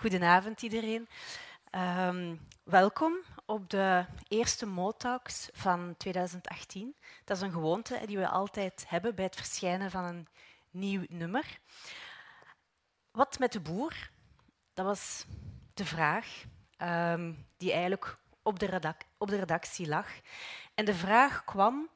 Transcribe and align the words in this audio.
Goedenavond 0.00 0.62
iedereen. 0.62 1.08
Um, 1.70 2.48
welkom 2.64 3.14
op 3.46 3.70
de 3.70 4.06
eerste 4.28 4.66
Motalks 4.66 5.48
van 5.52 5.94
2018. 5.96 6.96
Dat 7.24 7.36
is 7.36 7.42
een 7.42 7.52
gewoonte 7.52 8.00
die 8.06 8.18
we 8.18 8.28
altijd 8.28 8.84
hebben 8.88 9.14
bij 9.14 9.24
het 9.24 9.36
verschijnen 9.36 9.90
van 9.90 10.04
een 10.04 10.28
nieuw 10.70 11.04
nummer. 11.08 11.60
Wat 13.10 13.38
met 13.38 13.52
de 13.52 13.60
boer? 13.60 14.10
Dat 14.74 14.86
was 14.86 15.26
de 15.74 15.84
vraag 15.84 16.44
um, 16.78 17.46
die 17.56 17.72
eigenlijk 17.72 18.18
op 18.42 18.58
de, 18.58 18.94
op 19.18 19.28
de 19.28 19.38
redactie 19.38 19.88
lag. 19.88 20.08
En 20.74 20.84
de 20.84 20.94
vraag 20.94 21.44
kwam 21.44 21.88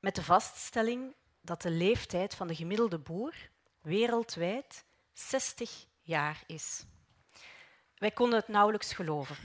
met 0.00 0.14
de 0.14 0.22
vaststelling 0.22 1.14
dat 1.40 1.62
de 1.62 1.70
leeftijd 1.70 2.34
van 2.34 2.46
de 2.46 2.54
gemiddelde 2.54 2.98
boer 2.98 3.34
wereldwijd 3.80 4.84
60 5.12 5.86
jaar 6.02 6.42
is. 6.46 6.86
Wij 7.98 8.10
konden 8.10 8.38
het 8.38 8.48
nauwelijks 8.48 8.92
geloven. 8.92 9.36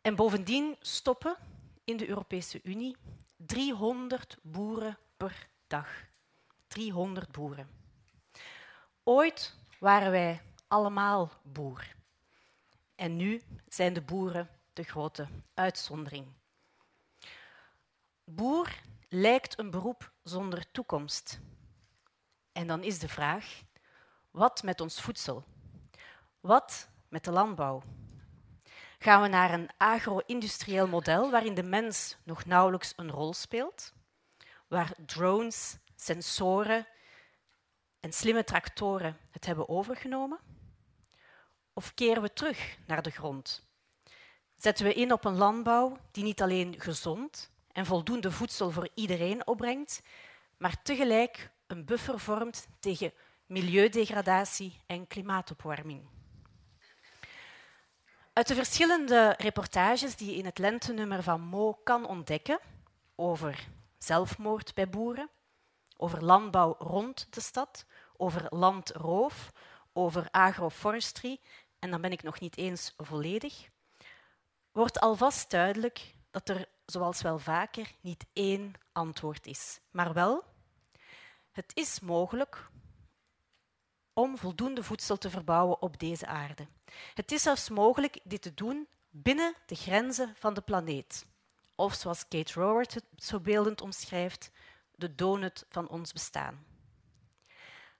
En 0.00 0.14
bovendien 0.14 0.76
stoppen 0.80 1.36
in 1.84 1.96
de 1.96 2.08
Europese 2.08 2.60
Unie 2.62 2.96
300 3.36 4.36
boeren 4.42 4.98
per 5.16 5.48
dag. 5.66 5.88
300 6.66 7.32
boeren. 7.32 7.70
Ooit 9.02 9.56
waren 9.78 10.10
wij 10.10 10.42
allemaal 10.68 11.30
boer. 11.42 11.96
En 12.94 13.16
nu 13.16 13.42
zijn 13.68 13.92
de 13.92 14.00
boeren 14.02 14.48
de 14.72 14.82
grote 14.82 15.28
uitzondering. 15.54 16.26
Boer 18.24 18.80
lijkt 19.08 19.58
een 19.58 19.70
beroep 19.70 20.12
zonder 20.22 20.70
toekomst. 20.70 21.40
En 22.52 22.66
dan 22.66 22.82
is 22.82 22.98
de 22.98 23.08
vraag: 23.08 23.62
wat 24.30 24.62
met 24.62 24.80
ons 24.80 25.00
voedsel? 25.00 25.44
Wat 26.40 26.88
met 27.10 27.24
de 27.24 27.30
landbouw? 27.30 27.82
Gaan 28.98 29.22
we 29.22 29.28
naar 29.28 29.52
een 29.52 29.70
agro-industrieel 29.76 30.86
model 30.86 31.30
waarin 31.30 31.54
de 31.54 31.62
mens 31.62 32.16
nog 32.24 32.44
nauwelijks 32.44 32.92
een 32.96 33.10
rol 33.10 33.34
speelt? 33.34 33.92
Waar 34.68 34.92
drones, 35.06 35.78
sensoren 35.96 36.86
en 38.00 38.12
slimme 38.12 38.44
tractoren 38.44 39.18
het 39.30 39.46
hebben 39.46 39.68
overgenomen? 39.68 40.38
Of 41.72 41.94
keren 41.94 42.22
we 42.22 42.32
terug 42.32 42.78
naar 42.86 43.02
de 43.02 43.10
grond? 43.10 43.68
Zetten 44.56 44.84
we 44.84 44.94
in 44.94 45.12
op 45.12 45.24
een 45.24 45.36
landbouw 45.36 45.96
die 46.10 46.24
niet 46.24 46.42
alleen 46.42 46.80
gezond 46.80 47.50
en 47.72 47.86
voldoende 47.86 48.30
voedsel 48.30 48.70
voor 48.70 48.88
iedereen 48.94 49.46
opbrengt, 49.46 50.02
maar 50.56 50.82
tegelijk 50.82 51.50
een 51.66 51.84
buffer 51.84 52.20
vormt 52.20 52.66
tegen 52.80 53.12
milieudegradatie 53.46 54.80
en 54.86 55.06
klimaatopwarming? 55.06 56.19
Uit 58.32 58.48
de 58.48 58.54
verschillende 58.54 59.34
reportages 59.38 60.16
die 60.16 60.30
je 60.30 60.36
in 60.36 60.44
het 60.44 60.58
lentenummer 60.58 61.22
van 61.22 61.40
Mo 61.40 61.72
kan 61.72 62.06
ontdekken 62.06 62.58
over 63.14 63.68
zelfmoord 63.98 64.74
bij 64.74 64.88
boeren, 64.88 65.30
over 65.96 66.24
landbouw 66.24 66.74
rond 66.78 67.26
de 67.34 67.40
stad, 67.40 67.86
over 68.16 68.46
landroof, 68.48 69.52
over 69.92 70.28
agroforestry, 70.30 71.40
en 71.78 71.90
dan 71.90 72.00
ben 72.00 72.12
ik 72.12 72.22
nog 72.22 72.40
niet 72.40 72.56
eens 72.56 72.94
volledig, 72.96 73.68
wordt 74.72 75.00
alvast 75.00 75.50
duidelijk 75.50 76.14
dat 76.30 76.48
er, 76.48 76.68
zoals 76.86 77.22
wel 77.22 77.38
vaker, 77.38 77.90
niet 78.00 78.26
één 78.32 78.72
antwoord 78.92 79.46
is, 79.46 79.80
maar 79.90 80.12
wel, 80.12 80.44
het 81.50 81.72
is 81.74 82.00
mogelijk 82.00 82.69
om 84.12 84.38
voldoende 84.38 84.82
voedsel 84.82 85.18
te 85.18 85.30
verbouwen 85.30 85.82
op 85.82 85.98
deze 85.98 86.26
aarde. 86.26 86.66
Het 87.14 87.32
is 87.32 87.42
zelfs 87.42 87.68
mogelijk 87.68 88.20
dit 88.24 88.42
te 88.42 88.54
doen 88.54 88.88
binnen 89.10 89.54
de 89.66 89.74
grenzen 89.74 90.34
van 90.36 90.54
de 90.54 90.60
planeet. 90.60 91.26
Of 91.74 91.94
zoals 91.94 92.28
Kate 92.28 92.52
Raworth 92.60 92.94
het 92.94 93.04
zo 93.16 93.40
beeldend 93.40 93.80
omschrijft, 93.80 94.50
de 94.94 95.14
donut 95.14 95.64
van 95.68 95.88
ons 95.88 96.12
bestaan. 96.12 96.64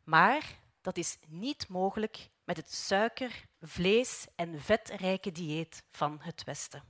Maar 0.05 0.59
dat 0.81 0.97
is 0.97 1.19
niet 1.29 1.69
mogelijk 1.69 2.29
met 2.45 2.57
het 2.57 2.73
suiker, 2.73 3.45
vlees 3.61 4.27
en 4.37 4.61
vetrijke 4.61 5.33
dieet 5.33 5.85
van 5.91 6.19
het 6.21 6.45
Westen. 6.45 6.83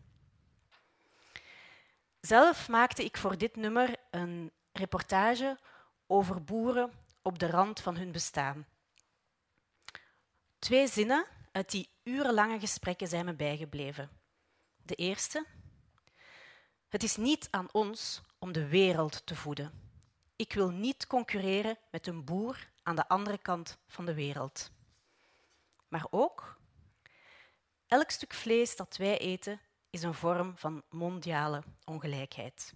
Zelf 2.21 2.69
maakte 2.69 3.05
ik 3.05 3.17
voor 3.17 3.39
dit 3.39 3.57
nummer 3.57 3.97
een 4.11 4.53
reportage 4.73 5.59
over 6.07 6.45
boeren 6.45 6.93
op 7.23 7.39
de 7.39 7.47
rand 7.47 7.81
van 7.81 7.97
hun 7.97 8.13
bestaan. 8.13 8.67
Twee 10.61 10.87
zinnen 10.87 11.27
uit 11.53 11.71
die 11.71 11.89
urenlange 12.03 12.61
gesprekken 12.61 13.09
zijn 13.09 13.25
me 13.25 13.35
bijgebleven. 13.35 14.11
De 14.83 14.95
eerste. 14.95 15.47
Het 16.89 17.03
is 17.03 17.17
niet 17.17 17.49
aan 17.51 17.69
ons 17.73 18.23
om 18.39 18.53
de 18.53 18.67
wereld 18.67 19.27
te 19.27 19.37
voeden. 19.37 19.73
Ik 20.37 20.53
wil 20.53 20.71
niet 20.71 21.07
concurreren 21.07 21.79
met 21.91 22.07
een 22.07 22.25
boer 22.25 22.71
aan 22.83 22.97
de 22.97 23.09
andere 23.09 23.39
kant 23.39 23.79
van 23.87 24.05
de 24.07 24.15
wereld. 24.15 24.71
Maar 25.89 26.07
ook, 26.11 26.59
elk 27.87 28.11
stuk 28.11 28.35
vlees 28.35 28.77
dat 28.77 28.97
wij 28.97 29.19
eten 29.19 29.61
is 29.91 30.03
een 30.03 30.15
vorm 30.15 30.59
van 30.59 30.83
mondiale 30.89 31.63
ongelijkheid. 31.85 32.75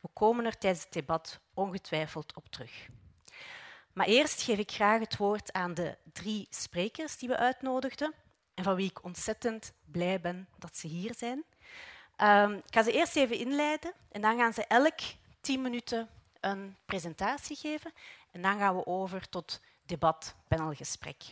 We 0.00 0.08
komen 0.12 0.44
er 0.44 0.58
tijdens 0.58 0.84
het 0.84 0.92
debat 0.92 1.40
ongetwijfeld 1.54 2.34
op 2.34 2.48
terug. 2.48 2.88
Maar 3.94 4.06
eerst 4.06 4.42
geef 4.42 4.58
ik 4.58 4.70
graag 4.70 5.00
het 5.00 5.16
woord 5.16 5.52
aan 5.52 5.74
de 5.74 5.96
drie 6.12 6.46
sprekers 6.50 7.18
die 7.18 7.28
we 7.28 7.36
uitnodigden 7.36 8.14
en 8.54 8.64
van 8.64 8.74
wie 8.74 8.90
ik 8.90 9.04
ontzettend 9.04 9.72
blij 9.84 10.20
ben 10.20 10.48
dat 10.58 10.76
ze 10.76 10.86
hier 10.86 11.14
zijn. 11.16 11.44
Um, 12.16 12.52
ik 12.52 12.74
ga 12.74 12.82
ze 12.82 12.92
eerst 12.92 13.16
even 13.16 13.38
inleiden 13.38 13.92
en 14.10 14.20
dan 14.20 14.38
gaan 14.38 14.52
ze 14.52 14.66
elk 14.66 14.98
tien 15.40 15.62
minuten 15.62 16.08
een 16.40 16.76
presentatie 16.84 17.56
geven 17.56 17.92
en 18.30 18.42
dan 18.42 18.58
gaan 18.58 18.76
we 18.76 18.86
over 18.86 19.28
tot 19.28 19.60
debat, 19.86 20.34
panelgesprek. 20.48 21.22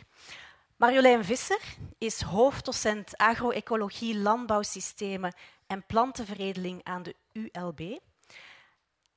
Marjolein 0.75 1.25
Visser 1.25 1.61
is 1.97 2.21
hoofddocent 2.21 3.17
agroecologie, 3.17 4.17
landbouwsystemen 4.17 5.33
en 5.67 5.85
plantenveredeling 5.85 6.83
aan 6.83 7.03
de 7.03 7.15
ULB. 7.31 7.99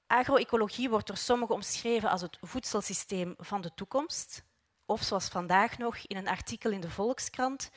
Agroecologie 0.06 0.90
wordt 0.90 1.06
door 1.06 1.16
sommigen 1.16 1.54
omschreven 1.54 2.10
als 2.10 2.20
het 2.20 2.38
voedselsysteem 2.40 3.34
van 3.38 3.60
de 3.60 3.74
toekomst, 3.74 4.44
of 4.84 5.02
zoals 5.02 5.28
vandaag 5.28 5.78
nog 5.78 5.96
in 5.96 6.16
een 6.16 6.28
artikel 6.28 6.70
in 6.70 6.80
de 6.80 6.90
Volkskrant, 6.90 7.70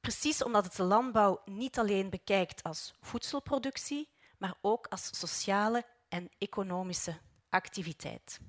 precies 0.00 0.42
omdat 0.44 0.64
het 0.64 0.76
de 0.76 0.82
landbouw 0.82 1.42
niet 1.44 1.78
alleen 1.78 2.10
bekijkt 2.10 2.62
als 2.62 2.94
voedselproductie, 3.00 4.08
maar 4.38 4.54
ook 4.60 4.86
als 4.86 5.18
sociale 5.18 5.84
en 6.08 6.30
economische 6.38 7.18
activiteit. 7.50 8.40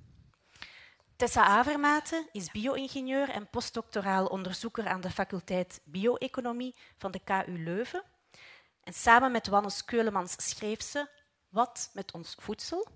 Tessa 1.16 1.44
Avermaten 1.44 2.28
is 2.32 2.52
bio-ingenieur 2.52 3.30
en 3.30 3.50
postdoctoraal 3.50 4.26
onderzoeker 4.26 4.88
aan 4.88 5.02
de 5.02 5.12
faculteit 5.12 5.82
bio-economie 5.84 6.76
van 6.98 7.12
de 7.12 7.20
KU 7.20 7.64
Leuven. 7.64 8.04
En 8.84 8.94
samen 8.94 9.32
met 9.32 9.48
Wannes 9.48 9.86
Keulemans 9.86 10.36
schreef 10.38 10.82
ze 10.82 11.08
Wat 11.50 11.90
met 11.94 12.12
ons 12.12 12.36
voedsel? 12.40 12.88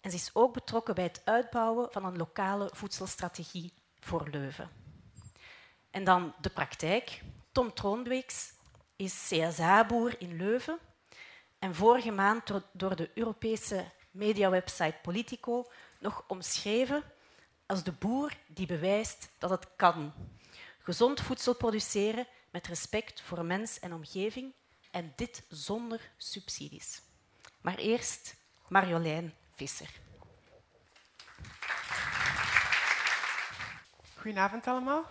En 0.00 0.10
ze 0.10 0.16
is 0.16 0.30
ook 0.32 0.52
betrokken 0.52 0.94
bij 0.94 1.04
het 1.04 1.22
uitbouwen 1.24 1.92
van 1.92 2.04
een 2.04 2.16
lokale 2.16 2.70
voedselstrategie 2.72 3.72
voor 4.00 4.28
Leuven. 4.28 4.70
En 5.90 6.04
dan 6.04 6.34
de 6.40 6.50
praktijk. 6.50 7.22
Tom 7.52 7.74
Troonbeeks 7.74 8.52
is 8.96 9.28
CSA-boer 9.28 10.20
in 10.20 10.36
Leuven 10.36 10.78
en 11.58 11.74
vorige 11.74 12.10
maand 12.10 12.52
door 12.72 12.96
de 12.96 13.10
Europese 13.14 13.90
mediawebsite 14.10 14.98
Politico 15.02 15.70
nog 16.00 16.24
omschreven 16.28 17.02
als 17.66 17.82
de 17.82 17.92
boer 17.92 18.32
die 18.46 18.66
bewijst 18.66 19.30
dat 19.38 19.50
het 19.50 19.68
kan. 19.76 20.12
Gezond 20.78 21.20
voedsel 21.20 21.54
produceren 21.54 22.26
met 22.50 22.66
respect 22.66 23.20
voor 23.20 23.44
mens 23.44 23.78
en 23.78 23.92
omgeving 23.92 24.54
en 24.90 25.12
dit 25.16 25.44
zonder 25.48 26.10
subsidies. 26.16 27.02
Maar 27.62 27.78
eerst 27.78 28.36
Marjolein 28.68 29.34
Visser. 29.54 30.00
Goedenavond 34.16 34.66
allemaal. 34.66 35.04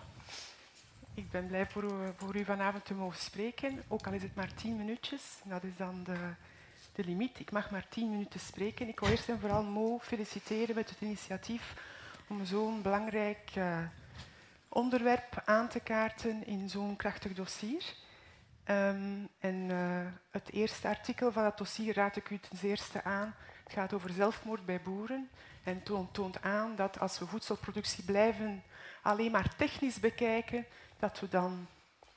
Ik 1.13 1.31
ben 1.31 1.47
blij 1.47 1.67
voor 1.67 1.83
u, 1.83 1.89
voor 2.17 2.35
u, 2.35 2.45
vanavond 2.45 2.85
te 2.85 2.93
mogen 2.93 3.19
spreken, 3.19 3.83
ook 3.87 4.07
al 4.07 4.13
is 4.13 4.21
het 4.21 4.35
maar 4.35 4.53
tien 4.53 4.75
minuutjes. 4.75 5.23
Dat 5.43 5.63
is 5.63 5.77
dan 5.77 6.03
de, 6.03 6.33
de 6.93 7.03
limiet. 7.03 7.39
Ik 7.39 7.51
mag 7.51 7.71
maar 7.71 7.87
tien 7.89 8.09
minuten 8.09 8.39
spreken. 8.39 8.87
Ik 8.87 8.99
wil 8.99 9.09
eerst 9.09 9.29
en 9.29 9.39
vooral 9.39 9.63
Mo 9.63 9.99
feliciteren 9.99 10.75
met 10.75 10.89
het 10.89 11.01
initiatief 11.01 11.73
om 12.27 12.45
zo'n 12.45 12.81
belangrijk 12.81 13.51
uh, 13.57 13.79
onderwerp 14.69 15.41
aan 15.45 15.67
te 15.67 15.79
kaarten 15.79 16.45
in 16.45 16.69
zo'n 16.69 16.95
krachtig 16.95 17.33
dossier. 17.33 17.83
Um, 18.69 19.29
en 19.39 19.55
uh, 19.69 20.05
het 20.31 20.51
eerste 20.51 20.87
artikel 20.87 21.31
van 21.31 21.43
dat 21.43 21.57
dossier 21.57 21.93
raad 21.93 22.15
ik 22.15 22.29
u 22.29 22.39
ten 22.39 22.69
eerste 22.69 23.03
aan. 23.03 23.35
Het 23.63 23.73
gaat 23.73 23.93
over 23.93 24.09
zelfmoord 24.09 24.65
bij 24.65 24.81
boeren 24.81 25.29
en 25.63 25.83
toont, 26.11 26.41
aan 26.41 26.75
dat 26.75 26.99
als 26.99 27.19
we 27.19 27.27
voedselproductie 27.27 28.03
blijven 28.03 28.63
alleen 29.01 29.31
maar 29.31 29.55
technisch 29.55 29.99
bekijken, 29.99 30.65
dat 30.99 31.19
we 31.19 31.27
dan 31.27 31.67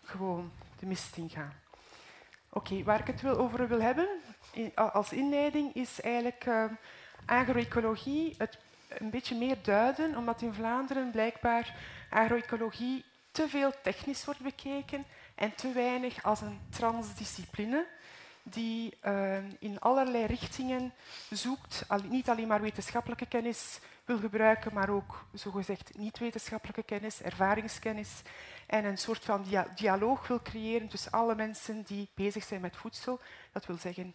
gewoon 0.03 0.53
de 0.79 0.87
mist 0.87 1.17
in 1.17 1.31
gaan. 1.31 1.53
Oké, 2.49 2.83
waar 2.83 3.01
ik 3.01 3.07
het 3.07 3.21
wil 3.21 3.37
over 3.37 3.69
wil 3.69 3.81
hebben 3.81 4.09
als 4.75 5.13
inleiding 5.13 5.75
is 5.75 6.01
eigenlijk 6.01 6.47
uh, 6.47 6.65
agroecologie 7.27 8.35
het 8.39 8.59
een 8.89 9.11
beetje 9.11 9.37
meer 9.37 9.57
duiden, 9.63 10.17
omdat 10.17 10.43
in 10.43 10.55
Vlaanderen 10.55 11.11
blijkbaar 11.11 11.75
agroecologie 12.11 13.05
te 13.31 13.49
veel 13.49 13.73
technisch 13.83 14.25
wordt 14.25 14.41
bekeken 14.41 15.05
en 15.35 15.55
te 15.55 15.73
weinig 15.73 16.23
als 16.23 16.41
een 16.41 16.61
transdiscipline 16.71 17.87
die 18.43 18.97
uh, 19.05 19.37
in 19.59 19.81
allerlei 19.81 20.27
richtingen 20.27 20.93
zoekt, 21.31 21.87
niet 22.09 22.29
alleen 22.29 22.47
maar 22.47 22.61
wetenschappelijke 22.61 23.27
kennis 23.27 23.81
wil 24.05 24.19
gebruiken, 24.19 24.75
maar 24.75 24.89
ook 24.89 25.27
zogezegd 25.33 25.99
niet-wetenschappelijke 25.99 26.83
kennis, 26.83 27.23
ervaringskennis 27.23 28.23
en 28.67 28.85
een 28.85 28.99
soort 28.99 29.25
van 29.25 29.43
dia 29.43 29.69
dialoog 29.75 30.27
wil 30.27 30.43
creëren 30.43 30.89
tussen 30.89 31.13
alle 31.13 31.35
mensen 31.35 31.83
die 31.83 32.09
bezig 32.15 32.45
zijn 32.45 32.61
met 32.61 32.77
voedsel. 32.77 33.21
Dat 33.53 33.67
wil 33.67 33.77
zeggen 33.77 34.15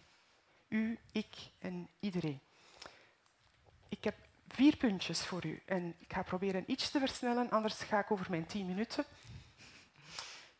u, 0.68 0.98
ik 1.12 1.36
en 1.58 1.88
iedereen. 2.00 2.40
Ik 3.88 4.04
heb 4.04 4.14
vier 4.48 4.76
puntjes 4.76 5.24
voor 5.24 5.46
u 5.46 5.62
en 5.66 5.94
ik 5.98 6.12
ga 6.12 6.22
proberen 6.22 6.64
iets 6.66 6.90
te 6.90 6.98
versnellen, 6.98 7.50
anders 7.50 7.74
ga 7.74 7.98
ik 7.98 8.10
over 8.10 8.26
mijn 8.30 8.46
tien 8.46 8.66
minuten. 8.66 9.04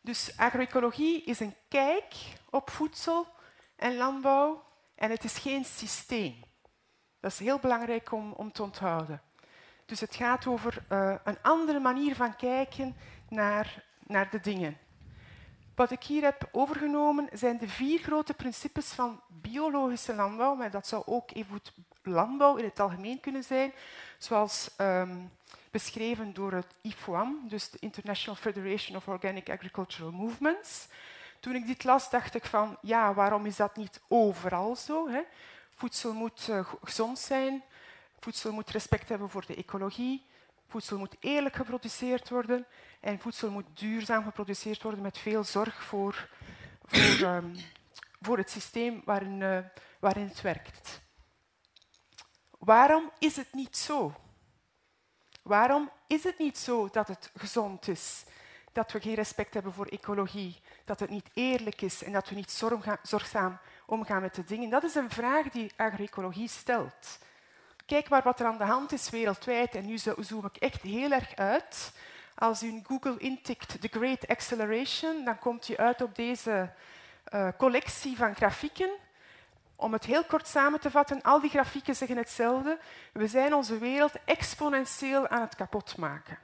Dus 0.01 0.37
agroecologie 0.37 1.23
is 1.23 1.39
een 1.39 1.55
kijk 1.67 2.15
op 2.49 2.69
voedsel 2.69 3.27
en 3.75 3.95
landbouw 3.95 4.63
en 4.95 5.11
het 5.11 5.23
is 5.23 5.37
geen 5.37 5.65
systeem. 5.65 6.43
Dat 7.19 7.31
is 7.31 7.39
heel 7.39 7.59
belangrijk 7.59 8.11
om, 8.11 8.31
om 8.31 8.51
te 8.51 8.63
onthouden. 8.63 9.21
Dus 9.85 9.99
het 9.99 10.15
gaat 10.15 10.47
over 10.47 10.83
uh, 10.89 11.15
een 11.23 11.41
andere 11.41 11.79
manier 11.79 12.15
van 12.15 12.35
kijken 12.35 12.95
naar, 13.29 13.83
naar 14.07 14.29
de 14.29 14.39
dingen. 14.39 14.77
Wat 15.75 15.91
ik 15.91 16.03
hier 16.03 16.23
heb 16.23 16.49
overgenomen 16.51 17.29
zijn 17.33 17.57
de 17.57 17.67
vier 17.67 17.99
grote 17.99 18.33
principes 18.33 18.87
van 18.87 19.21
biologische 19.27 20.15
landbouw, 20.15 20.55
maar 20.55 20.71
dat 20.71 20.87
zou 20.87 21.03
ook 21.05 21.31
even 21.31 21.61
landbouw 22.03 22.55
in 22.55 22.63
het 22.63 22.79
algemeen 22.79 23.19
kunnen 23.19 23.43
zijn, 23.43 23.73
zoals 24.17 24.69
um, 24.77 25.31
beschreven 25.71 26.33
door 26.33 26.51
het 26.51 26.75
IFOAM, 26.81 27.39
dus 27.47 27.69
de 27.69 27.77
International 27.79 28.35
Federation 28.35 28.97
of 28.97 29.07
Organic 29.07 29.49
Agricultural 29.49 30.11
Movements. 30.11 30.87
Toen 31.39 31.55
ik 31.55 31.67
dit 31.67 31.83
las, 31.83 32.09
dacht 32.09 32.35
ik 32.35 32.45
van, 32.45 32.77
ja, 32.81 33.13
waarom 33.13 33.45
is 33.45 33.55
dat 33.55 33.75
niet 33.75 34.01
overal 34.07 34.75
zo? 34.75 35.09
Hè? 35.09 35.21
Voedsel 35.75 36.13
moet 36.13 36.47
uh, 36.49 36.67
gezond 36.83 37.19
zijn, 37.19 37.63
voedsel 38.19 38.51
moet 38.51 38.69
respect 38.69 39.09
hebben 39.09 39.29
voor 39.29 39.45
de 39.45 39.55
ecologie, 39.55 40.25
voedsel 40.67 40.97
moet 40.97 41.15
eerlijk 41.19 41.55
geproduceerd 41.55 42.29
worden 42.29 42.65
en 42.99 43.19
voedsel 43.19 43.51
moet 43.51 43.65
duurzaam 43.73 44.23
geproduceerd 44.23 44.81
worden 44.81 45.01
met 45.01 45.17
veel 45.17 45.43
zorg 45.43 45.83
voor, 45.83 46.29
voor, 46.85 47.27
um, 47.27 47.55
voor 48.25 48.37
het 48.37 48.49
systeem 48.49 49.01
waarin, 49.05 49.41
uh, 49.41 49.59
waarin 49.99 50.27
het 50.27 50.41
werkt. 50.41 51.01
Waarom 52.59 53.11
is 53.19 53.35
het 53.35 53.53
niet 53.53 53.77
zo? 53.77 54.15
Waarom 55.41 55.89
is 56.07 56.23
het 56.23 56.37
niet 56.37 56.57
zo 56.57 56.89
dat 56.91 57.07
het 57.07 57.31
gezond 57.35 57.87
is? 57.87 58.23
Dat 58.71 58.91
we 58.91 59.01
geen 59.01 59.15
respect 59.15 59.53
hebben 59.53 59.73
voor 59.73 59.85
ecologie, 59.85 60.61
dat 60.85 60.99
het 60.99 61.09
niet 61.09 61.29
eerlijk 61.33 61.81
is 61.81 62.03
en 62.03 62.11
dat 62.11 62.29
we 62.29 62.35
niet 62.35 62.63
zorgzaam 63.01 63.57
omgaan 63.85 64.21
met 64.21 64.35
de 64.35 64.43
dingen? 64.43 64.69
Dat 64.69 64.83
is 64.83 64.95
een 64.95 65.09
vraag 65.09 65.49
die 65.49 65.71
agroecologie 65.75 66.49
stelt. 66.49 67.19
Kijk 67.85 68.09
maar 68.09 68.23
wat 68.23 68.39
er 68.39 68.45
aan 68.45 68.57
de 68.57 68.63
hand 68.63 68.91
is 68.91 69.09
wereldwijd 69.09 69.75
en 69.75 69.85
nu 69.85 69.97
zoom 69.97 70.45
ik 70.45 70.57
echt 70.57 70.81
heel 70.81 71.11
erg 71.11 71.35
uit. 71.35 71.91
Als 72.35 72.63
u 72.63 72.67
in 72.67 72.85
Google 72.87 73.17
intikt 73.17 73.81
The 73.81 73.87
Great 73.91 74.27
Acceleration, 74.27 75.25
dan 75.25 75.39
komt 75.39 75.69
u 75.69 75.77
uit 75.77 76.01
op 76.01 76.15
deze 76.15 76.73
uh, 77.33 77.47
collectie 77.57 78.17
van 78.17 78.35
grafieken. 78.35 78.89
Om 79.81 79.93
het 79.93 80.05
heel 80.05 80.23
kort 80.23 80.47
samen 80.47 80.79
te 80.79 80.91
vatten, 80.91 81.21
al 81.21 81.39
die 81.39 81.49
grafieken 81.49 81.95
zeggen 81.95 82.17
hetzelfde. 82.17 82.79
We 83.13 83.27
zijn 83.27 83.53
onze 83.53 83.77
wereld 83.77 84.13
exponentieel 84.25 85.27
aan 85.27 85.41
het 85.41 85.55
kapotmaken. 85.55 86.37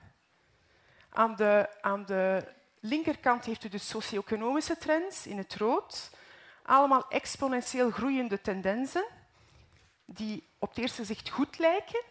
Aan 1.10 1.36
de, 1.36 1.70
aan 1.82 2.06
de 2.06 2.54
linkerkant 2.80 3.46
heeft 3.46 3.64
u 3.64 3.70
de 3.70 3.78
socio-economische 3.78 4.78
trends 4.78 5.28
in 5.28 5.38
het 5.38 5.56
rood. 5.56 6.12
Allemaal 6.64 7.06
exponentieel 7.10 7.92
groeiende 7.92 8.42
tendensen 8.42 9.06
die 10.06 10.48
op 10.60 10.70
het 10.70 10.78
eerste 10.78 11.02
gezicht 11.02 11.30
goed 11.30 11.60
lijken, 11.60 12.04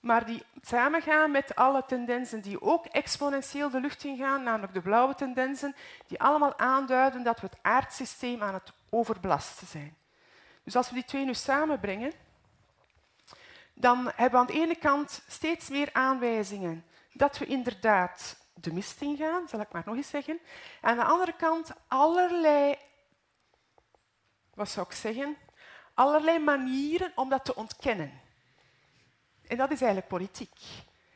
maar 0.00 0.26
die 0.26 0.42
samengaan 0.60 1.30
met 1.30 1.54
alle 1.54 1.84
tendensen 1.86 2.40
die 2.40 2.62
ook 2.62 2.86
exponentieel 2.86 3.70
de 3.70 3.80
lucht 3.80 4.04
ingaan, 4.04 4.42
namelijk 4.42 4.72
de 4.74 4.82
blauwe 4.82 5.14
tendensen, 5.14 5.74
die 6.06 6.20
allemaal 6.20 6.58
aanduiden 6.58 7.22
dat 7.22 7.40
we 7.40 7.46
het 7.46 7.58
aardsysteem 7.62 8.42
aan 8.42 8.54
het 8.54 8.72
overbelasten 8.90 9.66
zijn. 9.66 10.00
Dus 10.64 10.76
als 10.76 10.88
we 10.88 10.94
die 10.94 11.04
twee 11.04 11.24
nu 11.24 11.34
samenbrengen, 11.34 12.12
dan 13.74 14.12
hebben 14.14 14.30
we 14.30 14.36
aan 14.38 14.46
de 14.46 14.60
ene 14.60 14.76
kant 14.76 15.22
steeds 15.28 15.68
meer 15.68 15.88
aanwijzingen 15.92 16.84
dat 17.12 17.38
we 17.38 17.46
inderdaad 17.46 18.36
de 18.54 18.72
mist 18.72 19.00
ingaan, 19.00 19.48
zal 19.48 19.60
ik 19.60 19.72
maar 19.72 19.82
nog 19.86 19.96
eens 19.96 20.08
zeggen. 20.08 20.40
Aan 20.80 20.96
de 20.96 21.04
andere 21.04 21.32
kant 21.32 21.70
allerlei, 21.86 22.76
wat 24.54 24.68
zou 24.68 24.86
ik 24.86 24.92
zeggen, 24.92 25.36
allerlei 25.94 26.38
manieren 26.38 27.12
om 27.14 27.28
dat 27.28 27.44
te 27.44 27.54
ontkennen. 27.54 28.20
En 29.46 29.56
dat 29.56 29.70
is 29.70 29.80
eigenlijk 29.80 30.08
politiek. 30.08 30.60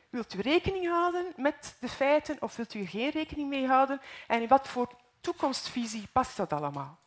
Wilt 0.09 0.33
u 0.33 0.41
rekening 0.41 0.87
houden 0.87 1.33
met 1.35 1.75
de 1.79 1.89
feiten 1.89 2.41
of 2.41 2.55
wilt 2.55 2.73
u 2.73 2.85
geen 2.85 3.09
rekening 3.09 3.49
mee 3.49 3.67
houden? 3.67 4.01
En 4.27 4.41
in 4.41 4.47
wat 4.47 4.67
voor 4.67 4.95
toekomstvisie 5.21 6.07
past 6.11 6.37
dat 6.37 6.53
allemaal? 6.53 6.99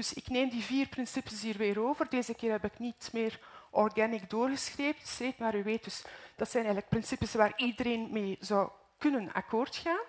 Dus 0.00 0.12
ik 0.12 0.28
neem 0.28 0.48
die 0.48 0.62
vier 0.62 0.88
principes 0.88 1.42
hier 1.42 1.56
weer 1.56 1.80
over. 1.80 2.08
Deze 2.08 2.34
keer 2.34 2.50
heb 2.50 2.64
ik 2.64 2.78
niet 2.78 3.10
meer 3.12 3.40
organic 3.70 4.30
doorgeschreven, 4.30 5.34
maar 5.38 5.54
u 5.56 5.62
weet 5.62 5.84
dus, 5.84 6.04
dat 6.36 6.50
zijn 6.50 6.64
eigenlijk 6.64 6.92
principes 6.92 7.34
waar 7.34 7.52
iedereen 7.56 8.08
mee 8.12 8.36
zou 8.40 8.70
kunnen 8.98 9.32
akkoord 9.32 9.76
gaan. 9.76 10.04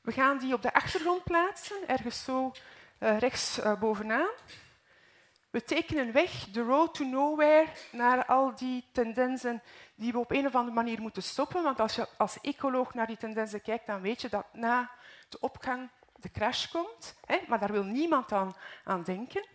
We 0.00 0.12
gaan 0.12 0.38
die 0.38 0.54
op 0.54 0.62
de 0.62 0.72
achtergrond 0.72 1.24
plaatsen, 1.24 1.88
ergens 1.88 2.24
zo 2.24 2.52
uh, 2.98 3.18
rechts 3.18 3.58
uh, 3.58 3.78
bovenaan. 3.78 4.30
We 5.50 5.64
tekenen 5.64 6.12
weg 6.12 6.30
de 6.30 6.62
road 6.62 6.94
to 6.94 7.04
nowhere 7.04 7.66
naar 7.90 8.24
al 8.24 8.54
die 8.54 8.84
tendensen 8.92 9.62
die 9.94 10.12
we 10.12 10.18
op 10.18 10.30
een 10.30 10.46
of 10.46 10.54
andere 10.54 10.74
manier 10.74 11.00
moeten 11.00 11.22
stoppen. 11.22 11.62
Want 11.62 11.80
als 11.80 11.94
je 11.94 12.08
als 12.16 12.40
ecoloog 12.40 12.94
naar 12.94 13.06
die 13.06 13.16
tendensen 13.16 13.62
kijkt, 13.62 13.86
dan 13.86 14.00
weet 14.00 14.20
je 14.20 14.28
dat 14.28 14.46
na 14.52 14.90
de 15.28 15.40
opgang 15.40 15.90
de 16.24 16.30
crash 16.30 16.66
komt. 16.66 17.16
Hè? 17.26 17.38
Maar 17.48 17.58
daar 17.58 17.72
wil 17.72 17.84
niemand 17.84 18.32
aan, 18.32 18.56
aan 18.84 19.02
denken. 19.02 19.46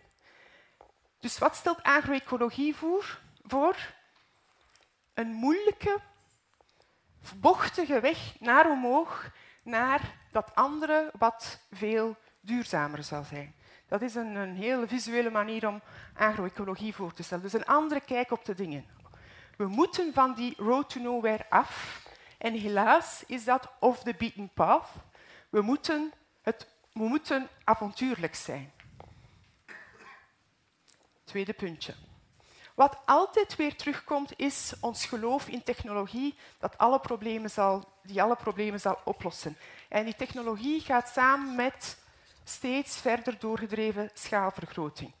Dus 1.18 1.38
wat 1.38 1.56
stelt 1.56 1.82
agroecologie 1.82 2.76
voor? 2.76 3.20
voor? 3.42 3.76
Een 5.14 5.32
moeilijke, 5.32 6.00
bochtige 7.36 8.00
weg 8.00 8.40
naar 8.40 8.70
omhoog, 8.70 9.30
naar 9.62 10.00
dat 10.32 10.54
andere 10.54 11.10
wat 11.18 11.60
veel 11.70 12.16
duurzamer 12.40 13.02
zal 13.02 13.22
zijn. 13.22 13.54
Dat 13.88 14.02
is 14.02 14.14
een, 14.14 14.34
een 14.34 14.54
hele 14.54 14.88
visuele 14.88 15.30
manier 15.30 15.68
om 15.68 15.82
agroecologie 16.14 16.94
voor 16.94 17.12
te 17.12 17.22
stellen. 17.22 17.44
Dus 17.44 17.52
een 17.52 17.66
andere 17.66 18.00
kijk 18.00 18.30
op 18.30 18.44
de 18.44 18.54
dingen. 18.54 18.86
We 19.56 19.66
moeten 19.66 20.12
van 20.12 20.34
die 20.34 20.54
road 20.56 20.90
to 20.90 21.00
nowhere 21.00 21.46
af. 21.48 22.02
En 22.38 22.54
helaas 22.54 23.24
is 23.26 23.44
dat 23.44 23.72
off 23.80 24.02
the 24.02 24.14
beaten 24.18 24.50
path. 24.54 24.88
We 25.48 25.60
moeten, 25.60 26.12
het, 26.42 26.66
we 26.92 27.02
moeten 27.02 27.48
avontuurlijk 27.64 28.34
zijn. 28.34 28.72
Tweede 31.24 31.52
puntje. 31.52 31.94
Wat 32.74 32.98
altijd 33.04 33.56
weer 33.56 33.76
terugkomt, 33.76 34.32
is 34.36 34.72
ons 34.80 35.04
geloof 35.04 35.48
in 35.48 35.62
technologie 35.62 36.34
dat 36.58 36.78
alle 36.78 37.00
problemen 37.00 37.50
zal, 37.50 37.84
die 38.02 38.22
alle 38.22 38.36
problemen 38.36 38.80
zal 38.80 38.98
oplossen. 39.04 39.56
En 39.88 40.04
die 40.04 40.16
technologie 40.16 40.80
gaat 40.80 41.08
samen 41.08 41.54
met 41.54 41.98
steeds 42.44 42.96
verder 42.96 43.38
doorgedreven 43.38 44.10
schaalvergroting. 44.14 45.12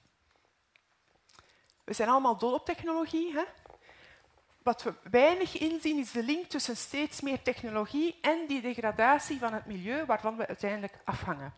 We 1.84 1.92
zijn 1.92 2.08
allemaal 2.08 2.38
dol 2.38 2.54
op 2.54 2.64
technologie. 2.64 3.32
Hè? 3.32 3.44
Wat 4.62 4.82
we 4.82 4.94
weinig 5.10 5.58
inzien 5.58 5.98
is 5.98 6.12
de 6.12 6.22
link 6.22 6.46
tussen 6.46 6.76
steeds 6.76 7.20
meer 7.20 7.42
technologie 7.42 8.18
en 8.20 8.46
die 8.46 8.60
degradatie 8.60 9.38
van 9.38 9.52
het 9.52 9.66
milieu 9.66 10.04
waarvan 10.04 10.36
we 10.36 10.46
uiteindelijk 10.46 10.98
afhangen. 11.04 11.54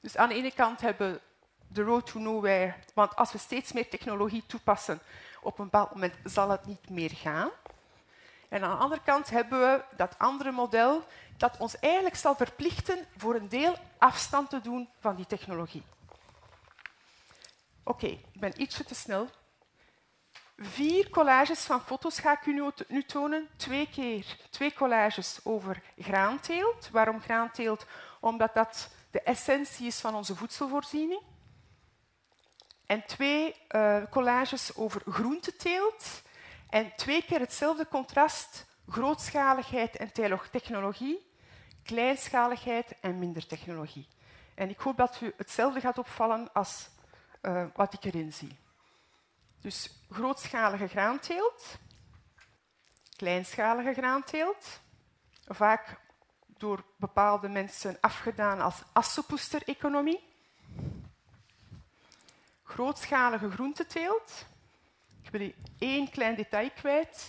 Dus 0.00 0.16
aan 0.16 0.28
de 0.28 0.34
ene 0.34 0.52
kant 0.52 0.80
hebben 0.80 1.12
we 1.12 1.20
de 1.68 1.82
road 1.82 2.06
to 2.06 2.18
nowhere, 2.18 2.74
want 2.94 3.16
als 3.16 3.32
we 3.32 3.38
steeds 3.38 3.72
meer 3.72 3.88
technologie 3.88 4.46
toepassen, 4.46 5.00
op 5.42 5.58
een 5.58 5.64
bepaald 5.64 5.92
moment 5.92 6.14
zal 6.24 6.50
het 6.50 6.66
niet 6.66 6.90
meer 6.90 7.10
gaan. 7.10 7.50
En 8.48 8.62
aan 8.62 8.70
de 8.70 8.82
andere 8.82 9.02
kant 9.02 9.30
hebben 9.30 9.60
we 9.60 9.84
dat 9.96 10.18
andere 10.18 10.50
model 10.50 11.04
dat 11.36 11.56
ons 11.56 11.78
eigenlijk 11.78 12.16
zal 12.16 12.34
verplichten 12.36 13.06
voor 13.16 13.34
een 13.34 13.48
deel 13.48 13.76
afstand 13.98 14.50
te 14.50 14.60
doen 14.60 14.88
van 15.00 15.16
die 15.16 15.26
technologie. 15.26 15.82
Oké, 17.82 18.06
ik 18.06 18.40
ben 18.40 18.60
ietsje 18.60 18.84
te 18.84 18.94
snel. 18.94 19.28
Vier 20.62 21.10
collages 21.10 21.64
van 21.64 21.80
foto's 21.80 22.18
ga 22.18 22.32
ik 22.32 22.46
u 22.46 22.72
nu 22.88 23.02
tonen. 23.02 23.48
Twee 23.56 23.88
keer. 23.88 24.36
Twee 24.50 24.72
collages 24.72 25.40
over 25.42 25.82
graanteelt. 25.98 26.88
Waarom 26.90 27.20
graanteelt? 27.20 27.86
Omdat 28.20 28.54
dat 28.54 28.90
de 29.10 29.20
essentie 29.20 29.86
is 29.86 30.00
van 30.00 30.14
onze 30.14 30.36
voedselvoorziening. 30.36 31.22
En 32.86 33.06
twee 33.06 33.54
uh, 33.68 34.02
collages 34.10 34.76
over 34.76 35.02
groenteteelt. 35.08 36.22
En 36.68 36.92
twee 36.96 37.22
keer 37.22 37.40
hetzelfde 37.40 37.88
contrast, 37.88 38.66
grootschaligheid 38.88 39.96
en 39.96 40.12
technologie, 40.50 41.26
kleinschaligheid 41.82 42.94
en 43.00 43.18
minder 43.18 43.46
technologie. 43.46 44.08
En 44.54 44.68
ik 44.68 44.78
hoop 44.78 44.96
dat 44.96 45.20
u 45.20 45.32
hetzelfde 45.36 45.80
gaat 45.80 45.98
opvallen 45.98 46.52
als 46.52 46.88
uh, 47.42 47.64
wat 47.74 47.92
ik 47.92 48.04
erin 48.04 48.32
zie. 48.32 48.56
Dus 49.60 49.90
grootschalige 50.10 50.88
graanteelt, 50.88 51.78
kleinschalige 53.16 53.92
graanteelt, 53.92 54.80
vaak 55.46 56.00
door 56.46 56.84
bepaalde 56.96 57.48
mensen 57.48 57.96
afgedaan 58.00 58.60
als 58.60 58.82
assopoester-economie. 58.92 60.20
Grootschalige 62.62 63.50
groenteteelt. 63.50 64.46
Ik 65.22 65.30
wil 65.30 65.52
één 65.78 66.10
klein 66.10 66.34
detail 66.34 66.70
kwijt. 66.70 67.28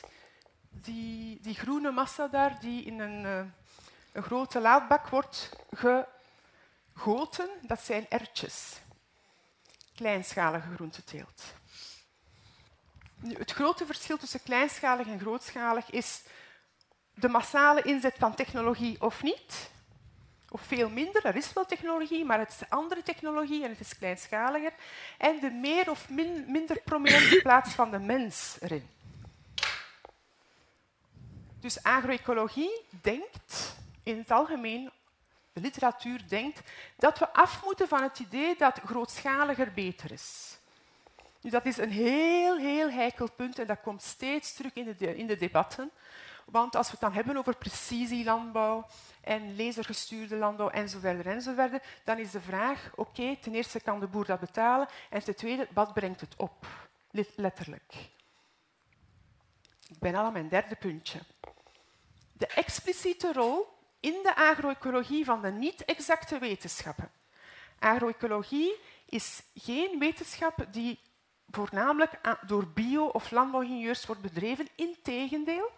Die, 0.69 1.39
die 1.41 1.55
groene 1.55 1.91
massa 1.91 2.27
daar, 2.27 2.59
die 2.59 2.83
in 2.83 3.00
een, 3.00 3.23
uh, 3.23 3.45
een 4.11 4.23
grote 4.23 4.59
laadbak 4.59 5.07
wordt 5.07 5.50
gegoten, 6.93 7.50
dat 7.61 7.79
zijn 7.79 8.09
ertjes. 8.09 8.79
Kleinschalige 9.95 10.73
groenteteelt. 10.73 11.59
Het 13.27 13.51
grote 13.51 13.85
verschil 13.85 14.17
tussen 14.17 14.43
kleinschalig 14.43 15.07
en 15.07 15.19
grootschalig 15.19 15.89
is 15.89 16.21
de 17.13 17.29
massale 17.29 17.81
inzet 17.81 18.15
van 18.17 18.35
technologie 18.35 19.01
of 19.01 19.23
niet. 19.23 19.69
Of 20.49 20.61
veel 20.61 20.89
minder, 20.89 21.25
er 21.25 21.35
is 21.35 21.53
wel 21.53 21.65
technologie, 21.65 22.25
maar 22.25 22.39
het 22.39 22.49
is 22.49 22.69
andere 22.69 23.03
technologie 23.03 23.63
en 23.63 23.69
het 23.69 23.79
is 23.79 23.97
kleinschaliger. 23.97 24.73
En 25.17 25.39
de 25.39 25.49
meer 25.49 25.89
of 25.89 26.09
minder 26.47 26.81
prominente 26.83 27.41
plaats 27.43 27.69
van 27.73 27.91
de 27.91 27.99
mens 27.99 28.57
erin. 28.59 28.89
Dus 31.59 31.83
agroecologie 31.83 32.81
denkt 33.01 33.75
in 34.03 34.17
het 34.17 34.31
algemeen, 34.31 34.91
de 35.53 35.61
literatuur 35.61 36.27
denkt, 36.27 36.61
dat 36.97 37.19
we 37.19 37.33
af 37.33 37.63
moeten 37.63 37.87
van 37.87 38.03
het 38.03 38.19
idee 38.19 38.55
dat 38.57 38.79
grootschaliger 38.85 39.71
beter 39.73 40.11
is. 40.11 40.57
Nu, 41.41 41.50
dat 41.50 41.65
is 41.65 41.77
een 41.77 41.91
heel, 41.91 42.57
heel 42.57 42.89
heikel 42.91 43.31
punt 43.31 43.60
en 43.60 43.67
dat 43.67 43.81
komt 43.81 44.01
steeds 44.01 44.53
terug 44.53 44.74
in 44.74 44.95
de, 44.98 45.15
in 45.15 45.27
de 45.27 45.38
debatten. 45.38 45.91
Want 46.45 46.75
als 46.75 46.86
we 46.86 46.91
het 46.91 47.01
dan 47.01 47.13
hebben 47.13 47.38
over 47.38 47.55
precisielandbouw 47.55 48.88
en 49.21 49.55
lasergestuurde 49.55 50.36
landbouw 50.36 50.69
enzovoort, 50.69 51.25
enzovoort 51.25 51.83
dan 52.03 52.17
is 52.17 52.31
de 52.31 52.41
vraag, 52.41 52.91
oké, 52.95 53.38
ten 53.41 53.55
eerste 53.55 53.79
kan 53.79 54.00
de 54.00 54.07
boer 54.07 54.25
dat 54.25 54.39
betalen 54.39 54.88
en 55.10 55.24
ten 55.24 55.36
tweede, 55.36 55.67
wat 55.74 55.93
brengt 55.93 56.21
het 56.21 56.36
op? 56.38 56.65
Letterlijk. 57.36 57.93
Ik 59.88 60.00
ben 60.00 60.15
al 60.15 60.25
aan 60.25 60.33
mijn 60.33 60.50
derde 60.50 60.75
puntje. 60.75 61.19
De 62.33 62.48
expliciete 62.48 63.33
rol 63.33 63.67
in 64.00 64.19
de 64.24 64.36
agroecologie 64.36 65.25
van 65.25 65.41
de 65.41 65.51
niet-exacte 65.51 66.39
wetenschappen. 66.39 67.12
Agroecologie 67.79 68.79
is 69.05 69.41
geen 69.55 70.00
wetenschap 70.00 70.65
die 70.71 71.00
voornamelijk 71.51 72.38
door 72.46 72.67
bio- 72.67 73.05
of 73.05 73.31
landbouwingenieurs 73.31 74.05
wordt 74.05 74.22
bedreven. 74.22 74.67
Integendeel, 74.75 75.72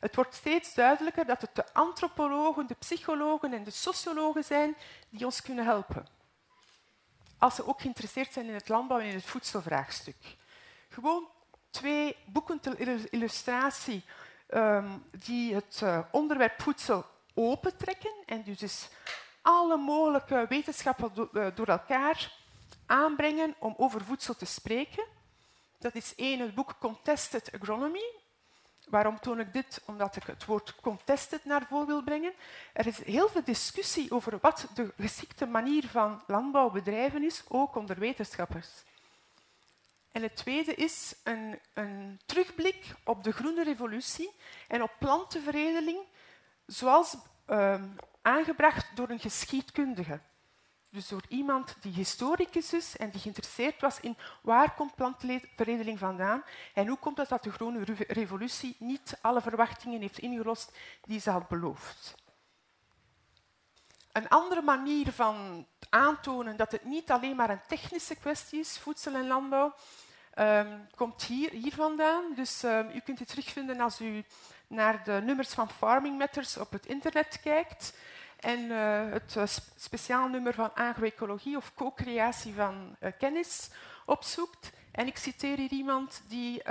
het 0.00 0.14
wordt 0.14 0.34
steeds 0.34 0.74
duidelijker 0.74 1.26
dat 1.26 1.40
het 1.40 1.54
de 1.54 1.72
antropologen, 1.72 2.66
de 2.66 2.74
psychologen 2.74 3.52
en 3.52 3.64
de 3.64 3.70
sociologen 3.70 4.44
zijn 4.44 4.76
die 5.08 5.24
ons 5.24 5.42
kunnen 5.42 5.64
helpen. 5.64 6.06
Als 7.38 7.54
ze 7.54 7.66
ook 7.66 7.80
geïnteresseerd 7.80 8.32
zijn 8.32 8.46
in 8.46 8.54
het 8.54 8.68
landbouw 8.68 8.98
en 8.98 9.14
het 9.14 9.24
voedselvraagstuk. 9.24 10.36
Gewoon 10.88 11.28
twee 11.70 12.16
boeken 12.26 12.60
ter 12.60 12.80
illustratie 13.10 14.04
um, 14.48 15.04
die 15.10 15.54
het 15.54 15.80
uh, 15.82 15.98
onderwerp 16.10 16.62
voedsel 16.62 17.04
opentrekken 17.34 18.12
en 18.26 18.42
dus 18.56 18.88
alle 19.42 19.76
mogelijke 19.76 20.46
wetenschappen 20.48 21.28
uh, 21.32 21.46
door 21.54 21.66
elkaar 21.66 22.32
aanbrengen 22.86 23.54
om 23.58 23.74
over 23.76 24.04
voedsel 24.04 24.34
te 24.34 24.44
spreken. 24.44 25.04
Dat 25.78 25.94
is 25.94 26.14
één, 26.14 26.40
het 26.40 26.54
boek 26.54 26.76
Contested 26.78 27.50
Agronomy. 27.60 28.04
Waarom 28.88 29.20
toon 29.20 29.40
ik 29.40 29.52
dit? 29.52 29.82
Omdat 29.84 30.16
ik 30.16 30.22
het 30.22 30.44
woord 30.44 30.74
contested 30.80 31.44
naar 31.44 31.66
voren 31.66 31.86
wil 31.86 32.02
brengen. 32.02 32.32
Er 32.72 32.86
is 32.86 33.04
heel 33.04 33.28
veel 33.28 33.44
discussie 33.44 34.10
over 34.10 34.38
wat 34.40 34.68
de 34.74 34.92
geschikte 34.96 35.46
manier 35.46 35.88
van 35.88 36.22
landbouw 36.26 36.70
bedrijven 36.70 37.22
is, 37.22 37.42
ook 37.48 37.74
onder 37.74 37.98
wetenschappers. 37.98 38.68
En 40.12 40.22
het 40.22 40.36
tweede 40.36 40.74
is 40.74 41.16
een, 41.24 41.58
een 41.74 42.20
terugblik 42.26 42.94
op 43.04 43.24
de 43.24 43.32
groene 43.32 43.64
revolutie 43.64 44.30
en 44.68 44.82
op 44.82 44.90
plantenveredeling, 44.98 45.98
zoals 46.66 47.16
uh, 47.48 47.82
aangebracht 48.22 48.96
door 48.96 49.08
een 49.08 49.20
geschiedkundige. 49.20 50.20
Dus 50.90 51.08
door 51.08 51.22
iemand 51.28 51.76
die 51.80 51.92
historicus 51.92 52.72
is 52.72 52.96
en 52.96 53.10
die 53.10 53.20
geïnteresseerd 53.20 53.80
was 53.80 54.00
in 54.00 54.16
waar 54.42 54.74
komt 54.74 54.94
plantveredeling 54.94 55.98
vandaan 55.98 56.44
en 56.74 56.86
hoe 56.86 56.98
komt 56.98 57.16
het 57.16 57.28
dat 57.28 57.42
de 57.42 57.52
groene 57.52 57.84
revolutie 58.08 58.76
niet 58.78 59.18
alle 59.20 59.40
verwachtingen 59.40 60.00
heeft 60.00 60.18
ingelost 60.18 60.76
die 61.04 61.20
ze 61.20 61.30
had 61.30 61.48
beloofd. 61.48 62.14
Een 64.12 64.28
andere 64.28 64.62
manier 64.62 65.12
van 65.12 65.66
aantonen 65.90 66.56
dat 66.56 66.72
het 66.72 66.84
niet 66.84 67.10
alleen 67.10 67.36
maar 67.36 67.50
een 67.50 67.66
technische 67.68 68.14
kwestie 68.14 68.60
is, 68.60 68.78
voedsel 68.78 69.14
en 69.14 69.26
landbouw, 69.26 69.74
um, 70.38 70.86
komt 70.94 71.22
hier, 71.22 71.50
hier 71.50 71.72
vandaan. 71.72 72.34
Dus 72.34 72.62
um, 72.62 72.90
u 72.94 73.00
kunt 73.00 73.18
het 73.18 73.28
terugvinden 73.28 73.80
als 73.80 74.00
u 74.00 74.24
naar 74.66 75.04
de 75.04 75.20
nummers 75.24 75.48
van 75.48 75.70
Farming 75.70 76.18
Matters 76.18 76.56
op 76.56 76.72
het 76.72 76.86
internet 76.86 77.40
kijkt 77.40 77.98
en 78.36 78.60
uh, 78.60 79.12
het 79.12 79.34
uh, 79.36 79.42
speciaal 79.76 80.28
nummer 80.28 80.54
van 80.54 80.74
agroecologie 80.74 81.56
of 81.56 81.74
co-creatie 81.74 82.54
van 82.54 82.96
uh, 83.00 83.10
kennis 83.18 83.70
opzoekt. 84.06 84.72
En 84.92 85.06
ik 85.06 85.16
citeer 85.16 85.56
hier 85.56 85.70
iemand 85.70 86.22
die 86.28 86.70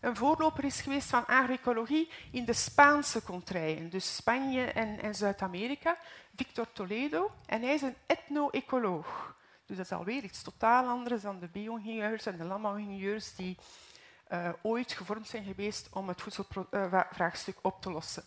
een 0.00 0.16
voorloper 0.16 0.64
is 0.64 0.80
geweest 0.80 1.08
van 1.08 1.26
agroecologie 1.26 2.10
in 2.30 2.44
de 2.44 2.52
Spaanse 2.52 3.22
contraien, 3.22 3.90
dus 3.90 4.16
Spanje 4.16 4.64
en, 4.64 5.00
en 5.00 5.14
Zuid-Amerika, 5.14 5.96
Victor 6.36 6.72
Toledo. 6.72 7.30
En 7.46 7.62
hij 7.62 7.74
is 7.74 7.82
een 7.82 7.96
etno-ecoloog. 8.06 9.36
Dus 9.66 9.76
dat 9.76 9.86
is 9.86 9.92
alweer 9.92 10.22
iets 10.22 10.42
totaal 10.42 10.88
anders 10.88 11.22
dan 11.22 11.38
de 11.38 11.48
bio-ingenieurs 11.48 12.26
en 12.26 12.36
de 12.36 12.44
landbouwingenieurs 12.44 13.34
die 13.34 13.58
ooit 14.62 14.92
gevormd 14.92 15.28
zijn 15.28 15.44
geweest 15.44 15.88
om 15.92 16.08
het 16.08 16.22
voedselvraagstuk 16.22 17.56
op 17.62 17.82
te 17.82 17.90
lossen. 17.90 18.24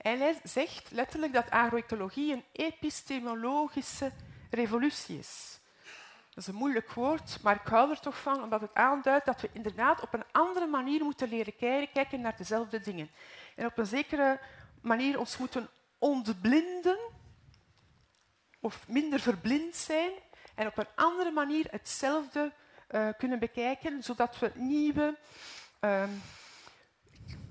En 0.00 0.18
hij 0.18 0.40
zegt 0.44 0.90
letterlijk 0.90 1.32
dat 1.32 1.50
agroecologie 1.50 2.32
een 2.32 2.44
epistemologische 2.52 4.12
revolutie 4.50 5.18
is. 5.18 5.58
Dat 6.28 6.38
is 6.38 6.46
een 6.46 6.54
moeilijk 6.54 6.92
woord, 6.92 7.42
maar 7.42 7.54
ik 7.54 7.66
hou 7.66 7.90
er 7.90 8.00
toch 8.00 8.20
van, 8.20 8.42
omdat 8.42 8.60
het 8.60 8.74
aanduidt 8.74 9.26
dat 9.26 9.40
we 9.40 9.50
inderdaad 9.52 10.00
op 10.00 10.14
een 10.14 10.24
andere 10.32 10.66
manier 10.66 11.04
moeten 11.04 11.28
leren 11.28 11.56
kijken 11.92 12.20
naar 12.20 12.36
dezelfde 12.36 12.80
dingen. 12.80 13.10
En 13.56 13.66
op 13.66 13.78
een 13.78 13.86
zekere 13.86 14.40
manier 14.82 15.18
ons 15.18 15.36
moeten 15.36 15.68
ontblinden 15.98 16.98
of 18.60 18.88
minder 18.88 19.20
verblind 19.20 19.76
zijn 19.76 20.10
en 20.54 20.66
op 20.66 20.78
een 20.78 20.88
andere 20.94 21.30
manier 21.30 21.66
hetzelfde 21.70 22.52
uh, 22.90 23.08
kunnen 23.18 23.38
bekijken, 23.38 24.02
zodat 24.02 24.38
we 24.38 24.52
nieuwe 24.54 25.18
uh, 25.80 26.02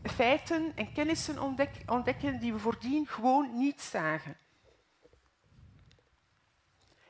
feiten 0.04 0.72
en 0.76 0.94
kennissen 0.94 1.40
ontdek 1.40 1.72
ontdekken 1.86 2.40
die 2.40 2.54
we 2.54 2.60
voordien 2.60 3.08
gewoon 3.08 3.58
niet 3.58 3.82
zagen. 3.82 4.38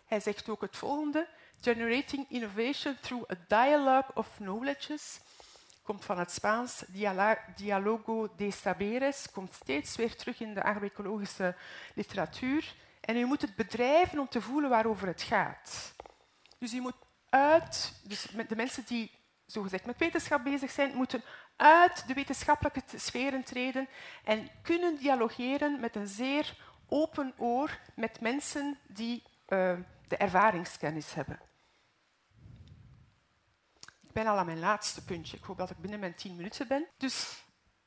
Hij 0.06 0.20
zegt 0.20 0.50
ook 0.50 0.62
het 0.62 0.78
volgende: 0.78 1.28
Generating 1.62 2.26
innovation 2.30 2.98
through 3.02 3.32
a 3.32 3.36
dialogue 3.48 4.12
of 4.14 4.36
knowledges 4.36 5.20
komt 5.90 6.06
van 6.06 6.20
het 6.20 6.32
Spaans 6.32 6.84
dialogo 7.56 8.30
de 8.36 8.52
saberes, 8.52 9.32
komt 9.32 9.54
steeds 9.54 9.96
weer 9.96 10.16
terug 10.16 10.40
in 10.40 10.54
de 10.54 10.64
agroecologische 10.64 11.56
literatuur. 11.94 12.76
En 13.02 13.18
u 13.18 13.26
moet 13.26 13.42
het 13.42 13.56
bedrijven 13.56 14.20
om 14.20 14.28
te 14.28 14.42
voelen 14.42 14.70
waarover 14.70 15.08
het 15.08 15.22
gaat. 15.22 15.94
Dus 16.58 16.74
u 16.74 16.80
moet 16.80 16.96
uit, 17.30 18.02
dus 18.04 18.28
de 18.48 18.56
mensen 18.56 18.84
die 18.86 19.12
zogezegd 19.46 19.86
met 19.86 19.98
wetenschap 19.98 20.44
bezig 20.44 20.72
zijn, 20.72 20.96
moeten 20.96 21.24
uit 21.60 22.08
de 22.08 22.14
wetenschappelijke 22.14 22.82
sferen 22.96 23.44
treden 23.44 23.88
en 24.24 24.50
kunnen 24.62 24.98
dialogeren 24.98 25.80
met 25.80 25.96
een 25.96 26.08
zeer 26.08 26.56
open 26.88 27.34
oor 27.38 27.80
met 27.96 28.22
mensen 28.22 28.78
die 28.88 29.24
uh, 29.48 29.78
de 30.08 30.18
ervaringskennis 30.18 31.14
hebben. 31.14 31.40
Ik 34.02 34.12
ben 34.12 34.28
al 34.28 34.38
aan 34.38 34.46
mijn 34.46 34.60
laatste 34.60 35.04
puntje. 35.04 35.38
Ik 35.38 35.44
hoop 35.44 35.58
dat 35.58 35.70
ik 35.70 35.78
binnen 35.78 36.00
mijn 36.00 36.16
tien 36.16 36.36
minuten 36.36 36.68
ben. 36.68 36.88
Dus 36.98 37.44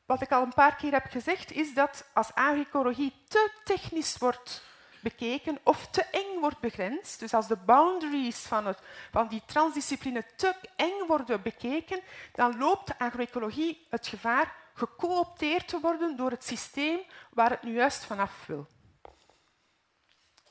wat 0.07 0.23
ik 0.23 0.33
al 0.33 0.43
een 0.43 0.55
paar 0.55 0.77
keer 0.77 0.93
heb 0.93 1.07
gezegd, 1.11 1.53
is 1.53 1.75
dat 1.75 2.05
als 2.15 2.35
agroecologie 2.35 3.13
te 3.29 3.61
technisch 3.65 4.19
wordt 4.19 4.63
bekeken 5.03 5.59
of 5.63 5.87
te 5.87 6.03
eng 6.03 6.41
wordt 6.41 6.61
begrensd, 6.61 7.21
dus 7.21 7.35
als 7.35 7.49
de 7.49 7.57
boundaries 7.57 8.39
van, 8.39 8.67
het, 8.67 8.79
van 9.11 9.29
die 9.29 9.43
transdiscipline 9.47 10.25
te 10.37 10.55
eng 10.77 11.07
worden 11.07 11.43
bekeken, 11.43 12.01
dan 12.33 12.59
loopt 12.59 12.87
de 12.87 12.99
agroecologie 12.99 13.87
het 13.91 14.07
gevaar 14.07 14.55
gecoopteerd 14.75 15.69
te 15.69 15.81
worden 15.81 16.17
door 16.17 16.31
het 16.31 16.45
systeem 16.45 17.01
waar 17.31 17.51
het 17.51 17.63
nu 17.63 17.73
juist 17.73 18.05
vanaf 18.05 18.47
wil. 18.47 18.67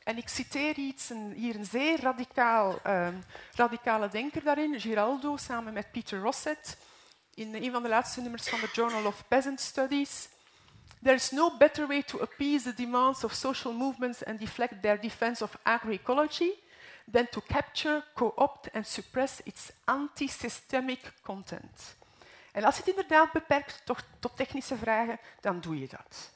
En 0.04 0.18
ik 0.18 0.28
citeer 0.28 0.76
hier 1.36 1.56
een 1.56 1.66
zeer 1.66 2.02
radicaal, 2.02 2.80
um, 2.88 3.24
radicale 3.56 4.10
denker 4.10 4.44
daarin, 4.44 4.80
Giraldo, 4.80 5.38
samen 5.38 5.74
met 5.74 5.92
Peter 5.92 6.20
Rosset, 6.20 6.78
in 7.34 7.56
een 7.56 7.72
van 7.72 7.84
de 7.84 7.90
laatste 7.90 8.22
nummers 8.22 8.50
van 8.50 8.60
de 8.60 8.70
Journal 8.74 9.06
of 9.06 9.28
Peasant 9.28 9.60
Studies. 9.60 10.30
There 11.04 11.16
is 11.16 11.32
no 11.32 11.58
better 11.58 11.88
way 11.88 12.04
to 12.04 12.22
appease 12.22 12.64
the 12.64 12.74
demands 12.74 13.24
of 13.24 13.34
social 13.34 13.74
movements 13.74 14.24
and 14.24 14.40
deflect 14.40 14.82
their 14.82 15.02
defense 15.02 15.44
of 15.44 15.58
agroecology 15.64 16.52
than 17.12 17.28
to 17.30 17.42
capture, 17.42 18.04
co-opt 18.14 18.70
and 18.74 18.88
suppress 18.88 19.42
its 19.44 19.72
anti-systemic 19.86 21.14
content. 21.24 21.96
En 22.52 22.64
als 22.64 22.78
het 22.78 22.88
inderdaad 22.88 23.32
beperkt 23.32 23.82
tot, 23.86 24.04
tot 24.20 24.38
technische 24.38 24.78
vragen, 24.78 25.20
dan 25.42 25.62
doe 25.62 25.80
je 25.80 25.88
dat. 25.88 26.32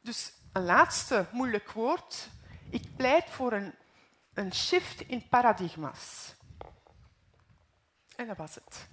Dus 0.00 0.32
een 0.52 0.64
laatste 0.64 1.26
moeilijk 1.30 1.70
woord. 1.70 2.28
Ik 2.70 2.96
pleit 2.96 3.30
voor 3.30 3.52
een, 3.52 3.74
een 4.34 4.54
shift 4.54 5.00
in 5.00 5.28
paradigma's. 5.28 6.34
En 8.16 8.26
dat 8.26 8.36
was 8.36 8.54
het. 8.54 8.88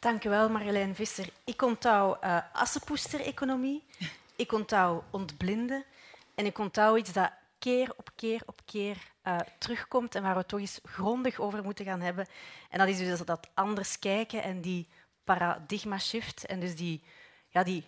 Dank 0.00 0.24
u 0.24 0.28
wel, 0.28 0.48
Marjolein 0.48 0.94
Visser. 0.94 1.28
Ik 1.44 1.62
onthoud 1.62 2.24
uh, 2.24 2.38
assenpoester-economie, 2.52 3.84
ik 4.36 4.52
onthoud 4.52 5.02
ontblinden 5.10 5.84
en 6.34 6.46
ik 6.46 6.58
onthoud 6.58 6.98
iets 6.98 7.12
dat 7.12 7.32
keer 7.58 7.92
op 7.96 8.10
keer 8.14 8.42
op 8.46 8.60
keer 8.64 8.96
uh, 9.24 9.36
terugkomt 9.58 10.14
en 10.14 10.22
waar 10.22 10.36
we 10.36 10.46
toch 10.46 10.60
eens 10.60 10.80
grondig 10.84 11.38
over 11.40 11.62
moeten 11.62 11.84
gaan 11.84 12.00
hebben. 12.00 12.26
En 12.70 12.78
dat 12.78 12.88
is 12.88 12.98
dus 12.98 13.24
dat 13.24 13.48
anders 13.54 13.98
kijken 13.98 14.42
en 14.42 14.60
die 14.60 14.88
paradigma-shift 15.24 16.46
en 16.46 16.60
dus 16.60 16.76
die, 16.76 17.02
ja, 17.48 17.62
die, 17.62 17.84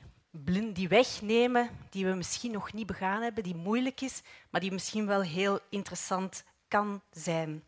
die 0.73 0.89
wegnemen 0.89 1.71
die 1.91 2.07
we 2.07 2.13
misschien 2.13 2.53
nog 2.53 2.73
niet 2.73 2.87
begaan 2.87 3.23
hebben, 3.23 3.43
die 3.43 3.57
moeilijk 3.57 4.01
is, 4.01 4.23
maar 4.51 4.61
die 4.61 4.73
misschien 4.73 5.07
wel 5.07 5.23
heel 5.23 5.59
interessant 5.71 6.45
kan 6.69 7.03
zijn. 7.11 7.65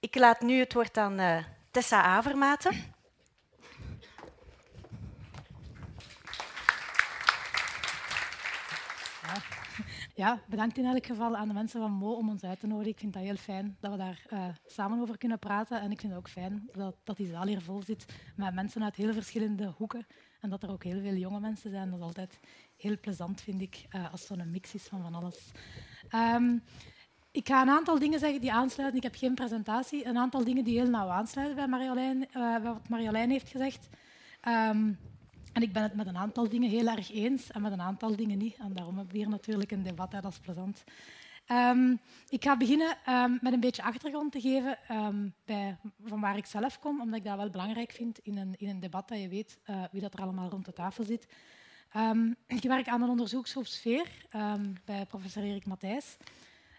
Ik 0.00 0.14
laat 0.14 0.40
nu 0.40 0.58
het 0.58 0.72
woord 0.72 0.96
aan 0.96 1.20
uh, 1.20 1.44
Tessa 1.70 2.02
Avermaten. 2.02 2.98
Ja, 10.20 10.40
bedankt 10.48 10.78
in 10.78 10.84
elk 10.84 11.06
geval 11.06 11.36
aan 11.36 11.48
de 11.48 11.54
mensen 11.54 11.80
van 11.80 11.92
Mo 11.92 12.12
om 12.12 12.28
ons 12.28 12.44
uit 12.44 12.60
te 12.60 12.66
nodigen. 12.66 12.92
Ik 12.92 12.98
vind 12.98 13.12
dat 13.12 13.22
heel 13.22 13.36
fijn 13.36 13.76
dat 13.80 13.90
we 13.90 13.96
daar 13.96 14.22
uh, 14.32 14.44
samen 14.66 15.00
over 15.00 15.18
kunnen 15.18 15.38
praten. 15.38 15.80
En 15.80 15.90
ik 15.90 16.00
vind 16.00 16.12
het 16.12 16.20
ook 16.20 16.28
fijn 16.28 16.68
dat, 16.72 16.96
dat 17.04 17.16
die 17.16 17.26
zaal 17.26 17.46
hier 17.46 17.60
vol 17.60 17.82
zit 17.82 18.04
met 18.36 18.54
mensen 18.54 18.84
uit 18.84 18.96
heel 18.96 19.12
verschillende 19.12 19.74
hoeken. 19.76 20.06
En 20.40 20.50
dat 20.50 20.62
er 20.62 20.70
ook 20.70 20.84
heel 20.84 21.00
veel 21.00 21.14
jonge 21.14 21.40
mensen 21.40 21.70
zijn. 21.70 21.90
Dat 21.90 21.98
is 21.98 22.04
altijd 22.04 22.40
heel 22.76 22.98
plezant, 23.00 23.40
vind 23.40 23.60
ik, 23.60 23.86
uh, 23.96 24.12
als 24.12 24.26
zo'n 24.26 24.50
mix 24.50 24.74
is 24.74 24.86
van 24.86 25.02
van 25.02 25.14
alles. 25.14 25.52
Um, 26.14 26.62
ik 27.30 27.48
ga 27.48 27.62
een 27.62 27.68
aantal 27.68 27.98
dingen 27.98 28.18
zeggen 28.18 28.40
die 28.40 28.52
aansluiten. 28.52 28.98
Ik 28.98 29.04
heb 29.04 29.14
geen 29.14 29.34
presentatie. 29.34 30.06
Een 30.06 30.18
aantal 30.18 30.44
dingen 30.44 30.64
die 30.64 30.78
heel 30.80 30.90
nauw 30.90 31.08
aansluiten 31.08 31.70
bij 31.70 32.26
uh, 32.36 32.62
wat 32.62 32.88
Marjolein 32.88 33.30
heeft 33.30 33.48
gezegd. 33.48 33.88
Um, 34.48 34.98
en 35.52 35.62
ik 35.62 35.72
ben 35.72 35.82
het 35.82 35.94
met 35.94 36.06
een 36.06 36.16
aantal 36.16 36.48
dingen 36.48 36.70
heel 36.70 36.88
erg 36.88 37.12
eens 37.12 37.50
en 37.50 37.62
met 37.62 37.72
een 37.72 37.80
aantal 37.80 38.16
dingen 38.16 38.38
niet. 38.38 38.56
En 38.56 38.72
daarom 38.72 38.96
hebben 38.96 39.12
we 39.12 39.18
hier 39.18 39.28
natuurlijk 39.28 39.70
een 39.70 39.82
debat, 39.82 40.12
hè, 40.12 40.20
dat 40.20 40.32
is 40.32 40.38
plezant. 40.38 40.84
Um, 41.52 42.00
ik 42.28 42.44
ga 42.44 42.56
beginnen 42.56 42.96
um, 43.08 43.38
met 43.40 43.52
een 43.52 43.60
beetje 43.60 43.82
achtergrond 43.82 44.32
te 44.32 44.40
geven 44.40 44.78
um, 44.90 45.34
bij, 45.44 45.76
van 46.04 46.20
waar 46.20 46.36
ik 46.36 46.46
zelf 46.46 46.78
kom, 46.78 47.00
omdat 47.00 47.18
ik 47.18 47.24
dat 47.24 47.36
wel 47.36 47.50
belangrijk 47.50 47.92
vind 47.92 48.18
in 48.18 48.36
een, 48.36 48.54
in 48.58 48.68
een 48.68 48.80
debat 48.80 49.08
dat 49.08 49.20
je 49.20 49.28
weet 49.28 49.58
uh, 49.66 49.84
wie 49.92 50.00
dat 50.00 50.14
er 50.14 50.22
allemaal 50.22 50.50
rond 50.50 50.64
de 50.64 50.72
tafel 50.72 51.04
zit. 51.04 51.26
ik 52.46 52.62
werk 52.62 52.88
aan 52.88 53.02
een 53.02 53.08
onderzoeksgroep 53.08 53.66
Sfeer 53.66 54.06
bij 54.84 55.06
professor 55.06 55.42
Erik 55.42 55.66
Matthijs. 55.66 56.16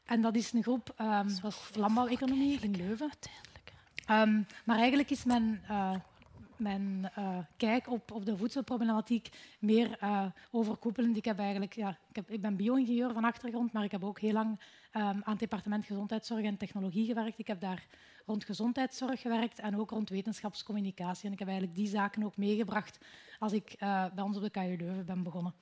En 0.05 0.21
dat 0.21 0.35
is 0.35 0.53
een 0.53 0.63
groep 0.63 0.93
um, 1.01 1.51
landbouweconomie 1.73 2.59
in 2.61 2.75
Leuven. 2.75 3.09
maar 4.65 4.77
eigenlijk 4.77 5.09
is 5.09 5.23
mijn 5.23 5.61
uh, 5.69 5.95
mijn 6.61 7.11
uh, 7.17 7.37
kijk 7.57 7.89
op, 7.89 8.11
op 8.11 8.25
de 8.25 8.37
voedselproblematiek 8.37 9.29
meer 9.59 9.97
uh, 10.03 10.25
overkoepelend. 10.51 11.17
Ik, 11.17 11.25
heb 11.25 11.39
eigenlijk, 11.39 11.73
ja, 11.73 11.97
ik, 12.09 12.15
heb, 12.15 12.29
ik 12.29 12.41
ben 12.41 12.55
bio-ingenieur 12.55 13.13
van 13.13 13.23
achtergrond, 13.23 13.73
maar 13.73 13.83
ik 13.83 13.91
heb 13.91 14.03
ook 14.03 14.19
heel 14.19 14.33
lang 14.33 14.49
um, 14.49 14.59
aan 15.01 15.21
het 15.23 15.39
departement 15.39 15.85
gezondheidszorg 15.85 16.43
en 16.43 16.57
technologie 16.57 17.05
gewerkt. 17.05 17.39
Ik 17.39 17.47
heb 17.47 17.61
daar 17.61 17.85
rond 18.25 18.45
gezondheidszorg 18.45 19.21
gewerkt 19.21 19.59
en 19.59 19.79
ook 19.79 19.89
rond 19.89 20.09
wetenschapscommunicatie. 20.09 21.25
En 21.25 21.33
ik 21.33 21.39
heb 21.39 21.47
eigenlijk 21.47 21.77
die 21.77 21.87
zaken 21.87 22.23
ook 22.23 22.37
meegebracht 22.37 22.99
als 23.39 23.53
ik 23.53 23.75
uh, 23.79 24.05
bij 24.15 24.23
ons 24.23 24.37
op 24.37 24.43
de 24.43 24.49
KU 24.49 24.75
Leuven 24.77 25.05
ben 25.05 25.23
begonnen. 25.23 25.53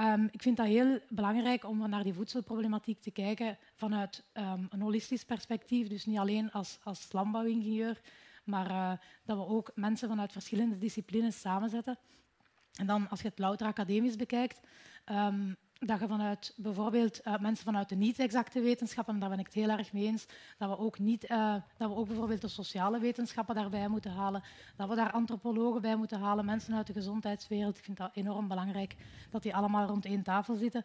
Um, 0.00 0.28
ik 0.30 0.42
vind 0.42 0.56
dat 0.56 0.66
heel 0.66 0.98
belangrijk 1.08 1.64
om 1.64 1.88
naar 1.88 2.02
die 2.02 2.14
voedselproblematiek 2.14 3.00
te 3.00 3.10
kijken 3.10 3.58
vanuit 3.74 4.24
um, 4.34 4.66
een 4.70 4.80
holistisch 4.80 5.24
perspectief. 5.24 5.88
Dus 5.88 6.06
niet 6.06 6.18
alleen 6.18 6.50
als, 6.50 6.78
als 6.82 7.12
landbouwingenieur, 7.12 8.00
maar 8.48 8.70
uh, 8.70 8.92
dat 9.24 9.36
we 9.36 9.46
ook 9.46 9.70
mensen 9.74 10.08
vanuit 10.08 10.32
verschillende 10.32 10.78
disciplines 10.78 11.40
samenzetten. 11.40 11.98
En 12.74 12.86
dan, 12.86 13.08
als 13.08 13.20
je 13.20 13.28
het 13.28 13.38
louter 13.38 13.66
academisch 13.66 14.16
bekijkt, 14.16 14.60
um, 15.06 15.56
dat 15.78 16.00
je 16.00 16.06
vanuit 16.06 16.54
bijvoorbeeld 16.56 17.20
uh, 17.24 17.38
mensen 17.38 17.64
vanuit 17.64 17.88
de 17.88 17.94
niet-exacte 17.94 18.60
wetenschappen, 18.60 19.14
en 19.14 19.20
daar 19.20 19.28
ben 19.28 19.38
ik 19.38 19.46
het 19.46 19.54
heel 19.54 19.68
erg 19.68 19.92
mee 19.92 20.04
eens, 20.04 20.26
dat 20.58 20.68
we 20.68 20.78
ook, 20.78 20.98
niet, 20.98 21.30
uh, 21.30 21.54
dat 21.76 21.90
we 21.90 21.96
ook 21.96 22.06
bijvoorbeeld 22.06 22.40
de 22.40 22.48
sociale 22.48 22.98
wetenschappen 22.98 23.54
daarbij 23.54 23.88
moeten 23.88 24.10
halen, 24.10 24.42
dat 24.76 24.88
we 24.88 24.94
daar 24.94 25.12
antropologen 25.12 25.80
bij 25.80 25.96
moeten 25.96 26.20
halen, 26.20 26.44
mensen 26.44 26.74
uit 26.74 26.86
de 26.86 26.92
gezondheidswereld. 26.92 27.78
Ik 27.78 27.84
vind 27.84 27.96
dat 27.96 28.10
enorm 28.14 28.48
belangrijk 28.48 28.96
dat 29.30 29.42
die 29.42 29.54
allemaal 29.54 29.86
rond 29.86 30.04
één 30.04 30.22
tafel 30.22 30.54
zitten. 30.54 30.84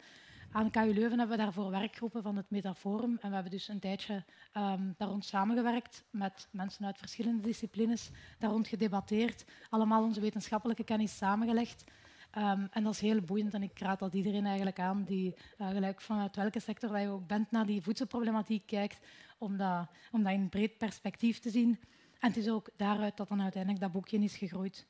Aan 0.55 0.71
KU 0.71 0.93
Leuven 0.93 1.19
hebben 1.19 1.37
we 1.37 1.43
daarvoor 1.43 1.69
werkgroepen 1.69 2.23
van 2.23 2.35
het 2.35 2.49
Metaforum. 2.49 3.17
En 3.21 3.27
we 3.29 3.33
hebben 3.33 3.51
dus 3.51 3.67
een 3.67 3.79
tijdje 3.79 4.23
um, 4.57 4.93
daar 4.97 5.07
rond 5.07 5.25
samengewerkt 5.25 6.03
met 6.09 6.47
mensen 6.51 6.85
uit 6.85 6.97
verschillende 6.97 7.41
disciplines, 7.41 8.09
daar 8.39 8.49
rond 8.49 8.67
gedebatteerd, 8.67 9.45
allemaal 9.69 10.03
onze 10.03 10.19
wetenschappelijke 10.19 10.83
kennis 10.83 11.17
samengelegd. 11.17 11.83
Um, 12.37 12.67
en 12.71 12.83
dat 12.83 12.93
is 12.93 12.99
heel 12.99 13.21
boeiend 13.21 13.53
en 13.53 13.63
ik 13.63 13.79
raad 13.79 13.99
dat 13.99 14.13
iedereen 14.13 14.45
eigenlijk 14.45 14.79
aan 14.79 15.03
die 15.03 15.35
uh, 15.57 15.69
gelijk 15.69 16.01
vanuit 16.01 16.35
welke 16.35 16.59
sector 16.59 16.99
je 16.99 17.09
ook 17.09 17.27
bent 17.27 17.51
naar 17.51 17.65
die 17.65 17.81
voedselproblematiek 17.81 18.65
kijkt, 18.65 18.99
om 19.37 19.57
dat, 19.57 19.87
om 20.11 20.23
dat 20.23 20.33
in 20.33 20.49
breed 20.49 20.77
perspectief 20.77 21.39
te 21.39 21.49
zien. 21.49 21.79
En 22.19 22.27
het 22.27 22.37
is 22.37 22.49
ook 22.49 22.69
daaruit 22.77 23.17
dat 23.17 23.27
dan 23.27 23.41
uiteindelijk 23.41 23.81
dat 23.81 23.91
boekje 23.91 24.19
is 24.19 24.37
gegroeid. 24.37 24.87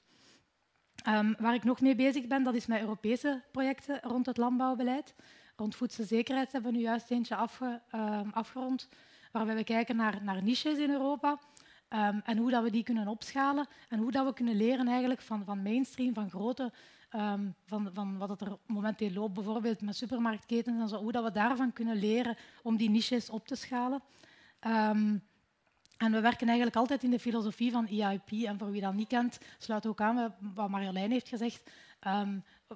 Um, 1.07 1.35
waar 1.39 1.53
ik 1.53 1.63
nog 1.63 1.81
mee 1.81 1.95
bezig 1.95 2.27
ben, 2.27 2.43
dat 2.43 2.55
is 2.55 2.65
met 2.65 2.79
Europese 2.79 3.43
projecten 3.51 3.99
rond 4.01 4.25
het 4.25 4.37
landbouwbeleid. 4.37 5.15
Rond 5.55 5.75
voedselzekerheid 5.75 6.51
hebben 6.51 6.71
we 6.71 6.77
nu 6.77 6.83
juist 6.83 7.11
eentje 7.11 7.47
uh, 7.95 8.19
afgerond, 8.31 8.89
waarbij 9.31 9.55
we 9.55 9.63
kijken 9.63 9.95
naar, 9.95 10.23
naar 10.23 10.43
niches 10.43 10.77
in 10.77 10.89
Europa 10.89 11.39
um, 11.89 12.21
en 12.23 12.37
hoe 12.37 12.51
dat 12.51 12.63
we 12.63 12.71
die 12.71 12.83
kunnen 12.83 13.07
opschalen 13.07 13.67
en 13.89 13.99
hoe 13.99 14.11
dat 14.11 14.25
we 14.25 14.33
kunnen 14.33 14.55
leren 14.55 14.87
eigenlijk 14.87 15.21
van, 15.21 15.45
van 15.45 15.61
mainstream, 15.61 16.13
van 16.13 16.29
grote, 16.29 16.71
um, 17.15 17.55
van, 17.65 17.89
van 17.93 18.17
wat 18.17 18.41
er 18.41 18.57
momenteel 18.65 19.11
loopt, 19.11 19.33
bijvoorbeeld 19.33 19.81
met 19.81 19.95
supermarktketens 19.95 20.81
en 20.81 20.87
zo, 20.87 21.01
hoe 21.01 21.11
dat 21.11 21.23
we 21.23 21.31
daarvan 21.31 21.73
kunnen 21.73 21.95
leren 21.95 22.37
om 22.63 22.77
die 22.77 22.89
niches 22.89 23.29
op 23.29 23.47
te 23.47 23.55
schalen. 23.55 24.01
En 25.97 26.11
we 26.11 26.21
werken 26.21 26.47
eigenlijk 26.47 26.75
altijd 26.75 27.03
in 27.03 27.11
de 27.11 27.19
filosofie 27.19 27.71
van 27.71 27.87
EIP. 27.87 28.31
En 28.31 28.57
voor 28.57 28.71
wie 28.71 28.81
dat 28.81 28.93
niet 28.93 29.07
kent, 29.07 29.39
sluit 29.57 29.85
ook 29.85 30.01
aan 30.01 30.35
wat 30.53 30.69
Marjolein 30.69 31.11
heeft 31.11 31.27
gezegd. 31.27 31.71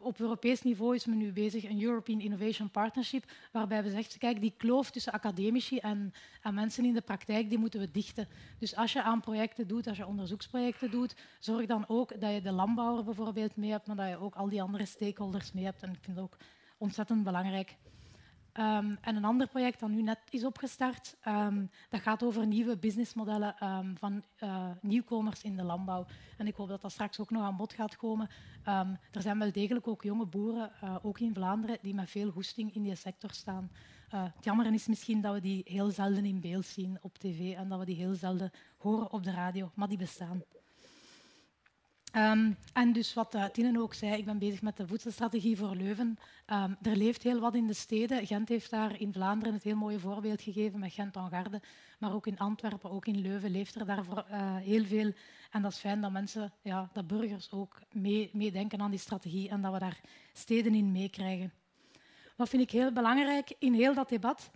Op 0.02 0.20
Europees 0.20 0.62
niveau 0.62 0.96
is 0.96 1.06
men 1.06 1.18
nu 1.18 1.32
bezig 1.32 1.64
een 1.64 1.82
European 1.82 2.20
Innovation 2.20 2.70
Partnership, 2.70 3.32
waarbij 3.52 3.84
we 3.84 3.90
zeggen, 3.90 4.20
kijk, 4.20 4.42
die 4.42 4.54
kloof 4.58 4.92
tussen 4.92 5.12
academici 5.14 5.78
en, 5.78 6.14
en, 6.42 6.54
mensen 6.54 6.86
in 6.86 6.94
de 6.94 7.02
praktijk, 7.02 7.50
die 7.50 7.58
moeten 7.58 7.80
we 7.80 7.92
dichten. 7.92 8.28
Dus 8.60 8.76
als 8.76 8.94
je 8.94 9.04
aan 9.04 9.20
projecten 9.20 9.68
doet, 9.68 9.88
als 9.88 9.98
je 9.98 10.06
onderzoeksprojecten 10.06 10.92
doet, 10.92 11.16
zorg 11.40 11.66
dan 11.66 11.86
ook 11.88 12.22
dat 12.22 12.34
je 12.34 12.42
de 12.42 12.52
landbouwer 12.52 13.04
bijvoorbeeld 13.04 13.56
mee 13.56 13.72
hebt, 13.72 13.88
maar 13.88 13.96
dat 13.96 14.10
je 14.10 14.20
ook 14.20 14.36
al 14.36 14.50
die 14.50 14.62
andere 14.62 14.86
stakeholders 14.86 15.52
mee 15.52 15.64
hebt. 15.64 15.84
En 15.84 15.90
ik 15.90 16.00
vind 16.02 16.16
dat 16.16 16.26
ook 16.26 16.38
ontzettend 16.78 17.24
belangrijk. 17.24 17.76
Ehm, 18.58 18.96
en 19.02 19.16
een 19.16 19.26
ander 19.26 19.48
project 19.48 19.80
dat 19.80 19.90
nu 19.90 20.02
net 20.02 20.20
is 20.30 20.44
opgestart, 20.44 21.16
ehm, 21.22 21.66
dat 21.90 22.02
gaat 22.02 22.24
over 22.24 22.48
nieuwe 22.48 22.78
businessmodellen 22.78 23.56
um, 23.64 23.98
van 23.98 24.24
uh, 24.44 24.70
nieuwkomers 24.82 25.44
in 25.44 25.56
de 25.56 25.64
landbouw. 25.64 26.06
En 26.38 26.48
ik 26.48 26.56
hoop 26.56 26.68
dat 26.68 26.82
dat 26.82 26.92
straks 26.92 27.20
ook 27.20 27.30
nog 27.30 27.44
aan 27.44 27.58
bod 27.58 27.74
gaat 27.74 27.96
komen. 27.96 28.30
er 29.12 29.22
zijn 29.22 29.40
wel 29.40 29.52
degelijk 29.52 29.88
ook 29.88 30.04
jonge 30.04 30.26
boeren, 30.26 30.72
uh, 30.84 30.96
ook 31.02 31.20
in 31.20 31.34
Vlaanderen, 31.34 31.78
die 31.82 31.94
met 31.94 32.10
veel 32.10 32.32
goesting 32.32 32.76
in 32.76 32.84
die 32.84 32.96
sector 32.96 33.32
staan. 33.32 33.72
Uh, 34.14 34.24
het 34.24 34.44
jammer 34.44 34.74
is 34.74 34.88
misschien 34.88 35.22
dat 35.22 35.34
we 35.34 35.42
die 35.42 35.62
heel 35.66 35.92
zelden 35.92 36.26
in 36.26 36.42
beeld 36.42 36.66
zien 36.66 36.98
op 37.02 37.18
tv 37.18 37.56
en 37.56 37.70
dat 37.70 37.80
we 37.80 37.86
die 37.86 37.96
heel 37.96 38.14
zelden 38.14 38.52
horen 38.78 39.12
op 39.12 39.24
de 39.24 39.32
radio, 39.32 39.72
maar 39.76 39.88
die 39.88 39.98
bestaan. 39.98 40.42
Um, 42.18 42.58
en 42.74 42.94
dus 42.94 43.14
wat 43.14 43.36
uh, 43.36 43.82
ook 43.82 43.94
zei, 43.94 44.18
ik 44.18 44.26
ben 44.26 44.38
bezig 44.38 44.62
met 44.62 44.78
de 44.78 44.88
voedselstrategie 44.88 45.58
voor 45.58 45.76
Leuven. 45.76 46.18
Um, 46.54 46.78
er 46.82 46.96
leeft 46.96 47.24
heel 47.24 47.40
wat 47.40 47.56
in 47.56 47.68
de 47.68 47.74
steden. 47.74 48.28
Gent 48.28 48.50
heeft 48.50 48.70
daar 48.70 49.00
in 49.00 49.14
Vlaanderen 49.14 49.54
het 49.54 49.64
heel 49.64 49.76
mooie 49.76 50.00
voorbeeld 50.00 50.42
gegeven 50.42 50.80
met 50.80 50.94
Gent-Angarde. 50.94 51.62
Maar 52.00 52.14
ook 52.14 52.28
in 52.28 52.38
Antwerpen, 52.38 52.92
ook 52.92 53.06
in 53.06 53.22
Leuven 53.22 53.52
leeft 53.52 53.76
er 53.76 53.86
daar 53.86 54.06
uh, 54.08 54.56
heel 54.56 54.86
veel. 54.86 55.12
En 55.52 55.62
dat 55.62 55.72
is 55.72 55.78
fijn 55.78 56.02
dat 56.02 56.12
mensen, 56.12 56.54
ja, 56.62 56.90
dat 56.94 57.08
burgers 57.08 57.52
ook 57.52 57.80
meedenken 57.92 58.78
mee 58.78 58.86
aan 58.86 58.92
die 58.92 59.00
strategie 59.00 59.50
en 59.50 59.62
dat 59.62 59.74
we 59.74 59.80
daar 59.80 60.02
steden 60.34 60.76
in 60.76 60.92
meekrijgen. 60.92 61.54
Wat 62.36 62.50
vind 62.50 62.62
ik 62.62 62.72
heel 62.72 62.92
belangrijk 62.92 63.56
in 63.60 63.74
heel 63.74 63.94
dat 63.94 64.10
debat? 64.10 64.52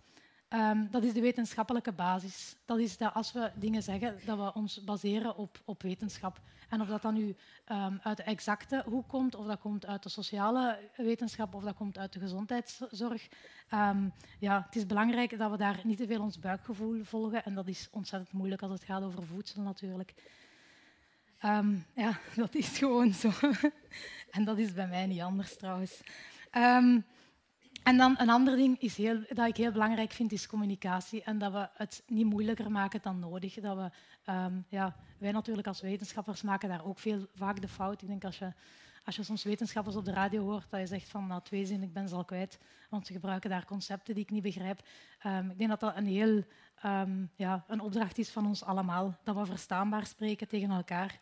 Um, 0.48 0.88
dat 0.90 1.04
is 1.04 1.12
de 1.12 1.20
wetenschappelijke 1.20 1.92
basis. 1.92 2.56
Dat 2.64 2.78
is 2.78 2.96
dat 2.96 3.14
als 3.14 3.32
we 3.32 3.50
dingen 3.54 3.82
zeggen, 3.82 4.18
dat 4.24 4.38
we 4.38 4.52
ons 4.54 4.84
baseren 4.84 5.36
op, 5.36 5.60
op 5.64 5.82
wetenschap. 5.82 6.40
En 6.72 6.80
of 6.80 6.88
dat 6.88 7.02
dan 7.02 7.14
nu 7.14 7.36
um, 7.72 8.00
uit 8.02 8.16
de 8.16 8.22
exacte 8.22 8.82
hoek 8.86 9.08
komt, 9.08 9.34
of 9.34 9.46
dat 9.46 9.60
komt 9.60 9.86
uit 9.86 10.02
de 10.02 10.08
sociale 10.08 10.78
wetenschap, 10.96 11.54
of 11.54 11.62
dat 11.62 11.74
komt 11.74 11.98
uit 11.98 12.12
de 12.12 12.18
gezondheidszorg. 12.18 13.28
Um, 13.74 14.12
ja, 14.38 14.62
het 14.66 14.76
is 14.76 14.86
belangrijk 14.86 15.38
dat 15.38 15.50
we 15.50 15.56
daar 15.56 15.80
niet 15.84 15.98
te 15.98 16.06
veel 16.06 16.22
ons 16.22 16.38
buikgevoel 16.38 17.04
volgen. 17.04 17.44
En 17.44 17.54
dat 17.54 17.66
is 17.68 17.88
ontzettend 17.90 18.32
moeilijk 18.32 18.62
als 18.62 18.72
het 18.72 18.84
gaat 18.84 19.02
over 19.02 19.26
voedsel 19.26 19.62
natuurlijk. 19.62 20.14
ja, 21.94 22.18
dat 22.36 22.54
is 22.54 22.78
gewoon 22.78 23.12
zo. 23.12 23.30
en 24.36 24.44
dat 24.44 24.58
is 24.58 24.72
bij 24.72 24.88
mij 24.88 25.06
niet 25.06 25.20
anders 25.20 25.56
trouwens. 25.56 26.00
En 27.82 27.96
dan 27.96 28.14
een 28.18 28.30
ander 28.30 28.56
ding 28.56 28.80
is 28.80 28.96
heel, 28.96 29.20
dat 29.28 29.48
ik 29.48 29.56
heel 29.56 29.72
belangrijk 29.72 30.12
vind, 30.12 30.32
is 30.32 30.46
communicatie. 30.46 31.22
En 31.22 31.38
dat 31.38 31.52
we 31.52 31.68
het 31.74 32.02
niet 32.06 32.26
moeilijker 32.26 32.70
maken 32.70 33.00
dan 33.02 33.18
nodig. 33.18 33.54
Dat 33.54 33.76
we, 33.76 33.90
um, 34.32 34.64
ja, 34.68 34.96
wij 35.18 35.32
natuurlijk 35.32 35.66
als 35.66 35.80
wetenschappers 35.80 36.42
maken 36.42 36.68
daar 36.68 36.84
ook 36.84 36.98
veel, 36.98 37.26
vaak 37.34 37.60
de 37.60 37.68
fout. 37.68 38.02
Ik 38.02 38.08
denk 38.08 38.24
als 38.24 38.38
je, 38.38 38.52
als 39.04 39.16
je 39.16 39.22
soms 39.22 39.44
wetenschappers 39.44 39.96
op 39.96 40.04
de 40.04 40.12
radio 40.12 40.42
hoort, 40.42 40.70
dat 40.70 40.80
je 40.80 40.86
zegt 40.86 41.08
van 41.08 41.26
na 41.26 41.40
twee 41.40 41.66
zinnen, 41.66 41.88
ik 41.88 41.94
ben 41.94 42.08
ze 42.08 42.14
al 42.14 42.24
kwijt. 42.24 42.58
Want 42.90 43.06
ze 43.06 43.12
gebruiken 43.12 43.50
daar 43.50 43.64
concepten 43.64 44.14
die 44.14 44.22
ik 44.22 44.30
niet 44.30 44.42
begrijp. 44.42 44.80
Um, 45.26 45.50
ik 45.50 45.58
denk 45.58 45.70
dat 45.70 45.80
dat 45.80 45.96
een 45.96 46.06
heel 46.06 46.44
um, 46.84 47.30
ja, 47.36 47.64
een 47.66 47.80
opdracht 47.80 48.18
is 48.18 48.30
van 48.30 48.46
ons 48.46 48.64
allemaal. 48.64 49.18
Dat 49.24 49.36
we 49.36 49.46
verstaanbaar 49.46 50.06
spreken 50.06 50.48
tegen 50.48 50.70
elkaar. 50.70 51.18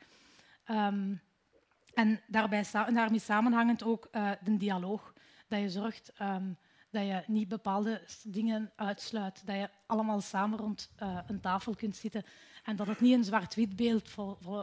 en 1.95 2.21
daarbij, 2.27 2.65
daarmee 2.73 3.19
samenhangend 3.19 3.83
ook 3.83 4.09
uh, 4.13 4.31
de 4.45 4.57
dialoog 4.57 5.13
dat 5.51 5.61
je 5.61 5.71
zorgt 5.71 6.13
um, 6.23 6.57
dat 6.91 7.07
je 7.07 7.23
niet 7.27 7.49
bepaalde 7.49 8.03
dingen 8.25 8.73
uitsluit. 8.77 9.47
Dat 9.47 9.57
je 9.57 9.71
allemaal 9.87 10.21
samen 10.21 10.59
rond 10.59 10.91
uh, 11.03 11.19
een 11.27 11.41
tafel 11.41 11.75
kunt 11.75 11.97
zitten 11.97 12.25
en 12.65 12.77
dat 12.77 12.87
het 12.87 13.01
niet 13.01 13.15
een 13.15 13.25
zwart-wit 13.25 13.77
beeld 13.77 14.09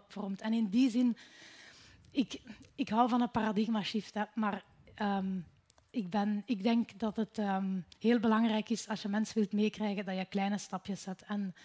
vormt. 0.08 0.42
En 0.42 0.54
in 0.54 0.70
die 0.70 0.90
zin, 0.90 1.18
ik, 2.12 2.42
ik 2.76 2.90
hou 2.90 3.10
van 3.10 3.22
een 3.22 3.32
paradigma-shift, 3.32 4.16
maar 4.36 4.64
um, 5.02 5.46
ik, 5.90 6.10
ben, 6.10 6.44
ik 6.46 6.64
denk 6.64 7.00
dat 7.00 7.16
het 7.16 7.38
um, 7.38 7.86
heel 8.00 8.20
belangrijk 8.20 8.70
is 8.70 8.88
als 8.88 9.02
je 9.02 9.08
mensen 9.08 9.36
wilt 9.36 9.54
meekrijgen 9.54 10.06
dat 10.06 10.16
je 10.16 10.26
kleine 10.26 10.58
stapjes 10.58 11.02
zet. 11.02 11.24
En 11.28 11.56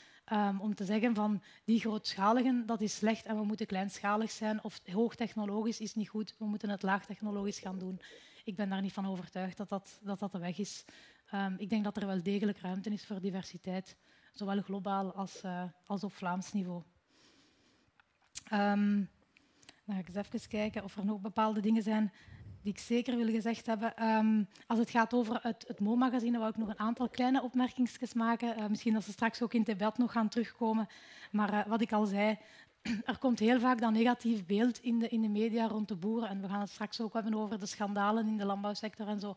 om 0.59 0.75
te 0.75 0.85
zeggen 0.85 1.15
van 1.15 1.43
die 1.65 1.81
grootschaligen, 1.81 2.67
dat 2.67 2.81
is 2.81 2.95
slecht 2.95 3.27
en 3.27 3.37
we 3.37 3.45
moeten 3.45 3.67
kleinschalig 3.67 4.31
zijn 4.31 4.65
of 4.65 4.81
hoogtechnologisch 4.93 5.81
is 5.81 5.95
niet 5.95 6.09
goed, 6.09 6.35
we 6.39 6.45
moeten 6.45 6.71
het 6.71 6.83
laagtechnologisch 6.83 7.59
gaan 7.59 7.79
doen 7.79 8.01
ik 8.45 8.57
ben 8.57 8.69
daar 8.69 8.81
niet 8.81 8.93
van 8.93 9.07
overtuigd 9.07 9.57
dat 9.57 9.69
dat, 9.69 10.01
dat, 10.03 10.19
dat 10.19 10.33
de 10.33 10.39
weg 10.39 10.59
is. 10.59 10.85
Um, 11.35 11.55
ik 11.59 11.69
denk 11.69 11.85
dat 11.85 11.97
er 11.97 12.07
wel 12.07 12.23
degelijk 12.23 12.59
ruimte 12.59 12.91
is 12.91 13.07
voor 13.07 13.21
diversiteit, 13.21 13.97
zowel 14.33 14.63
globaal 14.63 15.13
als, 15.15 15.43
als 15.87 16.05
op 16.05 16.13
Vlaams 16.13 16.53
niveau. 16.53 16.83
Um, 18.53 19.11
dan 19.85 19.95
ga 19.95 20.01
ik 20.01 20.09
eens 20.09 20.17
even 20.17 20.49
kijken 20.49 20.85
of 20.85 20.97
er 20.97 21.05
nog 21.05 21.21
bepaalde 21.21 21.61
dingen 21.61 21.83
zijn 21.83 22.13
die 22.63 22.73
ik 22.73 22.79
zeker 22.79 23.17
wil 23.17 23.27
gezegd 23.27 23.67
hebben. 23.67 24.05
Um, 24.05 24.49
als 24.67 24.79
het 24.79 24.91
gaat 24.91 25.15
over 25.15 25.39
het, 25.43 25.65
het 25.69 25.81
MO-magazine, 25.81 26.39
wou 26.39 26.51
ik 26.51 26.57
nog 26.57 26.69
een 26.69 26.79
aantal 26.79 27.09
kleine 27.09 27.43
opmerkingen 27.43 27.91
maken. 28.15 28.59
Uh, 28.59 28.67
misschien 28.67 28.93
dat 28.93 29.05
ze 29.05 29.13
straks 29.13 29.43
ook 29.43 29.53
in 29.53 29.61
het 29.61 29.69
debat 29.69 29.99
nog 29.99 30.13
gaan 30.13 30.29
terugkomen. 30.29 30.87
Maar 31.31 31.53
uh, 31.53 31.67
wat 31.67 31.81
ik 31.81 31.93
al 31.93 32.07
zei, 32.07 32.39
er 32.83 33.19
komt 33.19 33.39
heel 33.39 33.61
vaak 33.61 33.81
dat 33.81 33.93
negatief 33.93 34.47
beeld 34.47 34.79
in 34.79 34.99
de, 34.99 35.09
in 35.09 35.23
de 35.23 35.29
media 35.29 35.67
rond 35.67 35.89
de 35.89 35.97
boeren. 35.97 36.29
En 36.29 36.41
we 36.41 36.49
gaan 36.49 36.61
het 36.61 36.71
straks 36.71 37.01
ook 37.01 37.13
hebben 37.13 37.35
over 37.35 37.59
de 37.59 37.67
schandalen 37.67 38.27
in 38.27 38.37
de 38.37 38.45
landbouwsector 38.45 39.09
en 39.09 39.21
zo. 39.21 39.37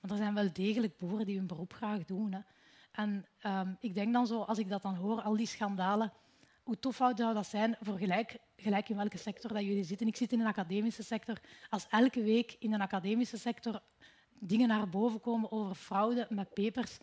Maar 0.00 0.10
er 0.10 0.16
zijn 0.16 0.34
wel 0.34 0.52
degelijk 0.52 0.98
boeren 0.98 1.26
die 1.26 1.36
hun 1.36 1.46
beroep 1.46 1.72
graag 1.72 2.04
doen. 2.04 2.32
Hè. 2.32 2.40
En 2.92 3.26
um, 3.46 3.76
ik 3.80 3.94
denk 3.94 4.12
dan 4.12 4.26
zo, 4.26 4.40
als 4.40 4.58
ik 4.58 4.68
dat 4.68 4.82
dan 4.82 4.94
hoor, 4.94 5.22
al 5.22 5.36
die 5.36 5.46
schandalen, 5.46 6.12
hoe 6.62 6.78
tof 6.78 6.96
zou 6.96 7.14
dat 7.14 7.46
zijn 7.46 7.76
voor 7.80 7.98
gelijk, 7.98 8.38
gelijk 8.56 8.88
in 8.88 8.96
welke 8.96 9.18
sector 9.18 9.52
dat 9.52 9.62
jullie 9.62 9.84
zitten. 9.84 10.06
Ik 10.06 10.16
zit 10.16 10.32
in 10.32 10.40
een 10.40 10.46
academische 10.46 11.02
sector. 11.02 11.40
Als 11.68 11.86
elke 11.90 12.22
week 12.22 12.56
in 12.58 12.72
een 12.72 12.80
academische 12.80 13.38
sector 13.38 13.82
dingen 14.38 14.68
naar 14.68 14.88
boven 14.88 15.20
komen 15.20 15.52
over 15.52 15.74
fraude 15.74 16.26
met 16.30 16.54
pepers, 16.54 16.98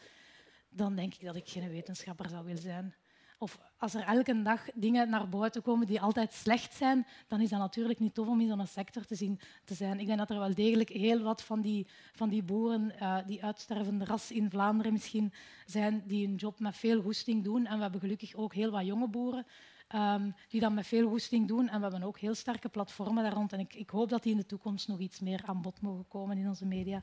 dan 0.69 0.95
denk 0.95 1.13
ik 1.13 1.25
dat 1.25 1.35
ik 1.35 1.49
geen 1.49 1.69
wetenschapper 1.69 2.29
zou 2.29 2.45
willen 2.45 2.61
zijn. 2.61 2.95
Of 3.43 3.59
als 3.77 3.93
er 3.93 4.03
elke 4.03 4.41
dag 4.41 4.65
dingen 4.73 5.09
naar 5.09 5.29
buiten 5.29 5.61
komen 5.61 5.87
die 5.87 6.01
altijd 6.01 6.33
slecht 6.33 6.73
zijn, 6.73 7.07
dan 7.27 7.41
is 7.41 7.49
dat 7.49 7.59
natuurlijk 7.59 7.99
niet 7.99 8.13
tof 8.13 8.27
om 8.27 8.41
in 8.41 8.47
zo'n 8.47 8.67
sector 8.67 9.05
te, 9.05 9.15
zien, 9.15 9.39
te 9.65 9.73
zijn. 9.73 9.99
Ik 9.99 10.05
denk 10.05 10.17
dat 10.17 10.29
er 10.29 10.39
wel 10.39 10.53
degelijk 10.53 10.89
heel 10.89 11.21
wat 11.21 11.41
van 11.41 11.61
die, 11.61 11.87
van 12.13 12.29
die 12.29 12.43
boeren, 12.43 12.93
uh, 13.01 13.17
die 13.25 13.43
uitstervende 13.43 14.05
ras 14.05 14.31
in 14.31 14.49
Vlaanderen 14.49 14.91
misschien, 14.93 15.33
zijn 15.65 16.03
die 16.07 16.27
hun 16.27 16.35
job 16.35 16.59
met 16.59 16.77
veel 16.77 17.01
goesting 17.01 17.43
doen. 17.43 17.65
En 17.65 17.75
we 17.75 17.81
hebben 17.81 17.99
gelukkig 17.99 18.35
ook 18.35 18.53
heel 18.53 18.71
wat 18.71 18.85
jonge 18.85 19.07
boeren 19.07 19.45
um, 19.95 20.35
die 20.49 20.61
dat 20.61 20.73
met 20.73 20.87
veel 20.87 21.09
goesting 21.09 21.47
doen. 21.47 21.69
En 21.69 21.75
we 21.75 21.81
hebben 21.81 22.03
ook 22.03 22.19
heel 22.19 22.35
sterke 22.35 22.69
platformen 22.69 23.23
daar 23.23 23.33
rond. 23.33 23.53
En 23.53 23.59
ik, 23.59 23.73
ik 23.73 23.89
hoop 23.89 24.09
dat 24.09 24.23
die 24.23 24.31
in 24.31 24.37
de 24.37 24.45
toekomst 24.45 24.87
nog 24.87 24.99
iets 24.99 25.19
meer 25.19 25.41
aan 25.45 25.61
bod 25.61 25.81
mogen 25.81 26.07
komen 26.07 26.37
in 26.37 26.47
onze 26.47 26.65
media. 26.65 27.01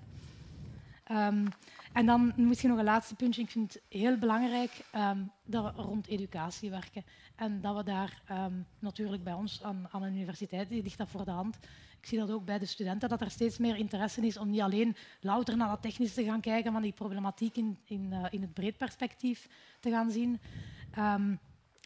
Um, 1.11 1.49
en 1.93 2.07
dan 2.07 2.33
misschien 2.37 2.71
nog 2.71 2.79
een 2.79 2.85
laatste 2.85 3.15
puntje. 3.15 3.43
Ik 3.43 3.51
vind 3.51 3.73
het 3.73 3.83
heel 3.89 4.19
belangrijk 4.19 4.85
um, 4.95 5.33
dat 5.45 5.65
we 5.65 5.83
rond 5.83 6.07
educatie 6.07 6.71
werken. 6.71 7.05
En 7.37 7.61
dat 7.61 7.77
we 7.77 7.83
daar 7.83 8.23
um, 8.31 8.67
natuurlijk 8.79 9.25
bij 9.25 9.33
ons 9.33 9.63
aan, 9.63 9.89
aan 9.91 10.03
een 10.03 10.15
universiteit, 10.15 10.71
ligt 10.71 10.99
dat 10.99 11.11
voor 11.11 11.25
de 11.25 11.31
hand. 11.31 11.59
Ik 12.01 12.07
zie 12.07 12.19
dat 12.19 12.31
ook 12.31 12.45
bij 12.45 12.59
de 12.59 12.67
studenten, 12.67 13.09
dat 13.09 13.21
er 13.21 13.31
steeds 13.31 13.59
meer 13.59 13.77
interesse 13.77 14.27
is 14.27 14.37
om 14.37 14.51
niet 14.51 14.61
alleen 14.61 14.97
louter 15.21 15.57
naar 15.57 15.69
dat 15.69 15.83
technisch 15.83 16.15
te 16.15 16.25
gaan 16.25 16.41
kijken, 16.41 16.73
maar 16.73 16.83
die 16.83 16.93
problematiek 16.93 17.57
in, 17.57 17.79
in, 17.85 18.13
uh, 18.13 18.27
in 18.31 18.41
het 18.41 18.55
breed 18.55 18.77
perspectief 18.77 19.49
te 19.81 19.91
gaan 19.91 20.11
zien. 20.11 20.41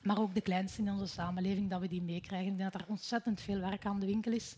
maar 0.03 0.19
ook 0.19 0.35
de 0.35 0.41
kleinste 0.41 0.83
in 0.83 0.91
onze 0.91 1.07
samenleving, 1.07 1.71
dat 1.71 1.81
we 1.81 1.89
die 1.89 2.03
meekrijgen. 2.03 2.53
Ik 2.53 2.59
denk 2.59 2.73
dat 2.73 2.81
er 2.81 2.89
ontzettend 2.89 3.41
veel 3.41 3.61
werk 3.61 3.87
aan 3.87 4.01
de 4.01 4.07
winkel 4.07 4.33
is. 4.33 4.57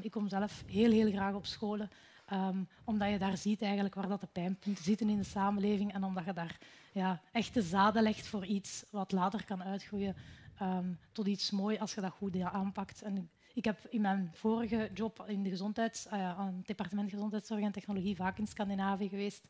ik 0.00 0.10
kom 0.10 0.28
zelf 0.28 0.64
heel, 0.66 0.90
heel 0.90 1.10
graag 1.10 1.34
op 1.34 1.46
scholen. 1.46 1.90
Um, 2.32 2.68
omdat 2.84 3.10
je 3.10 3.18
daar 3.18 3.36
ziet 3.36 3.62
eigenlijk 3.62 3.94
waar 3.94 4.08
dat 4.08 4.20
de 4.20 4.26
pijnpunten 4.26 4.84
zitten 4.84 5.08
in 5.08 5.18
de 5.18 5.24
samenleving 5.24 5.92
en 5.92 6.04
omdat 6.04 6.24
je 6.24 6.32
daar 6.32 6.58
ja, 6.92 7.20
echte 7.32 7.62
zaden 7.62 8.02
legt 8.02 8.26
voor 8.26 8.46
iets 8.46 8.84
wat 8.90 9.12
later 9.12 9.44
kan 9.44 9.62
uitgroeien 9.62 10.16
um, 10.62 10.98
tot 11.12 11.26
iets 11.26 11.50
moois 11.50 11.78
als 11.78 11.94
je 11.94 12.00
dat 12.00 12.12
goed 12.12 12.40
aanpakt. 12.40 13.02
En 13.02 13.30
ik 13.54 13.64
heb 13.64 13.86
in 13.90 14.00
mijn 14.00 14.30
vorige 14.34 14.90
job 14.94 15.24
in 15.26 15.42
de 15.42 15.50
gezondheids, 15.50 16.06
uh, 16.06 16.38
aan 16.38 16.54
het 16.56 16.66
departement 16.66 17.10
Gezondheidszorg 17.10 17.60
en 17.60 17.72
Technologie 17.72 18.16
vaak 18.16 18.38
in 18.38 18.46
Scandinavië 18.46 19.08
geweest. 19.08 19.44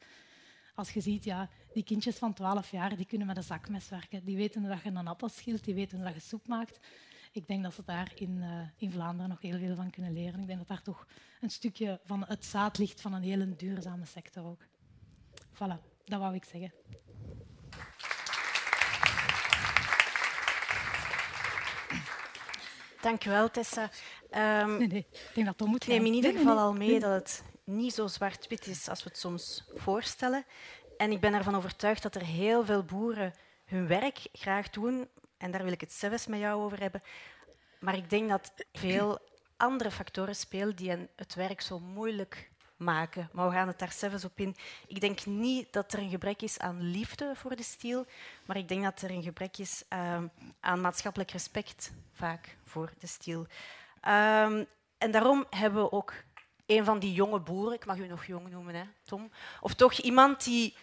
Als 0.74 0.90
je 0.90 1.00
ziet, 1.00 1.24
ja, 1.24 1.48
die 1.72 1.84
kindjes 1.84 2.16
van 2.16 2.32
12 2.32 2.70
jaar 2.70 2.96
die 2.96 3.06
kunnen 3.06 3.26
met 3.26 3.36
een 3.36 3.42
zakmes 3.42 3.88
werken. 3.88 4.24
Die 4.24 4.36
weten 4.36 4.62
dat 4.62 4.82
je 4.82 4.88
een 4.88 5.08
appel 5.08 5.28
schilt, 5.28 5.64
die 5.64 5.74
weten 5.74 6.02
dat 6.02 6.14
je 6.14 6.20
soep 6.20 6.48
maakt 6.48 6.80
ik 7.34 7.46
denk 7.46 7.62
dat 7.62 7.74
ze 7.74 7.82
daar 7.84 8.12
in, 8.14 8.36
uh, 8.36 8.60
in 8.76 8.90
Vlaanderen 8.90 9.28
nog 9.28 9.40
heel 9.40 9.58
veel 9.58 9.74
van 9.74 9.90
kunnen 9.90 10.12
leren. 10.12 10.40
Ik 10.40 10.46
denk 10.46 10.58
dat 10.58 10.68
daar 10.68 10.82
toch 10.82 11.06
een 11.40 11.50
stukje 11.50 12.00
van 12.04 12.24
het 12.26 12.44
zaad 12.44 12.78
ligt 12.78 13.00
van 13.00 13.12
een 13.12 13.22
hele 13.22 13.56
duurzame 13.56 14.04
sector 14.04 14.44
ook. 14.44 14.62
Voilà, 15.52 16.04
dat 16.04 16.18
wou 16.18 16.34
ik 16.34 16.44
zeggen. 16.44 16.72
Dank 23.00 23.24
u 23.24 23.30
wel, 23.30 23.50
Tessa. 23.50 23.90
Um, 24.30 24.78
nee, 24.78 24.88
nee, 24.88 25.06
ik 25.10 25.30
denk 25.34 25.46
dat 25.46 25.58
dat 25.58 25.68
moet 25.68 25.82
Ik 25.82 25.88
neem 25.88 26.06
in 26.06 26.12
ieder 26.12 26.32
geval 26.32 26.58
al 26.58 26.72
mee 26.72 27.00
dat 27.00 27.12
het 27.12 27.44
niet 27.64 27.94
zo 27.94 28.06
zwart-wit 28.06 28.66
is 28.66 28.88
als 28.88 29.02
we 29.02 29.08
het 29.08 29.18
soms 29.18 29.64
voorstellen. 29.74 30.44
En 30.96 31.10
ik 31.10 31.20
ben 31.20 31.34
ervan 31.34 31.54
overtuigd 31.54 32.02
dat 32.02 32.14
er 32.14 32.24
heel 32.24 32.64
veel 32.64 32.84
boeren 32.84 33.32
hun 33.64 33.86
werk 33.86 34.18
graag 34.32 34.70
doen, 34.70 35.08
en 35.36 35.50
daar 35.50 35.62
wil 35.62 35.72
ik 35.72 35.80
het 35.80 35.92
zelfs 35.92 36.26
met 36.26 36.40
jou 36.40 36.62
over 36.62 36.80
hebben. 36.80 37.02
Maar 37.80 37.96
ik 37.96 38.10
denk 38.10 38.28
dat 38.28 38.52
veel 38.72 39.18
andere 39.56 39.90
factoren 39.90 40.36
spelen 40.36 40.76
die 40.76 41.08
het 41.16 41.34
werk 41.34 41.60
zo 41.60 41.78
moeilijk 41.78 42.50
maken. 42.76 43.28
Maar 43.32 43.48
we 43.48 43.54
gaan 43.54 43.68
het 43.68 43.78
daar 43.78 43.92
zelfs 43.92 44.24
op 44.24 44.38
in. 44.38 44.56
Ik 44.86 45.00
denk 45.00 45.26
niet 45.26 45.72
dat 45.72 45.92
er 45.92 45.98
een 45.98 46.10
gebrek 46.10 46.42
is 46.42 46.58
aan 46.58 46.80
liefde 46.80 47.32
voor 47.34 47.56
de 47.56 47.62
stiel, 47.62 48.06
maar 48.46 48.56
ik 48.56 48.68
denk 48.68 48.82
dat 48.82 49.02
er 49.02 49.10
een 49.10 49.22
gebrek 49.22 49.58
is 49.58 49.84
ehm, 49.88 50.26
aan 50.60 50.80
maatschappelijk 50.80 51.30
respect 51.30 51.92
vaak 52.12 52.56
voor 52.64 52.92
de 52.98 53.06
stiel. 53.06 53.46
Ehm, 54.00 54.64
en 54.98 55.10
daarom 55.10 55.46
hebben 55.50 55.82
we 55.82 55.92
ook 55.92 56.14
een 56.66 56.84
van 56.84 56.98
die 56.98 57.12
jonge 57.12 57.40
boeren, 57.40 57.74
ik 57.74 57.86
mag 57.86 57.98
u 57.98 58.06
nog 58.06 58.24
jong 58.24 58.50
noemen, 58.50 58.74
hè, 58.74 58.84
Tom, 59.04 59.30
of 59.60 59.74
toch 59.74 59.92
iemand 59.92 60.44
die 60.44 60.76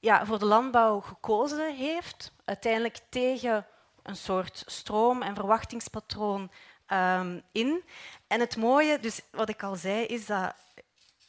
ja, 0.00 0.26
voor 0.26 0.38
de 0.38 0.44
landbouw 0.44 1.00
gekozen 1.00 1.74
heeft, 1.74 2.32
uiteindelijk 2.44 2.98
tegen 3.08 3.66
een 4.02 4.16
soort 4.16 4.62
stroom- 4.66 5.22
en 5.22 5.34
verwachtingspatroon 5.34 6.50
um, 6.88 7.42
in. 7.52 7.84
En 8.26 8.40
het 8.40 8.56
mooie, 8.56 8.98
dus 8.98 9.20
wat 9.30 9.48
ik 9.48 9.62
al 9.62 9.76
zei, 9.76 10.04
is 10.04 10.26
dat 10.26 10.54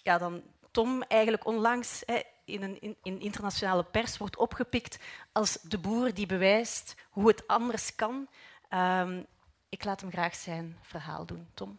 ja, 0.03 0.17
dan 0.17 0.43
Tom 0.71 1.01
eigenlijk 1.01 1.45
onlangs 1.45 2.03
hè, 2.05 2.21
in 2.45 2.63
een 2.63 2.81
in, 2.81 2.97
in 3.03 3.19
internationale 3.19 3.83
pers 3.83 4.17
wordt 4.17 4.37
opgepikt 4.37 4.99
als 5.31 5.61
de 5.61 5.77
boer 5.77 6.13
die 6.13 6.25
bewijst 6.25 6.95
hoe 7.09 7.27
het 7.27 7.47
anders 7.47 7.95
kan. 7.95 8.27
Um, 8.69 9.25
ik 9.69 9.83
laat 9.83 10.01
hem 10.01 10.11
graag 10.11 10.35
zijn 10.35 10.77
verhaal 10.81 11.25
doen. 11.25 11.47
Tom. 11.53 11.77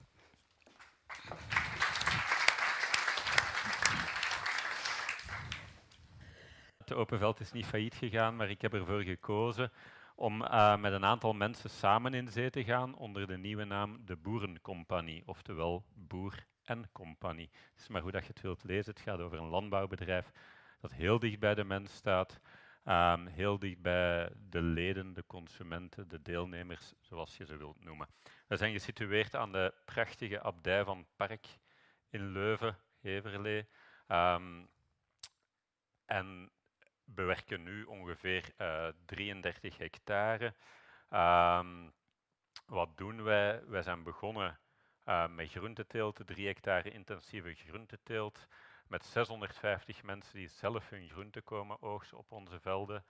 Het 6.78 6.92
Open 6.92 7.18
Veld 7.18 7.40
is 7.40 7.52
niet 7.52 7.66
failliet 7.66 7.94
gegaan, 7.94 8.36
maar 8.36 8.50
ik 8.50 8.62
heb 8.62 8.74
ervoor 8.74 9.02
gekozen 9.02 9.72
om 10.14 10.42
uh, 10.42 10.76
met 10.76 10.92
een 10.92 11.04
aantal 11.04 11.32
mensen 11.32 11.70
samen 11.70 12.14
in 12.14 12.28
zee 12.28 12.50
te 12.50 12.64
gaan 12.64 12.96
onder 12.96 13.26
de 13.26 13.38
nieuwe 13.38 13.64
naam 13.64 14.04
de 14.04 14.16
Boerencompagnie, 14.16 15.22
oftewel 15.26 15.84
Boer 15.94 16.46
en 16.62 16.88
Compagnie. 16.92 17.50
Het 17.52 17.80
is 17.80 17.88
maar 17.88 18.02
goed 18.02 18.12
dat 18.12 18.22
je 18.22 18.28
het 18.28 18.40
wilt 18.40 18.64
lezen. 18.64 18.92
Het 18.92 19.02
gaat 19.02 19.20
over 19.20 19.38
een 19.38 19.48
landbouwbedrijf 19.48 20.32
dat 20.80 20.92
heel 20.92 21.18
dicht 21.18 21.38
bij 21.38 21.54
de 21.54 21.64
mens 21.64 21.94
staat, 21.94 22.40
um, 22.84 23.26
heel 23.26 23.58
dicht 23.58 23.80
bij 23.80 24.30
de 24.48 24.62
leden, 24.62 25.12
de 25.12 25.24
consumenten, 25.26 26.08
de 26.08 26.22
deelnemers, 26.22 26.92
zoals 27.00 27.36
je 27.36 27.46
ze 27.46 27.56
wilt 27.56 27.84
noemen. 27.84 28.08
We 28.46 28.56
zijn 28.56 28.72
gesitueerd 28.72 29.36
aan 29.36 29.52
de 29.52 29.74
prachtige 29.84 30.42
abdij 30.42 30.84
van 30.84 31.06
Park 31.16 31.46
in 32.10 32.32
Leuven, 32.32 32.78
Heverlee. 33.00 33.68
Um, 34.08 34.68
en 36.06 36.50
bewerken 37.14 37.62
nu 37.62 37.84
ongeveer 37.84 38.50
uh, 38.58 38.86
eh, 38.86 38.94
33 39.04 39.78
hectare. 39.78 40.54
Um, 41.10 41.92
wat 42.66 42.96
doen 42.96 43.22
wij? 43.22 43.62
Wij 43.66 43.82
zijn 43.82 44.02
begonnen 44.02 44.58
uh, 45.06 45.28
met 45.28 45.50
groenteteelt, 45.50 46.20
3 46.24 46.46
hectare 46.46 46.90
intensieve 46.90 47.54
groenteteelt, 47.54 48.46
met 48.88 49.04
650 49.04 50.02
mensen 50.02 50.34
die 50.34 50.48
zelf 50.48 50.88
hun 50.88 51.08
groenten 51.08 51.44
komen 51.44 51.82
oogsten 51.82 52.18
op 52.18 52.32
onze 52.32 52.60
velden. 52.60 53.04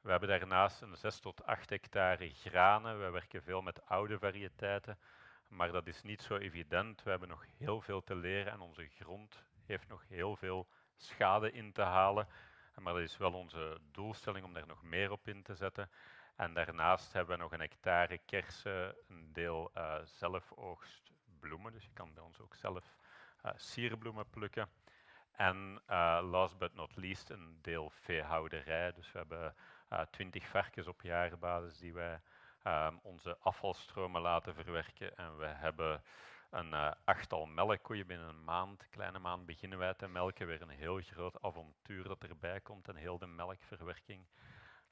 We 0.00 0.10
hebben 0.10 0.28
daarnaast 0.28 0.80
een 0.80 0.96
6 0.96 1.18
tot 1.18 1.44
8 1.44 1.70
hectare 1.70 2.30
granen. 2.30 2.98
We 3.04 3.10
werken 3.10 3.42
veel 3.42 3.62
met 3.62 3.86
oude 3.86 4.18
variëteiten, 4.18 4.98
maar 5.48 5.72
dat 5.72 5.86
is 5.86 6.02
niet 6.02 6.22
zo 6.22 6.36
evident. 6.36 7.02
We 7.02 7.10
hebben 7.10 7.28
nog 7.28 7.44
heel 7.58 7.80
veel 7.80 8.04
te 8.04 8.14
leren 8.14 8.52
en 8.52 8.60
onze 8.60 8.86
grond 8.86 9.44
heeft 9.66 9.88
nog 9.88 10.04
heel 10.08 10.36
veel 10.36 10.66
schade 10.96 11.52
in 11.52 11.72
te 11.72 11.82
halen. 11.82 12.28
Maar 12.80 12.92
dat 12.92 13.02
is 13.02 13.16
wel 13.16 13.32
onze 13.32 13.78
doelstelling 13.90 14.44
om 14.44 14.52
daar 14.52 14.66
nog 14.66 14.82
meer 14.82 15.10
op 15.10 15.28
in 15.28 15.42
te 15.42 15.54
zetten. 15.54 15.90
En 16.36 16.54
daarnaast 16.54 17.12
hebben 17.12 17.36
we 17.36 17.42
nog 17.42 17.52
een 17.52 17.60
hectare 17.60 18.18
kersen, 18.18 18.94
een 19.08 19.32
deel 19.32 19.70
uh, 19.76 19.94
zelfoogst 20.04 21.10
bloemen. 21.40 21.72
Dus 21.72 21.84
je 21.84 21.92
kan 21.92 22.14
bij 22.14 22.22
ons 22.22 22.40
ook 22.40 22.54
zelf 22.54 22.96
uh, 23.44 23.52
sierbloemen 23.56 24.30
plukken. 24.30 24.68
En 25.32 25.82
uh, 25.90 26.18
last 26.30 26.58
but 26.58 26.74
not 26.74 26.96
least 26.96 27.30
een 27.30 27.58
deel 27.62 27.90
veehouderij. 27.90 28.92
Dus 28.92 29.12
we 29.12 29.18
hebben 29.18 29.54
twintig 30.10 30.46
varkens 30.46 30.86
op 30.86 31.02
jaarbasis 31.02 31.78
die 31.78 31.92
wij 31.92 32.20
um, 32.64 32.98
onze 33.02 33.36
afvalstromen 33.38 34.20
laten 34.20 34.54
verwerken. 34.54 35.16
En 35.16 35.38
we 35.38 35.46
hebben 35.46 36.02
een 36.50 36.72
uh, 36.72 36.90
achttal 37.04 37.46
melkkoeien 37.46 38.06
binnen 38.06 38.28
een 38.28 38.44
maand, 38.44 38.88
kleine 38.88 39.18
maand, 39.18 39.46
beginnen 39.46 39.78
wij 39.78 39.94
te 39.94 40.08
melken. 40.08 40.46
Weer 40.46 40.62
een 40.62 40.68
heel 40.68 41.00
groot 41.00 41.42
avontuur 41.42 42.04
dat 42.04 42.22
erbij 42.22 42.60
komt 42.60 42.88
en 42.88 42.96
heel 42.96 43.18
de 43.18 43.26
melkverwerking. 43.26 44.26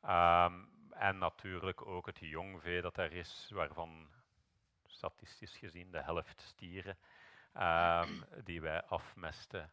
Um, 0.03 0.69
en 0.91 1.19
natuurlijk 1.19 1.87
ook 1.87 2.07
het 2.07 2.19
jongvee 2.19 2.83
dat 2.83 2.97
er 2.97 3.13
is, 3.13 3.51
waarvan 3.53 4.09
statistisch 4.87 5.57
gezien 5.57 5.91
de 5.91 6.03
helft 6.03 6.41
stieren, 6.41 6.97
um, 7.57 8.25
die 8.45 8.61
wij 8.61 8.83
afmesten 8.83 9.71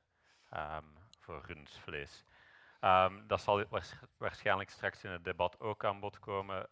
um, 0.53 0.97
voor 1.19 1.43
rundvlees. 1.45 2.23
dat 3.27 3.41
zal 3.41 3.65
waarschijnlijk 4.17 4.69
straks 4.69 5.03
in 5.03 5.11
het 5.11 5.23
debat 5.23 5.59
ook 5.59 5.85
aan 5.85 5.99
bod 5.99 6.19
komen 6.19 6.67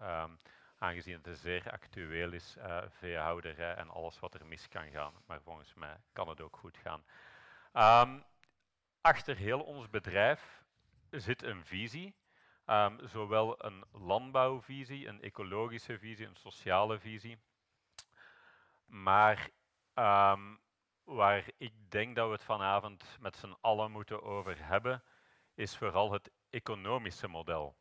aangezien 0.79 1.19
het 1.21 1.37
zeer 1.37 1.71
actueel 1.71 2.31
is, 2.31 2.55
uh, 2.57 2.81
veehouderij 2.87 3.75
en 3.75 3.89
alles 3.89 4.19
wat 4.19 4.33
er 4.33 4.45
mis 4.45 4.67
kan 4.67 4.91
gaan. 4.91 5.13
Maar 5.25 5.41
volgens 5.41 5.73
mij 5.73 5.97
kan 6.13 6.29
het 6.29 6.41
ook 6.41 6.57
goed 6.57 6.77
gaan. 6.77 7.03
Um, 8.07 8.23
achter 9.01 9.35
heel 9.35 9.61
ons 9.61 9.89
bedrijf 9.89 10.63
zit 11.09 11.43
een 11.43 11.65
visie. 11.65 12.15
Um, 12.65 13.07
zowel 13.07 13.65
een 13.65 13.83
landbouwvisie, 13.91 15.07
een 15.07 15.21
ecologische 15.21 15.99
visie, 15.99 16.27
een 16.27 16.35
sociale 16.35 16.99
visie. 16.99 17.37
Maar 18.85 19.49
um, 19.93 20.59
waar 21.03 21.43
ik 21.57 21.73
denk 21.89 22.15
dat 22.15 22.25
we 22.25 22.33
het 22.33 22.43
vanavond 22.43 23.17
met 23.19 23.35
z'n 23.35 23.57
allen 23.61 23.91
moeten 23.91 24.23
over 24.23 24.65
hebben, 24.65 25.03
is 25.55 25.77
vooral 25.77 26.11
het 26.11 26.31
economische 26.49 27.27
model. 27.27 27.75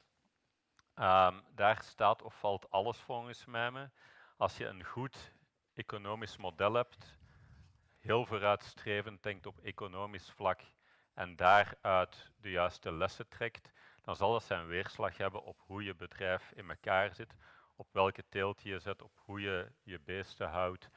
Um, 1.00 1.42
daar 1.54 1.82
staat 1.82 2.22
of 2.22 2.38
valt 2.38 2.70
alles 2.70 2.98
volgens 2.98 3.44
mij 3.44 3.70
mee. 3.70 3.86
Als 4.36 4.56
je 4.56 4.66
een 4.66 4.84
goed 4.84 5.32
economisch 5.74 6.36
model 6.36 6.72
hebt, 6.72 7.18
heel 7.98 8.26
vooruitstrevend 8.26 9.22
denkt 9.22 9.46
op 9.46 9.58
economisch 9.58 10.30
vlak 10.30 10.60
en 11.14 11.36
daaruit 11.36 12.30
de 12.40 12.50
juiste 12.50 12.92
lessen 12.92 13.28
trekt, 13.28 13.72
dan 14.02 14.16
zal 14.16 14.32
dat 14.32 14.42
zijn 14.42 14.66
weerslag 14.66 15.16
hebben 15.16 15.42
op 15.42 15.60
hoe 15.66 15.84
je 15.84 15.94
bedrijf 15.94 16.52
in 16.52 16.70
elkaar 16.70 17.14
zit, 17.14 17.34
op 17.76 17.92
welke 17.92 18.24
teelt 18.28 18.62
je 18.62 18.78
zet, 18.78 19.02
op 19.02 19.12
hoe 19.24 19.40
je 19.40 19.72
je 19.82 20.00
beesten 20.00 20.48
houdt, 20.48 20.90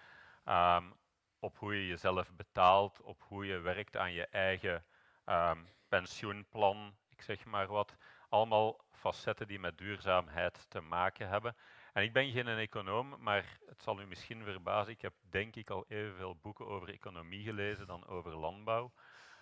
um, 0.46 0.94
op 1.40 1.58
hoe 1.58 1.76
je 1.76 1.88
jezelf 1.88 2.34
betaalt, 2.34 3.02
op 3.02 3.22
hoe 3.28 3.46
je 3.46 3.60
werkt 3.60 3.98
aan 3.98 4.12
je 4.12 4.28
eigen 4.28 4.86
um, 5.26 5.68
pensioenplan, 5.88 6.96
ik 7.10 7.22
zeg 7.22 7.46
maar 7.46 7.68
wat. 7.68 7.96
Allemaal 8.32 8.80
facetten 8.92 9.48
die 9.48 9.60
met 9.60 9.78
duurzaamheid 9.78 10.66
te 10.70 10.82
maken 10.82 11.30
hebben. 11.30 11.56
En 11.94 12.04
ik 12.04 12.14
ben 12.14 12.32
geen 12.32 12.48
econoom, 12.48 13.16
maar 13.20 13.58
het 13.66 13.82
zal 13.84 14.02
u 14.02 14.06
misschien 14.06 14.44
verbazen. 14.44 14.94
Ik 14.94 15.02
heb 15.02 15.14
denk 15.30 15.56
ik 15.56 15.70
al 15.70 15.86
evenveel 15.88 16.36
boeken 16.36 16.68
over 16.68 16.90
economie 16.90 17.44
gelezen 17.44 17.88
dan 17.88 18.08
over 18.08 18.36
landbouw. 18.36 18.92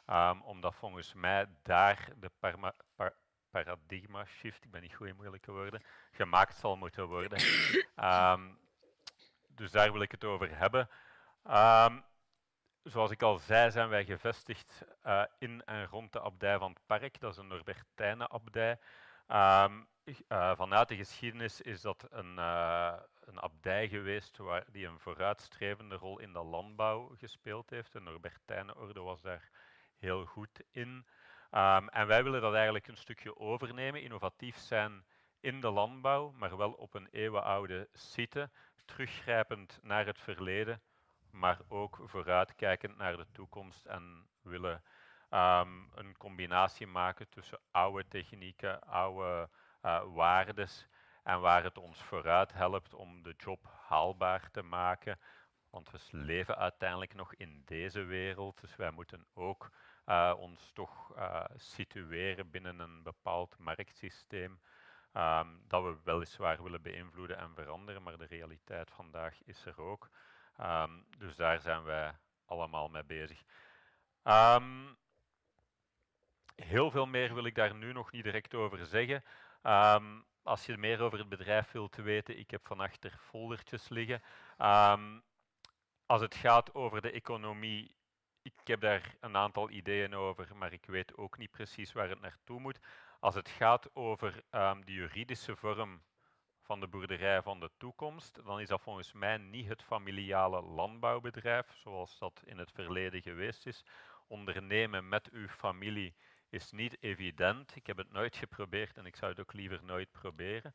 Um, 0.07 0.41
omdat 0.41 0.75
volgens 0.75 1.13
mij 1.13 1.45
daar 1.63 2.09
de 2.19 2.31
par 2.39 2.73
paradigma 3.49 4.25
shift, 4.25 4.63
ik 4.63 4.71
ben 4.71 4.81
niet 4.81 4.95
goed 4.95 5.07
in 5.07 5.15
moeilijke 5.15 5.51
woorden, 5.51 5.83
gemaakt 6.11 6.55
zal 6.55 6.77
moeten 6.77 7.07
worden. 7.07 7.41
Um, 7.95 8.59
dus 9.59 9.71
daar 9.71 9.91
wil 9.91 10.01
ik 10.01 10.11
het 10.11 10.23
over 10.23 10.57
hebben. 10.57 10.89
Um, 11.47 12.03
zoals 12.89 13.11
ik 13.11 13.21
al 13.21 13.37
zei, 13.37 13.71
zijn 13.71 13.89
wij 13.89 14.05
gevestigd 14.05 14.85
uh, 15.05 15.23
in 15.37 15.63
en 15.65 15.85
rond 15.85 16.13
de 16.13 16.21
abdij 16.21 16.57
van 16.57 16.71
het 16.71 16.85
park. 16.85 17.19
Dat 17.19 17.31
is 17.31 17.37
een 17.37 17.47
Norbertijnenabdij. 17.47 18.79
Um, 19.27 19.87
uh, 20.05 20.55
vanuit 20.55 20.87
de 20.87 20.95
geschiedenis 20.95 21.61
is 21.61 21.81
dat 21.81 22.07
een, 22.09 22.35
uh, 22.37 22.93
een 23.19 23.41
abdij 23.41 23.87
geweest 23.87 24.37
waar, 24.37 24.63
die 24.71 24.87
een 24.87 24.99
vooruitstrevende 24.99 25.95
rol 25.95 26.19
in 26.19 26.33
de 26.33 26.43
landbouw 26.43 27.15
gespeeld 27.17 27.69
heeft. 27.69 27.93
De 27.93 27.99
Norbertijnenorde 27.99 29.01
was 29.01 29.21
daar 29.21 29.49
heel 29.97 30.25
goed 30.25 30.61
in. 30.71 31.05
Um, 31.51 31.89
en 31.89 32.07
wij 32.07 32.23
willen 32.23 32.41
dat 32.41 32.53
eigenlijk 32.53 32.87
een 32.87 32.97
stukje 32.97 33.37
overnemen, 33.37 34.01
innovatief 34.01 34.57
zijn 34.57 35.05
in 35.39 35.61
de 35.61 35.69
landbouw, 35.69 36.31
maar 36.31 36.57
wel 36.57 36.71
op 36.71 36.93
een 36.93 37.07
eeuwenoude 37.11 37.89
site, 37.93 38.49
teruggrijpend 38.85 39.79
naar 39.81 40.05
het 40.05 40.19
verleden, 40.19 40.81
maar 41.31 41.59
ook 41.67 41.99
vooruitkijkend 42.05 42.97
naar 42.97 43.17
de 43.17 43.31
toekomst 43.31 43.85
en 43.85 44.27
willen 44.41 44.83
um, 45.29 45.89
een 45.95 46.17
combinatie 46.17 46.87
maken 46.87 47.29
tussen 47.29 47.59
oude 47.71 48.07
technieken, 48.07 48.81
oude 48.81 49.49
uh, 49.85 50.03
waardes 50.13 50.87
en 51.23 51.41
waar 51.41 51.63
het 51.63 51.77
ons 51.77 52.03
vooruit 52.03 52.53
helpt 52.53 52.93
om 52.93 53.23
de 53.23 53.33
job 53.37 53.65
haalbaar 53.87 54.51
te 54.51 54.61
maken. 54.61 55.19
Want 55.69 55.91
we 55.91 55.99
leven 56.11 56.57
uiteindelijk 56.57 57.13
nog 57.13 57.33
in 57.33 57.61
deze 57.65 58.03
wereld, 58.03 58.61
dus 58.61 58.75
wij 58.75 58.91
moeten 58.91 59.25
ook 59.33 59.69
uh, 60.05 60.33
ons 60.37 60.71
toch 60.71 61.17
uh, 61.17 61.43
situeren 61.55 62.49
binnen 62.49 62.79
een 62.79 63.03
bepaald 63.03 63.57
marktsysteem. 63.57 64.59
Um, 65.13 65.61
dat 65.67 65.83
we 65.83 65.97
weliswaar 66.03 66.63
willen 66.63 66.81
beïnvloeden 66.81 67.37
en 67.37 67.53
veranderen, 67.53 68.03
maar 68.03 68.17
de 68.17 68.25
realiteit 68.25 68.91
vandaag 68.91 69.43
is 69.43 69.65
er 69.65 69.81
ook. 69.81 70.09
Um, 70.61 71.05
dus 71.17 71.35
daar 71.35 71.61
zijn 71.61 71.83
wij 71.83 72.13
allemaal 72.45 72.87
mee 72.87 73.03
bezig. 73.03 73.43
Ehm, 74.23 74.93
heel 76.55 76.91
veel 76.91 77.05
meer 77.05 77.33
wil 77.33 77.45
ik 77.45 77.55
daar 77.55 77.75
nu 77.75 77.93
nog 77.93 78.11
niet 78.11 78.23
direct 78.23 78.53
over 78.53 78.85
zeggen. 78.85 79.23
Ehm, 79.61 80.19
als 80.43 80.65
je 80.65 80.77
meer 80.77 81.01
over 81.01 81.19
het 81.19 81.29
bedrijf 81.29 81.71
wilt 81.71 81.95
weten, 81.95 82.39
ik 82.39 82.51
heb 82.51 82.67
van 82.67 82.79
achter 82.79 83.17
foldertjes 83.19 83.89
liggen. 83.89 84.21
Als 86.05 86.21
het 86.21 86.35
gaat 86.35 86.73
over 86.73 87.01
de 87.01 87.11
economie, 87.11 87.95
ik 88.41 88.53
heb 88.63 88.81
daar 88.81 89.15
een 89.19 89.35
aantal 89.37 89.69
ideeën 89.69 90.15
over, 90.15 90.55
maar 90.55 90.73
ik 90.73 90.85
weet 90.85 91.17
ook 91.17 91.37
niet 91.37 91.51
precies 91.51 91.93
waar 91.93 92.09
het 92.09 92.21
naartoe 92.21 92.59
moet. 92.59 92.79
Als 93.19 93.35
het 93.35 93.49
gaat 93.49 93.95
over 93.95 94.43
de 94.85 94.93
juridische 94.93 95.55
vorm 95.55 96.01
van 96.69 96.79
de 96.79 96.87
boerderij 96.87 97.41
van 97.41 97.59
de 97.59 97.71
toekomst, 97.77 98.39
dan 98.45 98.59
is 98.59 98.67
dat 98.67 98.81
volgens 98.81 99.13
mij 99.13 99.37
niet 99.37 99.67
het 99.67 99.83
familiale 99.83 100.61
landbouwbedrijf, 100.61 101.65
zoals 101.83 102.17
dat 102.19 102.41
in 102.45 102.57
het 102.57 102.71
verleden 102.71 103.21
geweest 103.21 103.65
is. 103.65 103.83
Ondernemen 104.27 105.09
met 105.09 105.29
uw 105.31 105.47
familie 105.47 106.15
is 106.49 106.71
niet 106.71 106.97
evident. 106.99 107.75
Ik 107.75 107.87
heb 107.87 107.97
het 107.97 108.11
nooit 108.11 108.35
geprobeerd 108.35 108.97
en 108.97 109.05
ik 109.05 109.15
zou 109.15 109.31
het 109.31 109.39
ook 109.39 109.53
liever 109.53 109.79
nooit 109.83 110.11
proberen. 110.11 110.73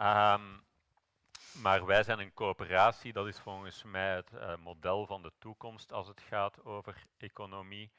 Um, 0.00 0.64
maar 1.64 1.86
wij 1.86 2.02
zijn 2.02 2.18
een 2.18 2.34
coöperatie, 2.34 3.12
dat 3.12 3.26
is 3.26 3.38
volgens 3.38 3.82
mij 3.82 4.14
het 4.14 4.30
uh, 4.34 4.56
model 4.56 5.06
van 5.06 5.22
de 5.22 5.32
toekomst 5.38 5.92
als 5.92 6.08
het 6.08 6.20
gaat 6.20 6.64
over 6.64 7.06
economie. 7.16 7.90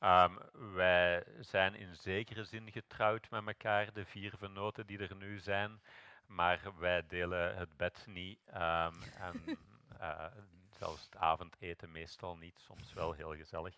Um, 0.00 0.38
wij 0.74 1.24
zijn 1.40 1.74
in 1.74 1.94
zekere 1.94 2.44
zin 2.44 2.72
getrouwd 2.72 3.30
met 3.30 3.46
elkaar, 3.46 3.92
de 3.92 4.04
vier 4.04 4.32
venoten 4.38 4.86
die 4.86 4.98
er 4.98 5.16
nu 5.16 5.38
zijn, 5.38 5.80
maar 6.26 6.60
wij 6.78 7.06
delen 7.06 7.56
het 7.56 7.76
bed 7.76 8.04
niet 8.06 8.38
um, 8.48 9.02
en 9.18 9.58
uh, 10.00 10.24
zelfs 10.78 11.04
het 11.04 11.16
avondeten 11.16 11.92
meestal 11.92 12.36
niet, 12.36 12.58
soms 12.58 12.92
wel 12.92 13.12
heel 13.12 13.34
gezellig. 13.34 13.74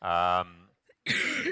Um, 0.00 0.70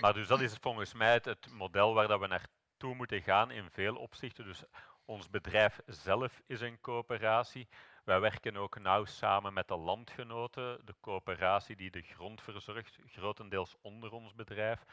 maar 0.01 0.13
dus 0.15 0.27
dat 0.27 0.41
is 0.41 0.57
volgens 0.61 0.93
mij 0.93 1.13
het, 1.13 1.25
het 1.25 1.51
model 1.51 1.95
waar 1.95 2.09
dat 2.09 2.21
we 2.21 2.27
naartoe 2.27 2.95
moeten 2.95 3.23
gaan 3.23 3.51
in 3.51 3.71
veel 3.71 3.97
opzichten. 3.97 4.45
Dus 4.45 4.63
ons 5.05 5.31
bedrijf 5.31 5.81
zelf 5.87 6.43
is 6.47 6.61
een 6.61 6.81
coöperatie. 6.81 7.69
Wij 8.05 8.21
werken 8.21 8.57
ook 8.57 8.79
nauw 8.79 9.05
samen 9.05 9.53
met 9.53 9.69
de 9.69 9.77
landgenoten, 9.77 10.81
de 10.85 10.95
coöperatie 11.01 11.77
die 11.77 11.91
de 11.91 12.03
grond 12.03 12.43
verzorgt, 12.43 12.99
grotendeels 13.07 13.77
onder 13.81 14.13
ons 14.13 14.35
bedrijf. 14.35 14.85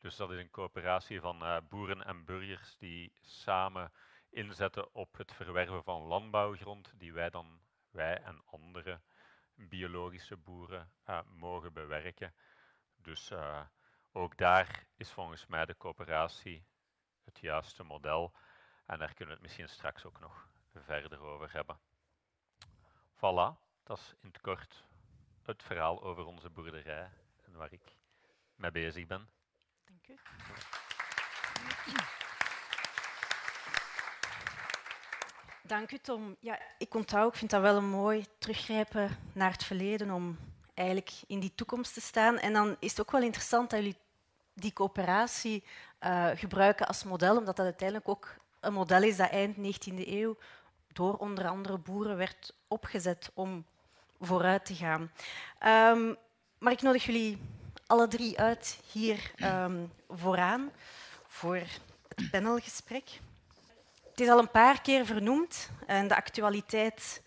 Dus 0.00 0.16
dat 0.16 0.30
is 0.30 0.38
een 0.38 0.50
coöperatie 0.50 1.20
van 1.20 1.42
uh, 1.42 1.56
boeren 1.68 2.04
en 2.04 2.24
burgers 2.24 2.76
die 2.78 3.12
samen 3.20 3.92
inzetten 4.30 4.94
op 4.94 5.16
het 5.16 5.32
verwerven 5.32 5.84
van 5.84 6.02
landbouwgrond, 6.02 6.92
die 6.96 7.12
wij 7.12 7.30
dan, 7.30 7.60
wij 7.90 8.22
en 8.22 8.42
andere 8.44 9.00
biologische 9.54 10.36
boeren, 10.36 10.92
uh, 11.06 11.20
mogen 11.26 11.72
bewerken. 11.72 12.34
Dus 12.96 13.30
uh, 13.30 13.66
ook 14.12 14.36
daar 14.36 14.86
is 14.96 15.10
volgens 15.10 15.46
mij 15.46 15.66
de 15.66 15.76
coöperatie 15.76 16.66
het 17.24 17.38
juiste 17.40 17.82
model. 17.82 18.32
En 18.86 18.98
daar 18.98 19.14
kunnen 19.14 19.26
we 19.26 19.32
het 19.32 19.42
misschien 19.42 19.68
straks 19.68 20.04
ook 20.04 20.20
nog 20.20 20.48
verder 20.74 21.20
over 21.20 21.52
hebben. 21.52 21.80
Voilà, 23.16 23.58
dat 23.82 23.98
is 23.98 24.14
in 24.20 24.28
het 24.28 24.40
kort 24.40 24.84
het 25.42 25.62
verhaal 25.62 26.02
over 26.02 26.24
onze 26.24 26.50
boerderij 26.50 27.10
en 27.44 27.52
waar 27.52 27.72
ik 27.72 27.96
mee 28.54 28.70
bezig 28.70 29.06
ben. 29.06 29.30
Dank 29.84 30.08
u. 30.08 30.18
Dank 35.62 35.92
u, 35.92 35.98
Tom. 35.98 36.36
Ja, 36.40 36.58
ik 36.78 36.94
onthoud, 36.94 37.32
ik 37.32 37.38
vind 37.38 37.50
dat 37.50 37.60
wel 37.60 37.76
een 37.76 37.88
mooi 37.88 38.26
teruggrijpen 38.38 39.16
naar 39.32 39.52
het 39.52 39.64
verleden 39.64 40.10
om 40.10 40.38
eigenlijk 40.74 41.12
in 41.26 41.40
die 41.40 41.52
toekomst 41.54 41.94
te 41.94 42.00
staan. 42.00 42.38
En 42.38 42.52
dan 42.52 42.76
is 42.78 42.90
het 42.90 43.00
ook 43.00 43.10
wel 43.10 43.22
interessant 43.22 43.70
dat 43.70 43.78
jullie 43.78 43.96
die 44.54 44.72
coöperatie 44.72 45.64
uh, 46.00 46.28
gebruiken 46.34 46.86
als 46.86 47.04
model, 47.04 47.36
omdat 47.36 47.56
dat 47.56 47.64
uiteindelijk 47.64 48.08
ook 48.08 48.34
een 48.60 48.72
model 48.72 49.02
is 49.02 49.16
dat 49.16 49.30
eind 49.30 49.56
19e 49.56 50.08
eeuw 50.08 50.36
door 50.92 51.16
onder 51.16 51.48
andere 51.48 51.78
boeren 51.78 52.16
werd 52.16 52.54
opgezet 52.68 53.30
om 53.34 53.64
vooruit 54.20 54.64
te 54.64 54.74
gaan. 54.74 55.00
Um, 55.98 56.16
maar 56.58 56.72
ik 56.72 56.82
nodig 56.82 57.04
jullie 57.04 57.38
alle 57.86 58.08
drie 58.08 58.40
uit 58.40 58.80
hier 58.92 59.32
um, 59.36 59.92
vooraan 60.08 60.70
voor 61.26 61.56
het 61.56 62.30
panelgesprek. 62.30 63.20
Het 64.20 64.28
is 64.28 64.34
al 64.34 64.40
een 64.40 64.50
paar 64.50 64.80
keer 64.80 65.06
vernoemd 65.06 65.70
en 65.86 66.08
de 66.08 66.16
actualiteit 66.16 67.22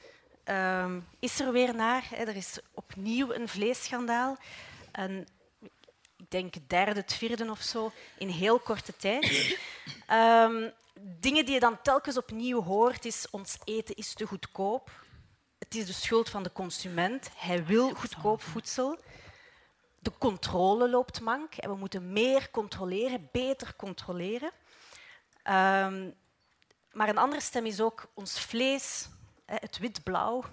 um, 0.46 1.08
is 1.20 1.40
er 1.40 1.52
weer 1.52 1.76
naar. 1.76 2.08
Er 2.18 2.36
is 2.36 2.60
opnieuw 2.74 3.34
een 3.34 3.48
vleesschandaal. 3.48 4.38
En 4.92 5.28
ik 6.18 6.32
denk 6.32 6.54
het 6.54 6.70
derde, 6.70 7.00
het 7.00 7.14
vierde 7.14 7.52
of 7.52 7.62
zo, 7.62 7.92
in 8.18 8.28
heel 8.28 8.60
korte 8.60 8.96
tijd. 8.96 9.58
Um, 10.12 10.72
dingen 11.26 11.46
die 11.46 11.54
je 11.54 11.60
dan 11.60 11.82
telkens 11.82 12.18
opnieuw 12.18 12.62
hoort, 12.62 13.06
is 13.06 13.30
ons 13.30 13.58
eten 13.64 13.96
is 13.96 14.14
te 14.14 14.26
goedkoop. 14.26 14.92
Het 15.60 15.76
is 15.76 15.86
de 15.86 15.94
schuld 15.94 16.30
van 16.30 16.44
de 16.44 16.52
consument. 16.52 17.30
Hij 17.38 17.66
wil 17.66 17.94
goedkoop 17.94 18.42
voedsel. 18.42 19.00
De 20.00 20.12
controle 20.18 20.90
loopt 20.90 21.22
mank 21.22 21.56
en 21.56 21.70
we 21.70 21.76
moeten 21.76 22.14
meer 22.14 22.50
controleren, 22.52 23.30
beter 23.32 23.76
controleren. 23.76 24.52
Um, 25.50 26.22
maar 26.94 27.10
een 27.10 27.18
andere 27.18 27.42
stem 27.42 27.66
is 27.66 27.82
ook 27.82 28.12
ons 28.14 28.40
vlees, 28.40 29.08
het 29.46 29.78
wit-blauw, 29.78 30.44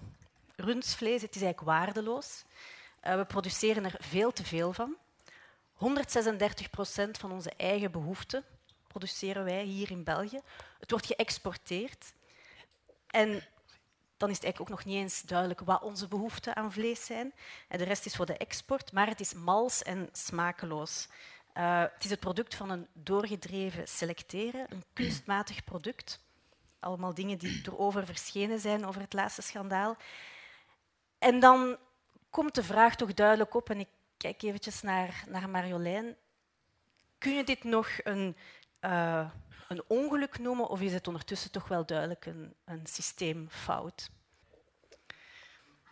rundsvlees, 0.56 1.22
het 1.22 1.34
is 1.34 1.42
eigenlijk 1.42 1.78
waardeloos. 1.78 2.44
Uh, 3.04 3.16
we 3.16 3.24
produceren 3.24 3.84
er 3.84 3.96
veel 3.98 4.32
te 4.32 4.44
veel 4.44 4.72
van. 4.72 4.96
136 5.72 6.70
procent 6.70 7.18
van 7.18 7.32
onze 7.32 7.52
eigen 7.56 7.90
behoeften 7.90 8.44
produceren 8.86 9.44
wij 9.44 9.62
hier 9.62 9.90
in 9.90 10.04
België. 10.04 10.40
Het 10.78 10.90
wordt 10.90 11.06
geëxporteerd. 11.06 12.12
En 13.06 13.28
dan 14.16 14.28
is 14.30 14.34
het 14.34 14.44
eigenlijk 14.44 14.60
ook 14.60 14.68
nog 14.68 14.84
niet 14.84 15.02
eens 15.02 15.22
duidelijk 15.22 15.60
wat 15.60 15.82
onze 15.82 16.08
behoeften 16.08 16.56
aan 16.56 16.72
vlees 16.72 17.04
zijn. 17.04 17.34
De 17.68 17.84
rest 17.84 18.06
is 18.06 18.16
voor 18.16 18.26
de 18.26 18.36
export, 18.36 18.92
maar 18.92 19.06
het 19.06 19.20
is 19.20 19.34
mals 19.34 19.82
en 19.82 20.08
smakeloos. 20.12 21.08
Uh, 21.54 21.80
het 21.80 22.04
is 22.04 22.10
het 22.10 22.20
product 22.20 22.54
van 22.54 22.70
een 22.70 22.86
doorgedreven 22.92 23.88
selecteren, 23.88 24.66
een 24.68 24.84
kunstmatig 24.92 25.64
product. 25.64 26.20
Allemaal 26.80 27.14
dingen 27.14 27.38
die 27.38 27.60
erover 27.66 28.06
verschenen 28.06 28.60
zijn 28.60 28.86
over 28.86 29.00
het 29.00 29.12
laatste 29.12 29.42
schandaal. 29.42 29.96
En 31.18 31.40
dan 31.40 31.76
komt 32.30 32.54
de 32.54 32.62
vraag 32.62 32.96
toch 32.96 33.14
duidelijk 33.14 33.54
op, 33.54 33.70
en 33.70 33.80
ik 33.80 33.88
kijk 34.16 34.42
eventjes 34.42 34.82
naar, 34.82 35.24
naar 35.28 35.48
Marjolein. 35.48 36.16
Kun 37.18 37.34
je 37.34 37.44
dit 37.44 37.64
nog 37.64 37.88
een 38.02 38.36
uh, 38.80 39.30
een 39.70 39.82
ongeluk 39.86 40.38
noemen 40.38 40.68
of 40.68 40.80
is 40.80 40.92
het 40.92 41.06
ondertussen 41.06 41.50
toch 41.50 41.68
wel 41.68 41.86
duidelijk 41.86 42.26
een, 42.26 42.54
een 42.64 42.86
systeemfout? 42.86 44.10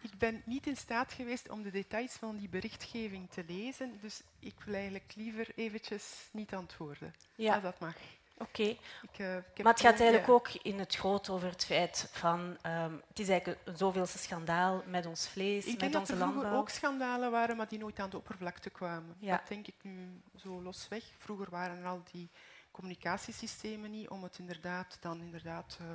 Ik 0.00 0.18
ben 0.18 0.42
niet 0.44 0.66
in 0.66 0.76
staat 0.76 1.12
geweest 1.12 1.48
om 1.48 1.62
de 1.62 1.70
details 1.70 2.12
van 2.12 2.36
die 2.36 2.48
berichtgeving 2.48 3.30
te 3.30 3.44
lezen, 3.46 3.98
dus 4.00 4.22
ik 4.38 4.54
wil 4.64 4.74
eigenlijk 4.74 5.14
liever 5.14 5.48
eventjes 5.54 6.28
niet 6.32 6.54
antwoorden, 6.54 7.14
ja. 7.34 7.54
als 7.54 7.62
dat 7.62 7.78
mag. 7.78 7.96
Oké. 8.38 8.76
Okay. 9.12 9.36
Uh, 9.36 9.62
maar 9.62 9.72
het 9.72 9.82
gaat 9.82 10.00
eigenlijk 10.00 10.28
ook 10.28 10.48
in 10.48 10.78
het 10.78 10.94
groot 10.94 11.28
over 11.28 11.48
het 11.48 11.64
feit 11.64 12.08
van 12.12 12.40
um, 12.66 13.02
het 13.08 13.18
is 13.18 13.28
eigenlijk 13.28 13.60
een 13.64 13.76
zoveelste 13.76 14.18
schandaal 14.18 14.82
met 14.86 15.06
ons 15.06 15.28
vlees, 15.28 15.66
ik 15.66 15.80
met 15.80 15.94
onze 15.94 16.16
landbouw. 16.16 16.16
Ik 16.16 16.16
denk 16.16 16.16
dat 16.16 16.28
er 16.28 16.32
vroeger 16.32 16.58
ook 16.58 16.68
schandalen 16.68 17.30
waren, 17.30 17.56
maar 17.56 17.68
die 17.68 17.78
nooit 17.78 17.98
aan 17.98 18.10
de 18.10 18.16
oppervlakte 18.16 18.70
kwamen. 18.70 19.16
Ja. 19.18 19.36
Dat 19.36 19.48
denk 19.48 19.66
ik 19.66 19.74
nu 19.82 20.20
zo 20.36 20.62
losweg. 20.62 21.04
Vroeger 21.18 21.50
waren 21.50 21.78
er 21.78 21.86
al 21.86 22.02
die 22.12 22.28
communicatiesystemen 22.70 23.90
niet 23.90 24.08
om 24.08 24.22
het 24.22 24.38
inderdaad 24.38 24.98
dan 25.00 25.20
inderdaad 25.20 25.78
uh, 25.80 25.86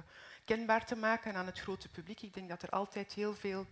kenbaar 0.45 0.85
te 0.85 0.95
maken 0.95 1.35
aan 1.35 1.45
het 1.45 1.59
grote 1.59 1.89
publiek. 1.89 2.21
Ik 2.21 2.33
denk 2.33 2.49
dat 2.49 2.63
er 2.63 2.69
altijd 2.69 3.13
heel 3.13 3.35
veel 3.35 3.65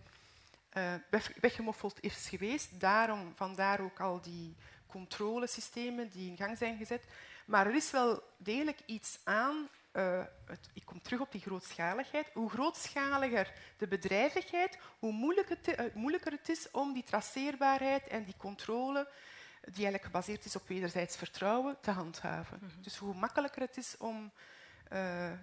uh, 0.76 0.94
weggemoffeld 1.40 2.00
is 2.00 2.28
geweest. 2.28 2.80
Daarom, 2.80 3.32
vandaar 3.34 3.80
ook 3.80 4.00
al 4.00 4.20
die 4.20 4.56
controlesystemen 4.86 6.08
die 6.10 6.30
in 6.30 6.36
gang 6.36 6.58
zijn 6.58 6.76
gezet. 6.76 7.04
Maar 7.46 7.66
er 7.66 7.74
is 7.74 7.90
wel 7.90 8.22
degelijk 8.36 8.78
iets 8.86 9.18
aan. 9.24 9.68
Uh, 9.92 10.22
het, 10.44 10.70
ik 10.72 10.84
kom 10.84 11.02
terug 11.02 11.20
op 11.20 11.32
die 11.32 11.40
grootschaligheid. 11.40 12.30
Hoe 12.32 12.50
grootschaliger 12.50 13.52
de 13.76 13.86
bedrijvigheid, 13.86 14.78
hoe 14.98 15.12
moeilijker 15.12 15.58
het, 15.62 15.94
moeilijker 15.94 16.32
het 16.32 16.48
is 16.48 16.70
om 16.70 16.92
die 16.92 17.02
traceerbaarheid 17.02 18.06
en 18.06 18.24
die 18.24 18.36
controle 18.36 19.08
die 19.62 19.84
eigenlijk 19.84 20.04
gebaseerd 20.04 20.44
is 20.44 20.56
op 20.56 20.68
wederzijds 20.68 21.16
vertrouwen, 21.16 21.76
te 21.80 21.90
handhaven. 21.90 22.58
Mm 22.60 22.68
-hmm. 22.68 22.82
Dus 22.82 22.96
hoe 22.96 23.14
makkelijker 23.14 23.62
het 23.62 23.76
is 23.76 23.96
om 23.96 24.32
uh, 24.92 25.30
uh, 25.30 25.36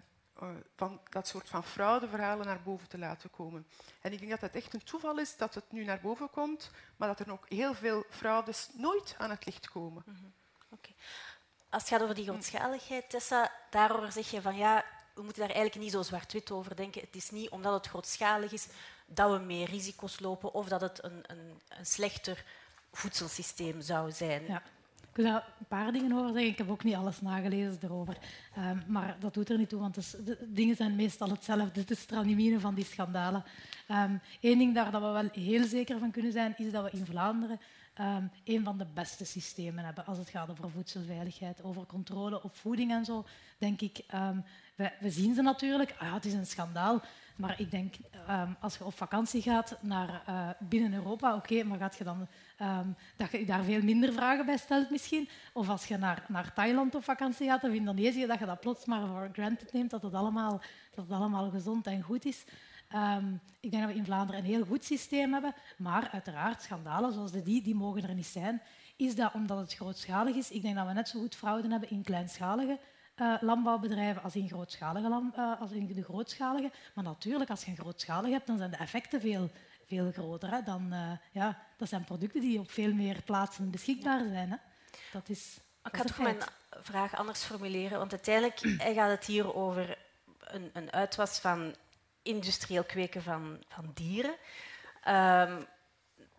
van 0.76 1.02
dat 1.10 1.28
soort 1.28 1.50
van 1.50 1.64
fraudeverhalen 1.64 2.46
naar 2.46 2.62
boven 2.62 2.88
te 2.88 2.98
laten 2.98 3.30
komen. 3.30 3.68
En 4.02 4.14
ik 4.14 4.20
denk 4.20 4.32
dat 4.32 4.42
het 4.42 4.56
echt 4.56 4.74
een 4.74 4.84
toeval 4.84 5.20
is 5.20 5.38
dat 5.38 5.56
het 5.56 5.72
nu 5.72 5.84
naar 5.84 6.00
boven 6.00 6.30
komt, 6.30 6.72
maar 6.98 7.08
dat 7.08 7.20
er 7.20 7.32
ook 7.32 7.50
heel 7.50 7.74
veel 7.74 8.04
fraudes 8.10 8.70
nooit 8.74 9.16
aan 9.18 9.30
het 9.30 9.46
licht 9.46 9.70
komen. 9.70 10.04
Mm 10.06 10.16
-hmm. 10.16 10.34
okay. 10.70 10.96
Als 11.70 11.82
het 11.82 11.92
gaat 11.92 12.02
over 12.02 12.16
die 12.16 12.26
grootschaligheid, 12.26 13.10
Tessa, 13.10 13.52
daarover 13.70 14.12
zeg 14.12 14.32
je 14.32 14.42
van 14.42 14.58
ja, 14.58 14.84
we 15.14 15.22
moeten 15.22 15.42
daar 15.42 15.56
eigenlijk 15.56 15.84
niet 15.84 15.92
zo 15.94 16.02
zwart-wit 16.02 16.52
over 16.52 16.76
denken. 16.76 17.02
Het 17.02 17.16
is 17.16 17.32
niet 17.32 17.50
omdat 17.50 17.74
het 17.74 17.88
grootschalig 17.88 18.52
is 18.52 18.68
dat 19.06 19.32
we 19.32 19.46
meer 19.46 19.70
risico's 19.70 20.20
lopen 20.20 20.54
of 20.54 20.68
dat 20.68 20.82
het 20.82 21.04
een, 21.04 21.24
een, 21.28 21.62
een 21.78 21.86
slechter 21.86 22.44
voedselsysteem 22.92 23.82
zou 23.82 24.12
zijn. 24.12 24.46
Ja. 24.48 24.64
Ik 25.10 25.16
wil 25.16 25.26
daar 25.26 25.48
een 25.60 25.66
paar 25.68 25.92
dingen 25.92 26.12
over 26.12 26.32
zeggen. 26.34 26.52
Ik 26.52 26.58
heb 26.58 26.70
ook 26.70 26.84
niet 26.84 26.96
alles 26.96 27.22
nagelezen 27.22 27.78
erover. 27.82 28.18
Ehm, 28.56 28.78
maar 28.88 29.16
dat 29.20 29.34
doet 29.34 29.50
er 29.50 29.58
niet 29.58 29.70
toe, 29.70 29.80
want 29.80 30.26
de 30.26 30.38
dingen 30.42 30.76
zijn 30.76 30.96
meestal 30.96 31.30
hetzelfde. 31.30 31.80
Het 31.80 31.92
is 31.92 32.06
van 32.60 32.74
die 32.76 32.86
schandalen. 32.86 33.44
Eén 33.88 34.20
ehm, 34.42 34.58
ding 34.58 34.74
daar 34.76 34.92
dat 34.92 35.02
we 35.02 35.08
wel 35.08 35.30
heel 35.32 35.64
zeker 35.64 36.00
van 36.00 36.12
kunnen 36.12 36.32
zijn, 36.32 36.54
is 36.58 36.72
dat 36.72 36.84
we 36.84 36.98
in 36.98 37.06
Vlaanderen 37.06 37.60
um, 38.00 38.32
een 38.44 38.64
van 38.64 38.78
de 38.78 38.88
beste 38.94 39.26
systemen 39.26 39.86
hebben 39.86 40.06
als 40.06 40.18
het 40.18 40.30
gaat 40.30 40.50
over 40.50 40.70
voedselveiligheid, 40.70 41.64
over 41.64 41.86
controle 41.86 42.44
op 42.44 42.56
voeding 42.56 42.92
en 42.92 43.06
zo. 43.06 43.26
Denk 43.58 43.82
ik, 43.82 44.04
we, 44.76 44.92
we, 45.00 45.10
zien 45.10 45.36
ze 45.36 45.42
natuurlijk. 45.42 45.96
Ah, 45.98 46.14
het 46.14 46.26
is 46.26 46.34
een 46.34 46.46
schandaal. 46.46 47.02
Maar 47.36 47.60
ik 47.60 47.72
denk, 47.72 47.96
um, 48.30 48.56
als 48.60 48.78
je 48.78 48.86
op 48.86 48.94
vakantie 48.94 49.42
gaat 49.42 49.78
naar 49.82 50.24
uh, 50.30 50.50
binnen 50.60 50.94
Europa, 50.94 51.36
oké, 51.36 51.64
maar 51.64 51.78
gaat 51.78 51.98
je 51.98 52.04
dan 52.04 52.28
dat 53.16 53.32
je 53.32 53.46
daar 53.46 53.64
veel 53.64 53.82
minder 53.82 54.14
vragen 54.14 54.46
bij 54.46 54.58
stelt 54.58 54.90
misschien? 54.90 55.30
Of 55.54 55.70
als 55.70 55.86
je 55.86 55.98
naar, 55.98 56.26
naar 56.28 56.54
Thailand 56.54 56.96
op 56.96 57.04
vakantie 57.04 57.48
gaat 57.48 57.64
of 57.64 57.72
Indonesië, 57.72 58.26
dat 58.26 58.40
je 58.40 58.46
dat 58.46 58.60
plots 58.60 58.86
maar 58.86 59.08
voor 59.08 59.30
granted 59.34 59.74
neemt 59.74 59.90
dat 59.90 60.02
het 60.02 60.14
allemaal, 60.14 60.62
dat 60.96 61.06
het 61.08 61.18
allemaal 61.18 61.50
gezond 61.50 61.88
en 61.88 62.02
goed 62.02 62.26
is. 62.26 62.44
Um, 62.96 63.42
ik 63.60 63.72
denk 63.72 63.84
dat 63.84 63.92
we 63.92 63.98
in 63.98 64.06
Vlaanderen 64.06 64.42
een 64.42 64.48
heel 64.48 64.66
goed 64.66 64.84
systeem 64.84 65.34
hebben, 65.34 65.54
maar 65.78 66.10
uiteraard 66.12 66.62
schandalen 66.62 67.14
zoals 67.14 67.32
de 67.32 67.44
die, 67.44 67.62
die 67.62 67.76
mogen 67.76 68.04
er 68.04 68.14
niet 68.14 68.26
zijn. 68.26 68.62
Is 68.96 69.16
dat 69.16 69.34
omdat 69.34 69.58
het 69.58 69.74
grootschalig 69.74 70.36
is? 70.36 70.52
Ik 70.52 70.62
denk 70.62 70.76
dat 70.76 70.88
we 70.88 70.94
net 70.94 71.10
zo 71.10 71.20
goed 71.20 71.36
fraude 71.36 71.70
hebben 71.70 71.90
in 71.90 72.04
kleinschalige 72.04 72.80
uh, 73.22 73.36
landbouwbedrijven 73.42 74.24
als 74.24 74.36
in, 74.36 74.48
grootschalige 74.48 75.32
uh, 75.38 75.62
als 75.62 75.72
in 75.72 75.88
de 75.88 76.04
grootschalige. 76.04 76.72
Maar 76.94 77.04
natuurlijk, 77.04 77.50
als 77.50 77.64
je 77.64 77.72
een 77.72 77.78
grootschalige 77.78 78.34
hebt, 78.34 78.48
dan 78.48 78.58
zijn 78.58 78.72
de 78.72 78.78
effecten 78.78 79.22
veel, 79.22 79.50
veel 79.86 80.12
groter. 80.12 80.52
Hè. 80.52 80.64
Dan, 80.64 80.94
uh, 80.94 81.12
ja, 81.32 81.58
dat 81.78 81.90
zijn 81.90 82.04
producten 82.04 82.42
die 82.42 82.60
op 82.60 82.72
veel 82.72 82.94
meer 82.94 83.22
plaatsen 83.26 83.72
beschikbaar 83.72 84.24
zijn. 84.28 84.50
Hè. 84.50 84.58
Dat 85.12 85.30
is, 85.30 85.60
Ik 85.84 85.98
ga 85.98 86.04
toch 86.04 86.20
mijn 86.20 86.38
vraag 86.70 87.16
anders 87.16 87.44
formuleren, 87.44 87.98
want 87.98 88.12
uiteindelijk 88.12 88.60
gaat 88.96 89.10
het 89.10 89.26
hier 89.26 89.56
over 89.56 89.98
een, 90.40 90.70
een 90.74 90.92
uitwas 90.92 91.40
van 91.40 91.76
industrieel 92.22 92.84
kweken 92.84 93.24
van, 93.24 93.64
van 93.68 93.92
dieren. 93.94 94.36
Um, 95.08 95.68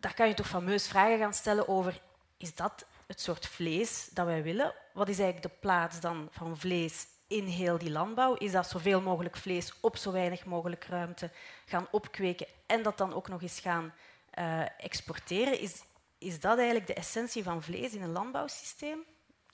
daar 0.00 0.14
kan 0.14 0.28
je 0.28 0.34
toch 0.34 0.48
fameus 0.48 0.88
vragen 0.88 1.18
gaan 1.18 1.34
stellen 1.34 1.68
over 1.68 2.00
is 2.36 2.54
dat 2.54 2.86
het 3.06 3.20
soort 3.20 3.46
vlees 3.46 4.08
dat 4.12 4.26
wij 4.26 4.42
willen. 4.42 4.74
Wat 4.92 5.08
is 5.08 5.18
eigenlijk 5.18 5.54
de 5.54 5.60
plaats 5.60 6.00
dan 6.00 6.28
van 6.30 6.56
vlees 6.56 7.06
in 7.26 7.44
heel 7.44 7.78
die 7.78 7.90
landbouw? 7.90 8.34
Is 8.34 8.52
dat 8.52 8.68
zoveel 8.68 9.00
mogelijk 9.00 9.36
vlees 9.36 9.80
op 9.80 9.96
zo 9.96 10.12
weinig 10.12 10.44
mogelijk 10.44 10.84
ruimte 10.84 11.30
gaan 11.66 11.88
opkweken 11.90 12.46
en 12.66 12.82
dat 12.82 12.98
dan 12.98 13.14
ook 13.14 13.28
nog 13.28 13.42
eens 13.42 13.60
gaan 13.60 13.94
uh, 14.38 14.82
exporteren? 14.84 15.60
Is, 15.60 15.84
is 16.18 16.40
dat 16.40 16.56
eigenlijk 16.56 16.86
de 16.86 16.94
essentie 16.94 17.42
van 17.42 17.62
vlees 17.62 17.94
in 17.94 18.02
een 18.02 18.12
landbouwsysteem? 18.12 19.04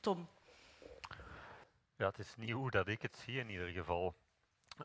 Tom? 0.01 0.29
Ja, 1.97 2.07
het 2.07 2.19
is 2.19 2.35
niet 2.37 2.51
hoe 2.51 2.71
dat 2.71 2.89
ik 2.89 3.03
het 3.03 3.17
zie 3.25 3.39
in 3.39 3.51
ieder 3.51 3.69
geval. 3.69 4.15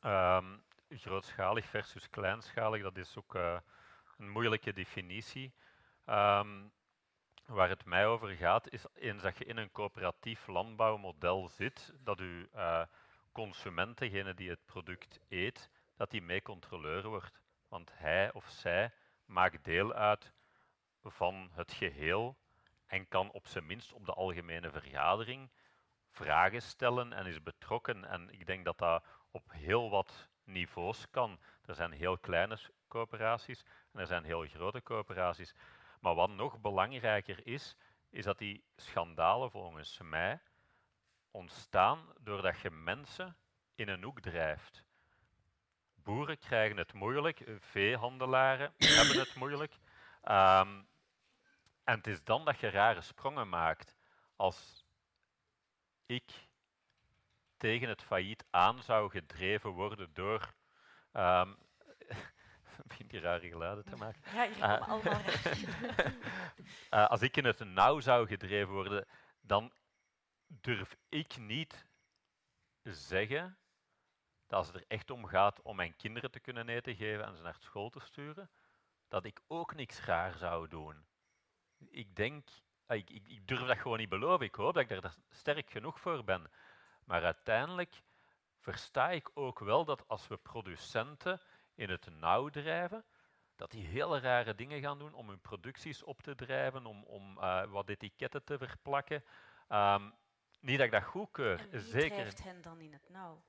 Um, 0.05 0.61
grootschalig 0.97 1.65
versus 1.65 2.09
kleinschalig, 2.09 2.81
dat 2.81 2.97
is 2.97 3.17
ook 3.17 3.35
uh, 3.35 3.59
een 4.17 4.29
moeilijke 4.29 4.73
definitie. 4.73 5.53
Um, 6.05 6.71
Waar 7.45 7.69
het 7.69 7.85
mij 7.85 8.07
over 8.07 8.29
gaat, 8.29 8.71
is 8.71 8.85
eens 8.93 9.21
dat 9.21 9.37
je 9.37 9.45
in 9.45 9.57
een 9.57 9.71
coöperatief 9.71 10.47
landbouwmodel 10.47 11.49
zit, 11.49 11.93
dat 11.99 12.19
uw 12.19 12.45
uh, 12.55 12.83
consument, 13.31 13.97
degene 13.97 14.33
die 14.33 14.49
het 14.49 14.65
product 14.65 15.19
eet, 15.29 15.69
dat 15.95 16.11
die 16.11 16.21
mee 16.21 16.41
controleur 16.41 17.07
wordt. 17.07 17.41
Want 17.67 17.91
hij 17.93 18.33
of 18.33 18.47
zij 18.49 18.91
maakt 19.25 19.63
deel 19.63 19.93
uit 19.93 20.31
van 21.03 21.49
het 21.53 21.71
geheel 21.71 22.37
en 22.85 23.07
kan 23.07 23.31
op 23.31 23.47
zijn 23.47 23.65
minst 23.65 23.93
op 23.93 24.05
de 24.05 24.13
algemene 24.13 24.71
vergadering 24.71 25.49
vragen 26.09 26.61
stellen 26.61 27.13
en 27.13 27.25
is 27.25 27.43
betrokken. 27.43 28.05
En 28.05 28.29
ik 28.29 28.45
denk 28.45 28.65
dat 28.65 28.77
dat 28.77 29.03
op 29.31 29.51
heel 29.51 29.89
wat 29.89 30.29
niveaus 30.43 31.09
kan. 31.09 31.39
Er 31.65 31.75
zijn 31.75 31.91
heel 31.91 32.17
kleine 32.17 32.57
coöperaties 32.87 33.63
en 33.91 33.99
er 33.99 34.07
zijn 34.07 34.23
heel 34.23 34.47
grote 34.47 34.83
coöperaties. 34.83 35.53
Maar 35.99 36.15
wat 36.15 36.29
nog 36.29 36.61
belangrijker 36.61 37.47
is, 37.47 37.75
is 38.09 38.25
dat 38.25 38.37
die 38.37 38.63
schandalen 38.75 39.51
volgens 39.51 39.99
mij 40.03 40.41
ontstaan 41.31 42.13
doordat 42.19 42.59
je 42.59 42.71
mensen 42.71 43.37
in 43.75 43.87
een 43.87 44.03
hoek 44.03 44.19
drijft. 44.19 44.83
Boeren 45.95 46.37
krijgen 46.37 46.77
het 46.77 46.93
moeilijk, 46.93 47.43
veehandelaren 47.59 48.73
hebben 48.97 49.19
het 49.19 49.35
moeilijk. 49.35 49.73
Um, 50.23 50.89
en 51.83 51.97
het 51.97 52.07
is 52.07 52.23
dan 52.23 52.45
dat 52.45 52.59
je 52.59 52.69
rare 52.69 53.01
sprongen 53.01 53.49
maakt. 53.49 53.95
Als 54.35 54.85
ik 56.05 56.49
tegen 57.61 57.89
het 57.89 58.03
failliet 58.03 58.45
aan 58.49 58.83
zou 58.83 59.09
gedreven 59.09 59.69
worden 59.69 60.09
door 60.13 60.53
um, 61.13 61.57
begint 62.85 63.11
je 63.11 63.19
rare 63.19 63.47
geluiden 63.47 63.85
te 63.85 63.95
maken. 63.95 64.21
Ja, 64.33 64.47
hier 64.47 64.59
komen 64.59 64.79
uh, 64.79 64.87
allemaal 64.87 65.21
uh, 66.91 67.07
Als 67.13 67.21
ik 67.21 67.37
in 67.37 67.45
het 67.45 67.59
nauw 67.59 67.99
zou 67.99 68.27
gedreven 68.27 68.73
worden, 68.73 69.07
dan 69.41 69.71
durf 70.47 70.95
ik 71.09 71.37
niet 71.37 71.85
zeggen 72.83 73.57
dat 74.47 74.57
als 74.57 74.67
het 74.67 74.75
er 74.75 74.85
echt 74.87 75.09
om 75.09 75.25
gaat 75.25 75.61
om 75.61 75.75
mijn 75.75 75.95
kinderen 75.95 76.31
te 76.31 76.39
kunnen 76.39 76.69
eten 76.69 76.95
geven 76.95 77.25
en 77.25 77.35
ze 77.35 77.43
naar 77.43 77.57
school 77.59 77.89
te 77.89 77.99
sturen, 77.99 78.49
dat 79.07 79.25
ik 79.25 79.41
ook 79.47 79.75
niks 79.75 80.05
raar 80.05 80.37
zou 80.37 80.67
doen. 80.67 81.05
Ik 81.89 82.15
denk, 82.15 82.49
ik, 82.87 83.09
ik, 83.09 83.27
ik 83.27 83.47
durf 83.47 83.67
dat 83.67 83.77
gewoon 83.77 83.97
niet 83.97 84.09
beloven. 84.09 84.45
Ik 84.45 84.55
hoop 84.55 84.73
dat 84.73 84.89
ik 84.89 85.01
daar 85.01 85.15
sterk 85.29 85.69
genoeg 85.69 85.99
voor 85.99 86.23
ben. 86.23 86.49
Maar 87.11 87.23
uiteindelijk 87.23 88.01
versta 88.59 89.09
ik 89.09 89.31
ook 89.33 89.59
wel 89.59 89.85
dat 89.85 90.07
als 90.07 90.27
we 90.27 90.37
producenten 90.37 91.41
in 91.75 91.89
het 91.89 92.07
nauw 92.19 92.49
drijven, 92.49 93.05
dat 93.55 93.71
die 93.71 93.85
hele 93.85 94.19
rare 94.19 94.55
dingen 94.55 94.81
gaan 94.81 94.99
doen 94.99 95.13
om 95.13 95.29
hun 95.29 95.41
producties 95.41 96.03
op 96.03 96.21
te 96.21 96.35
drijven, 96.35 96.85
om, 96.85 97.03
om 97.03 97.37
uh, 97.37 97.63
wat 97.63 97.89
etiketten 97.89 98.43
te 98.43 98.57
verplakken. 98.57 99.23
Um, 99.69 100.13
niet 100.59 100.77
dat 100.77 100.85
ik 100.85 100.91
dat 100.91 101.03
goedkeur. 101.03 101.59
En 101.59 101.69
wie 101.69 101.79
Zeker. 101.79 102.17
drijft 102.17 102.43
hen 102.43 102.61
dan 102.61 102.79
in 102.79 102.93
het 102.93 103.09
nauw? 103.09 103.43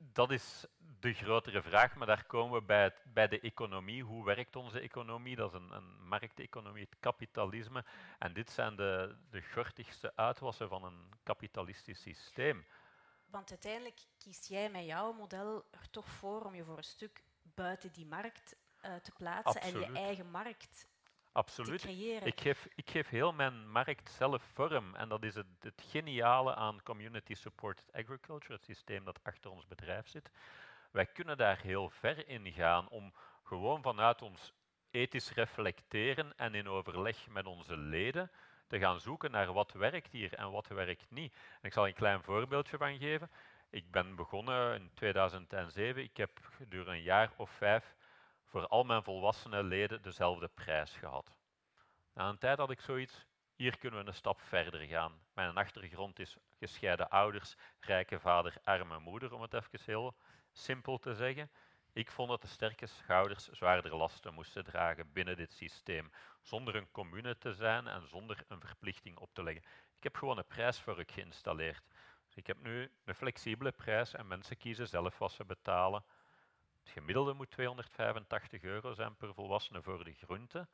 Eh, 0.00 0.06
dat 0.12 0.30
is 0.30 0.66
de 1.00 1.12
grotere 1.12 1.62
vraag, 1.62 1.94
maar 1.94 2.06
daar 2.06 2.24
komen 2.24 2.58
we 2.60 2.66
bij, 2.66 2.82
het, 2.82 3.02
bij 3.04 3.28
de 3.28 3.40
economie. 3.40 4.02
Hoe 4.02 4.24
werkt 4.24 4.56
onze 4.56 4.80
economie? 4.80 5.36
Dat 5.36 5.52
is 5.52 5.60
een, 5.60 5.70
een 5.70 6.08
markteconomie, 6.08 6.82
het 6.90 6.96
kapitalisme. 7.00 7.84
En 8.18 8.32
dit 8.32 8.50
zijn 8.50 8.76
de, 8.76 9.16
de 9.30 9.42
gortigste 9.42 10.12
uitwassen 10.16 10.68
van 10.68 10.84
een 10.84 11.12
kapitalistisch 11.22 12.00
systeem. 12.00 12.64
Want 13.26 13.50
uiteindelijk 13.50 14.00
kies 14.18 14.46
jij 14.46 14.70
met 14.70 14.84
jouw 14.84 15.12
model 15.12 15.64
er 15.70 15.90
toch 15.90 16.08
voor 16.08 16.42
om 16.42 16.54
je 16.54 16.64
voor 16.64 16.76
een 16.76 16.84
stuk 16.84 17.22
buiten 17.42 17.92
die 17.92 18.06
markt 18.06 18.56
uh, 18.84 18.94
te 18.94 19.12
plaatsen 19.12 19.60
Absoluut. 19.60 19.86
en 19.86 19.92
je 19.92 19.98
eigen 19.98 20.30
markt 20.30 20.88
Absoluut. 21.32 21.84
Ik 22.24 22.40
geef, 22.40 22.68
ik 22.74 22.90
geef 22.90 23.08
heel 23.08 23.32
mijn 23.32 23.70
markt 23.70 24.10
zelf 24.10 24.42
vorm. 24.42 24.94
En 24.94 25.08
dat 25.08 25.24
is 25.24 25.34
het, 25.34 25.46
het 25.60 25.82
geniale 25.88 26.54
aan 26.54 26.82
Community 26.82 27.34
Supported 27.34 27.92
Agriculture, 27.92 28.52
het 28.52 28.64
systeem 28.64 29.04
dat 29.04 29.20
achter 29.22 29.50
ons 29.50 29.66
bedrijf 29.66 30.08
zit. 30.08 30.30
Wij 30.90 31.06
kunnen 31.06 31.36
daar 31.36 31.60
heel 31.60 31.90
ver 31.90 32.28
in 32.28 32.52
gaan 32.52 32.88
om 32.88 33.12
gewoon 33.42 33.82
vanuit 33.82 34.22
ons 34.22 34.52
ethisch 34.90 35.32
reflecteren 35.32 36.36
en 36.36 36.54
in 36.54 36.68
overleg 36.68 37.28
met 37.28 37.46
onze 37.46 37.76
leden 37.76 38.30
te 38.66 38.78
gaan 38.78 39.00
zoeken 39.00 39.30
naar 39.30 39.52
wat 39.52 39.72
werkt 39.72 40.12
hier 40.12 40.34
en 40.34 40.50
wat 40.50 40.66
werkt 40.66 41.10
niet. 41.10 41.32
En 41.32 41.66
ik 41.68 41.72
zal 41.72 41.86
een 41.86 41.94
klein 41.94 42.22
voorbeeldje 42.22 42.76
van 42.76 42.98
geven. 42.98 43.30
Ik 43.70 43.90
ben 43.90 44.14
begonnen 44.16 44.74
in 44.74 44.90
2007. 44.94 46.02
Ik 46.02 46.16
heb 46.16 46.30
gedurende 46.56 46.90
een 46.92 47.02
jaar 47.02 47.32
of 47.36 47.50
vijf 47.50 47.94
voor 48.50 48.66
al 48.66 48.84
mijn 48.84 49.02
volwassene 49.02 49.62
leden 49.62 50.02
dezelfde 50.02 50.48
prijs 50.48 50.96
gehad. 50.96 51.36
Na 52.14 52.28
een 52.28 52.38
tijd 52.38 52.58
had 52.58 52.70
ik 52.70 52.80
zoiets, 52.80 53.26
hier 53.56 53.78
kunnen 53.78 54.00
we 54.00 54.06
een 54.06 54.14
stap 54.14 54.40
verder 54.40 54.80
gaan. 54.80 55.12
Mijn 55.34 55.56
achtergrond 55.56 56.18
is 56.18 56.36
gescheiden 56.58 57.08
ouders, 57.08 57.56
rijke 57.80 58.20
vader, 58.20 58.54
arme 58.64 58.98
moeder, 58.98 59.34
om 59.34 59.42
het 59.42 59.54
even 59.54 59.80
heel 59.84 60.14
simpel 60.52 60.98
te 60.98 61.14
zeggen. 61.14 61.50
Ik 61.92 62.10
vond 62.10 62.28
dat 62.28 62.42
de 62.42 62.48
sterke 62.48 62.86
schouders 62.86 63.48
zwaardere 63.48 63.96
lasten 63.96 64.34
moesten 64.34 64.64
dragen 64.64 65.12
binnen 65.12 65.36
dit 65.36 65.52
systeem, 65.52 66.10
zonder 66.42 66.76
een 66.76 66.90
commune 66.90 67.38
te 67.38 67.54
zijn 67.54 67.86
en 67.86 68.08
zonder 68.08 68.44
een 68.48 68.60
verplichting 68.60 69.18
op 69.18 69.34
te 69.34 69.42
leggen. 69.42 69.64
Ik 69.96 70.02
heb 70.02 70.16
gewoon 70.16 70.38
een 70.38 70.46
prijs 70.46 70.80
voor 70.80 71.00
ik 71.00 71.12
geïnstalleerd. 71.12 71.82
Dus 72.26 72.36
ik 72.36 72.46
heb 72.46 72.62
nu 72.62 72.92
een 73.04 73.14
flexibele 73.14 73.72
prijs 73.72 74.14
en 74.14 74.26
mensen 74.26 74.56
kiezen 74.56 74.88
zelf 74.88 75.18
wat 75.18 75.32
ze 75.32 75.44
betalen. 75.44 76.04
Gemiddelde 76.92 77.34
moet 77.34 77.50
285 77.50 78.62
euro 78.62 78.92
zijn 78.92 79.16
per 79.16 79.34
volwassene 79.34 79.82
voor 79.82 80.04
de 80.04 80.12
groente, 80.12 80.68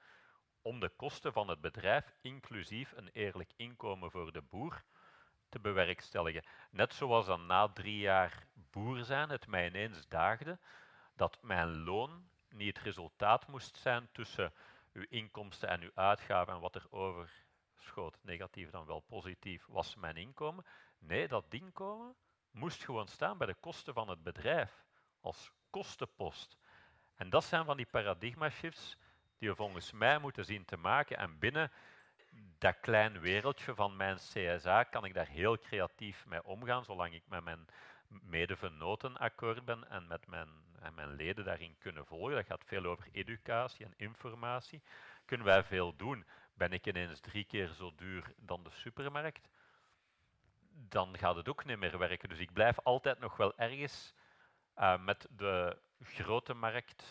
om 0.62 0.80
de 0.80 0.88
kosten 0.88 1.32
van 1.32 1.48
het 1.48 1.60
bedrijf, 1.60 2.14
inclusief 2.20 2.92
een 2.92 3.08
eerlijk 3.08 3.52
inkomen 3.56 4.10
voor 4.10 4.32
de 4.32 4.42
boer, 4.42 4.84
te 5.48 5.60
bewerkstelligen. 5.60 6.44
Net 6.70 6.94
zoals 6.94 7.26
dan 7.26 7.46
na 7.46 7.68
drie 7.68 7.98
jaar 7.98 8.46
boer 8.52 9.04
zijn 9.04 9.28
het 9.28 9.46
mij 9.46 9.66
ineens 9.66 10.08
daagde 10.08 10.58
dat 11.14 11.42
mijn 11.42 11.84
loon 11.84 12.28
niet 12.48 12.76
het 12.76 12.84
resultaat 12.84 13.46
moest 13.46 13.76
zijn 13.76 14.08
tussen 14.12 14.52
uw 14.92 15.06
inkomsten 15.08 15.68
en 15.68 15.80
uw 15.80 15.90
uitgaven 15.94 16.54
en 16.54 16.60
wat 16.60 16.74
er 16.74 16.86
overschoot, 16.90 18.18
negatief 18.22 18.70
dan 18.70 18.86
wel 18.86 19.00
positief, 19.00 19.66
was 19.66 19.94
mijn 19.94 20.16
inkomen. 20.16 20.66
Nee, 20.98 21.28
dat 21.28 21.44
inkomen 21.48 22.14
moest 22.50 22.84
gewoon 22.84 23.08
staan 23.08 23.38
bij 23.38 23.46
de 23.46 23.54
kosten 23.54 23.94
van 23.94 24.08
het 24.08 24.22
bedrijf, 24.22 24.84
als 25.20 25.52
kostenpost. 25.76 26.56
En 27.16 27.30
dat 27.30 27.44
zijn 27.44 27.64
van 27.64 27.76
die 27.76 27.86
paradigma 27.86 28.50
shifts 28.50 28.96
die 29.38 29.48
we 29.48 29.54
volgens 29.54 29.92
mij 29.92 30.18
moeten 30.18 30.44
zien 30.44 30.64
te 30.64 30.76
maken. 30.76 31.18
En 31.18 31.38
binnen 31.38 31.72
dat 32.58 32.80
klein 32.80 33.20
wereldje 33.20 33.74
van 33.74 33.96
mijn 33.96 34.16
CSA 34.16 34.82
kan 34.82 35.04
ik 35.04 35.14
daar 35.14 35.28
heel 35.28 35.58
creatief 35.58 36.26
mee 36.26 36.44
omgaan, 36.44 36.84
zolang 36.84 37.14
ik 37.14 37.22
met 37.28 37.44
mijn 37.44 37.66
medevenoten 38.08 39.16
akkoord 39.16 39.64
ben 39.64 39.90
en 39.90 40.06
met 40.06 40.26
mijn, 40.26 40.48
en 40.80 40.94
mijn 40.94 41.14
leden 41.14 41.44
daarin 41.44 41.76
kunnen 41.78 42.06
volgen. 42.06 42.34
Dat 42.34 42.46
gaat 42.46 42.64
veel 42.64 42.84
over 42.84 43.08
educatie 43.12 43.84
en 43.84 43.94
informatie. 43.96 44.82
Kunnen 45.24 45.46
wij 45.46 45.64
veel 45.64 45.96
doen? 45.96 46.24
Ben 46.54 46.72
ik 46.72 46.86
ineens 46.86 47.20
drie 47.20 47.44
keer 47.44 47.68
zo 47.68 47.92
duur 47.96 48.32
dan 48.36 48.62
de 48.62 48.70
supermarkt? 48.70 49.48
Dan 50.88 51.18
gaat 51.18 51.36
het 51.36 51.48
ook 51.48 51.64
niet 51.64 51.78
meer 51.78 51.98
werken. 51.98 52.28
Dus 52.28 52.38
ik 52.38 52.52
blijf 52.52 52.78
altijd 52.82 53.18
nog 53.18 53.36
wel 53.36 53.56
ergens 53.56 54.14
uh, 54.78 55.04
met 55.04 55.26
de 55.36 55.76
grote 56.02 56.54
markt 56.54 57.02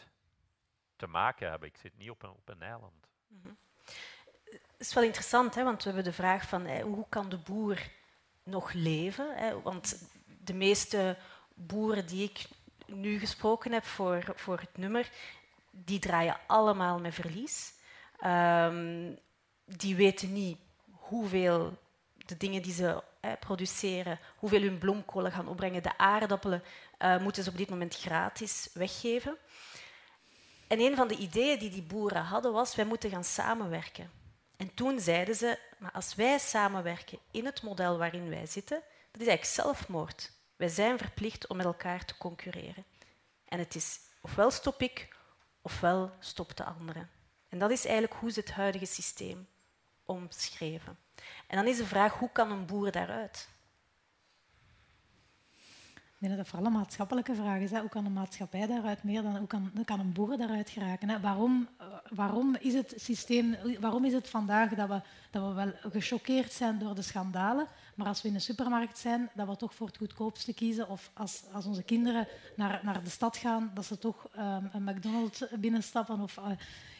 te 0.95 1.07
maken 1.07 1.49
hebben. 1.49 1.69
Ik 1.69 1.77
zit 1.77 1.97
niet 1.97 2.09
op 2.09 2.23
een, 2.23 2.29
op 2.29 2.49
een 2.49 2.61
eiland. 2.61 3.07
-hmm. 3.27 3.57
Het 4.45 4.87
is 4.87 4.93
wel 4.93 5.03
interessant, 5.03 5.55
hè, 5.55 5.63
want 5.63 5.83
we 5.83 5.85
hebben 5.89 6.11
de 6.11 6.17
vraag 6.17 6.47
van 6.47 6.79
hoe 6.81 7.05
kan 7.09 7.29
de 7.29 7.37
boer 7.37 7.79
nog 8.43 8.73
leven? 8.73 9.37
Hè? 9.37 9.61
Want 9.61 10.09
de 10.43 10.53
meeste 10.53 11.17
boeren 11.53 12.07
die 12.07 12.23
ik 12.23 12.47
nu 12.85 13.19
gesproken 13.19 13.71
heb 13.71 13.85
voor, 13.85 14.23
voor 14.35 14.59
het 14.59 14.77
nummer, 14.77 15.09
die 15.71 15.99
draaien 15.99 16.39
allemaal 16.47 16.99
met 16.99 17.13
verlies. 17.13 17.73
Um, 18.25 19.17
die 19.65 19.95
weten 19.95 20.33
niet 20.33 20.57
hoeveel 20.91 21.77
de 22.25 22.37
dingen 22.37 22.61
die 22.61 22.73
ze 22.73 23.03
produceren, 23.39 24.19
hoeveel 24.35 24.61
hun 24.61 24.77
bloemkolen 24.77 25.31
gaan 25.31 25.47
opbrengen. 25.47 25.83
De 25.83 25.97
aardappelen 25.97 26.63
uh, 26.99 27.17
moeten 27.17 27.43
ze 27.43 27.49
op 27.49 27.57
dit 27.57 27.69
moment 27.69 27.95
gratis 27.95 28.69
weggeven. 28.73 29.37
En 30.67 30.79
een 30.79 30.95
van 30.95 31.07
de 31.07 31.17
ideeën 31.17 31.59
die 31.59 31.69
die 31.69 31.83
boeren 31.83 32.23
hadden 32.23 32.51
was, 32.51 32.75
wij 32.75 32.85
moeten 32.85 33.09
gaan 33.09 33.23
samenwerken. 33.23 34.11
En 34.57 34.73
toen 34.73 34.99
zeiden 34.99 35.35
ze, 35.35 35.59
maar 35.77 35.91
als 35.91 36.15
wij 36.15 36.37
samenwerken 36.37 37.19
in 37.31 37.45
het 37.45 37.61
model 37.61 37.97
waarin 37.97 38.29
wij 38.29 38.45
zitten, 38.45 38.81
dat 39.11 39.21
is 39.21 39.27
eigenlijk 39.27 39.45
zelfmoord. 39.45 40.31
Wij 40.55 40.67
zijn 40.67 40.97
verplicht 40.97 41.47
om 41.47 41.57
met 41.57 41.65
elkaar 41.65 42.05
te 42.05 42.17
concurreren. 42.17 42.85
En 43.45 43.59
het 43.59 43.75
is 43.75 43.99
ofwel 44.21 44.51
stop 44.51 44.81
ik, 44.81 45.15
ofwel 45.61 46.11
stopt 46.19 46.57
de 46.57 46.63
andere. 46.63 47.07
En 47.49 47.59
dat 47.59 47.71
is 47.71 47.85
eigenlijk 47.85 48.19
hoe 48.19 48.31
ze 48.31 48.39
het 48.39 48.51
huidige 48.51 48.85
systeem 48.85 49.47
omschreven. 50.05 50.97
En 51.47 51.57
dan 51.57 51.67
is 51.67 51.77
de 51.77 51.85
vraag, 51.85 52.13
hoe 52.13 52.29
kan 52.31 52.51
een 52.51 52.65
boer 52.65 52.91
daaruit? 52.91 53.47
Ik 56.15 56.21
denk 56.21 56.33
dat 56.35 56.45
dat 56.45 56.47
vooral 56.47 56.67
een 56.67 56.79
maatschappelijke 56.79 57.35
vraag 57.35 57.59
is. 57.59 57.71
Hè. 57.71 57.79
Hoe 57.79 57.89
kan 57.89 58.05
een 58.05 58.13
maatschappij 58.13 58.67
daaruit 58.67 59.03
meer 59.03 59.21
dan 59.21 59.37
hoe 59.37 59.47
kan, 59.47 59.71
kan 59.85 59.99
een 59.99 60.13
boer 60.13 60.37
daaruit 60.37 60.69
geraken? 60.69 61.09
Hè? 61.09 61.19
Waarom, 61.19 61.67
eh, 61.77 61.87
waarom, 62.09 62.55
is 62.59 62.73
het 62.73 62.93
systeem, 62.95 63.55
waarom 63.79 64.05
is 64.05 64.13
het 64.13 64.29
vandaag 64.29 64.69
dat 64.69 64.87
we, 64.87 65.01
dat 65.31 65.47
we 65.47 65.53
wel 65.53 65.71
gechoqueerd 65.91 66.51
zijn 66.51 66.79
door 66.79 66.95
de 66.95 67.01
schandalen, 67.01 67.67
maar 67.95 68.07
als 68.07 68.21
we 68.21 68.27
in 68.27 68.33
de 68.33 68.39
supermarkt 68.39 68.97
zijn, 68.97 69.29
dat 69.33 69.47
we 69.47 69.55
toch 69.55 69.75
voor 69.75 69.87
het 69.87 69.97
goedkoopste 69.97 70.53
kiezen? 70.53 70.89
Of 70.89 71.11
als, 71.13 71.43
als 71.51 71.65
onze 71.65 71.83
kinderen 71.83 72.27
naar, 72.55 72.79
naar 72.83 73.03
de 73.03 73.09
stad 73.09 73.37
gaan, 73.37 73.71
dat 73.73 73.85
ze 73.85 73.97
toch 73.97 74.27
um, 74.37 74.69
een 74.73 74.83
McDonald's 74.83 75.43
binnenstappen 75.59 76.19
of 76.19 76.37
uh, 76.37 76.45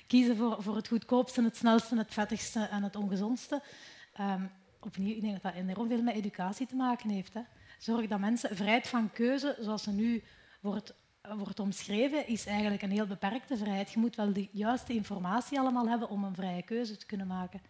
kiezen 0.07 0.37
voor, 0.37 0.63
voor 0.63 0.75
het 0.75 0.87
goedkoopste, 0.87 1.43
het 1.43 1.57
snelste, 1.57 1.97
het 1.97 2.13
vettigste 2.13 2.59
en 2.59 2.83
het 2.83 2.95
ongezondste? 2.95 3.61
Um, 4.19 4.51
opnieuw, 4.79 5.15
ik 5.15 5.21
denk 5.21 5.33
dat 5.33 5.53
dat 5.53 5.61
enorm 5.61 5.87
veel 5.87 6.01
met 6.01 6.15
educatie 6.15 6.67
te 6.67 6.75
maken 6.75 7.09
heeft. 7.09 7.33
Hè? 7.33 7.41
Zorg 7.79 8.07
dat 8.07 8.19
mensen 8.19 8.55
vrijheid 8.55 8.87
van 8.87 9.11
keuze, 9.11 9.57
zoals 9.59 9.83
ze 9.83 9.91
nu 9.91 10.23
wordt, 10.61 10.93
wordt 11.37 11.59
omschreven, 11.59 12.27
is 12.27 12.45
eigenlijk 12.45 12.81
een 12.81 12.91
heel 12.91 13.07
beperkte 13.07 13.57
vrijheid. 13.57 13.91
Je 13.91 13.99
moet 13.99 14.15
wel 14.15 14.33
de 14.33 14.47
juiste 14.51 14.93
informatie 14.93 15.59
allemaal 15.59 15.89
hebben 15.89 16.09
om 16.09 16.23
een 16.23 16.35
vrije 16.35 16.61
keuze 16.61 16.97
te 16.97 17.05
kunnen 17.05 17.27
maken. 17.27 17.61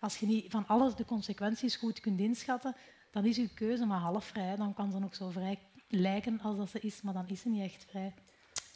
Als 0.00 0.18
je 0.18 0.26
niet 0.26 0.50
van 0.50 0.66
alles 0.66 0.94
de 0.94 1.04
consequenties 1.04 1.76
goed 1.76 2.00
kunt 2.00 2.20
inschatten, 2.20 2.74
dan 3.10 3.24
is 3.24 3.36
je 3.36 3.54
keuze 3.54 3.86
maar 3.86 3.98
half 3.98 4.24
vrij. 4.24 4.56
Dan 4.56 4.74
kan 4.74 4.92
ze 4.92 4.98
nog 4.98 5.14
zo 5.14 5.30
vrij 5.30 5.58
lijken 5.88 6.40
als 6.40 6.56
dat 6.56 6.70
ze 6.70 6.80
is, 6.80 7.02
maar 7.02 7.14
dan 7.14 7.28
is 7.28 7.40
ze 7.40 7.48
niet 7.48 7.62
echt 7.64 7.86
vrij. 7.88 8.14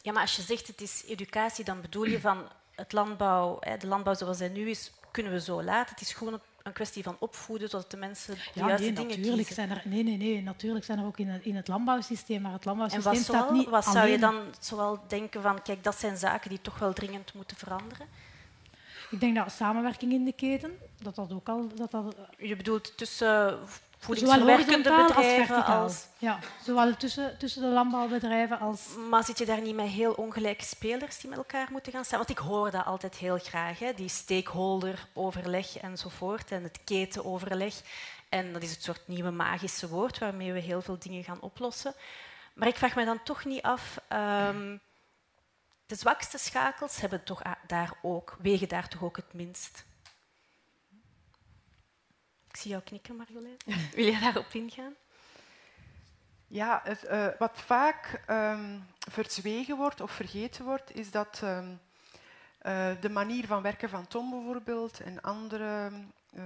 Ja, 0.01 0.11
maar 0.11 0.21
als 0.21 0.35
je 0.35 0.41
zegt 0.41 0.67
het 0.67 0.81
is 0.81 1.03
educatie, 1.07 1.65
dan 1.65 1.81
bedoel 1.81 2.05
je 2.05 2.19
van 2.19 2.49
het 2.75 2.91
landbouw, 2.91 3.59
de 3.79 3.87
landbouw 3.87 4.13
zoals 4.13 4.39
hij 4.39 4.49
nu 4.49 4.69
is, 4.69 4.91
kunnen 5.11 5.31
we 5.31 5.41
zo 5.41 5.63
laten. 5.63 5.93
Het 5.93 6.01
is 6.01 6.13
gewoon 6.13 6.41
een 6.63 6.73
kwestie 6.73 7.03
van 7.03 7.15
opvoeden, 7.19 7.69
zodat 7.69 7.91
de 7.91 7.97
mensen 7.97 8.35
de 8.35 8.41
ja, 8.53 8.67
juiste 8.67 8.85
nee, 8.85 8.95
dingen 8.95 9.17
natuurlijk 9.17 9.47
kiezen. 9.47 9.55
Zijn 9.55 9.69
er, 9.69 9.81
nee, 9.85 10.03
nee, 10.03 10.17
nee, 10.17 10.41
natuurlijk 10.41 10.85
zijn 10.85 10.99
er 10.99 11.05
ook 11.05 11.17
in 11.17 11.29
het, 11.29 11.43
in 11.43 11.55
het 11.55 11.67
landbouwsysteem, 11.67 12.41
maar 12.41 12.51
het 12.51 12.65
landbouwsysteem 12.65 13.13
en 13.13 13.23
staat 13.23 13.51
niet 13.51 13.69
Wat 13.69 13.85
zou 13.85 14.07
je 14.07 14.19
dan 14.19 14.41
zoal 14.59 14.99
denken 15.07 15.41
van, 15.41 15.61
kijk, 15.61 15.83
dat 15.83 15.99
zijn 15.99 16.17
zaken 16.17 16.49
die 16.49 16.61
toch 16.61 16.79
wel 16.79 16.93
dringend 16.93 17.33
moeten 17.33 17.57
veranderen? 17.57 18.07
Ik 19.09 19.19
denk 19.19 19.35
dat 19.35 19.51
samenwerking 19.51 20.11
in 20.11 20.25
de 20.25 20.33
keten, 20.33 20.77
dat 21.01 21.15
dat 21.15 21.33
ook 21.33 21.49
al... 21.49 21.67
Dat 21.75 21.91
dat, 21.91 22.15
je 22.37 22.55
bedoelt 22.55 22.97
tussen 22.97 23.59
voedingsverwerkende 23.99 25.07
bedrijven 25.07 25.65
als, 25.65 26.05
Ja, 26.17 26.39
zowel 26.63 26.97
tussen, 26.97 27.37
tussen 27.37 27.61
de 27.61 27.67
landbouwbedrijven 27.67 28.59
als... 28.59 28.81
Maar 29.09 29.23
zit 29.23 29.37
je 29.37 29.45
daar 29.45 29.61
niet 29.61 29.75
met 29.75 29.87
heel 29.87 30.13
ongelijke 30.13 30.63
spelers 30.63 31.19
die 31.19 31.29
met 31.29 31.37
elkaar 31.37 31.67
moeten 31.71 31.91
gaan 31.91 32.05
staan? 32.05 32.17
Want 32.17 32.29
ik 32.29 32.37
hoor 32.37 32.71
dat 32.71 32.85
altijd 32.85 33.15
heel 33.15 33.37
graag, 33.37 33.79
hè? 33.79 33.93
die 33.93 34.09
stakeholder-overleg 34.09 35.77
enzovoort 35.77 36.51
en 36.51 36.63
het 36.63 36.79
ketenoverleg. 36.83 37.73
En 38.29 38.53
dat 38.53 38.63
is 38.63 38.71
het 38.71 38.83
soort 38.83 39.07
nieuwe 39.07 39.31
magische 39.31 39.87
woord 39.87 40.19
waarmee 40.19 40.53
we 40.53 40.59
heel 40.59 40.81
veel 40.81 40.99
dingen 40.99 41.23
gaan 41.23 41.41
oplossen. 41.41 41.93
Maar 42.53 42.67
ik 42.67 42.77
vraag 42.77 42.95
me 42.95 43.05
dan 43.05 43.23
toch 43.23 43.45
niet 43.45 43.61
af... 43.61 44.01
Um, 44.13 44.81
de 45.85 45.95
zwakste 45.95 46.37
schakels 46.37 47.01
hebben 47.01 47.23
toch 47.23 47.41
daar 47.67 47.93
ook, 48.01 48.37
wegen 48.39 48.67
daar 48.67 48.87
toch 48.87 49.03
ook 49.03 49.15
het 49.15 49.33
minst. 49.33 49.85
Ik 52.59 52.65
zie 52.65 52.73
jou 52.73 52.83
knikken, 52.83 53.15
Marjolein. 53.15 53.57
Wil 53.95 54.05
je 54.05 54.19
daarop 54.19 54.45
ingaan? 54.51 54.95
Ja, 56.47 56.81
het, 56.83 57.03
uh, 57.03 57.27
wat 57.37 57.61
vaak 57.61 58.23
um, 58.29 58.85
verzwegen 59.11 59.77
wordt 59.77 60.01
of 60.01 60.11
vergeten 60.11 60.65
wordt, 60.65 60.95
is 60.95 61.11
dat 61.11 61.41
um, 61.43 61.79
uh, 62.61 62.91
de 63.01 63.09
manier 63.09 63.45
van 63.45 63.61
werken 63.61 63.89
van 63.89 64.07
Tom 64.07 64.29
bijvoorbeeld 64.29 64.99
en 64.99 65.21
andere 65.21 65.91
uh, 66.33 66.43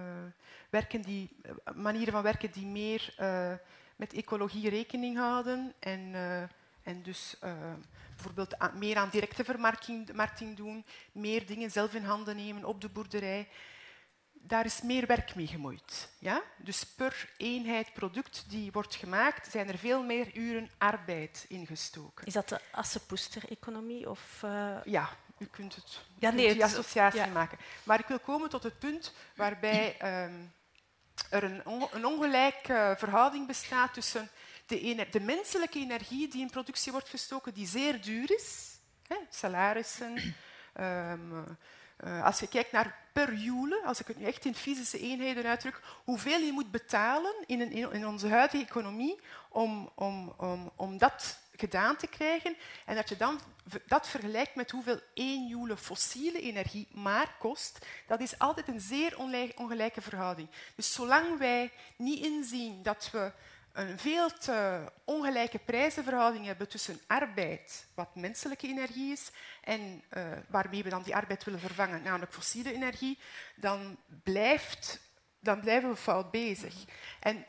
werken 0.70 1.02
die, 1.02 1.30
manieren 1.76 2.14
van 2.14 2.24
werken 2.24 2.52
die 2.52 2.66
meer 2.66 3.14
met 3.96 4.14
ecologie 4.14 4.70
rekening 4.70 5.18
houden 5.18 5.74
en, 5.80 6.14
en 6.84 7.04
dus 7.04 7.36
bijvoorbeeld 8.16 8.56
meer 8.74 8.98
aan 8.98 9.10
directe 9.10 9.44
vermarkting 9.44 10.56
doen, 10.56 10.86
meer 11.12 11.46
dingen 11.46 11.72
zelf 11.72 11.94
in 11.94 12.04
handen 12.04 12.36
nemen 12.36 12.66
op 12.66 12.82
de 12.82 12.90
boerderij 12.90 13.48
daar 14.46 14.66
is 14.66 14.82
meer 14.82 15.08
werk 15.08 15.36
mee 15.36 15.48
gemoeid. 15.48 16.10
Ja? 16.20 16.42
Dus 16.58 16.84
per 16.84 17.30
eenheid 17.38 17.94
product 17.94 18.46
die 18.48 18.72
wordt 18.72 18.96
gemaakt, 18.96 19.52
zijn 19.52 19.68
er 19.68 19.78
veel 19.78 20.04
meer 20.04 20.36
uren 20.36 20.70
arbeid 20.78 21.46
ingestoken. 21.48 22.26
Is 22.26 22.34
dat 22.34 22.50
de 22.50 22.60
Assepoester-economie? 22.72 24.10
Of, 24.10 24.42
uh... 24.46 24.78
Ja, 24.84 25.10
u 25.38 25.46
kunt, 25.46 25.76
het, 25.76 26.02
ja, 26.20 26.30
nee, 26.30 26.46
kunt 26.46 26.56
die 26.56 26.64
associatie 26.64 27.20
ja. 27.20 27.28
maken. 27.28 27.58
Maar 27.84 28.00
ik 28.00 28.08
wil 28.08 28.20
komen 28.20 28.50
tot 28.50 28.64
het 28.64 28.80
punt 28.80 29.14
waarbij 29.36 29.96
um, 30.26 30.54
er 31.30 31.44
een, 31.44 31.66
on 31.66 31.88
een 31.92 32.06
ongelijke 32.06 32.96
verhouding 32.98 33.48
bestaat 33.48 33.94
tussen 33.94 34.30
de, 34.66 35.08
de, 35.12 35.20
menselijke 35.20 35.80
energie 35.80 36.28
die 36.28 36.42
in 36.42 36.50
productie 36.50 36.92
wordt 36.92 37.10
gestoken, 37.10 37.54
die 37.54 37.68
zeer 37.68 38.02
duur 38.02 38.32
is, 38.36 38.78
hè, 39.08 39.16
salarissen, 39.30 40.36
um, 40.80 41.58
uh, 42.06 42.24
als 42.24 42.40
je 42.40 42.48
kijkt 42.48 42.72
naar 42.72 43.03
per 43.14 43.34
joule, 43.34 43.82
als 43.86 44.00
ik 44.00 44.08
het 44.08 44.18
nu 44.18 44.26
echt 44.26 44.46
in 44.46 44.56
fysische 44.56 45.00
eenheden 45.00 45.46
uitdruk, 45.46 45.82
hoeveel 46.04 46.40
je 46.40 46.52
moet 46.52 46.72
betalen 46.72 47.34
in, 47.46 47.62
een, 47.62 47.72
in 47.72 48.08
onze 48.08 48.28
huidige 48.28 48.64
economie 48.64 49.20
om, 49.50 49.90
om, 49.96 50.34
om, 50.76 50.98
dat 50.98 51.38
gedaan 51.56 51.96
te 51.96 52.08
krijgen. 52.08 52.56
En 52.86 52.96
dat 52.96 53.10
je 53.10 53.18
dan 53.18 53.40
dat 53.86 54.08
vergelijkt 54.08 54.56
met 54.56 54.72
hoeveel 54.72 55.00
één 55.14 55.48
joule 55.48 55.78
fossiele 55.78 56.42
energie 56.42 56.88
maar 56.92 57.36
kost, 57.40 57.86
dat 58.08 58.20
is 58.20 58.40
altijd 58.40 58.68
een 58.68 58.82
zeer 58.82 59.18
ongelijke 59.56 60.02
verhouding. 60.02 60.48
Dus 60.76 60.94
zolang 60.94 61.38
wij 61.38 61.72
niet 61.96 62.26
inzien 62.26 62.84
dat 62.84 63.10
we 63.12 63.32
een 63.74 64.00
veel 64.00 64.30
te 64.30 64.80
ongelijke 65.04 65.60
prijzenverhouding 65.60 66.46
hebben 66.46 66.68
tussen 66.68 67.00
arbeid, 67.08 67.86
wat 67.94 68.16
menselijke 68.16 68.68
energie 68.68 69.12
is, 69.12 69.32
en 69.64 70.04
uh, 70.18 70.24
waarmee 70.48 70.84
we 70.84 70.90
dan 70.90 71.04
die 71.04 71.16
arbeid 71.16 71.44
willen 71.44 71.60
vervangen, 71.60 72.02
namelijk 72.02 72.34
fossiele 72.34 72.74
energie, 72.74 73.20
dan, 73.56 73.98
blijft, 74.24 75.00
dan 75.40 75.60
blijven 75.60 75.90
we 75.90 75.96
fout 75.96 76.32
bezig. 76.32 76.74
En 77.20 77.46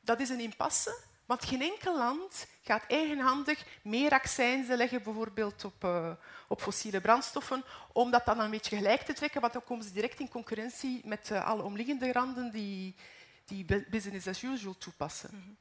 dat 0.00 0.20
is 0.20 0.28
een 0.28 0.40
impasse 0.40 1.10
Want 1.32 1.44
geen 1.44 1.62
enkel 1.62 1.96
land 1.96 2.46
gaat 2.62 2.84
eigenhandig 2.88 3.64
meer 3.82 4.10
accijnzen 4.10 4.76
leggen, 4.76 5.02
bijvoorbeeld 5.02 5.64
op, 5.64 5.84
uh, 5.84 6.10
op 6.48 6.60
fossiele 6.60 7.00
brandstoffen, 7.00 7.64
om 7.92 8.10
dat 8.10 8.24
dan 8.24 8.40
een 8.40 8.50
beetje 8.50 8.76
gelijk 8.76 9.02
te 9.02 9.12
trekken, 9.12 9.40
want 9.40 9.52
dan 9.52 9.64
komen 9.64 9.84
ze 9.84 9.92
direct 9.92 10.20
in 10.20 10.28
concurrentie 10.28 11.00
met 11.04 11.30
uh, 11.30 11.46
alle 11.46 11.62
omliggende 11.62 12.10
landen 12.12 12.50
die, 12.50 12.94
die 13.52 13.84
business 13.90 14.26
as 14.26 14.42
usual 14.42 14.78
toepassen. 14.78 15.58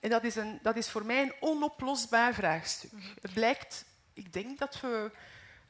En 0.00 0.10
dat 0.10 0.24
is, 0.24 0.36
een, 0.36 0.58
dat 0.62 0.76
is 0.76 0.90
voor 0.90 1.04
mij 1.04 1.22
een 1.22 1.34
onoplosbaar 1.40 2.34
vraagstuk. 2.34 2.92
Het 3.20 3.32
blijkt, 3.32 3.84
ik 4.12 4.32
denk 4.32 4.58
dat 4.58 4.80
we 4.80 5.10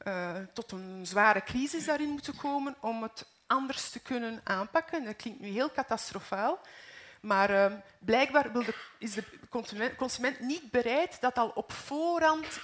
uh, 0.07 0.35
tot 0.53 0.71
een 0.71 1.05
zware 1.05 1.43
crisis 1.43 1.85
daarin 1.85 2.09
moeten 2.09 2.35
komen 2.35 2.75
om 2.79 3.03
het 3.03 3.25
anders 3.47 3.89
te 3.89 3.99
kunnen 3.99 4.41
aanpakken. 4.43 5.03
Dat 5.03 5.15
klinkt 5.15 5.39
nu 5.39 5.47
heel 5.47 5.71
catastrofaal, 5.71 6.59
maar 7.21 7.51
uh, 7.51 7.77
blijkbaar 7.99 8.53
de, 8.53 8.73
is 8.99 9.13
de 9.13 9.23
consument, 9.49 9.95
consument, 9.95 10.39
niet 10.39 10.71
bereid 10.71 11.21
dat 11.21 11.37
al 11.37 11.49
op 11.49 11.71
voorhand 11.71 12.59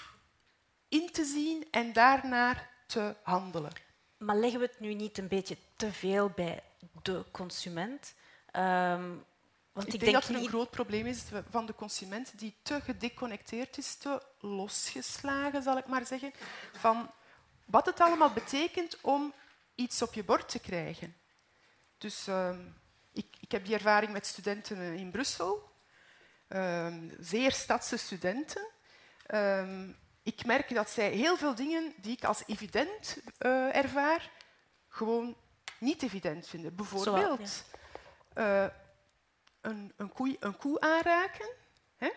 in 0.88 1.12
te 1.12 1.26
zien 1.26 1.68
en 1.72 1.93
daarnaar 1.93 2.70
te 2.86 3.16
handelen. 3.24 3.72
Maar 4.18 4.36
leggen 4.36 4.60
we 4.60 4.66
het 4.66 4.80
nu 4.80 4.93
niet 4.93 5.18
een 5.18 5.28
beetje 5.28 5.58
te 5.76 5.91
veel 5.91 6.30
bij 6.30 6.64
de 7.04 7.26
consument? 7.32 8.14
Um, 8.56 9.26
want 9.74 9.88
ik, 9.88 9.93
ik 9.93 9.99
denk, 9.99 10.12
denk 10.12 10.14
dat 10.14 10.36
er 10.36 10.36
een 10.36 10.47
groot 10.47 10.70
probleem 10.70 11.06
is 11.06 11.24
van 11.49 11.66
de 11.66 11.76
consument 11.76 12.39
die 12.39 12.56
te 12.62 12.82
gedeconnecteerd 12.82 13.78
is, 13.78 13.95
te 13.95 14.22
losgeslagen, 14.39 15.64
zal 15.64 15.78
ik 15.78 15.88
maar 15.88 16.06
zeggen, 16.06 16.34
van 16.72 17.12
wat 17.66 17.86
het 17.86 17.99
allemaal 17.99 18.34
betekent 18.34 19.01
om 19.01 19.34
iets 19.76 20.01
op 20.01 20.14
je 20.14 20.24
bord 20.24 20.49
te 20.49 20.60
krijgen. 20.60 21.16
Dus 21.97 22.28
uh, 22.28 22.58
ik, 23.14 23.28
ik, 23.39 23.51
heb 23.51 23.66
die 23.66 23.74
ervaring 23.74 24.12
met 24.12 24.26
studenten 24.26 24.78
in 24.78 25.12
Brussel, 25.12 25.72
uh, 26.49 26.95
zeer 27.20 27.51
stadse 27.51 27.97
studenten. 27.97 28.68
Uh, 29.28 29.89
ik 30.24 30.45
merk 30.45 30.74
dat 30.74 30.89
zij 30.89 31.10
heel 31.10 31.38
veel 31.38 31.56
dingen 31.56 31.93
die 31.97 32.12
ik 32.12 32.24
als 32.24 32.43
evident 32.47 33.18
uh, 33.39 33.76
ervaar, 33.76 34.32
gewoon 34.88 35.36
niet 35.80 36.04
evident 36.04 36.47
vinden. 36.47 36.76
Bijvoorbeeld. 36.76 37.64
Uh, 38.36 38.66
een, 39.62 39.94
een, 39.98 40.12
koe, 40.14 40.38
een, 40.40 40.58
koe, 40.58 40.80
aanraken, 40.80 41.50
hè? 41.98 42.10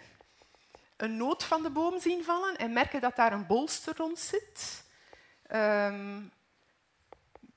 een 0.97 1.17
noot 1.17 1.45
van 1.45 1.62
de 1.62 1.71
boom 1.71 2.01
zien 2.01 2.25
vallen 2.25 2.57
en 2.57 2.73
merken 2.73 3.01
dat 3.01 3.17
daar 3.17 3.33
een 3.33 3.47
bolster 3.47 3.97
rond 3.97 4.19
zit. 4.19 4.85
Um, 5.53 6.33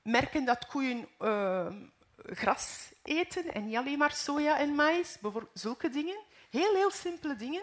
merken 0.02 0.44
dat 0.44 0.66
koeien 0.66 1.08
uh, 1.20 1.66
gras 2.16 2.92
eten 3.02 3.52
en 3.54 3.66
niet 3.66 3.76
alleen 3.76 3.98
maar 3.98 4.12
soja 4.12 4.58
en 4.58 4.74
maïs, 4.74 5.18
bijvoorbeeld 5.20 5.60
zulke 5.60 5.90
dingen. 5.90 6.18
Heel, 6.50 6.74
heel 6.74 6.90
simpele 6.90 7.36
dingen. 7.36 7.62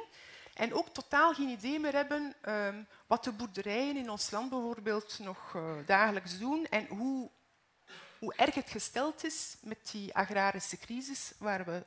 En 0.53 0.73
ook 0.73 0.87
totaal 0.87 1.33
geen 1.33 1.49
idee 1.49 1.79
meer 1.79 1.93
hebben 1.93 2.35
um, 2.49 2.87
wat 3.07 3.23
de 3.23 3.31
boerderijen 3.31 3.97
in 3.97 4.09
ons 4.09 4.31
land 4.31 4.49
bijvoorbeeld 4.49 5.19
nog 5.19 5.53
uh, 5.55 5.71
dagelijks 5.85 6.39
doen 6.39 6.65
en 6.65 6.85
hoe, 6.85 7.29
hoe 8.19 8.33
erg 8.35 8.55
het 8.55 8.69
gesteld 8.69 9.23
is 9.23 9.55
met 9.61 9.89
die 9.91 10.15
agrarische 10.15 10.77
crisis 10.77 11.31
waar 11.37 11.65
we 11.65 11.83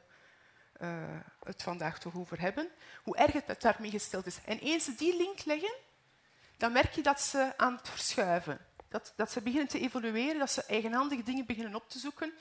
uh, 0.83 1.20
het 1.43 1.62
vandaag 1.62 1.99
toch 1.99 2.16
over 2.16 2.41
hebben. 2.41 2.68
Hoe 3.03 3.16
erg 3.16 3.33
het 3.33 3.61
daarmee 3.61 3.91
gesteld 3.91 4.26
is. 4.26 4.39
En 4.45 4.59
eens 4.59 4.85
ze 4.85 4.95
die 4.95 5.16
link 5.16 5.45
leggen, 5.45 5.74
dan 6.57 6.72
merk 6.72 6.95
je 6.95 7.03
dat 7.03 7.20
ze 7.20 7.53
aan 7.57 7.76
het 7.76 7.89
verschuiven. 7.89 8.59
Dat, 8.89 9.12
dat 9.16 9.31
ze 9.31 9.41
beginnen 9.41 9.68
te 9.68 9.81
evolueren, 9.81 10.39
dat 10.39 10.51
ze 10.51 10.64
eigenhandige 10.64 11.22
dingen 11.22 11.47
beginnen 11.47 11.74
op 11.74 11.89
te 11.89 11.99
zoeken. 11.99 12.33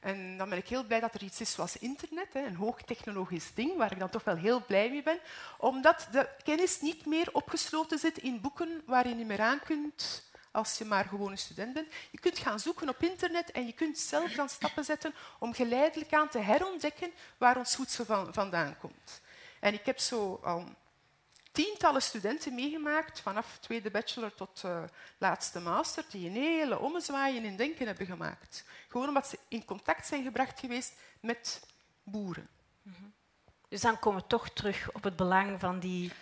En 0.00 0.36
dan 0.36 0.48
ben 0.48 0.58
ik 0.58 0.68
heel 0.68 0.84
blij 0.84 1.00
dat 1.00 1.14
er 1.14 1.22
iets 1.22 1.40
is 1.40 1.52
zoals 1.52 1.76
internet, 1.76 2.34
een 2.34 2.54
hoogtechnologisch 2.54 3.54
ding, 3.54 3.76
waar 3.76 3.92
ik 3.92 3.98
dan 3.98 4.10
toch 4.10 4.24
wel 4.24 4.36
heel 4.36 4.64
blij 4.64 4.90
mee 4.90 5.02
ben. 5.02 5.18
Omdat 5.58 6.08
de 6.10 6.28
kennis 6.44 6.80
niet 6.80 7.06
meer 7.06 7.28
opgesloten 7.32 7.98
zit 7.98 8.18
in 8.18 8.40
boeken 8.40 8.82
waar 8.86 9.08
je 9.08 9.14
niet 9.14 9.26
meer 9.26 9.40
aan 9.40 9.60
kunt 9.60 10.24
als 10.56 10.78
je 10.78 10.84
maar 10.84 11.04
gewoon 11.04 11.30
een 11.30 11.38
student 11.38 11.72
bent. 11.72 11.92
Je 12.10 12.18
kunt 12.18 12.38
gaan 12.38 12.60
zoeken 12.60 12.88
op 12.88 13.02
internet 13.02 13.50
en 13.50 13.66
je 13.66 13.72
kunt 13.72 13.98
zelf 13.98 14.32
dan 14.32 14.48
stappen 14.48 14.84
zetten 14.84 15.14
om 15.38 15.54
geleidelijk 15.54 16.12
aan 16.12 16.28
te 16.28 16.38
herontdekken 16.38 17.12
waar 17.36 17.56
ons 17.56 17.74
voedsel 17.74 18.04
van, 18.04 18.34
vandaan 18.34 18.78
komt. 18.78 19.20
En 19.60 19.74
ik 19.74 19.86
heb 19.86 19.98
zo 19.98 20.40
al 20.44 20.64
tientallen 21.52 22.02
studenten 22.02 22.54
meegemaakt, 22.54 23.20
vanaf 23.20 23.58
tweede 23.60 23.90
bachelor 23.90 24.34
tot 24.34 24.62
uh, 24.64 24.82
laatste 25.18 25.60
master, 25.60 26.04
die 26.10 26.28
een 26.28 26.34
hele 26.34 26.78
ommezwaaien 26.78 27.44
in 27.44 27.56
denken 27.56 27.86
hebben 27.86 28.06
gemaakt. 28.06 28.64
Gewoon 28.88 29.08
omdat 29.08 29.26
ze 29.26 29.38
in 29.48 29.64
contact 29.64 30.06
zijn 30.06 30.24
gebracht 30.24 30.60
geweest 30.60 30.92
met 31.20 31.60
boeren. 32.02 32.48
-hmm. 32.82 33.12
Dus 33.68 33.80
dan 33.80 33.98
komen 33.98 34.20
we 34.20 34.26
toch 34.26 34.48
terug 34.48 34.92
op 34.92 35.02
het 35.02 35.16
belang 35.16 35.60
van 35.60 35.78
die 35.78 36.12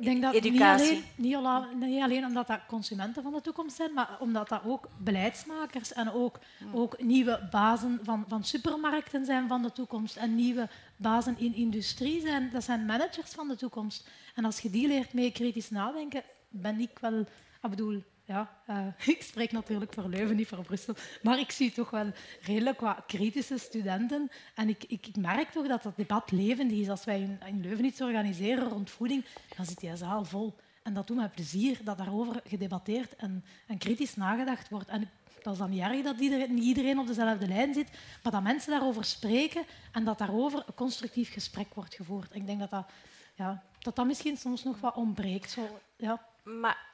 ik 0.00 0.06
denk 0.06 0.22
dat 0.22 0.34
educatie. 0.34 1.04
Niet 1.14 1.34
alleen, 1.34 1.78
niet, 1.78 2.02
alleen, 2.02 2.24
omdat 2.24 2.46
dat 2.46 2.60
consumenten 2.66 3.22
van 3.22 3.32
de 3.32 3.40
toekomst 3.40 3.76
zijn, 3.76 3.92
maar 3.94 4.16
omdat 4.20 4.48
dat 4.48 4.60
ook 4.64 4.88
beleidsmakers 4.98 5.92
en 5.92 6.12
ook, 6.12 6.38
ook 6.72 7.02
nieuwe 7.02 7.48
bazen 7.50 8.00
van, 8.02 8.24
van 8.28 8.44
supermarkten 8.44 9.24
zijn 9.24 9.48
van 9.48 9.62
de 9.62 9.72
toekomst 9.72 10.16
en 10.16 10.34
nieuwe 10.34 10.68
bazen 10.96 11.38
in 11.38 11.54
industrie 11.54 12.20
zijn. 12.20 12.50
Dat 12.52 12.64
zijn 12.64 12.86
managers 12.86 13.30
van 13.30 13.48
de 13.48 13.56
toekomst. 13.56 14.08
En 14.34 14.44
als 14.44 14.60
je 14.60 14.70
die 14.70 14.88
leert 14.88 15.12
mee 15.12 15.32
kritisch 15.32 15.70
nadenken, 15.70 16.22
ben 16.48 16.80
ik 16.80 16.98
wel... 17.00 17.20
Ik 17.62 17.70
bedoel, 17.70 18.02
ja, 18.30 18.50
uh, 18.70 18.86
ik 19.14 19.22
spreek 19.22 19.52
natuurlijk 19.52 19.92
voor 19.92 20.08
Leuven, 20.08 20.36
niet 20.36 20.48
voor 20.48 20.62
Brussel, 20.62 20.94
maar 21.22 21.38
ik 21.38 21.50
zie 21.50 21.72
toch 21.72 21.90
wel 21.90 22.12
redelijk 22.40 22.80
wat 22.80 23.02
kritische 23.06 23.58
studenten. 23.58 24.30
En 24.54 24.68
ik, 24.68 24.84
ik, 24.88 25.06
ik 25.06 25.16
merk 25.16 25.50
toch 25.50 25.66
dat 25.66 25.82
dat 25.82 25.96
debat 25.96 26.30
levendig 26.30 26.78
is. 26.78 26.88
Als 26.88 27.04
wij 27.04 27.20
in, 27.20 27.40
in, 27.46 27.60
Leuven 27.60 27.84
iets 27.84 28.00
organiseren 28.00 28.68
rond 28.68 28.90
voeding, 28.90 29.24
dan 29.56 29.66
zit 29.66 29.80
die 29.80 29.96
zaal 29.96 30.24
vol. 30.24 30.56
En 30.82 30.94
dat 30.94 31.06
doet 31.06 31.16
mij 31.16 31.28
plezier, 31.28 31.80
dat 31.84 31.98
daarover 31.98 32.42
gedebatteerd 32.44 33.16
en, 33.16 33.44
en 33.66 33.78
kritisch 33.78 34.16
nagedacht 34.16 34.68
wordt. 34.68 34.88
En 34.88 35.10
dat 35.42 35.52
is 35.52 35.58
dan 35.58 35.70
niet 35.70 35.82
erg 35.82 36.02
dat 36.02 36.18
iedereen, 36.18 36.54
niet 36.54 36.64
iedereen 36.64 36.98
op 36.98 37.06
dezelfde 37.06 37.46
lijn 37.46 37.74
zit, 37.74 37.90
maar 38.22 38.32
dat 38.32 38.42
mensen 38.42 38.70
daarover 38.70 39.04
spreken 39.04 39.64
en 39.92 40.04
dat 40.04 40.18
daarover 40.18 40.62
een 40.66 40.74
constructief 40.74 41.32
gesprek 41.32 41.74
wordt 41.74 41.94
gevoerd. 41.94 42.34
ik 42.34 42.46
denk 42.46 42.58
dat 42.60 42.70
dat, 42.70 42.90
ja, 43.34 43.62
dat, 43.78 43.96
dat 43.96 44.06
misschien 44.06 44.36
soms 44.36 44.64
nog 44.64 44.80
wat 44.80 44.94
ontbreekt. 44.94 45.50
Zo, 45.50 45.80
ja. 45.96 46.28
Maar 46.44 46.89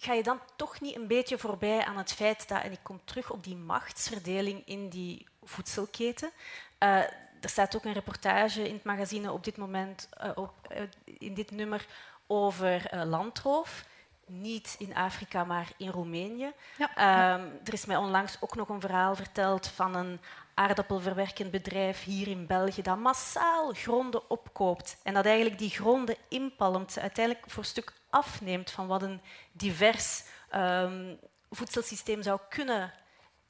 ga 0.00 0.12
je 0.12 0.22
dan 0.22 0.40
toch 0.56 0.80
niet 0.80 0.96
een 0.96 1.06
beetje 1.06 1.38
voorbij 1.38 1.84
aan 1.84 1.96
het 1.96 2.12
feit 2.12 2.48
dat, 2.48 2.62
en 2.62 2.72
ik 2.72 2.80
kom 2.82 3.00
terug 3.04 3.30
op 3.30 3.44
die 3.44 3.56
machtsverdeling 3.56 4.62
in 4.64 4.88
die 4.88 5.26
voedselketen. 5.42 6.30
Uh, 6.78 6.98
er 7.40 7.48
staat 7.48 7.76
ook 7.76 7.84
een 7.84 7.92
reportage 7.92 8.68
in 8.68 8.74
het 8.74 8.84
magazine 8.84 9.32
op 9.32 9.44
dit 9.44 9.56
moment, 9.56 10.08
uh, 10.24 10.30
op, 10.34 10.52
uh, 10.72 10.82
in 11.18 11.34
dit 11.34 11.50
nummer, 11.50 11.86
over 12.26 13.06
landroof. 13.06 13.84
Niet 14.26 14.74
in 14.78 14.94
Afrika, 14.94 15.44
maar 15.44 15.68
in 15.76 15.88
Roemenië. 15.88 16.52
Ja. 16.78 17.34
Um, 17.34 17.60
er 17.64 17.72
is 17.72 17.84
mij 17.84 17.96
onlangs 17.96 18.36
ook 18.40 18.56
nog 18.56 18.68
een 18.68 18.80
verhaal 18.80 19.16
verteld 19.16 19.66
van 19.68 19.94
een 19.94 20.20
aardappelverwerkend 20.54 21.50
bedrijf 21.50 22.04
hier 22.04 22.28
in 22.28 22.46
België 22.46 22.82
dat 22.82 22.98
massaal 22.98 23.72
gronden 23.72 24.30
opkoopt 24.30 24.96
en 25.02 25.14
dat 25.14 25.24
eigenlijk 25.24 25.58
die 25.58 25.70
gronden 25.70 26.16
inpalmt, 26.28 26.98
uiteindelijk 26.98 27.50
voor 27.50 27.62
een 27.62 27.68
stuk 27.68 27.92
afneemt 28.10 28.70
van 28.70 28.86
wat 28.86 29.02
een 29.02 29.20
divers 29.52 30.22
um, 30.54 31.18
voedselsysteem 31.50 32.22
zou 32.22 32.40
kunnen 32.48 32.92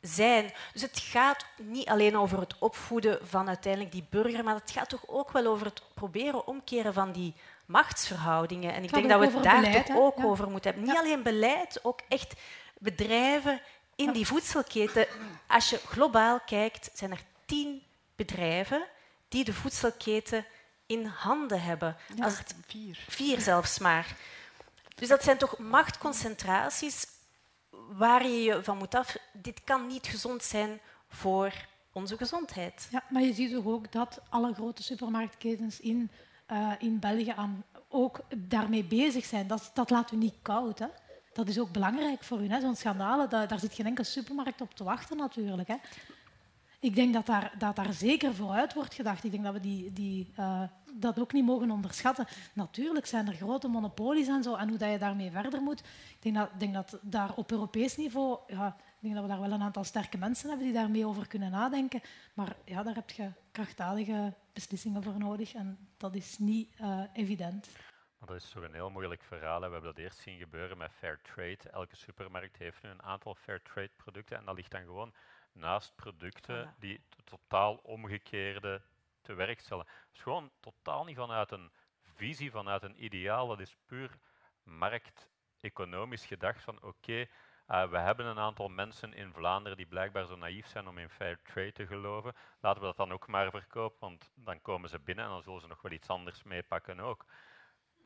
zijn. 0.01 0.53
Dus 0.73 0.83
het 0.83 0.99
gaat 0.99 1.47
niet 1.57 1.89
alleen 1.89 2.17
over 2.17 2.41
het 2.41 2.59
opvoeden 2.59 3.19
van 3.23 3.49
uiteindelijk 3.49 3.93
die 3.93 4.07
burger, 4.11 4.45
maar 4.45 4.55
het 4.55 4.71
gaat 4.71 4.89
toch 4.89 5.05
ook 5.07 5.31
wel 5.31 5.47
over 5.47 5.67
het 5.67 5.83
proberen 5.95 6.47
omkeren 6.47 6.95
van 6.95 7.13
die 7.13 7.35
machtsverhoudingen. 7.67 8.73
En 8.75 8.83
ik 8.83 8.93
denk 8.93 9.09
dat 9.09 9.21
we 9.21 9.27
het 9.27 9.43
daar 9.43 9.61
beleid, 9.61 9.87
toch 9.87 9.97
ook 9.97 10.17
ja. 10.17 10.25
over 10.25 10.51
moeten 10.51 10.71
hebben. 10.71 10.89
Niet 10.89 10.97
ja. 10.97 11.01
alleen 11.01 11.23
beleid, 11.23 11.81
ook 11.83 12.01
echt 12.09 12.35
bedrijven 12.79 13.61
in 13.97 14.13
die 14.13 14.27
voedselketen. 14.27 15.07
Als 15.47 15.71
je 15.71 15.77
globaal 15.77 16.41
kijkt, 16.47 16.91
zijn 16.95 17.11
er 17.11 17.23
tien 17.47 17.83
bedrijven 18.17 18.87
die 19.29 19.45
de 19.45 19.53
voedselketen 19.53 20.45
in 20.87 21.05
handen 21.05 21.63
hebben. 21.63 21.97
Als 22.21 22.39
het, 22.39 22.55
vier. 22.67 22.99
Vier 23.09 23.41
zelfs 23.41 23.79
maar. 23.79 24.17
Dus 25.01 25.09
dat 25.09 25.23
zijn 25.23 25.39
toch 25.39 25.59
machtconcentraties 25.59 27.07
waar 27.71 28.27
je 28.27 28.43
je 28.43 28.65
van 28.65 28.79
moet 28.79 28.95
af. 28.95 29.17
Dit 29.33 29.65
kan 29.65 29.87
niet 29.87 30.07
gezond 30.07 30.43
zijn 30.43 30.81
voor 31.09 31.53
onze 31.93 32.17
gezondheid. 32.17 32.89
Ja, 32.91 33.03
maar 33.09 33.23
je 33.23 33.33
ziet 33.33 33.55
ook 33.55 33.93
dat 33.93 34.21
alle 34.29 34.55
grote 34.55 34.83
supermarktketens 34.83 35.81
in, 35.81 36.11
uh, 36.53 36.73
in 36.79 36.99
België 36.99 37.35
ook 37.89 38.21
daarmee 38.37 38.85
bezig 38.85 39.25
zijn. 39.25 39.47
Dat, 39.47 39.71
dat 39.75 39.91
laat 39.91 40.13
u 40.13 40.17
niet 40.17 40.37
koud. 40.43 40.79
Hè? 40.79 40.87
Dat 41.33 41.49
is 41.49 41.59
ook 41.59 41.73
belangrijk 41.73 42.23
voor 42.25 42.43
u. 42.43 42.61
Zo'n 42.61 42.77
schandalen, 42.77 43.31
daar, 43.31 43.49
daar 43.49 43.61
zit 43.61 43.75
geen 43.75 43.87
enkele 43.87 44.07
supermarkt 44.07 44.61
op 44.61 44.75
te 44.75 44.85
wachten 44.85 45.17
natuurlijk. 45.17 45.69
Hè? 45.69 45.77
Ik 46.81 46.95
denk 46.95 47.15
dat 47.15 47.27
daar, 47.27 47.53
dat 47.59 47.77
daar 47.77 47.93
zeker 47.93 48.35
vooruit 48.35 48.75
wordt 48.75 48.95
gedacht. 48.95 49.25
Ik 49.25 49.31
denk 49.31 49.45
dat 49.45 49.53
we 49.53 49.61
die, 49.61 49.93
die, 49.93 50.33
uh, 50.39 50.63
dat 50.95 51.21
ook 51.21 51.33
niet 51.33 51.45
mogen 51.45 51.71
onderschatten. 51.71 52.27
Natuurlijk 52.55 53.07
zijn 53.07 53.29
er 53.29 53.35
grote 53.35 53.69
monopolies 53.69 54.29
en 54.29 54.43
zo, 54.43 54.55
en 54.55 54.69
hoe 54.69 54.79
dat 54.79 54.91
je 54.91 54.99
daarmee 54.99 55.31
verder 55.31 55.61
moet. 55.61 55.81
Ik 55.81 56.17
denk 56.21 56.35
dat, 56.35 56.51
denk 56.59 56.75
dat 56.75 56.99
daar 57.03 57.35
op 57.35 57.51
Europees 57.51 57.97
niveau, 57.97 58.39
ja, 58.47 58.77
ik 58.79 59.01
denk 59.01 59.15
dat 59.15 59.23
we 59.23 59.29
daar 59.29 59.41
wel 59.41 59.53
een 59.53 59.63
aantal 59.63 59.85
sterke 59.85 60.19
mensen 60.19 60.49
hebben 60.49 60.67
die 60.67 60.75
daarmee 60.75 61.07
over 61.07 61.27
kunnen 61.27 61.51
nadenken. 61.51 62.01
Maar 62.35 62.57
ja, 62.65 62.83
daar 62.83 62.95
heb 62.95 63.11
je 63.11 63.33
krachtdadige 63.53 64.35
beslissingen 64.53 65.03
voor 65.03 65.19
nodig 65.19 65.55
en 65.55 65.79
dat 65.97 66.15
is 66.15 66.39
niet 66.39 66.69
uh, 66.81 67.03
evident. 67.13 67.69
Dat 68.27 68.37
is 68.37 68.51
toch 68.51 68.63
een 68.63 68.75
heel 68.75 68.91
moeilijk 68.91 69.23
verhaal. 69.23 69.57
We 69.57 69.63
hebben 69.63 69.83
dat 69.83 69.99
eerst 69.99 70.19
zien 70.19 70.39
gebeuren 70.39 70.79
met 70.79 70.91
fair 70.93 71.21
trade. 71.23 71.71
Elke 71.73 71.97
supermarkt 71.97 72.57
heeft 72.57 72.83
nu 72.83 72.91
een 72.91 73.03
aantal 73.03 73.35
fair 73.35 73.63
trade 73.63 73.91
producten 73.97 74.37
en 74.37 74.45
dat 74.45 74.57
ligt 74.57 74.71
dan 74.71 74.85
gewoon 74.85 75.13
naast 75.61 75.95
producten 75.95 76.75
die 76.79 77.05
totaal 77.25 77.75
omgekeerde 77.75 78.83
te 79.23 79.35
werk 79.35 79.61
stellen. 79.61 79.87
Het 79.87 80.15
is 80.15 80.23
gewoon 80.23 80.51
totaal 80.61 81.05
niet 81.05 81.17
vanuit 81.17 81.51
een 81.51 81.73
visie, 82.03 82.51
vanuit 82.51 82.83
een 82.83 83.05
ideaal. 83.05 83.47
Dat 83.47 83.61
is 83.61 83.77
puur 83.87 84.19
markteconomisch 84.63 86.27
gedacht 86.27 86.65
van 86.65 86.83
oké, 86.83 87.27
uh, 87.71 87.91
we 87.91 87.99
hebben 87.99 88.27
een 88.27 88.39
aantal 88.39 88.69
mensen 88.69 89.15
in 89.15 89.33
Vlaanderen 89.33 89.77
die 89.77 89.87
blijkbaar 89.87 90.27
zo 90.27 90.37
naïef 90.37 90.67
zijn 90.67 90.89
om 90.89 90.99
in 90.99 91.09
fair 91.09 91.43
trade 91.43 91.73
te 91.73 91.87
geloven. 91.87 92.35
Laten 92.61 92.81
we 92.81 92.87
dat 92.87 92.97
dan 92.97 93.13
ook 93.13 93.27
maar 93.27 93.51
verkopen, 93.51 93.99
want 94.01 94.31
dan 94.35 94.63
komen 94.63 94.89
ze 94.89 94.99
binnen 94.99 95.25
en 95.25 95.31
dan 95.31 95.43
zullen 95.43 95.61
ze 95.61 95.67
nog 95.67 95.83
wel 95.83 95.93
iets 95.93 96.09
anders 96.09 96.43
meepakken 96.43 97.01
ook. 97.01 97.25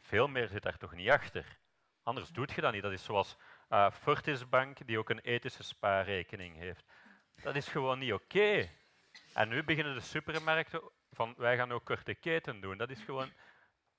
Veel 0.00 0.28
meer 0.28 0.48
zit 0.48 0.62
daar 0.62 0.76
toch 0.76 0.94
niet 0.94 1.10
achter. 1.10 1.58
Anders 2.02 2.28
doet 2.28 2.52
je 2.52 2.60
dat 2.60 2.72
niet. 2.72 2.82
Dat 2.82 2.92
is 2.92 3.04
zoals 3.04 3.36
uh, 3.68 3.90
Fortis 3.90 4.48
Bank, 4.48 4.86
die 4.86 4.98
ook 4.98 5.10
een 5.10 5.20
ethische 5.20 5.62
spaarrekening 5.62 6.56
heeft. 6.56 6.84
Dat 7.42 7.56
is 7.56 7.68
gewoon 7.68 7.98
niet 7.98 8.12
oké. 8.12 8.68
En 9.34 9.48
nu 9.48 9.64
beginnen 9.64 9.94
de 9.94 10.00
supermarkten 10.00 10.82
van 11.10 11.34
wij 11.36 11.56
gaan 11.56 11.72
ook 11.72 11.84
korte 11.84 12.14
keten 12.14 12.60
doen. 12.60 12.78
Dat 12.78 12.90
is 12.90 13.00
gewoon 13.00 13.32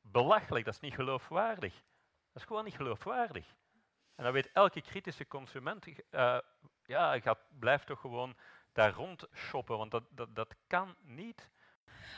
belachelijk, 0.02 0.66
dat 0.66 0.74
is 0.74 0.80
niet 0.80 0.94
geloofwaardig. 0.94 1.74
Dat 1.74 2.42
is 2.42 2.44
gewoon 2.44 2.64
niet 2.64 2.76
geloofwaardig. 2.76 3.46
En 4.16 4.24
dan 4.24 4.34
weet 4.34 4.52
elke 4.52 4.82
kritische 4.82 5.28
consument, 5.28 5.88
uh, 5.88 6.38
ja, 6.86 7.20
gaat, 7.20 7.40
blijft 7.60 7.88
toch 7.88 8.00
gewoon 8.00 8.36
daar 8.74 8.94
rond 8.94 9.28
shoppen, 9.34 9.78
want 9.78 9.92
dat, 9.92 10.04
dat, 10.10 10.36
dat 10.36 10.56
kan 10.68 10.96
niet. 11.02 11.50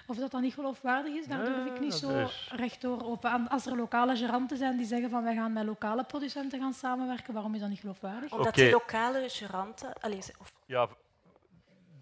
Of 0.07 0.18
dat 0.18 0.32
dan 0.32 0.41
niet 0.41 0.53
geloofwaardig 0.53 1.13
is, 1.13 1.28
daar 1.28 1.45
durf 1.45 1.65
ik 1.65 1.80
niet 1.80 1.93
zo 1.93 2.09
is... 2.09 2.51
rechtdoor 2.55 3.03
open. 3.03 3.49
Als 3.49 3.65
er 3.65 3.76
lokale 3.76 4.15
geranten 4.15 4.57
zijn 4.57 4.78
die 4.78 4.86
zeggen 4.86 5.09
van 5.09 5.24
wij 5.24 5.36
gaan 5.36 5.53
met 5.53 5.65
lokale 5.65 6.03
producenten 6.03 6.59
gaan 6.59 6.74
samenwerken, 6.74 7.34
waarom 7.34 7.53
is 7.53 7.59
dat 7.59 7.70
niet 7.70 7.80
geloofwaardig? 7.80 8.32
Omdat 8.32 8.47
okay. 8.47 8.63
die 8.63 8.74
lokale 8.74 9.30
geranten... 9.30 9.93
Allez, 9.93 10.32
of... 10.39 10.51
Ja, 10.65 10.88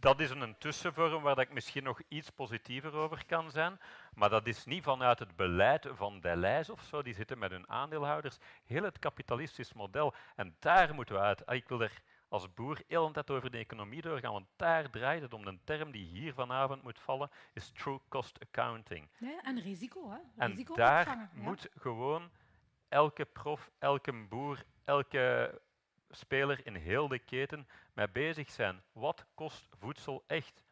dat 0.06 0.20
is 0.20 0.30
een 0.30 0.58
tussenvorm 0.58 1.24
waar 1.24 1.40
ik 1.40 1.54
misschien 1.54 1.84
nog 1.84 2.02
iets 2.08 2.30
positiever 2.30 2.94
over 2.94 3.26
kan 3.26 3.52
zijn. 3.52 3.80
Maar 4.14 4.30
dat 4.30 4.48
is 4.48 4.66
niet 4.66 4.84
vanuit 4.84 5.20
het 5.20 5.36
beleid 5.36 5.88
van 5.92 6.20
Deleuze 6.20 6.72
of 6.72 6.82
zo. 6.82 7.02
Die 7.02 7.14
zitten 7.14 7.38
met 7.38 7.52
hun 7.52 7.70
aandeelhouders. 7.70 8.38
Heel 8.66 8.84
het 8.84 9.00
kapitalistisch 9.00 9.74
model. 9.74 10.14
En 10.36 10.56
daar 10.60 10.94
moeten 10.94 11.16
we 11.16 11.22
uit. 11.22 11.46
Ah, 11.46 11.56
ik 11.56 11.68
wil 11.68 11.82
er 11.82 12.02
als 12.30 12.54
boer 12.54 12.82
heel 12.88 13.06
een 13.06 13.14
tijd 13.14 13.32
over 13.32 13.52
de 13.52 13.58
economie 13.58 14.02
doorgaan, 14.02 14.32
want 14.32 14.48
daar 14.56 14.90
draait 14.90 15.22
het 15.22 15.34
om. 15.34 15.46
De 15.46 15.58
term 15.64 15.92
die 15.92 16.06
hier 16.06 16.34
vanavond 16.34 16.84
moet 16.84 17.00
vallen 17.00 17.30
is 17.54 17.72
true 17.72 18.00
cost 18.10 18.40
accounting. 18.40 19.08
Ja, 19.18 19.44
en 19.44 19.62
risico. 19.62 20.10
Hè? 20.10 20.46
Risico 20.46 20.74
en 20.74 20.80
daar 20.80 21.30
moet 21.34 21.70
gewoon 21.78 22.30
elke 22.90 23.26
prof, 23.26 23.70
elke 23.80 24.14
boer, 24.14 24.64
elke 24.84 25.62
speler 26.10 26.66
in 26.66 26.76
heel 26.76 27.08
de 27.08 27.20
keten 27.20 27.68
mee 27.94 28.10
bezig 28.10 28.50
zijn. 28.50 28.84
Wat 28.92 29.26
kost 29.34 29.68
voedsel 29.80 30.24
echt? 30.28 30.64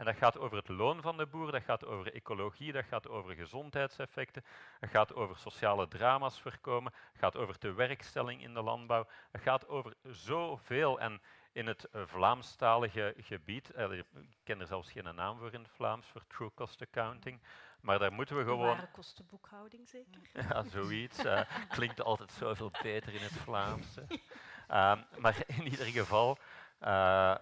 En 0.00 0.06
dat 0.06 0.16
gaat 0.16 0.38
over 0.38 0.56
het 0.56 0.68
loon 0.68 1.02
van 1.02 1.16
de 1.16 1.26
boer, 1.26 1.52
dat 1.52 1.62
gaat 1.62 1.86
over 1.86 2.14
ecologie, 2.14 2.72
dat 2.72 2.84
gaat 2.84 3.08
over 3.08 3.34
gezondheidseffecten, 3.34 4.44
dat 4.80 4.90
gaat 4.90 5.14
over 5.14 5.36
sociale 5.36 5.88
drama's 5.88 6.40
voorkomen, 6.40 6.92
dat 6.92 7.20
gaat 7.20 7.36
over 7.36 7.58
de 7.58 7.72
werkstelling 7.72 8.42
in 8.42 8.54
de 8.54 8.62
landbouw, 8.62 9.06
het 9.30 9.42
gaat 9.42 9.68
over 9.68 9.94
zoveel. 10.02 11.00
En 11.00 11.20
in 11.52 11.66
het 11.66 11.88
Vlaamstalige 11.92 13.14
gebied, 13.16 13.70
eh, 13.70 13.92
ik 13.92 14.06
ken 14.42 14.60
er 14.60 14.66
zelfs 14.66 14.92
geen 14.92 15.14
naam 15.14 15.38
voor 15.38 15.52
in 15.52 15.62
het 15.62 15.72
Vlaams, 15.72 16.06
voor 16.06 16.26
true 16.26 16.50
cost 16.54 16.82
accounting, 16.82 17.40
maar 17.82 17.98
daar 17.98 18.12
moeten 18.12 18.36
we 18.36 18.42
gewoon... 18.42 18.66
Ware 18.66 18.88
kostenboekhouding 18.92 19.88
zeker? 19.88 20.20
Ja, 20.48 20.62
zoiets. 20.62 21.24
Uh, 21.24 21.40
klinkt 21.68 22.02
altijd 22.02 22.32
zoveel 22.32 22.70
beter 22.82 23.14
in 23.14 23.22
het 23.22 23.32
Vlaams. 23.32 23.96
Um, 23.96 25.04
maar 25.22 25.42
in 25.46 25.66
ieder 25.66 25.86
geval, 25.86 26.38
uh, 26.80 27.36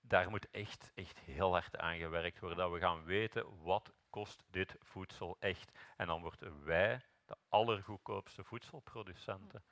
daar 0.00 0.30
moet 0.30 0.50
echt, 0.50 0.92
echt 0.94 1.18
heel 1.18 1.52
hard 1.52 1.78
aan 1.78 1.98
gewerkt 1.98 2.40
worden. 2.40 2.58
Dat 2.58 2.72
we 2.72 2.78
gaan 2.78 3.04
weten 3.04 3.62
wat 3.62 3.92
kost 4.10 4.44
dit 4.50 4.74
voedsel 4.80 5.36
echt. 5.40 5.72
En 5.96 6.06
dan 6.06 6.20
worden 6.20 6.64
wij 6.64 7.00
de 7.26 7.36
allergoedkoopste 7.48 8.44
voedselproducenten. 8.44 9.62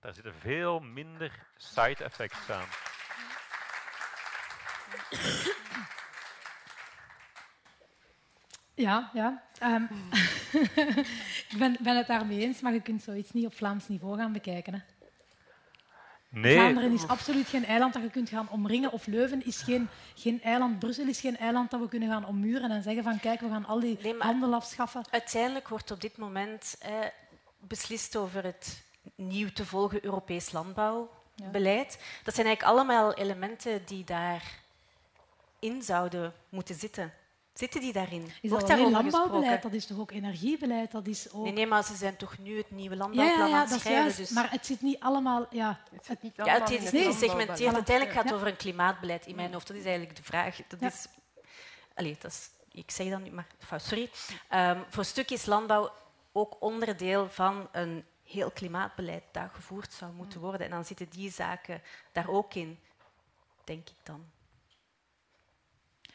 Daar 0.00 0.14
zitten 0.14 0.34
veel 0.34 0.80
minder 0.80 1.46
side 1.56 2.04
effects 2.04 2.50
aan. 2.50 2.68
Ja, 8.74 9.10
ja. 9.12 9.42
Um, 9.62 9.88
ik 11.50 11.54
ben, 11.58 11.76
ben 11.80 11.96
het 11.96 12.06
daarmee 12.06 12.40
eens, 12.40 12.60
maar 12.60 12.72
je 12.72 12.80
kunt 12.80 13.02
zoiets 13.02 13.32
niet 13.32 13.46
op 13.46 13.54
Vlaams 13.54 13.88
niveau 13.88 14.16
gaan 14.16 14.32
bekijken. 14.32 14.74
Hè. 14.74 14.80
Nee. 16.28 16.54
Vlaanderen 16.54 16.92
is 16.92 17.06
absoluut 17.06 17.48
geen 17.48 17.64
eiland 17.64 17.92
dat 17.92 18.02
je 18.02 18.10
kunt 18.10 18.28
gaan 18.28 18.48
omringen. 18.50 18.92
Of 18.92 19.06
Leuven 19.06 19.46
is 19.46 19.62
geen, 19.62 19.88
geen 20.14 20.42
eiland. 20.42 20.78
Brussel 20.78 21.06
is 21.06 21.20
geen 21.20 21.36
eiland 21.36 21.70
dat 21.70 21.80
we 21.80 21.88
kunnen 21.88 22.08
gaan 22.08 22.26
ommuren 22.26 22.70
en 22.70 22.82
zeggen 22.82 23.02
van 23.02 23.20
kijk, 23.20 23.40
we 23.40 23.48
gaan 23.48 23.66
al 23.66 23.80
die 23.80 23.98
nee, 24.02 24.14
handel 24.18 24.54
afschaffen. 24.54 25.04
Uiteindelijk 25.10 25.68
wordt 25.68 25.90
op 25.90 26.00
dit 26.00 26.16
moment 26.16 26.76
eh, 26.80 26.92
beslist 27.58 28.16
over 28.16 28.44
het 28.44 28.82
nieuw 29.14 29.48
te 29.52 29.66
volgen 29.66 30.04
Europees 30.04 30.52
landbouwbeleid. 30.52 31.96
Ja. 31.98 32.04
Dat 32.22 32.34
zijn 32.34 32.46
eigenlijk 32.46 32.62
allemaal 32.62 33.14
elementen 33.14 33.82
die 33.84 34.04
daarin 34.04 35.82
zouden 35.82 36.32
moeten 36.48 36.74
zitten. 36.74 37.12
Zitten 37.54 37.80
die 37.80 37.92
daarin? 37.92 38.32
Is 38.40 38.50
dat 38.50 38.70
alleen 38.70 38.90
landbouwbeleid? 38.90 39.62
Dat 39.62 39.72
is 39.72 39.86
toch 39.86 39.98
ook 39.98 40.10
energiebeleid? 40.10 40.90
Dat 40.90 41.06
is 41.06 41.32
ook... 41.32 41.44
Nee, 41.44 41.52
nee, 41.52 41.66
maar 41.66 41.84
ze 41.84 41.94
zijn 41.94 42.16
toch 42.16 42.38
nu 42.38 42.56
het 42.56 42.70
nieuwe 42.70 42.96
landbouwplan 42.96 43.38
ja, 43.38 43.44
ja, 43.44 43.56
ja, 43.56 43.62
aan 43.62 43.70
het 43.70 43.80
schrijven. 43.80 44.16
Dus... 44.16 44.30
Maar 44.30 44.50
het 44.50 44.66
zit 44.66 44.82
niet 44.82 45.00
allemaal... 45.00 45.46
Ja, 45.50 45.80
het, 45.90 46.04
zit 46.04 46.22
niet 46.22 46.40
allemaal 46.40 46.56
ja, 46.56 46.64
het 46.64 46.82
is 46.82 46.90
niet 46.90 47.04
gesegmenteerd. 47.04 47.74
Uiteindelijk 47.74 48.16
gaat 48.16 48.24
het 48.24 48.34
over 48.34 48.46
een 48.46 48.56
klimaatbeleid 48.56 49.26
in 49.26 49.34
mijn 49.34 49.52
hoofd. 49.52 49.66
Dat 49.66 49.76
is 49.76 49.84
eigenlijk 49.84 50.16
de 50.16 50.22
vraag. 50.22 50.60
Dat 50.68 50.82
is... 50.82 51.06
Allee, 51.94 52.16
dat 52.20 52.30
is... 52.30 52.50
Ik 52.72 52.90
zeg 52.90 53.10
dat 53.10 53.20
niet, 53.20 53.32
maar... 53.32 53.46
Sorry. 53.76 54.10
Um, 54.50 54.84
voor 54.88 54.98
een 54.98 55.04
stuk 55.04 55.30
is 55.30 55.46
landbouw 55.46 55.92
ook 56.32 56.56
onderdeel 56.60 57.28
van 57.28 57.68
een 57.72 58.04
heel 58.24 58.50
klimaatbeleid 58.50 59.22
dat 59.32 59.48
gevoerd 59.52 59.92
zou 59.92 60.12
moeten 60.12 60.40
worden. 60.40 60.60
En 60.60 60.70
dan 60.70 60.84
zitten 60.84 61.08
die 61.08 61.30
zaken 61.30 61.82
daar 62.12 62.28
ook 62.28 62.54
in, 62.54 62.78
denk 63.64 63.88
ik 63.88 63.96
dan. 64.02 64.24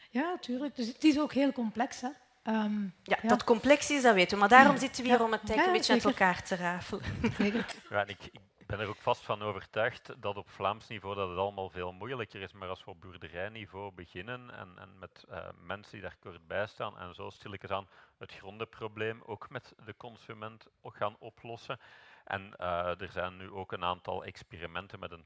Ja, 0.08 0.22
natuurlijk. 0.22 0.76
Dus 0.76 0.86
het 0.86 1.04
is 1.04 1.18
ook 1.18 1.32
heel 1.32 1.52
complex. 1.52 2.00
Hè? 2.00 2.08
Um, 2.48 2.94
ja, 3.02 3.18
dat 3.22 3.44
complex 3.44 3.90
is, 3.90 4.02
dat 4.02 4.14
weten 4.14 4.32
we. 4.32 4.38
Maar 4.38 4.48
daarom 4.48 4.76
zitten 4.76 5.04
we 5.04 5.10
hier 5.10 5.22
om 5.22 5.32
het 5.32 5.50
een 5.50 5.72
beetje 5.72 5.94
met 5.94 6.04
elkaar 6.04 6.42
te 6.42 6.56
rafelen. 6.56 7.02
Ja, 7.90 8.06
ik, 8.06 8.24
ik, 8.32 8.66
ben 8.66 8.80
er 8.80 8.88
ook 8.88 9.00
vast 9.00 9.22
van 9.22 9.42
overtuigd 9.42 10.12
dat 10.20 10.36
op 10.36 10.50
Vlaams 10.50 10.88
niveau 10.88 11.14
dat 11.14 11.28
het 11.28 11.38
allemaal 11.38 11.70
veel 11.70 11.92
moeilijker 11.92 12.40
is. 12.40 12.52
Maar 12.52 12.68
als 12.68 12.84
we 12.84 12.90
op 12.90 13.00
boerderijniveau 13.00 13.92
beginnen 13.92 14.50
en, 14.50 14.68
en 14.78 14.98
met 14.98 15.24
uh, 15.30 15.48
mensen 15.62 15.92
die 15.92 16.02
daar 16.02 16.16
kort 16.20 16.46
bij 16.46 16.66
staan 16.66 16.98
en 16.98 17.14
zo 17.14 17.30
stilletjes 17.30 17.70
aan 17.70 17.88
het 18.18 18.32
grondenprobleem 18.32 19.22
ook 19.26 19.50
met 19.50 19.74
de 19.84 19.94
consument 19.96 20.66
gaan 20.82 21.16
oplossen. 21.18 21.78
En 22.24 22.52
uh, 22.60 23.00
er 23.00 23.10
zijn 23.10 23.36
nu 23.36 23.50
ook 23.50 23.72
een 23.72 23.84
aantal 23.84 24.24
experimenten 24.24 24.98
met 24.98 25.10
een 25.10 25.24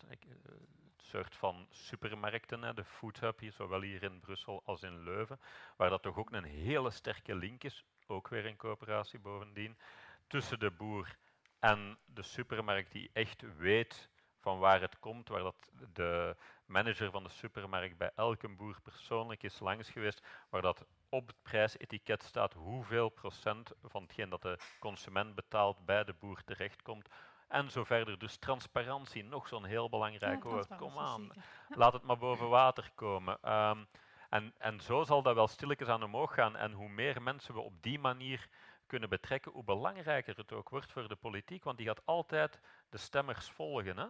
soort 1.12 1.36
van 1.36 1.66
supermarkten, 1.70 2.62
hè, 2.62 2.74
de 2.74 2.84
Food 2.84 3.20
Hub, 3.20 3.38
hier, 3.38 3.52
zowel 3.52 3.80
hier 3.80 4.02
in 4.02 4.20
Brussel 4.20 4.62
als 4.64 4.82
in 4.82 5.02
Leuven, 5.02 5.40
waar 5.76 5.90
dat 5.90 6.02
toch 6.02 6.16
ook 6.16 6.32
een 6.32 6.44
hele 6.44 6.90
sterke 6.90 7.34
link 7.34 7.64
is, 7.64 7.84
ook 8.06 8.28
weer 8.28 8.44
in 8.44 8.56
coöperatie 8.56 9.18
bovendien, 9.18 9.78
tussen 10.26 10.58
de 10.58 10.70
boer 10.70 11.16
en 11.58 11.98
de 12.04 12.22
supermarkt 12.22 12.92
die 12.92 13.10
echt 13.12 13.56
weet 13.56 14.08
van 14.40 14.58
waar 14.58 14.80
het 14.80 14.98
komt, 14.98 15.28
waar 15.28 15.42
dat 15.42 15.70
de 15.92 16.36
manager 16.66 17.10
van 17.10 17.22
de 17.22 17.30
supermarkt 17.30 17.96
bij 17.96 18.10
elke 18.16 18.48
boer 18.48 18.80
persoonlijk 18.82 19.42
is 19.42 19.58
langs 19.58 19.88
geweest, 19.88 20.26
waar 20.48 20.62
dat 20.62 20.86
op 21.08 21.26
het 21.26 21.42
prijsetiket 21.42 22.22
staat 22.22 22.52
hoeveel 22.52 23.08
procent 23.08 23.72
van 23.82 24.02
hetgeen 24.02 24.28
dat 24.28 24.42
de 24.42 24.58
consument 24.78 25.34
betaalt 25.34 25.84
bij 25.84 26.04
de 26.04 26.14
boer 26.14 26.44
terechtkomt, 26.44 27.08
en 27.52 27.70
zo 27.70 27.84
verder. 27.84 28.18
Dus 28.18 28.36
transparantie, 28.36 29.24
nog 29.24 29.48
zo'n 29.48 29.64
heel 29.64 29.88
belangrijk 29.88 30.44
woord. 30.44 30.76
Kom 30.76 30.98
aan, 30.98 31.30
laat 31.68 31.92
het 31.92 32.02
maar 32.02 32.18
boven 32.18 32.48
water 32.48 32.90
komen. 32.94 33.52
Um, 33.52 33.88
en, 34.30 34.54
en 34.58 34.80
zo 34.80 35.04
zal 35.04 35.22
dat 35.22 35.34
wel 35.34 35.48
stilletjes 35.48 35.88
aan 35.88 36.02
omhoog 36.02 36.34
gaan. 36.34 36.56
En 36.56 36.72
hoe 36.72 36.88
meer 36.88 37.22
mensen 37.22 37.54
we 37.54 37.60
op 37.60 37.82
die 37.82 37.98
manier 37.98 38.48
kunnen 38.86 39.08
betrekken, 39.08 39.52
hoe 39.52 39.64
belangrijker 39.64 40.36
het 40.36 40.52
ook 40.52 40.68
wordt 40.68 40.92
voor 40.92 41.08
de 41.08 41.16
politiek. 41.16 41.64
Want 41.64 41.76
die 41.76 41.86
gaat 41.86 42.06
altijd 42.06 42.60
de 42.88 42.98
stemmers 42.98 43.48
volgen. 43.50 43.96
Hè? 43.96 44.06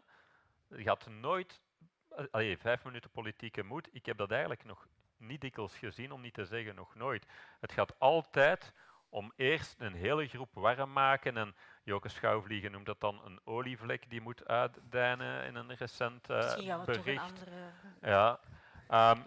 Die 0.69 0.85
gaat 0.85 1.07
nooit 1.07 1.61
allee, 2.31 2.59
vijf 2.59 2.85
minuten 2.85 3.11
politieke 3.11 3.63
moed, 3.63 3.89
ik 3.93 4.07
heb 4.07 4.17
dat 4.17 4.31
eigenlijk 4.31 4.65
nog 4.65 4.87
niet 5.17 5.41
dikwijls 5.41 5.77
gezien, 5.77 6.13
om 6.13 6.21
niet 6.21 6.35
te 6.35 6.45
zeggen 6.45 6.75
nog 6.75 6.95
nooit. 6.95 7.27
Het 7.61 7.73
gaat 7.73 7.99
altijd 7.99 8.73
om 9.09 9.33
eerst 9.37 9.81
een 9.81 9.95
hele 9.95 10.29
groep 10.29 10.51
warm 10.53 10.93
maken 10.93 11.37
en 11.37 11.55
Joke 11.85 12.09
Schouwvliegen 12.09 12.73
noemt 12.73 12.87
dat 12.87 13.01
dan 13.01 13.21
een 13.25 13.41
olievlek 13.45 14.11
die 14.11 14.21
moet 14.21 14.47
uitdijnen 14.47 15.45
in 15.45 15.55
een 15.55 15.77
recent 15.77 16.31
uh, 16.31 16.85
bericht. 16.85 17.23
Andere... 17.23 17.73
Ja, 18.01 18.41
ehm, 18.89 19.21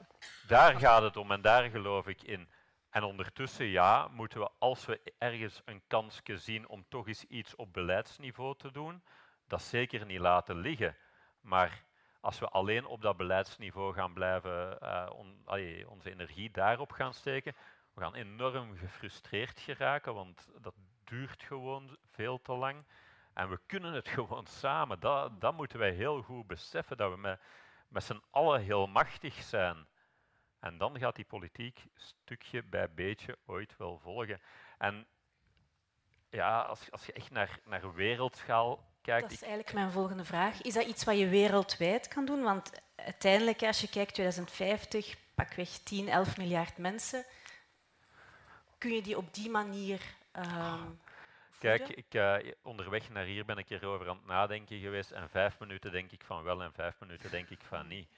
daar 0.48 0.76
gaat 0.80 1.02
het 1.02 1.18
om 1.18 1.32
en 1.32 1.42
daar 1.42 1.70
geloof 1.70 2.08
ik 2.08 2.24
in. 2.24 2.50
En 2.90 3.04
ondertussen, 3.04 3.66
ja, 3.66 4.08
moeten 4.08 4.40
we, 4.40 4.50
als 4.60 4.86
we 4.86 5.14
ergens 5.18 5.62
een 5.66 5.82
kansje 5.88 6.38
zien 6.38 6.68
om 6.68 6.86
toch 6.90 7.08
eens 7.08 7.24
iets 7.24 7.56
op 7.56 7.74
beleidsniveau 7.74 8.56
te 8.58 8.72
doen, 8.72 9.04
dat 9.48 9.62
zeker 9.62 10.06
niet 10.06 10.20
laten 10.20 10.58
liggen. 10.58 10.96
Maar 11.42 11.84
als 12.20 12.40
we 12.40 12.50
alleen 12.50 12.86
op 12.86 13.02
dat 13.02 13.18
beleidsniveau 13.18 13.94
gaan 13.94 14.14
blijven, 14.14 14.78
uh, 14.84 15.10
onze 15.88 16.12
energie 16.12 16.52
daarop 16.52 16.92
gaan 16.92 17.14
steken, 17.14 17.56
we 17.94 18.02
gaan 18.02 18.16
enorm 18.16 18.78
gefrustreerd 18.78 19.60
geraken, 19.60 20.14
want 20.14 20.48
dat 20.62 20.74
duurt 21.06 21.44
gewoon 21.44 21.98
veel 22.12 22.42
te 22.42 22.54
lang. 22.54 22.84
En 23.34 23.50
we 23.50 23.60
kunnen 23.66 23.94
het 23.94 24.10
gewoon 24.18 24.48
samen. 24.48 25.00
Dat, 25.00 25.42
dat 25.42 25.54
moeten 25.54 25.80
wij 25.80 25.92
heel 25.92 26.22
goed 26.22 26.48
beseffen, 26.48 26.98
dat 26.98 27.12
we 27.12 27.18
met, 27.18 27.40
met 27.88 28.04
z'n 28.04 28.22
allen 28.30 28.62
heel 28.62 28.88
machtig 28.88 29.44
zijn. 29.44 29.88
En 30.60 30.78
dan 30.78 31.00
gaat 31.00 31.16
die 31.16 31.26
politiek 31.26 31.86
stukje 31.96 32.64
bij 32.64 32.94
beetje 32.94 33.38
ooit 33.46 33.78
wel 33.78 34.00
volgen. 34.00 34.42
En 34.78 35.08
ja, 36.30 36.62
als, 36.62 36.92
als 36.92 37.06
je 37.06 37.14
echt 37.14 37.32
naar, 37.32 37.60
naar 37.66 37.94
wereldschaal 37.94 38.84
kijkt... 39.02 39.22
Dat 39.22 39.32
is 39.32 39.42
eigenlijk 39.42 39.74
mijn 39.74 39.92
volgende 39.92 40.26
vraag. 40.26 40.62
Is 40.62 40.74
dat 40.74 40.86
iets 40.86 41.04
wat 41.04 41.18
je 41.18 41.28
wereldwijd 41.28 42.08
kan 42.08 42.26
doen? 42.26 42.42
Want 42.42 42.72
uiteindelijk, 42.96 43.64
als 43.64 43.82
je 43.82 43.90
kijkt 43.90 44.14
2050, 44.14 45.18
pakweg 45.36 45.70
10, 45.70 46.10
11 46.10 46.38
miljard 46.38 46.78
mensen, 46.78 47.26
kun 48.78 48.92
je 48.92 49.02
die 49.02 49.18
op 49.18 49.34
die 49.34 49.50
manier 49.50 50.02
um, 50.38 51.00
Kijk, 51.60 51.90
ik, 51.90 52.14
uh, 52.14 52.38
onderweg 52.62 53.10
naar 53.10 53.26
hier 53.26 53.46
ben 53.46 53.58
ik 53.58 53.70
erover 53.70 54.10
aan 54.10 54.18
het 54.18 54.26
nadenken 54.26 54.80
geweest 54.80 55.12
en 55.12 55.30
vijf 55.30 55.60
minuten 55.60 55.92
denk 55.92 56.12
ik 56.12 56.24
van 56.24 56.44
wel 56.44 56.64
en 56.64 56.74
vijf 56.74 57.00
minuten 57.00 57.32
denk 57.32 57.50
ik 57.50 57.62
van 57.62 57.88
niet. 57.88 58.10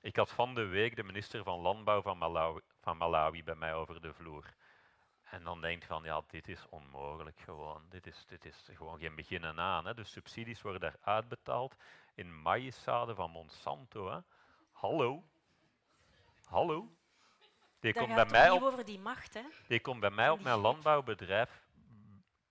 Ik 0.00 0.16
had 0.16 0.30
van 0.30 0.54
de 0.54 0.66
week 0.66 0.96
de 0.96 1.02
minister 1.02 1.42
van 1.42 1.60
Landbouw 1.60 2.02
van 2.02 2.18
Malawi, 2.18 2.60
van 2.80 2.96
Malawi 2.96 3.44
bij 3.44 3.54
mij 3.54 3.74
over 3.74 4.00
de 4.00 4.14
vloer. 4.14 4.44
En 5.30 5.44
dan 5.44 5.60
denk 5.60 5.82
je 5.82 5.88
van, 5.88 6.04
ja, 6.04 6.22
dit 6.26 6.48
is 6.48 6.66
onmogelijk 6.68 7.38
gewoon. 7.40 7.82
Dit 7.88 8.06
is, 8.06 8.24
dit 8.26 8.44
is 8.44 8.68
gewoon 8.74 8.98
geen 8.98 9.14
beginnen 9.14 9.60
aan. 9.60 9.86
Hè. 9.86 9.94
De 9.94 10.04
subsidies 10.04 10.62
worden 10.62 10.80
daar 10.80 10.96
uitbetaald 11.00 11.76
in 12.14 12.42
maïszaden 12.42 13.16
van 13.16 13.30
Monsanto. 13.30 14.10
Hè. 14.10 14.18
Hallo? 14.72 15.24
Hallo? 16.44 16.97
Die 17.80 17.92
komt 17.94 18.14
bij 18.14 18.26
mij 18.30 18.50
op, 18.50 18.62
over 18.62 18.84
die 18.84 18.98
macht, 18.98 19.34
hè? 19.34 19.42
Die 19.68 19.80
komt 19.80 20.00
bij 20.00 20.10
mij 20.10 20.30
op 20.30 20.40
mijn 20.40 20.58
landbouwbedrijf 20.58 21.62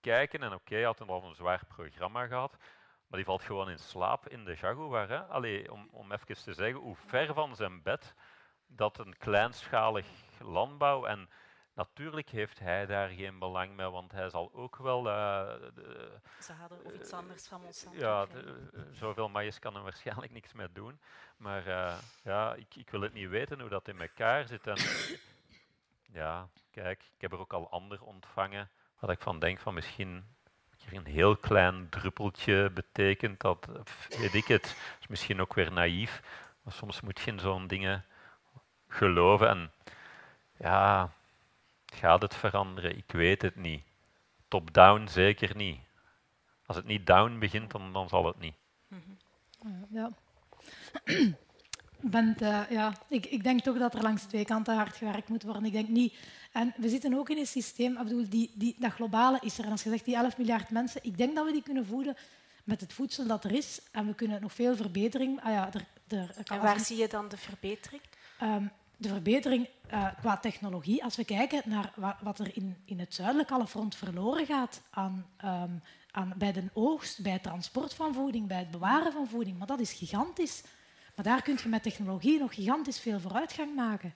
kijken. 0.01 0.43
En 0.43 0.53
oké, 0.53 0.75
hij 0.75 0.83
had 0.83 1.07
al 1.07 1.23
een 1.23 1.35
zwaar 1.35 1.65
programma 1.67 2.27
gehad. 2.27 2.57
Maar 3.07 3.17
die 3.19 3.25
valt 3.25 3.41
gewoon 3.41 3.69
in 3.69 3.79
slaap 3.79 4.29
in 4.29 4.45
de 4.45 4.55
Jaguar. 4.61 5.09
Hè? 5.09 5.21
Allee, 5.23 5.71
om, 5.71 5.87
om 5.91 6.11
even 6.11 6.43
te 6.43 6.53
zeggen 6.53 6.79
hoe 6.79 6.95
ver 6.95 7.33
van 7.33 7.55
zijn 7.55 7.81
bed 7.81 8.13
dat 8.67 8.97
een 8.97 9.17
kleinschalig 9.17 10.05
landbouw. 10.39 11.05
En 11.05 11.29
natuurlijk 11.77 12.29
heeft 12.29 12.59
hij 12.59 12.85
daar 12.85 13.09
geen 13.09 13.39
belang 13.39 13.75
mee, 13.75 13.87
want 13.87 14.11
hij 14.11 14.29
zal 14.29 14.51
ook 14.53 14.77
wel. 14.77 14.99
Uh, 14.99 15.53
de, 15.73 16.09
Ze 16.41 16.53
hadden 16.53 16.85
of 16.85 16.93
iets 16.93 17.13
anders 17.13 17.47
van 17.47 17.63
ons. 17.65 17.85
Ja, 17.91 18.25
de, 18.25 18.69
zoveel 18.91 19.29
maïs 19.29 19.59
kan 19.59 19.75
er 19.75 19.83
waarschijnlijk 19.83 20.31
niks 20.31 20.53
mee 20.53 20.71
doen. 20.73 20.99
Maar 21.37 21.67
uh, 21.67 21.97
ja, 22.23 22.53
ik, 22.53 22.75
ik, 22.75 22.89
wil 22.89 23.01
het 23.01 23.13
niet 23.13 23.29
weten 23.29 23.59
hoe 23.59 23.69
dat 23.69 23.87
in 23.87 24.01
elkaar 24.01 24.47
zit. 24.47 24.67
En, 24.67 24.77
ja, 26.21 26.47
kijk, 26.71 26.99
ik 26.99 27.21
heb 27.21 27.31
er 27.31 27.39
ook 27.39 27.53
al 27.53 27.69
ander 27.69 28.01
ontvangen. 28.03 28.69
Wat 28.99 29.09
ik 29.09 29.21
van 29.21 29.39
denk 29.39 29.59
van 29.59 29.73
misschien 29.73 30.25
een 30.91 31.05
heel 31.05 31.37
klein 31.37 31.89
druppeltje 31.89 32.69
betekent, 32.69 33.39
dat 33.39 33.67
weet 34.09 34.33
ik 34.33 34.45
het, 34.47 34.65
is 34.99 35.07
misschien 35.07 35.41
ook 35.41 35.53
weer 35.53 35.71
naïef. 35.71 36.21
Maar 36.61 36.73
soms 36.73 37.01
moet 37.01 37.19
je 37.19 37.31
in 37.31 37.39
zo'n 37.39 37.67
dingen 37.67 38.05
geloven. 38.87 39.49
En 39.49 39.71
ja, 40.57 41.11
gaat 41.97 42.21
het 42.21 42.35
veranderen? 42.35 42.97
Ik 42.97 43.11
weet 43.11 43.41
het 43.41 43.55
niet. 43.55 43.83
Top-down 44.47 45.07
zeker 45.07 45.55
niet. 45.55 45.79
Als 46.65 46.77
het 46.77 46.85
niet 46.85 47.05
down 47.05 47.37
begint, 47.39 47.71
dan, 47.71 47.93
dan 47.93 48.09
zal 48.09 48.25
het 48.25 48.39
niet. 48.39 48.55
Ja. 49.89 50.11
bent, 51.99 52.41
uh, 52.41 52.69
ja, 52.69 52.93
ik, 53.09 53.25
ik, 53.25 53.43
denk 53.43 53.61
toch 53.61 53.77
dat 53.77 53.93
er 53.93 54.01
langs 54.01 54.23
twee 54.23 54.45
kanten 54.45 54.75
hard 54.75 54.95
gewerkt 54.95 55.29
moet 55.29 55.43
worden. 55.43 55.65
Ik 55.65 55.71
denk 55.71 55.87
niet. 55.87 56.17
En 56.51 56.73
we 56.77 56.89
zitten 56.89 57.13
ook 57.13 57.29
in 57.29 57.37
een 57.37 57.47
systeem, 57.47 57.97
ik 57.97 58.03
bedoel, 58.03 58.29
die, 58.29 58.51
die, 58.55 58.75
dat 58.79 58.91
globale 58.91 59.37
is 59.41 59.57
er. 59.57 59.65
En 59.65 59.71
als 59.71 59.83
je 59.83 59.89
zegt 59.89 60.05
die 60.05 60.15
11 60.15 60.37
miljard 60.37 60.69
mensen, 60.69 61.03
ik 61.03 61.17
denk 61.17 61.35
dat 61.35 61.45
we 61.45 61.51
die 61.51 61.63
kunnen 61.63 61.85
voeden 61.85 62.15
met 62.63 62.81
het 62.81 62.93
voedsel 62.93 63.27
dat 63.27 63.43
er 63.43 63.51
is. 63.51 63.81
En 63.91 64.07
we 64.07 64.15
kunnen 64.15 64.41
nog 64.41 64.53
veel 64.53 64.75
verbetering. 64.75 65.41
Ah 65.41 65.51
ja, 65.51 65.73
er, 65.73 65.85
er, 66.07 66.35
en 66.43 66.61
waar 66.61 66.79
zie 66.79 66.97
je 66.97 67.07
dan 67.07 67.27
de 67.29 67.37
verbetering? 67.37 68.01
Um, 68.41 68.71
de 68.97 69.09
verbetering 69.09 69.67
uh, 69.91 70.07
qua 70.19 70.37
technologie, 70.37 71.03
als 71.03 71.15
we 71.15 71.25
kijken 71.25 71.61
naar 71.65 71.93
wat 72.21 72.39
er 72.39 72.55
in, 72.55 72.77
in 72.85 72.99
het 72.99 73.13
zuidelijke 73.13 73.67
front 73.67 73.95
verloren 73.95 74.45
gaat 74.45 74.81
aan, 74.89 75.25
um, 75.45 75.81
aan, 76.11 76.33
bij 76.37 76.51
de 76.51 76.63
oogst, 76.73 77.21
bij 77.21 77.31
het 77.31 77.43
transport 77.43 77.93
van 77.93 78.13
voeding, 78.13 78.47
bij 78.47 78.59
het 78.59 78.71
bewaren 78.71 79.11
van 79.11 79.27
voeding, 79.27 79.57
maar 79.57 79.67
dat 79.67 79.79
is 79.79 79.93
gigantisch. 79.93 80.63
Maar 81.15 81.25
daar 81.25 81.41
kun 81.41 81.57
je 81.63 81.69
met 81.69 81.83
technologie 81.83 82.39
nog 82.39 82.53
gigantisch 82.53 82.99
veel 82.99 83.19
vooruitgang 83.19 83.75
maken. 83.75 84.13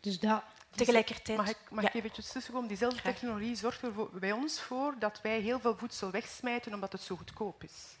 Dus 0.00 0.20
dat, 0.20 0.42
Tegelijkertijd... 0.74 1.38
Mag 1.38 1.48
ik, 1.48 1.58
mag 1.70 1.84
ik 1.84 1.94
eventjes 1.94 2.32
tussenkomen? 2.32 2.68
Diezelfde 2.68 3.02
technologie 3.02 3.56
zorgt 3.56 3.82
er 3.82 3.92
bij 4.12 4.32
ons 4.32 4.60
voor 4.60 4.94
dat 4.98 5.20
wij 5.22 5.40
heel 5.40 5.60
veel 5.60 5.76
voedsel 5.76 6.10
wegsmijten 6.10 6.74
omdat 6.74 6.92
het 6.92 7.00
zo 7.00 7.16
goedkoop 7.16 7.64
is. 7.64 7.96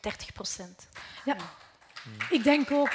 30 0.00 0.32
procent. 0.32 0.88
Ja. 1.24 1.36
Ik 2.30 2.42
denk 2.44 2.70
ook, 2.70 2.92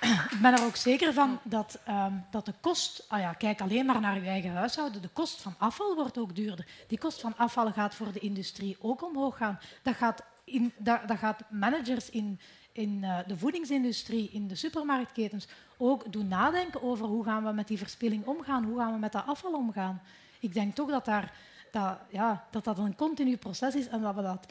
ik 0.00 0.38
ben 0.42 0.52
er 0.52 0.64
ook 0.64 0.76
zeker 0.76 1.12
van 1.12 1.38
dat, 1.42 1.78
um, 1.88 2.24
dat 2.30 2.44
de 2.44 2.54
kost, 2.60 3.04
ah 3.08 3.20
ja, 3.20 3.32
kijk 3.32 3.60
alleen 3.60 3.86
maar 3.86 4.00
naar 4.00 4.16
uw 4.16 4.24
eigen 4.24 4.52
huishouden, 4.52 5.02
de 5.02 5.08
kost 5.08 5.40
van 5.40 5.54
afval 5.58 5.94
wordt 5.94 6.18
ook 6.18 6.34
duurder. 6.34 6.66
Die 6.86 6.98
kost 6.98 7.20
van 7.20 7.36
afval 7.36 7.72
gaat 7.72 7.94
voor 7.94 8.12
de 8.12 8.18
industrie 8.18 8.76
ook 8.80 9.02
omhoog 9.02 9.36
gaan. 9.36 9.58
Dat 9.82 9.94
gaat, 9.94 10.22
in, 10.44 10.72
dat, 10.76 11.08
dat 11.08 11.18
gaat 11.18 11.40
managers 11.50 12.10
in, 12.10 12.40
in 12.72 13.02
uh, 13.02 13.18
de 13.26 13.36
voedingsindustrie, 13.36 14.30
in 14.30 14.48
de 14.48 14.54
supermarktketens, 14.54 15.46
ook 15.76 16.12
doen 16.12 16.28
nadenken 16.28 16.82
over 16.82 17.06
hoe 17.06 17.24
gaan 17.24 17.44
we 17.44 17.52
met 17.52 17.68
die 17.68 17.78
verspilling 17.78 18.26
omgaan, 18.26 18.64
hoe 18.64 18.78
gaan 18.78 18.92
we 18.92 18.98
met 18.98 19.12
dat 19.12 19.26
afval 19.26 19.52
omgaan. 19.52 20.02
Ik 20.40 20.54
denk 20.54 20.74
toch 20.74 20.90
dat 20.90 21.04
daar, 21.04 21.32
dat, 21.70 21.98
ja, 22.10 22.44
dat, 22.50 22.64
dat 22.64 22.78
een 22.78 22.96
continu 22.96 23.36
proces 23.36 23.74
is 23.74 23.88
en 23.88 24.00
dat 24.02 24.14
we 24.14 24.22
dat... 24.22 24.46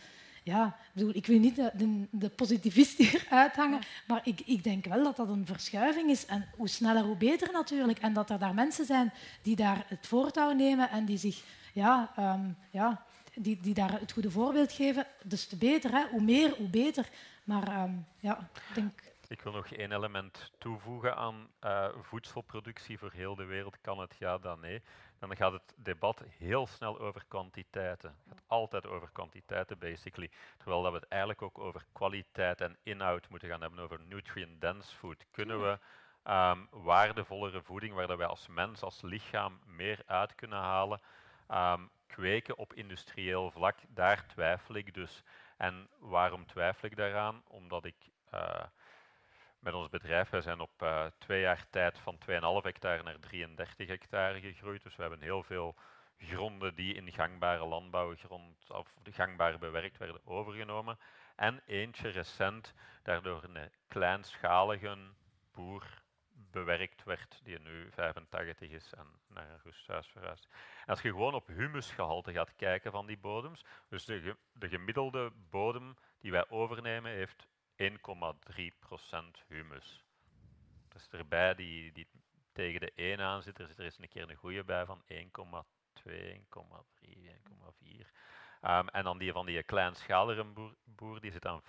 Ja, 0.46 0.66
ik, 0.66 0.94
bedoel, 0.94 1.16
ik 1.16 1.26
wil 1.26 1.40
niet 1.40 1.56
de, 1.56 1.72
de, 1.74 2.08
de 2.12 2.30
positivist 2.30 2.98
hier 2.98 3.28
uithangen, 3.30 3.80
maar 4.08 4.22
ik, 4.24 4.42
ik, 4.46 4.64
denk 4.64 4.86
wel 4.86 5.04
dat 5.04 5.16
dat 5.16 5.30
een 5.30 5.46
verschuiving 5.46 6.10
is. 6.10 6.26
En 6.26 6.46
hoe 6.58 6.68
sneller, 6.68 7.04
hoe 7.04 7.16
beter 7.16 7.52
natuurlijk. 7.52 8.00
En 8.00 8.14
dat 8.14 8.30
er 8.30 8.40
daar 8.40 8.54
mensen 8.54 8.86
zijn 8.86 9.14
die 9.42 9.56
daar 9.56 9.86
het 9.88 10.08
voortouw 10.08 10.52
nemen 10.52 10.90
en 10.90 11.06
die 11.06 11.18
zich 11.18 11.44
ja, 11.74 12.12
um, 12.20 12.58
ja, 12.70 13.06
die, 13.36 13.60
die 13.62 13.74
daar 13.74 14.00
het 14.00 14.12
goede 14.12 14.32
voorbeeld 14.32 14.72
geven, 14.72 15.06
dus 15.24 15.46
te 15.46 15.56
beter. 15.56 15.92
Hè? 15.92 16.04
Hoe 16.12 16.22
meer, 16.22 16.56
hoe 16.58 16.70
beter. 16.70 17.10
Maar 17.44 17.84
um, 17.84 18.06
ja, 18.20 18.50
ik 18.70 18.76
denk... 18.76 19.04
Ik 19.28 19.42
wil 19.42 19.52
nog 19.52 19.68
één 19.68 19.92
element 19.92 20.52
toevoegen 20.58 21.16
aan 21.16 21.48
uh, 21.62 21.88
voedselproductie 22.02 22.98
voor 23.00 23.12
heel 23.12 23.36
de 23.36 23.46
wereld. 23.46 23.82
Kan 23.82 24.00
het 24.00 24.16
ja, 24.20 24.38
dan 24.38 24.60
nee. 24.60 24.82
Dan 25.20 25.36
gaat 25.36 25.52
het 25.52 25.74
debat 25.76 26.24
heel 26.38 26.68
snel 26.68 27.00
over 27.00 27.26
kwantiteiten. 27.28 28.10
Het 28.10 28.38
gaat 28.38 28.44
altijd 28.48 28.88
over 28.88 29.10
kwantiteiten, 29.12 29.78
basically. 29.80 30.32
Terwijl 30.58 30.82
dat 30.82 30.92
we 30.92 30.98
het 30.98 31.08
eigenlijk 31.08 31.42
ook 31.42 31.60
over 31.60 31.86
kwaliteit 31.92 32.62
en 32.62 32.78
inhoud 32.84 33.30
moeten 33.30 33.50
gaan 33.50 33.62
hebben, 33.62 33.80
over 33.80 34.00
nutrient-dense 34.00 34.96
food. 34.96 35.26
Kunnen 35.32 35.62
we 35.62 35.80
um, 36.32 36.68
waardevollere 36.72 37.62
voeding, 37.62 37.94
waar 37.94 38.08
dat 38.08 38.18
wij 38.18 38.28
als 38.28 38.48
mens, 38.48 38.82
als 38.82 39.02
lichaam 39.02 39.60
meer 39.66 40.02
uit 40.06 40.36
kunnen 40.36 40.60
halen, 40.60 41.02
um, 41.52 41.90
kweken 42.08 42.58
op 42.58 42.74
industrieel 42.74 43.52
vlak, 43.52 43.78
daar 43.88 44.26
twijfel 44.28 44.76
ik 44.76 44.94
dus. 44.94 45.24
En 45.58 45.90
waarom 46.00 46.46
twijfel 46.46 46.88
ik 46.90 46.96
daaraan? 46.96 47.44
Omdat 47.48 47.86
ik 47.86 47.96
uh, 48.34 48.64
met 49.66 49.74
ons 49.74 49.90
bedrijf, 49.90 50.30
wij 50.30 50.42
zijn 50.42 50.60
op 50.60 50.82
uh, 50.82 51.06
twee 51.18 51.42
jaar 51.42 51.70
tijd 51.70 52.00
van 52.00 52.18
2,5 52.30 52.36
hectare 52.62 53.04
naar 53.04 53.20
33 53.20 53.88
hectare 53.88 54.40
gegroeid. 54.40 54.84
Dus 54.84 54.96
we 54.96 55.02
hebben 55.02 55.22
heel 55.22 55.44
veel 55.44 55.76
gronden 56.18 56.76
die 56.76 56.94
in 56.94 57.12
gangbare 57.12 57.66
landbouwgrond 57.66 58.70
of 58.70 58.94
gangbaar 59.04 59.60
bewerkt 59.60 59.98
werden 59.98 60.22
overgenomen. 60.26 61.00
En 61.36 61.62
eentje 61.66 62.10
recent 62.10 62.74
daardoor 63.04 63.44
een 63.44 63.72
kleinschalige 63.88 64.98
boer 65.52 66.04
bewerkt 66.32 67.04
werd, 67.04 67.40
die 67.44 67.60
nu 67.60 67.92
85 67.92 68.70
is 68.70 68.94
en 68.94 69.08
naar 69.28 69.50
een 69.50 69.60
rusthuis 69.64 70.08
verhuisd. 70.08 70.48
als 70.86 71.02
je 71.02 71.10
gewoon 71.10 71.34
op 71.34 71.48
humusgehalte 71.48 72.32
gaat 72.32 72.56
kijken 72.56 72.92
van 72.92 73.06
die 73.06 73.18
bodems, 73.18 73.66
dus 73.90 74.06
de 74.06 74.70
gemiddelde 74.70 75.32
bodem 75.50 75.98
die 76.20 76.32
wij 76.32 76.50
overnemen 76.50 77.12
heeft 77.12 77.48
1,3% 77.78 79.48
humus. 79.48 80.04
Dus 80.88 81.08
erbij 81.10 81.56
die, 81.56 81.92
die 81.92 82.08
tegen 82.52 82.80
de 82.80 82.92
1 82.96 83.20
aan 83.20 83.42
zit, 83.42 83.60
er 83.60 83.68
zit 83.68 83.78
er 83.78 83.86
eens 83.86 84.00
een 84.00 84.10
keer 84.10 84.30
een 84.30 84.36
goede 84.36 84.64
bij 84.64 84.86
van 84.86 85.04
1,2, 85.08 85.18
1,3, 86.04 87.16
1,4. 87.86 88.08
Um, 88.62 88.88
en 88.90 89.04
dan 89.04 89.18
die 89.18 89.32
van 89.32 89.46
die 89.46 89.64
kleinschaligere 89.64 90.74
boer, 90.84 91.22
die 91.22 91.32
zit 91.32 91.46
aan 91.46 91.62
5,9. 91.62 91.68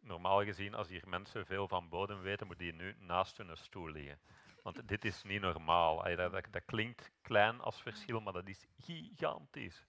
Normaal 0.00 0.44
gezien, 0.44 0.74
als 0.74 0.88
hier 0.88 1.08
mensen 1.08 1.46
veel 1.46 1.68
van 1.68 1.88
bodem 1.88 2.20
weten, 2.20 2.46
moet 2.46 2.58
die 2.58 2.72
nu 2.72 2.96
naast 2.98 3.36
hun 3.36 3.56
stoel 3.56 3.90
liggen. 3.90 4.20
Want 4.62 4.88
dit 4.88 5.04
is 5.04 5.22
niet 5.22 5.40
normaal. 5.40 6.02
dat, 6.02 6.32
dat, 6.32 6.46
dat, 6.50 6.64
klinkt 6.64 7.10
klein 7.20 7.60
als 7.60 7.82
verschil, 7.82 8.20
maar 8.20 8.32
dat 8.32 8.48
is 8.48 8.66
gigantisch. 8.76 9.86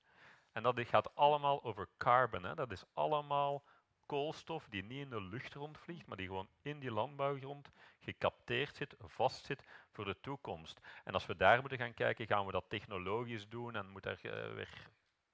En 0.51 0.63
dat 0.63 0.79
gaat 0.79 1.15
allemaal 1.15 1.63
over 1.63 1.89
carbon. 1.97 2.43
Hè. 2.43 2.55
Dat 2.55 2.71
is 2.71 2.83
allemaal 2.93 3.63
koolstof 4.09 4.67
die 4.69 4.83
niet 4.83 4.99
in 4.99 5.09
de 5.09 5.21
lucht 5.21 5.53
rondvliegt, 5.53 6.07
maar 6.07 6.17
die 6.17 6.27
gewoon 6.27 6.49
in 6.61 6.79
die 6.79 6.91
landbouwgrond 6.91 7.71
gecapteerd 7.99 8.75
zit, 8.75 8.95
vastzit 8.99 9.63
voor 9.91 10.05
de 10.05 10.19
toekomst. 10.21 10.79
En 11.03 11.13
als 11.13 11.25
we 11.25 11.35
daar 11.35 11.59
moeten 11.59 11.77
gaan 11.77 11.93
kijken, 11.93 12.27
gaan 12.27 12.45
we 12.45 12.51
dat 12.51 12.69
technologisch 12.69 13.49
doen 13.49 13.75
en 13.75 13.89
moet 13.89 14.05
er 14.05 14.19
uh, 14.23 14.53
weer 14.55 14.89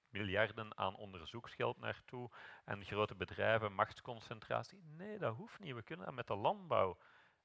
miljarden 0.10 0.78
aan 0.78 0.96
onderzoeksgeld 0.96 1.80
naartoe 1.80 2.30
en 2.66 2.86
grote 2.86 3.16
bedrijven, 3.16 3.74
machtsconcentratie. 3.74 4.82
Nee, 4.84 5.18
dat 5.18 5.36
hoeft 5.36 5.60
niet. 5.60 5.76
We 5.76 5.84
kunnen 5.84 6.06
dat 6.06 6.16
met 6.16 6.28
de 6.28 6.36
landbouw 6.36 6.98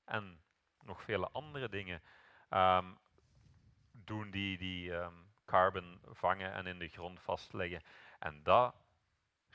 en 0.05 0.41
nog 0.83 1.03
vele 1.03 1.28
andere 1.31 1.68
dingen 1.68 2.03
um, 2.51 2.99
doen 3.93 4.31
die, 4.31 4.59
die 4.59 4.93
um, 4.93 5.33
carbon 5.45 6.01
vangen 6.05 6.53
en 6.53 6.66
in 6.66 6.78
de 6.78 6.89
grond 6.89 7.20
vastleggen. 7.20 7.83
En 8.18 8.43
dat 8.43 8.74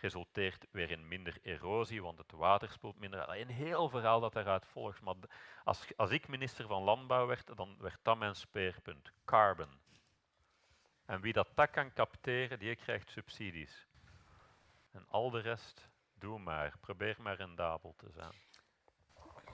resulteert 0.05 0.65
weer 0.71 0.91
in 0.91 1.07
minder 1.07 1.37
erosie, 1.43 2.01
want 2.01 2.17
het 2.17 2.31
water 2.31 2.69
spoelt 2.69 2.99
minder. 2.99 3.29
Een 3.29 3.49
heel 3.49 3.89
verhaal 3.89 4.19
dat 4.19 4.33
daaruit 4.33 4.65
volgt. 4.65 5.01
Maar 5.01 5.15
als, 5.63 5.87
als 5.95 6.09
ik 6.09 6.27
minister 6.27 6.67
van 6.67 6.83
Landbouw 6.83 7.25
werd, 7.25 7.57
dan 7.57 7.75
werd 7.79 7.99
dat 8.01 8.17
mijn 8.17 8.35
speerpunt. 8.35 9.11
Carbon. 9.25 9.79
En 11.05 11.21
wie 11.21 11.33
dat, 11.33 11.47
dat 11.55 11.69
kan 11.69 11.93
capteren, 11.93 12.59
die 12.59 12.75
krijgt 12.75 13.09
subsidies. 13.09 13.87
En 14.91 15.05
al 15.09 15.29
de 15.29 15.39
rest, 15.39 15.89
doe 16.13 16.39
maar. 16.39 16.77
Probeer 16.79 17.15
maar 17.19 17.35
rendabel 17.35 17.93
te 17.97 18.11
zijn. 18.11 18.33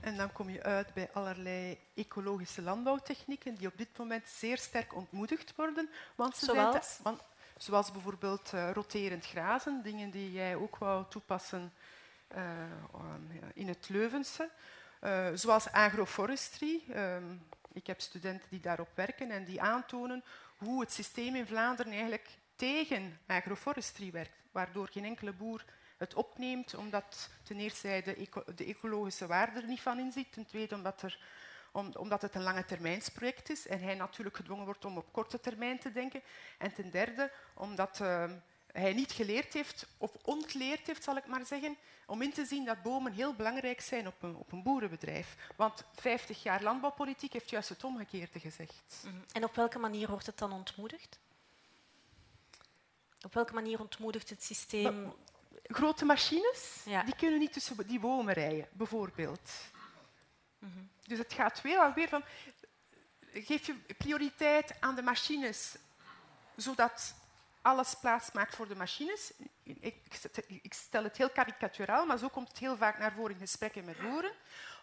En 0.01 0.17
dan 0.17 0.31
kom 0.31 0.49
je 0.49 0.63
uit 0.63 0.93
bij 0.93 1.09
allerlei 1.13 1.79
ecologische 1.95 2.61
landbouwtechnieken 2.61 3.55
die 3.55 3.67
op 3.67 3.77
dit 3.77 3.97
moment 3.97 4.27
zeer 4.27 4.57
sterk 4.57 4.95
ontmoedigd 4.95 5.55
worden. 5.55 5.89
Want 6.15 6.37
ze 6.37 6.45
Zoals? 6.45 6.93
Zijn 6.93 7.03
want, 7.03 7.23
zoals 7.63 7.91
bijvoorbeeld 7.91 8.51
uh, 8.53 8.71
roterend 8.71 9.25
grazen, 9.25 9.81
dingen 9.83 10.09
die 10.09 10.31
jij 10.31 10.55
ook 10.55 10.77
wou 10.77 11.05
toepassen 11.09 11.73
uh, 12.35 12.41
in 13.53 13.67
het 13.67 13.89
Leuvense. 13.89 14.49
Uh, 15.01 15.27
zoals 15.33 15.71
agroforestry. 15.71 16.81
Um, 16.95 17.41
ik 17.73 17.87
heb 17.87 18.01
studenten 18.01 18.49
die 18.49 18.59
daarop 18.59 18.89
werken 18.95 19.31
en 19.31 19.45
die 19.45 19.61
aantonen 19.61 20.23
hoe 20.57 20.81
het 20.81 20.91
systeem 20.91 21.35
in 21.35 21.45
Vlaanderen 21.45 21.91
eigenlijk 21.91 22.29
tegen 22.55 23.19
agroforestry 23.27 24.11
werkt, 24.11 24.35
waardoor 24.51 24.87
geen 24.91 25.05
enkele 25.05 25.33
boer 25.33 25.65
het 25.97 26.13
opneemt, 26.13 26.75
omdat 26.75 27.29
ten 27.43 27.59
eerste 27.59 27.87
hij 27.87 28.01
de 28.55 28.65
ecologische 28.65 29.27
waarde 29.27 29.61
er 29.61 29.67
niet 29.67 29.81
van 29.81 29.99
inziet, 29.99 30.31
ten 30.31 30.45
tweede 30.45 30.75
omdat, 30.75 31.01
er, 31.01 31.19
om, 31.71 31.91
omdat 31.97 32.21
het 32.21 32.35
een 32.35 32.43
lange 32.43 32.65
termijnsproject 32.65 33.49
is 33.49 33.67
en 33.67 33.79
hij 33.79 33.95
natuurlijk 33.95 34.35
gedwongen 34.35 34.65
wordt 34.65 34.85
om 34.85 34.97
op 34.97 35.11
korte 35.11 35.39
termijn 35.39 35.79
te 35.79 35.91
denken, 35.91 36.21
en 36.57 36.73
ten 36.73 36.91
derde 36.91 37.31
omdat 37.53 37.99
uh, 38.01 38.23
hij 38.71 38.93
niet 38.93 39.11
geleerd 39.11 39.53
heeft, 39.53 39.87
of 39.97 40.11
ontleerd 40.23 40.87
heeft, 40.87 41.03
zal 41.03 41.17
ik 41.17 41.25
maar 41.25 41.45
zeggen, 41.45 41.77
om 42.05 42.21
in 42.21 42.33
te 42.33 42.45
zien 42.45 42.65
dat 42.65 42.81
bomen 42.81 43.13
heel 43.13 43.33
belangrijk 43.33 43.81
zijn 43.81 44.07
op 44.07 44.23
een, 44.23 44.35
op 44.35 44.51
een 44.51 44.63
boerenbedrijf. 44.63 45.35
Want 45.55 45.83
50 45.95 46.43
jaar 46.43 46.63
landbouwpolitiek 46.63 47.33
heeft 47.33 47.49
juist 47.49 47.69
het 47.69 47.83
omgekeerde 47.83 48.39
gezegd. 48.39 49.03
Mm 49.03 49.11
-hmm. 49.11 49.23
En 49.31 49.43
op 49.43 49.55
welke 49.55 49.79
manier 49.79 50.07
wordt 50.07 50.25
het 50.25 50.37
dan 50.37 50.51
ontmoedigd? 50.51 51.19
Op 53.21 53.33
welke 53.33 53.53
manier 53.53 53.79
ontmoedigt 53.79 54.29
het 54.29 54.43
systeem... 54.43 55.13
Grote 55.63 56.05
machines, 56.05 56.81
ja. 56.85 57.03
die 57.03 57.15
kunnen 57.15 57.39
niet 57.39 57.53
tussen 57.53 57.87
die 57.87 57.99
bomen 57.99 58.33
rijden, 58.33 58.67
bijvoorbeeld. 58.71 59.51
-hmm. 60.67 60.89
Dus 61.07 61.17
het 61.17 61.33
gaat 61.33 61.61
weer 61.61 61.79
alweer 61.79 62.09
van... 62.09 62.23
Geef 63.33 63.65
je 63.65 63.75
prioriteit 63.97 64.73
aan 64.79 64.95
de 64.95 65.01
machines, 65.01 65.75
zodat 66.55 67.13
alles 67.61 67.95
plaats 67.95 68.31
maakt 68.31 68.55
voor 68.55 68.67
de 68.67 68.75
machines. 68.75 69.33
Ik, 69.63 69.95
ik 70.61 70.73
stel 70.73 71.03
het 71.03 71.17
heel 71.17 71.29
karikaturaal, 71.29 72.05
maar 72.05 72.17
zo 72.17 72.27
komt 72.27 72.47
het 72.47 72.57
heel 72.57 72.77
vaak 72.77 72.99
naar 72.99 73.13
voren 73.13 73.33
in 73.33 73.39
gesprekken 73.39 73.85
met 73.85 73.99
boeren. 73.99 74.31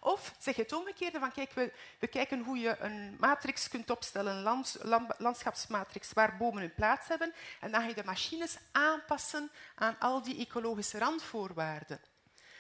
Of 0.01 0.35
zeg 0.39 0.57
je 0.57 0.63
het 0.63 0.73
omgekeerde 0.73 1.19
van 1.19 1.33
kijk, 1.33 1.53
we, 1.53 1.73
we 1.99 2.07
kijken 2.07 2.43
hoe 2.43 2.59
je 2.59 2.79
een 2.79 3.17
matrix 3.19 3.69
kunt 3.69 3.91
opstellen, 3.91 4.37
een 4.37 4.43
land, 4.43 4.77
landschapsmatrix 5.19 6.13
waar 6.13 6.37
bomen 6.37 6.61
hun 6.61 6.75
plaats 6.75 7.09
hebben. 7.09 7.33
En 7.61 7.71
dan 7.71 7.81
ga 7.81 7.89
je 7.89 7.95
de 7.95 8.05
machines 8.05 8.57
aanpassen 8.73 9.51
aan 9.75 9.97
al 9.99 10.23
die 10.23 10.39
ecologische 10.39 10.99
randvoorwaarden. 10.99 12.01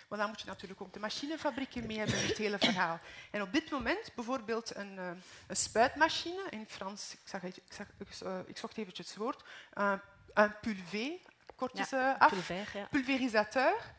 Maar 0.09 0.19
dan 0.19 0.29
moet 0.29 0.41
je 0.41 0.47
natuurlijk 0.47 0.81
ook 0.81 0.93
de 0.93 1.01
machinefabrieken 1.01 1.87
mee 1.87 1.99
hebben 1.99 2.19
in 2.19 2.27
het 2.27 2.37
hele 2.37 2.59
verhaal. 2.59 2.99
En 3.31 3.43
op 3.43 3.53
dit 3.53 3.71
moment 3.71 4.11
bijvoorbeeld 4.15 4.77
een, 4.77 4.99
een 5.47 5.57
spuitmachine, 5.57 6.47
in 6.51 6.67
Frans, 6.69 7.13
ik, 7.13 7.21
zag, 7.25 7.43
ik, 7.43 7.63
zag, 7.69 7.87
ik, 7.99 8.21
uh, 8.23 8.39
ik 8.47 8.57
zocht 8.57 8.77
eventjes 8.77 9.09
het 9.09 9.17
woord, 9.17 9.45
uh, 9.75 9.93
een 10.35 10.59
pulvé, 10.61 11.19
kortjes 11.55 11.91
ja, 11.91 12.17
af, 12.19 12.31
pulver, 12.31 12.71
ja. 12.75 12.87
pulverisateur. 12.91 13.95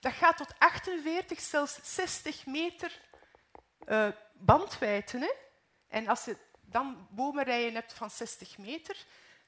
Dat 0.00 0.12
gaat 0.12 0.36
tot 0.36 0.54
48, 0.58 1.40
zelfs 1.40 1.78
60 1.82 2.46
meter 2.46 3.00
uh, 3.86 4.08
bandwijdte. 4.32 5.18
Hè? 5.18 5.32
En 5.88 6.08
als 6.08 6.24
je 6.24 6.36
dan 6.60 7.06
bomenrijen 7.10 7.74
hebt 7.74 7.92
van 7.92 8.10
60 8.10 8.58
meter, 8.58 8.96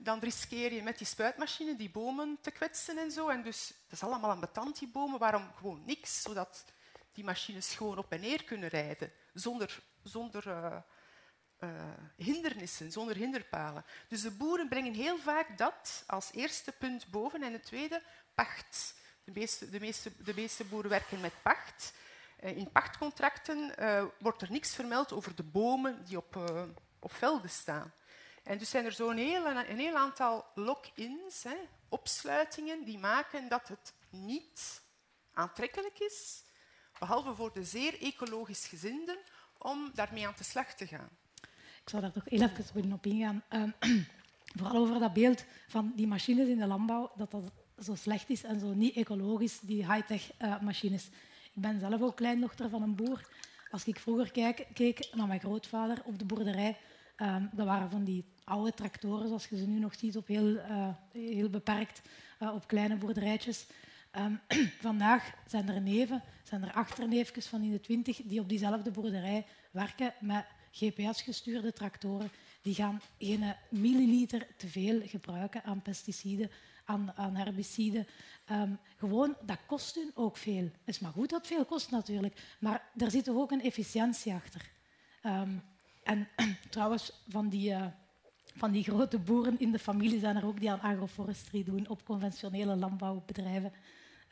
dan 0.03 0.19
riskeer 0.19 0.73
je 0.73 0.83
met 0.83 0.99
die 0.99 1.07
spuitmachine 1.07 1.77
die 1.77 1.91
bomen 1.91 2.39
te 2.41 2.51
kwetsen 2.51 2.99
en 2.99 3.11
zo. 3.11 3.29
En 3.29 3.43
dus, 3.43 3.69
dat 3.69 3.93
is 3.93 4.03
allemaal 4.03 4.31
aan 4.31 4.41
betand, 4.41 4.79
die 4.79 4.89
bomen. 4.89 5.19
Waarom 5.19 5.53
gewoon 5.57 5.83
niks? 5.87 6.23
Zodat 6.23 6.65
die 7.13 7.25
machines 7.25 7.75
gewoon 7.75 7.99
op 7.99 8.13
en 8.13 8.21
neer 8.21 8.45
kunnen 8.45 8.69
rijden, 8.69 9.13
zonder, 9.35 9.83
zonder 10.03 10.47
uh, 10.47 10.77
uh, 11.61 11.71
hindernissen, 12.17 12.93
zonder 12.93 13.17
hinderpalen. 13.17 13.85
Dus 14.09 14.23
de 14.23 14.31
boeren 14.31 14.69
brengen 14.69 14.95
heel 14.95 15.19
vaak 15.19 15.59
dat 15.59 16.05
als 16.07 16.33
eerste 16.33 16.73
punt 16.73 17.11
boven. 17.11 17.43
En 17.43 17.53
het 17.53 17.65
tweede, 17.65 18.03
pacht. 18.35 18.95
De 19.25 19.33
meeste, 19.33 19.71
de 19.71 19.81
meeste, 20.35 20.65
de 20.65 20.69
boeren 20.69 20.91
werken 20.91 21.21
met 21.21 21.43
pacht. 21.43 21.93
Uh, 22.41 22.57
in 22.57 22.73
pachtcontracten 22.73 23.75
wordt 24.19 24.43
er 24.43 24.51
niks 24.51 24.75
vermeld 24.75 25.13
over 25.13 25.35
de 25.35 25.43
bomen 25.43 26.05
die 26.05 26.17
op, 26.17 26.37
op 26.99 27.13
velden 27.13 27.51
staan. 27.51 27.93
En 28.51 28.59
dus 28.59 28.71
zijn 28.71 28.85
er 28.85 28.93
zo'n 28.93 29.17
heel, 29.17 29.47
een 29.47 29.79
heel 29.79 29.97
aantal 29.97 30.45
lock-ins, 30.55 31.45
opsluitingen, 31.89 32.85
die 32.85 32.99
maken 32.99 33.49
dat 33.49 33.69
het 33.69 33.95
niet 34.09 34.83
aantrekkelijk 35.33 35.99
is, 35.99 36.43
behalve 36.99 37.35
voor 37.35 37.53
de 37.53 37.65
zeer 37.65 38.03
ecologisch 38.03 38.67
gezinden, 38.67 39.19
om 39.59 39.91
daarmee 39.95 40.27
aan 40.27 40.35
de 40.37 40.45
slag 40.45 40.75
te 40.75 40.87
gaan. 40.87 41.09
Ik 41.83 41.89
zou 41.89 42.03
daar 42.03 42.13
toch 42.13 42.25
heel 42.25 42.43
even 42.43 42.93
op 42.93 43.07
ingaan. 43.07 43.43
Um, 43.51 43.75
vooral 44.59 44.83
over 44.83 44.99
dat 44.99 45.13
beeld 45.13 45.45
van 45.69 45.93
die 45.97 46.07
machines 46.07 46.49
in 46.49 46.59
de 46.59 46.67
landbouw, 46.67 47.13
dat 47.17 47.31
dat 47.31 47.53
zo 47.79 47.95
slecht 47.95 48.31
is 48.31 48.43
en 48.43 48.61
zo 48.61 48.73
niet 48.73 48.97
ecologisch, 48.97 49.61
die 49.61 49.93
high-tech 49.93 50.31
uh, 50.39 50.61
machines. 50.61 51.07
Ik 51.53 51.63
ben 51.63 51.81
zelf 51.81 52.01
ook 52.01 52.17
kleindochter 52.17 52.69
van 52.69 52.83
een 52.83 52.95
boer. 52.95 53.29
Als 53.71 53.85
ik 53.85 53.99
vroeger 53.99 54.31
keek 54.73 55.09
naar 55.13 55.27
mijn 55.27 55.41
grootvader 55.41 56.03
op 56.05 56.19
de 56.19 56.25
boerderij, 56.25 56.79
Um, 57.23 57.51
dat 57.53 57.67
waren 57.67 57.91
van 57.91 58.05
die 58.05 58.25
oude 58.45 58.73
tractoren, 58.73 59.27
zoals 59.27 59.47
je 59.47 59.57
ze 59.57 59.67
nu 59.67 59.79
nog 59.79 59.95
ziet, 59.95 60.17
op 60.17 60.27
heel, 60.27 60.47
uh, 60.47 60.89
heel 61.13 61.51
beperkt 61.51 62.03
uh, 62.43 62.55
op 62.55 62.67
kleine 62.67 62.97
boerderijtjes. 62.97 63.67
Um, 64.19 64.41
vandaag 64.89 65.33
zijn 65.47 65.69
er 65.69 65.81
neven, 65.81 66.23
zijn 66.43 66.63
er 66.63 66.73
achterneefjes 66.73 67.47
van 67.47 67.63
in 67.63 67.71
de 67.71 67.81
twintig 67.81 68.21
die 68.25 68.41
op 68.41 68.49
diezelfde 68.49 68.91
boerderij 68.91 69.47
werken 69.71 70.15
met 70.21 70.45
GPS-gestuurde 70.71 71.73
tractoren. 71.73 72.31
Die 72.63 72.75
gaan 72.75 73.01
geen 73.19 73.55
milliliter 73.69 74.47
te 74.57 74.69
veel 74.69 75.01
gebruiken 75.05 75.65
aan 75.65 75.83
pesticiden, 75.83 76.51
aan, 76.85 77.13
aan 77.17 77.37
herbiciden. 77.37 78.07
Um, 78.51 78.79
gewoon, 78.97 79.37
dat 79.47 79.59
kost 79.67 79.95
hun 79.95 80.11
ook 80.15 80.37
veel. 80.37 80.63
Het 80.63 80.95
is 80.95 80.99
maar 80.99 81.13
goed 81.13 81.31
dat 81.31 81.39
het 81.39 81.49
veel 81.49 81.65
kost 81.65 81.91
natuurlijk, 81.91 82.57
maar 82.61 82.91
er 82.97 83.11
zit 83.11 83.29
ook 83.29 83.51
een 83.51 83.63
efficiëntie 83.63 84.33
achter. 84.33 84.71
Um, 85.23 85.63
en 86.11 86.29
trouwens, 86.71 87.13
van 87.29 87.49
die, 87.49 87.71
uh, 87.71 87.87
van 88.57 88.71
die 88.71 88.85
grote 88.85 89.19
boeren 89.19 89.61
in 89.61 89.73
de 89.73 89.79
familie 89.79 90.21
zijn 90.21 90.37
er 90.37 90.47
ook 90.47 90.61
die 90.61 90.71
aan 90.71 90.81
agroforestry 90.81 91.65
doen 91.65 91.89
op 91.89 92.05
conventionele 92.05 92.77
landbouwbedrijven. 92.77 93.73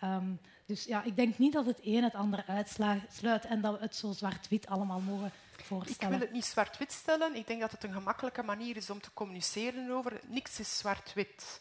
Um, 0.05 0.41
dus 0.67 0.85
ja, 0.85 1.03
ik 1.03 1.17
denk 1.17 1.39
niet 1.39 1.53
dat 1.53 1.67
het 1.67 1.79
een 1.83 2.03
het 2.03 2.15
andere 2.15 2.47
uitsluit 2.47 3.45
en 3.45 3.61
dat 3.61 3.75
we 3.75 3.81
het 3.81 3.97
zo 3.97 4.13
zwart-wit 4.13 4.67
allemaal 4.67 5.01
mogen 5.01 5.33
voorstellen. 5.63 6.13
Ik 6.13 6.19
wil 6.19 6.27
het 6.27 6.37
niet 6.37 6.45
zwart-wit 6.45 6.93
stellen. 6.93 7.35
Ik 7.35 7.47
denk 7.47 7.61
dat 7.61 7.71
het 7.71 7.85
een 7.85 7.93
gemakkelijke 7.93 8.43
manier 8.43 8.77
is 8.77 8.91
om 8.91 9.01
te 9.01 9.13
communiceren 9.15 9.91
over. 9.91 10.21
Niks 10.27 10.61
is 10.61 10.79
zwart-wit. 10.79 11.61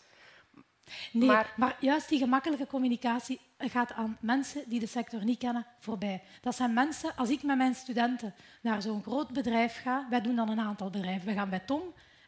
Nee, 1.12 1.28
maar, 1.28 1.54
maar, 1.56 1.78
juist 1.80 2.10
die 2.10 2.20
gemakkelijke 2.20 2.68
communicatie 2.68 3.40
gaat 3.58 3.92
aan 3.94 4.18
mensen 4.20 4.64
die 4.66 4.80
de 4.80 4.88
sector 4.88 5.24
niet 5.24 5.40
kennen 5.40 5.66
voorbij. 5.80 6.22
Dat 6.42 6.56
zijn 6.56 6.74
mensen, 6.74 7.16
als 7.16 7.30
ik 7.30 7.44
met 7.44 7.58
mijn 7.58 7.76
studenten 7.76 8.34
naar 8.62 8.82
zo'n 8.82 9.04
groot 9.04 9.30
bedrijf 9.30 9.82
ga, 9.82 10.08
wij 10.10 10.22
doen 10.22 10.36
dan 10.36 10.50
een 10.50 10.60
aantal 10.60 10.90
bedrijven. 10.90 11.28
We 11.28 11.34
gaan 11.34 11.50
bij 11.50 11.60
Tom 11.60 11.82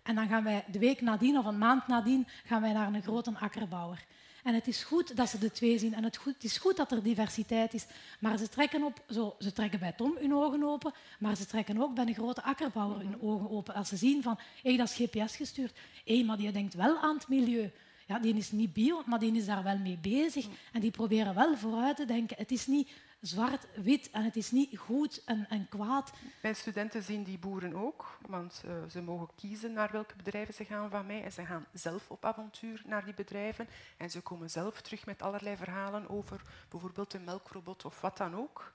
en 0.03 0.15
dan 0.15 0.27
gaan 0.27 0.43
wij 0.43 0.63
de 0.71 0.79
week 0.79 1.01
nadien 1.01 1.37
of 1.37 1.45
een 1.45 1.57
maand 1.57 1.87
nadien 1.87 2.27
gaan 2.45 2.61
wij 2.61 2.73
naar 2.73 2.93
een 2.93 3.01
grote 3.01 3.31
akkerbouwer. 3.39 4.05
En 4.43 4.53
het 4.53 4.67
is 4.67 4.83
goed 4.83 5.15
dat 5.15 5.29
ze 5.29 5.37
de 5.37 5.51
twee 5.51 5.77
zien 5.77 5.93
en 5.93 6.03
het, 6.03 6.17
goed, 6.17 6.33
het 6.33 6.43
is 6.43 6.57
goed 6.57 6.77
dat 6.77 6.91
er 6.91 7.03
diversiteit 7.03 7.73
is. 7.73 7.85
Maar 8.19 8.37
ze 8.37 8.49
trekken, 8.49 8.83
op, 8.83 9.03
zo, 9.09 9.35
ze 9.39 9.51
trekken 9.51 9.79
bij 9.79 9.91
Tom 9.91 10.17
hun 10.19 10.33
ogen 10.33 10.63
open, 10.63 10.93
maar 11.19 11.35
ze 11.35 11.45
trekken 11.45 11.81
ook 11.81 11.93
bij 11.93 12.05
een 12.07 12.13
grote 12.13 12.43
akkerbouwer 12.43 12.99
hun 12.99 13.21
ogen 13.21 13.49
open. 13.49 13.73
Als 13.73 13.89
ze 13.89 13.95
zien 13.95 14.23
van, 14.23 14.39
hé, 14.63 14.75
dat 14.77 14.89
is 14.89 14.95
GPS 14.95 15.35
gestuurd. 15.35 15.77
Hé, 16.05 16.23
maar 16.23 16.37
die 16.37 16.51
denkt 16.51 16.73
wel 16.73 16.97
aan 16.97 17.15
het 17.15 17.27
milieu 17.27 17.71
ja, 18.09 18.19
die 18.19 18.35
is 18.35 18.51
niet 18.51 18.73
bio, 18.73 19.03
maar 19.05 19.19
die 19.19 19.35
is 19.35 19.45
daar 19.45 19.63
wel 19.63 19.77
mee 19.77 19.97
bezig. 19.97 20.47
En 20.71 20.81
die 20.81 20.91
proberen 20.91 21.35
wel 21.35 21.57
vooruit 21.57 21.95
te 21.95 22.05
denken. 22.05 22.37
Het 22.37 22.51
is 22.51 22.67
niet 22.67 22.91
zwart-wit 23.19 24.09
en 24.09 24.23
het 24.23 24.35
is 24.35 24.51
niet 24.51 24.77
goed 24.77 25.23
en, 25.25 25.45
en, 25.49 25.69
kwaad. 25.69 26.11
Mijn 26.41 26.55
studenten 26.55 27.03
zien 27.03 27.23
die 27.23 27.37
boeren 27.37 27.75
ook, 27.75 28.17
want 28.27 28.63
uh, 28.65 28.71
ze 28.89 29.01
mogen 29.01 29.29
kiezen 29.35 29.73
naar 29.73 29.91
welke 29.91 30.15
bedrijven 30.15 30.53
ze 30.53 30.65
gaan 30.65 30.89
van 30.89 31.05
mij. 31.05 31.23
En 31.23 31.31
ze 31.31 31.45
gaan 31.45 31.65
zelf 31.73 32.09
op 32.09 32.25
avontuur 32.25 32.81
naar 32.85 33.05
die 33.05 33.13
bedrijven. 33.13 33.67
En 33.97 34.09
ze 34.09 34.21
komen 34.21 34.49
zelf 34.49 34.81
terug 34.81 35.05
met 35.05 35.21
allerlei 35.21 35.57
verhalen 35.57 36.09
over 36.09 36.41
bijvoorbeeld 36.69 37.13
een 37.13 37.23
melkrobot 37.23 37.85
of 37.85 38.01
wat 38.01 38.17
dan 38.17 38.35
ook. 38.35 38.73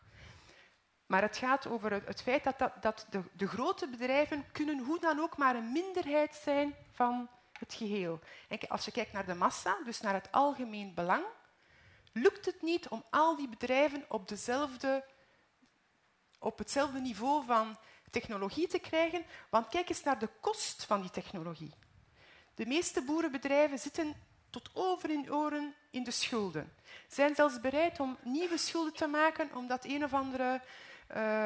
Maar 1.06 1.22
het 1.22 1.36
gaat 1.36 1.66
over 1.66 1.92
het 1.92 2.22
feit 2.22 2.44
dat, 2.44 2.58
dat, 2.58 2.72
dat 2.80 3.06
de, 3.10 3.20
de, 3.32 3.46
grote 3.46 3.88
bedrijven 3.88 4.44
kunnen 4.52 4.78
hoe 4.78 5.00
dan 5.00 5.20
ook 5.20 5.36
maar 5.36 5.56
een 5.56 5.72
minderheid 5.72 6.34
zijn 6.34 6.74
van 6.92 7.28
het 7.64 7.74
geheel. 7.74 8.20
als 8.68 8.84
je 8.84 8.90
kijkt 8.90 9.12
naar 9.12 9.26
de 9.26 9.34
massa, 9.34 9.76
dus 9.84 10.00
naar 10.00 10.14
het 10.14 10.28
algemeen 10.32 10.94
belang, 10.94 11.24
lukt 12.12 12.46
het 12.46 12.62
niet 12.62 12.88
om 12.88 13.04
al 13.10 13.36
die 13.36 13.48
bedrijven 13.48 14.04
op, 14.08 14.28
dezelfde, 14.28 15.04
op 16.38 16.58
hetzelfde 16.58 17.00
niveau 17.00 17.44
van 17.44 17.76
technologie 18.10 18.66
te 18.66 18.78
krijgen. 18.78 19.24
Want 19.50 19.68
kijk 19.68 19.88
eens 19.88 20.02
naar 20.02 20.18
de 20.18 20.28
kost 20.40 20.84
van 20.84 21.00
die 21.00 21.10
technologie. 21.10 21.74
De 22.54 22.66
meeste 22.66 23.02
boerenbedrijven 23.02 23.78
zitten 23.78 24.14
tot 24.50 24.70
over 24.72 25.10
in 25.10 25.32
oren 25.32 25.74
in 25.90 26.04
de 26.04 26.10
schulden. 26.10 26.72
Zijn 27.08 27.34
zelfs 27.34 27.60
bereid 27.60 28.00
om 28.00 28.18
nieuwe 28.22 28.58
schulden 28.58 28.92
te 28.92 29.06
maken 29.06 29.50
omdat 29.54 29.84
een 29.84 30.04
of 30.04 30.12
andere 30.12 30.62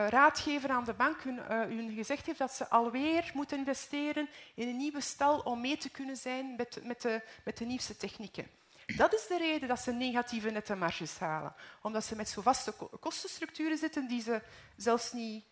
raadgever 0.09 0.71
aan 0.71 0.85
de 0.85 0.95
bank 0.95 1.23
hun, 1.23 1.41
uh, 1.71 1.97
gezegd 1.97 2.27
heeft 2.27 2.39
dat 2.39 2.53
ze 2.53 2.69
alweer 2.69 3.31
moeten 3.35 3.59
investeren 3.59 4.29
in 4.55 4.69
een 4.69 4.77
nieuwe 4.77 5.01
stal 5.01 5.39
om 5.39 5.61
mee 5.61 5.77
te 5.77 5.91
kunnen 5.91 6.17
zijn 6.17 6.55
met, 6.57 6.81
met, 6.83 7.03
de, 7.03 7.23
met 7.45 7.59
de 7.59 7.65
nieuwste 7.65 7.97
technieken. 7.97 8.51
Dat 8.97 9.15
is 9.15 9.27
de 9.27 9.39
reden 9.39 9.69
dat 9.69 9.81
ze 9.81 9.93
negatieve 9.93 10.51
nette 10.51 10.75
marges 10.75 11.19
halen. 11.19 11.55
Omdat 11.83 12.05
ze 12.05 12.17
met 12.17 12.29
zo 12.29 12.43
vaste 12.43 12.73
kostenstructuren 13.01 13.79
zitten 13.79 14.09
die 14.09 14.23
ze 14.23 14.43
zelfs 14.77 15.13
niet 15.13 15.45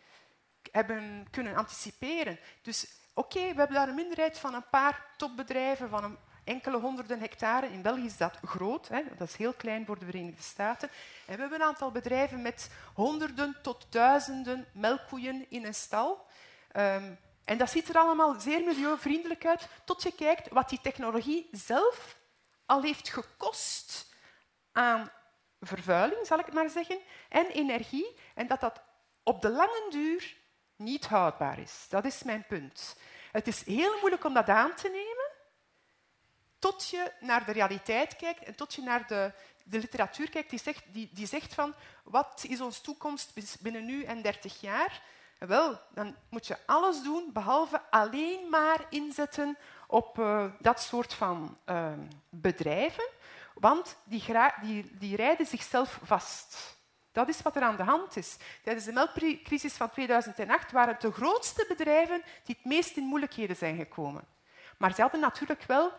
hebben 0.73 1.27
kunnen 1.31 1.57
anticiperen. 1.57 2.39
Dus 2.63 2.87
oké, 3.15 3.41
we 3.41 3.59
hebben 3.59 3.77
daar 3.77 3.89
een 3.89 3.95
minderheid 3.95 4.39
van 4.39 4.55
een 4.55 4.69
paar 4.71 5.07
topbedrijven, 5.17 5.89
van 5.89 6.05
een 6.05 6.19
enkele 6.47 6.79
honderden 6.79 7.21
hectare. 7.21 7.73
In 7.73 7.83
België 7.83 8.05
is 8.05 8.17
dat 8.17 8.39
groot, 8.45 8.89
hè? 8.89 9.03
dat 9.19 9.29
is 9.29 9.37
heel 9.37 9.53
klein 9.53 9.87
voor 9.87 9.99
de 9.99 10.05
Verenigde 10.05 10.43
Staten. 10.43 10.89
En 11.27 11.35
we 11.35 11.41
hebben 11.41 11.61
een 11.61 11.67
aantal 11.67 11.91
bedrijven 11.91 12.43
met 12.43 12.71
honderden 12.95 13.57
tot 13.63 13.87
duizenden 13.89 14.67
melkkoeien 14.73 15.47
in 15.49 15.65
een 15.65 15.75
stal. 15.75 16.27
Um, 16.77 17.19
en 17.45 17.59
dat 17.59 17.71
ziet 17.71 17.89
er 17.89 17.97
allemaal 17.97 18.41
zeer 18.41 18.65
milieuvriendelijk 18.65 19.47
uit, 19.47 19.69
tot 19.85 20.03
je 20.03 20.13
kijkt 20.13 20.49
wat 20.49 20.69
die 20.69 20.81
technologie 20.81 21.49
zelf 21.53 22.17
al 22.67 22.83
heeft 22.83 23.09
gekost 23.09 24.15
aan 24.73 25.11
vervuiling, 25.61 26.27
zal 26.27 26.39
ik 26.39 26.53
maar 26.53 26.71
zeggen, 26.71 26.99
en 27.29 27.47
energie, 27.47 28.17
en 28.35 28.47
dat 28.47 28.61
dat 28.61 28.83
op 29.23 29.43
de 29.43 29.51
lange 29.51 29.87
duur 29.91 30.37
niet 30.77 31.07
houdbaar 31.07 31.59
is. 31.59 31.87
Dat 31.89 32.05
is 32.05 32.23
mijn 32.23 32.45
punt. 32.49 32.97
Het 33.33 33.47
is 33.47 33.65
heel 33.65 33.99
moeilijk 34.01 34.25
om 34.25 34.35
dat 34.35 34.49
aan 34.49 34.75
te 34.75 34.89
nemen, 34.89 35.16
tot 36.71 36.89
je 36.89 37.13
naar 37.21 37.45
de 37.45 37.53
realiteit 37.53 38.17
kijkt 38.17 38.45
en 38.45 38.55
tot 38.55 38.75
je 38.75 38.83
naar 38.83 39.07
de, 39.07 39.33
de 39.65 39.79
literatuur 39.79 40.31
kijkt 40.31 40.51
die 40.51 40.59
zegt, 40.59 40.85
die, 40.93 41.11
die 41.13 41.27
zegt 41.27 41.55
van 41.55 41.75
wat 42.05 42.45
is 42.49 42.61
onze 42.61 42.81
toekomst 42.81 43.33
binnen 43.61 43.85
nu 43.85 44.03
en 44.03 44.23
30 44.23 44.61
jaar? 44.61 45.03
Wel, 45.39 45.81
dan 45.95 46.17
moet 46.29 46.47
je 46.47 46.57
alles 46.67 47.03
doen 47.03 47.31
behalve 47.33 47.83
alleen 47.91 48.49
maar 48.51 48.87
inzetten 48.91 49.57
op 49.87 50.19
uh, 50.19 50.45
dat 50.59 50.81
soort 50.81 51.15
van 51.15 51.59
uh, 51.67 51.93
bedrijven, 52.29 53.09
want 53.55 53.97
die, 54.05 54.25
die, 54.63 54.99
die 54.99 55.17
rijden 55.17 55.47
zichzelf 55.47 55.99
vast. 56.03 56.77
Dat 57.13 57.29
is 57.29 57.43
wat 57.43 57.57
er 57.57 57.63
aan 57.63 57.77
de 57.77 57.83
hand 57.83 58.17
is. 58.17 58.37
Tijdens 58.63 58.85
de 58.85 58.93
melkcrisis 58.93 59.73
van 59.73 59.91
2008 59.91 60.73
waren 60.73 60.93
het 60.93 61.01
de 61.01 61.13
grootste 61.13 61.65
bedrijven 61.69 62.23
die 62.45 62.57
het 62.57 62.65
meest 62.65 62.97
in 62.97 63.05
moeilijkheden 63.05 63.57
zijn 63.57 63.77
gekomen. 63.77 64.25
Maar 64.77 64.95
ze 64.95 65.01
hadden 65.01 65.21
natuurlijk 65.21 65.63
wel 65.63 65.93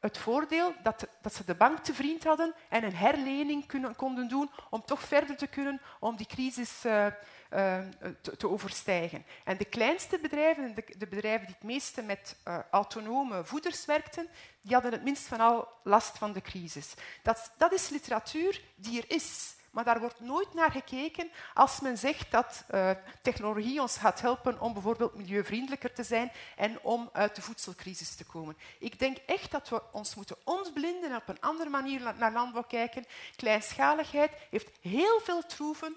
het 0.00 0.18
voordeel 0.18 0.74
dat, 0.82 1.06
dat, 1.22 1.34
ze 1.34 1.44
de 1.44 1.54
bank 1.54 1.78
te 1.78 1.94
vriend 1.94 2.24
hadden 2.24 2.54
en 2.68 2.84
een 2.84 2.94
herlening 2.94 3.66
kunnen, 3.66 3.96
konden 3.96 4.28
doen 4.28 4.50
om 4.70 4.84
toch 4.84 5.00
verder 5.00 5.36
te 5.36 5.46
kunnen 5.46 5.80
om 6.00 6.16
die 6.16 6.26
crisis 6.26 6.84
uh, 6.86 7.06
uh, 7.54 7.78
te, 8.20 8.48
overstijgen. 8.48 9.24
En 9.44 9.56
de 9.56 9.64
kleinste 9.64 10.18
bedrijven, 10.18 10.74
de, 10.74 11.06
bedrijven 11.06 11.46
die 11.46 11.54
het 11.54 11.64
meeste 11.64 12.02
met 12.02 12.36
uh, 12.44 12.58
autonome 12.70 13.44
voeders 13.44 13.84
werkten, 13.84 14.28
die 14.62 14.72
hadden 14.72 14.92
het 14.92 15.04
minst 15.04 15.26
van 15.26 15.40
al 15.40 15.68
last 15.82 16.18
van 16.18 16.32
de 16.32 16.40
crisis. 16.40 16.94
Dat, 17.22 17.52
dat 17.58 17.72
is 17.72 17.88
literatuur 17.88 18.62
die 18.76 18.98
er 19.02 19.10
is. 19.14 19.56
Maar 19.70 19.84
daar 19.84 20.00
wordt 20.00 20.20
nooit 20.20 20.54
naar 20.54 20.70
gekeken 20.70 21.30
als 21.54 21.80
men 21.80 21.98
zegt 21.98 22.30
dat 22.30 22.64
uh, 22.70 22.90
technologie 23.22 23.80
ons 23.80 23.96
gaat 23.96 24.20
helpen 24.20 24.60
om 24.60 24.72
bijvoorbeeld 24.72 25.14
milieuvriendelijker 25.14 25.92
te 25.92 26.02
zijn 26.02 26.32
en 26.56 26.80
om 26.80 27.10
uit 27.12 27.34
de 27.34 27.42
voedselcrisis 27.42 28.14
te 28.14 28.24
komen. 28.24 28.56
Ik 28.78 28.98
denk 28.98 29.16
echt 29.26 29.50
dat 29.50 29.68
we 29.68 29.82
ons 29.92 30.14
moeten 30.14 30.36
ontblinden 30.44 31.10
en 31.10 31.16
op 31.16 31.28
een 31.28 31.40
andere 31.40 31.70
manier 31.70 32.14
naar 32.18 32.32
landbouw 32.32 32.62
kijken. 32.62 33.06
Kleinschaligheid 33.36 34.30
heeft 34.50 34.68
heel 34.80 35.20
veel 35.20 35.46
troeven 35.46 35.96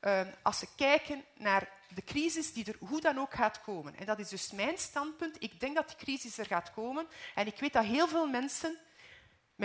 uh, 0.00 0.20
als 0.42 0.60
we 0.60 0.66
kijken 0.76 1.24
naar 1.36 1.68
de 1.94 2.04
crisis 2.04 2.52
die 2.52 2.64
er 2.64 2.76
hoe 2.88 3.00
dan 3.00 3.18
ook 3.18 3.34
gaat 3.34 3.60
komen. 3.60 3.96
En 3.96 4.06
dat 4.06 4.18
is 4.18 4.28
dus 4.28 4.50
mijn 4.50 4.78
standpunt. 4.78 5.36
Ik 5.38 5.60
denk 5.60 5.74
dat 5.74 5.88
die 5.88 5.96
crisis 5.96 6.38
er 6.38 6.46
gaat 6.46 6.72
komen. 6.72 7.06
En 7.34 7.46
ik 7.46 7.58
weet 7.58 7.72
dat 7.72 7.84
heel 7.84 8.08
veel 8.08 8.26
mensen 8.26 8.78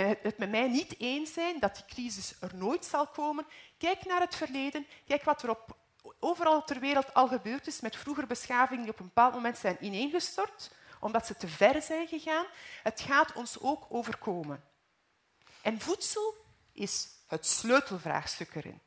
het 0.04 0.38
met 0.38 0.50
mij 0.50 0.68
niet 0.68 1.00
eens 1.00 1.34
zijn 1.34 1.60
dat 1.60 1.76
die 1.76 1.86
crisis 1.86 2.36
er 2.40 2.56
nooit 2.56 2.86
zal 2.86 3.08
komen. 3.08 3.46
Kijk 3.78 4.06
naar 4.06 4.20
het 4.20 4.36
verleden. 4.36 4.88
Kijk 5.08 5.24
wat 5.24 5.44
er 5.44 5.50
op, 5.50 5.78
overal 6.20 6.64
ter 6.64 6.80
wereld 6.80 7.14
al 7.14 7.28
gebeurd 7.28 7.68
is 7.68 7.82
met 7.82 7.96
vroeger 7.96 8.28
beschavingen 8.28 8.84
die 8.84 8.92
op 8.92 9.00
een 9.00 9.06
bepaald 9.06 9.34
moment 9.34 9.58
zijn 9.58 9.78
ineengestort, 9.80 10.72
omdat 11.00 11.26
ze 11.26 11.38
te 11.38 11.48
ver 11.48 11.82
zijn 11.82 12.08
gegaan. 12.08 12.46
Het 12.84 13.02
gaat 13.02 13.34
ons 13.34 13.60
ook 13.60 13.86
overkomen. 13.90 14.64
En 15.62 15.82
voedsel 15.82 16.36
is 16.72 17.08
het 17.28 17.46
sleutelvraagstuk 17.46 18.56
erin. 18.56 18.82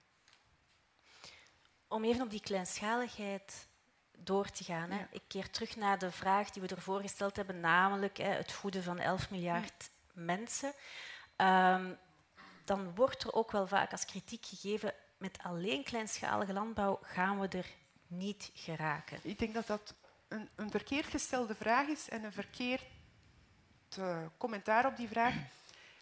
Om 1.89 2.05
even 2.05 2.23
op 2.23 2.31
die 2.31 2.41
kleinschaligheid 2.41 3.67
door 4.19 4.51
te 4.51 4.65
gaan. 4.65 4.91
Hè. 4.91 5.07
Ik 5.11 5.23
keer 5.27 5.51
terug 5.51 5.77
naar 5.77 5.99
de 5.99 6.11
vraag 6.11 6.51
die 6.51 6.63
we 6.63 6.69
ervoor 6.69 7.01
gesteld 7.01 7.37
hebben, 7.37 7.61
namelijk 7.61 8.17
hè, 8.17 8.29
het 8.29 8.53
voeden 8.53 8.83
van 8.83 8.99
11 8.99 9.31
miljard 9.31 9.91
mensen, 10.25 10.73
um, 11.37 11.99
dan 12.65 12.95
wordt 12.95 13.23
er 13.23 13.33
ook 13.33 13.51
wel 13.51 13.67
vaak 13.67 13.93
als 13.93 14.05
kritiek 14.05 14.47
gegeven 14.47 14.95
met 15.19 15.39
alleen 15.43 15.85
kleinschalige 15.85 16.53
landbouw 16.53 16.99
gaan 17.03 17.41
we 17.41 17.49
er 17.49 17.67
niet 18.07 18.51
geraken. 18.55 19.19
Ik 19.23 19.39
denk 19.39 19.55
dat 19.55 19.67
dat 19.67 19.95
een, 20.29 20.49
een 20.57 20.71
verkeerd 20.71 21.07
gestelde 21.07 21.55
vraag 21.55 21.87
is 21.87 22.09
en 22.09 22.25
een 22.25 22.33
verkeerd 22.33 22.83
uh, 23.99 24.19
commentaar 24.39 24.87
op 24.87 24.97
die 24.97 25.09
vraag. 25.09 25.35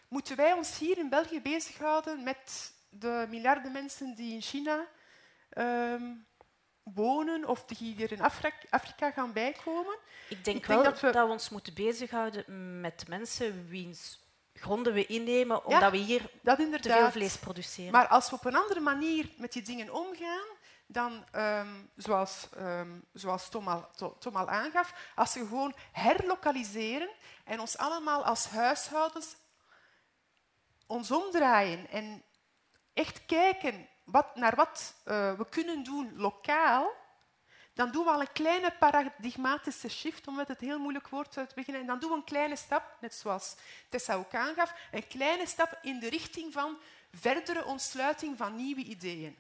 Moeten 0.09 0.37
wij 0.37 0.53
ons 0.53 0.79
hier 0.79 0.99
in 0.99 1.09
België 1.09 1.41
bezighouden 1.41 2.23
met 2.23 2.73
de 2.89 3.27
miljarden 3.29 3.73
mensen 3.73 4.15
die 4.15 4.35
in 4.35 4.43
China 4.43 4.87
um, 5.59 6.27
wonen 6.95 7.49
of 7.49 7.65
die 7.65 7.95
hier 7.95 8.13
in 8.13 8.21
Afrika, 8.71 9.11
gaan 9.11 9.33
bijkomen? 9.33 9.99
Ik 10.29 10.45
denk, 10.45 10.57
Ik 10.57 10.67
denk 10.67 10.67
wel 10.67 10.83
dat 10.83 11.01
we... 11.01 11.11
dat 11.11 11.27
we 11.27 11.33
ons 11.33 11.49
moeten 11.49 11.75
bezighouden 11.75 12.81
met 12.81 13.09
mensen 13.09 13.69
wiens 13.69 14.25
gronden 14.53 14.93
we 14.93 15.07
innemen 15.07 15.65
omdat 15.65 15.91
we 15.91 15.97
hier 15.97 16.31
dat 16.43 16.57
te 16.57 16.79
veel 16.81 17.11
vlees 17.11 17.37
produceren. 17.37 17.93
Maar 17.93 18.07
als 18.07 18.31
we 18.31 18.37
op 18.37 18.45
een 18.45 18.57
andere 18.57 18.81
manier 18.81 19.29
met 19.37 19.53
die 19.53 19.63
dingen 19.63 19.95
omgaan, 19.95 20.47
dan, 20.87 21.25
um, 21.37 21.91
zoals, 21.97 22.49
um, 22.59 23.05
zoals 23.13 23.49
Tom, 23.49 23.69
al, 23.69 23.91
Tom 24.19 24.37
al 24.37 24.49
aangaf, 24.49 25.13
als 25.15 25.35
we 25.35 25.41
gewoon 25.41 25.75
herlokaliseren 25.93 27.11
en 27.45 27.61
ons 27.61 27.79
allemaal 27.79 28.25
als 28.25 28.47
huishoudens 28.47 29.37
ons 30.87 31.11
omdraaien 31.11 31.91
en 31.91 32.23
echt 32.95 33.27
kijken 33.27 33.89
wat, 34.07 34.37
naar 34.37 34.55
wat 34.55 34.95
uh, 35.05 35.33
we 35.33 35.49
kunnen 35.49 35.83
doen 35.83 36.13
lokaal, 36.17 36.93
dan 37.75 37.91
doen 37.91 38.05
we 38.05 38.11
al 38.11 38.21
een 38.21 38.33
kleine 38.33 38.73
paradigmatische 38.79 39.89
shift, 39.89 40.27
om 40.27 40.35
met 40.35 40.49
het 40.49 40.61
heel 40.61 40.79
moeilijk 40.79 41.09
woord 41.09 41.33
te 41.33 41.47
beginnen. 41.55 41.81
En 41.83 41.87
dan 41.87 41.99
doen 41.99 42.11
we 42.11 42.17
een 42.17 42.25
kleine 42.25 42.57
stap, 42.57 42.97
net 43.01 43.15
zoals 43.15 43.55
Tessa 43.89 44.15
ook 44.15 44.35
aangaf, 44.35 44.75
een 44.93 45.07
kleine 45.07 45.47
stap 45.47 45.79
in 45.83 45.99
de 45.99 46.09
richting 46.09 46.53
van 46.53 46.79
verdere 47.13 47.65
ontsluiting 47.65 48.37
van 48.37 48.57
nieuwe 48.57 48.83
ideeën. 48.83 49.39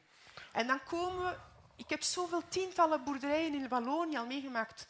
En 0.53 0.67
dan 0.67 0.85
komen 0.85 1.25
we... 1.25 1.37
Ik 1.77 1.89
heb 1.89 2.03
zoveel 2.03 2.43
tientallen 2.49 3.05
boerderijen 3.05 3.55
in 3.55 3.69
Wallonië 3.69 4.17
al 4.17 4.27
meegemaakt. 4.27 4.87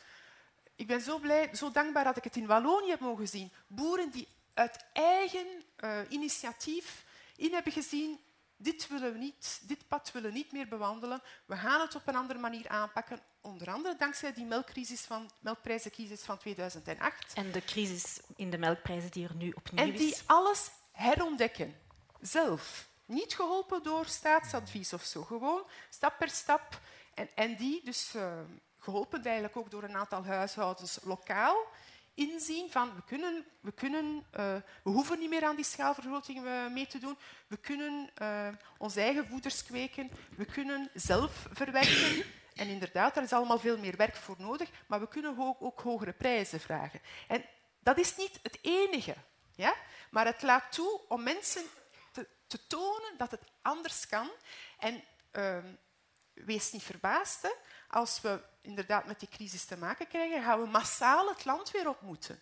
Ik 0.77 0.87
ben 0.87 1.01
zo 1.01 1.19
blij, 1.19 1.55
zo 1.55 1.71
dankbaar 1.71 2.05
dat 2.05 2.17
ik 2.17 2.25
het 2.25 2.37
in 2.37 2.47
Wallonië 2.47 2.91
heb 2.91 3.01
mogen 3.01 3.29
zien. 3.29 3.53
Boeren 3.67 4.11
die 4.11 4.29
uit 4.55 4.85
eigen 4.93 5.47
uh, 5.81 5.99
initiatief 6.09 7.05
in 7.37 7.53
hebben 7.53 7.73
gezien 7.73 8.21
dit 8.57 8.89
willen 8.89 9.13
we 9.13 9.19
niet, 9.19 9.61
dit 9.63 9.89
pad 9.89 10.13
willen 10.13 10.31
we 10.31 10.37
niet 10.37 10.53
meer 10.53 10.69
bewandelen. 10.69 11.23
We 11.47 11.57
gaan 11.57 11.81
het 11.81 11.95
op 11.95 12.03
een 12.07 12.17
andere 12.17 12.39
manier 12.39 12.69
aanpakken. 12.69 13.21
Onder 13.41 13.71
andere 13.71 13.97
dankzij 13.97 14.33
die 14.33 14.45
melkcrisis 14.45 15.01
van, 15.01 15.31
melkprijzencrisis 15.41 16.23
van 16.23 16.39
2008. 16.39 17.33
En 17.35 17.53
de 17.53 17.65
crisis 17.65 18.21
in 18.37 18.51
de 18.51 18.59
melkprijzen 18.59 19.11
die 19.11 19.29
er 19.29 19.35
nu 19.35 19.51
opnieuw 19.51 19.85
is. 19.85 19.91
En 19.91 19.97
die 19.97 20.17
alles 20.27 20.71
herontdekken. 20.93 21.75
Zelf. 22.21 22.89
Niet 23.05 23.35
geholpen 23.35 23.83
door 23.83 24.07
staatsadvies 24.07 24.93
of 24.93 25.03
zo. 25.03 25.23
Gewoon 25.23 25.63
stap 25.91 26.19
per 26.19 26.31
stap. 26.31 26.81
En, 27.15 27.29
en 27.35 27.57
die 27.57 27.81
dus 27.85 28.13
uh, 28.17 28.33
geholpen 28.79 29.25
eigenlijk 29.25 29.57
ook 29.57 29.71
door 29.71 29.83
een 29.83 29.97
aantal 29.97 30.25
huishoudens 30.25 30.99
lokaal 31.03 31.67
inzien 32.17 32.71
van 32.71 32.95
we, 32.95 33.03
kunnen, 33.07 33.45
we, 33.61 33.73
kunnen, 33.73 34.27
uh, 34.37 34.55
we 34.83 34.91
hoeven 34.91 35.19
niet 35.19 35.31
meer 35.31 35.45
aan 35.45 35.57
die 35.57 35.65
schaalvergroting 35.65 36.45
uh, 36.45 36.69
mee 36.69 36.87
te 36.87 36.99
doen. 36.99 37.19
We 37.47 37.57
kunnen 37.57 38.11
uh, 38.23 38.49
onze 38.79 39.01
eigen 39.01 39.27
voeders 39.27 39.65
kweken. 39.65 40.11
We 40.37 40.45
kunnen 40.45 40.91
zelf 40.95 41.47
verwerken. 41.53 42.25
En 42.55 42.69
inderdaad, 42.69 43.15
daar 43.15 43.25
is 43.25 43.33
allemaal 43.33 43.59
veel 43.59 43.79
meer 43.79 43.97
werk 43.97 44.17
voor 44.17 44.37
nodig. 44.39 44.71
Maar 44.87 45.01
we 45.01 45.09
kunnen 45.09 45.39
ook, 45.39 45.63
ook 45.63 45.81
hogere 45.81 46.13
prijzen 46.13 46.61
vragen. 46.61 47.01
En 47.29 47.45
dat 47.81 47.99
is 47.99 48.17
niet 48.17 48.39
het 48.43 48.59
enige. 48.63 49.15
Ja? 49.55 49.75
Maar 50.11 50.27
het 50.27 50.43
laat 50.43 50.73
toe 50.73 51.01
om 51.09 51.23
mensen 51.23 51.63
te, 52.13 52.29
te 52.47 52.67
tonen 52.67 53.17
dat 53.17 53.31
het 53.31 53.43
anders 53.63 54.07
kan. 54.07 54.31
En 54.79 55.05
ehm, 55.31 55.75
wees 56.33 56.73
niet 56.73 56.83
verbaasd. 56.83 57.43
Hè? 57.43 57.51
Als 57.97 58.21
we 58.21 58.41
inderdaad 58.61 59.07
met 59.07 59.21
die 59.21 59.29
crisis 59.29 59.65
te 59.65 59.77
maken 59.77 60.09
krijgen, 60.09 60.43
gaan 60.43 60.61
we 60.61 60.67
massaal 60.67 61.29
het 61.29 61.45
land 61.45 61.71
weer 61.71 61.89
op 61.89 62.01
moeten. 62.01 62.41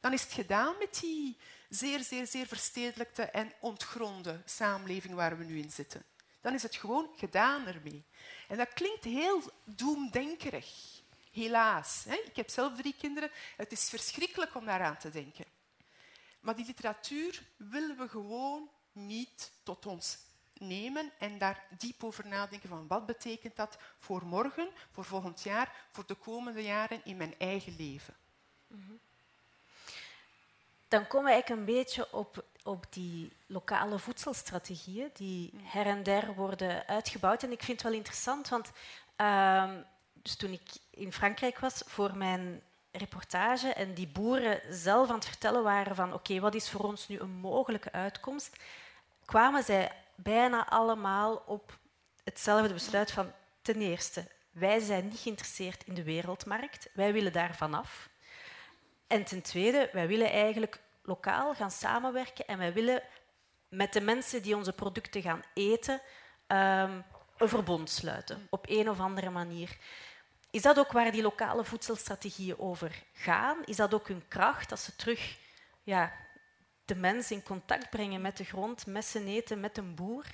Dan 0.00 0.12
is 0.12 0.22
het 0.22 0.32
gedaan 0.32 0.74
met 0.78 1.00
die 1.00 1.38
zeer, 1.68 2.00
zeer, 2.00 2.26
zeer 2.26 2.46
verstedelijkte 2.46 3.22
en 3.22 3.52
ontgronde 3.60 4.42
samenleving 4.44 5.14
waar 5.14 5.38
we 5.38 5.44
nu 5.44 5.58
in 5.58 5.70
zitten. 5.70 6.04
Dan 6.40 6.54
is 6.54 6.62
het 6.62 6.76
gewoon 6.76 7.10
gedaan 7.16 7.66
ermee. 7.66 8.04
En 8.48 8.56
dat 8.56 8.72
klinkt 8.72 9.04
heel 9.04 9.42
doemdenkerig. 9.64 11.00
Helaas. 11.32 12.06
Ik 12.06 12.36
heb 12.36 12.48
zelf 12.48 12.76
drie 12.76 12.94
kinderen. 12.98 13.30
Het 13.56 13.72
is 13.72 13.88
verschrikkelijk 13.88 14.54
om 14.54 14.64
daaraan 14.64 14.98
te 14.98 15.10
denken. 15.10 15.44
Maar 16.40 16.56
die 16.56 16.66
literatuur 16.66 17.42
willen 17.56 17.96
we 17.96 18.08
gewoon 18.08 18.70
niet 18.92 19.52
tot 19.62 19.86
ons 19.86 20.18
nemen 20.60 21.10
en 21.18 21.38
daar 21.38 21.64
diep 21.78 22.04
over 22.04 22.26
nadenken 22.26 22.68
van 22.68 22.86
wat 22.86 23.06
betekent 23.06 23.56
dat 23.56 23.78
voor 23.98 24.24
morgen, 24.24 24.68
voor 24.90 25.04
volgend 25.04 25.42
jaar, 25.42 25.72
voor 25.90 26.06
de 26.06 26.14
komende 26.14 26.62
jaren 26.62 27.00
in 27.04 27.16
mijn 27.16 27.34
eigen 27.38 27.76
leven. 27.78 28.14
Dan 30.88 31.06
komen 31.06 31.26
we 31.26 31.32
eigenlijk 31.32 31.60
een 31.60 31.74
beetje 31.76 32.12
op, 32.12 32.44
op 32.62 32.86
die 32.90 33.32
lokale 33.46 33.98
voedselstrategieën 33.98 35.10
die 35.12 35.50
her 35.62 35.86
en 35.86 36.02
der 36.02 36.34
worden 36.34 36.86
uitgebouwd. 36.86 37.42
En 37.42 37.52
ik 37.52 37.62
vind 37.62 37.82
het 37.82 37.90
wel 37.90 37.98
interessant, 37.98 38.48
want 38.48 38.70
uh, 39.16 39.70
dus 40.12 40.36
toen 40.36 40.52
ik 40.52 40.70
in 40.90 41.12
Frankrijk 41.12 41.58
was 41.58 41.82
voor 41.86 42.16
mijn 42.16 42.62
reportage 42.92 43.72
en 43.72 43.94
die 43.94 44.08
boeren 44.08 44.60
zelf 44.70 45.08
aan 45.08 45.14
het 45.14 45.24
vertellen 45.24 45.62
waren 45.62 45.96
van 45.96 46.12
oké, 46.12 46.40
wat 46.40 46.54
is 46.54 46.70
voor 46.70 46.80
ons 46.80 47.08
nu 47.08 47.18
een 47.18 47.30
mogelijke 47.30 47.92
uitkomst, 47.92 48.56
kwamen 49.24 49.64
zij 49.64 49.92
bijna 50.22 50.68
allemaal 50.68 51.42
op 51.46 51.78
hetzelfde 52.24 52.72
besluit 52.72 53.10
van 53.10 53.32
ten 53.62 53.80
eerste, 53.80 54.28
wij 54.50 54.78
zijn 54.80 55.08
niet 55.08 55.18
geïnteresseerd 55.18 55.84
in 55.84 55.94
de 55.94 56.02
wereldmarkt, 56.02 56.90
wij 56.92 57.12
willen 57.12 57.32
daar 57.32 57.56
vanaf. 57.56 58.08
En 59.06 59.24
ten 59.24 59.42
tweede, 59.42 59.90
wij 59.92 60.06
willen 60.06 60.30
eigenlijk 60.30 60.80
lokaal 61.02 61.54
gaan 61.54 61.70
samenwerken 61.70 62.46
en 62.46 62.58
wij 62.58 62.72
willen 62.72 63.02
met 63.68 63.92
de 63.92 64.00
mensen 64.00 64.42
die 64.42 64.56
onze 64.56 64.72
producten 64.72 65.22
gaan 65.22 65.42
eten 65.54 66.00
um, 66.46 67.04
een 67.36 67.48
verbond 67.48 67.90
sluiten, 67.90 68.46
op 68.50 68.64
een 68.68 68.90
of 68.90 69.00
andere 69.00 69.30
manier. 69.30 69.76
Is 70.50 70.62
dat 70.62 70.78
ook 70.78 70.92
waar 70.92 71.12
die 71.12 71.22
lokale 71.22 71.64
voedselstrategieën 71.64 72.58
over 72.58 73.02
gaan? 73.12 73.64
Is 73.64 73.76
dat 73.76 73.94
ook 73.94 74.08
hun 74.08 74.28
kracht, 74.28 74.68
dat 74.68 74.80
ze 74.80 74.96
terug 74.96 75.38
ja, 75.82 76.12
de 76.90 76.96
mens 76.96 77.30
in 77.30 77.42
contact 77.42 77.90
brengen 77.90 78.20
met 78.20 78.36
de 78.36 78.44
grond, 78.44 78.86
messen 78.86 79.26
eten 79.26 79.60
met 79.60 79.78
een 79.78 79.94
boer? 79.94 80.24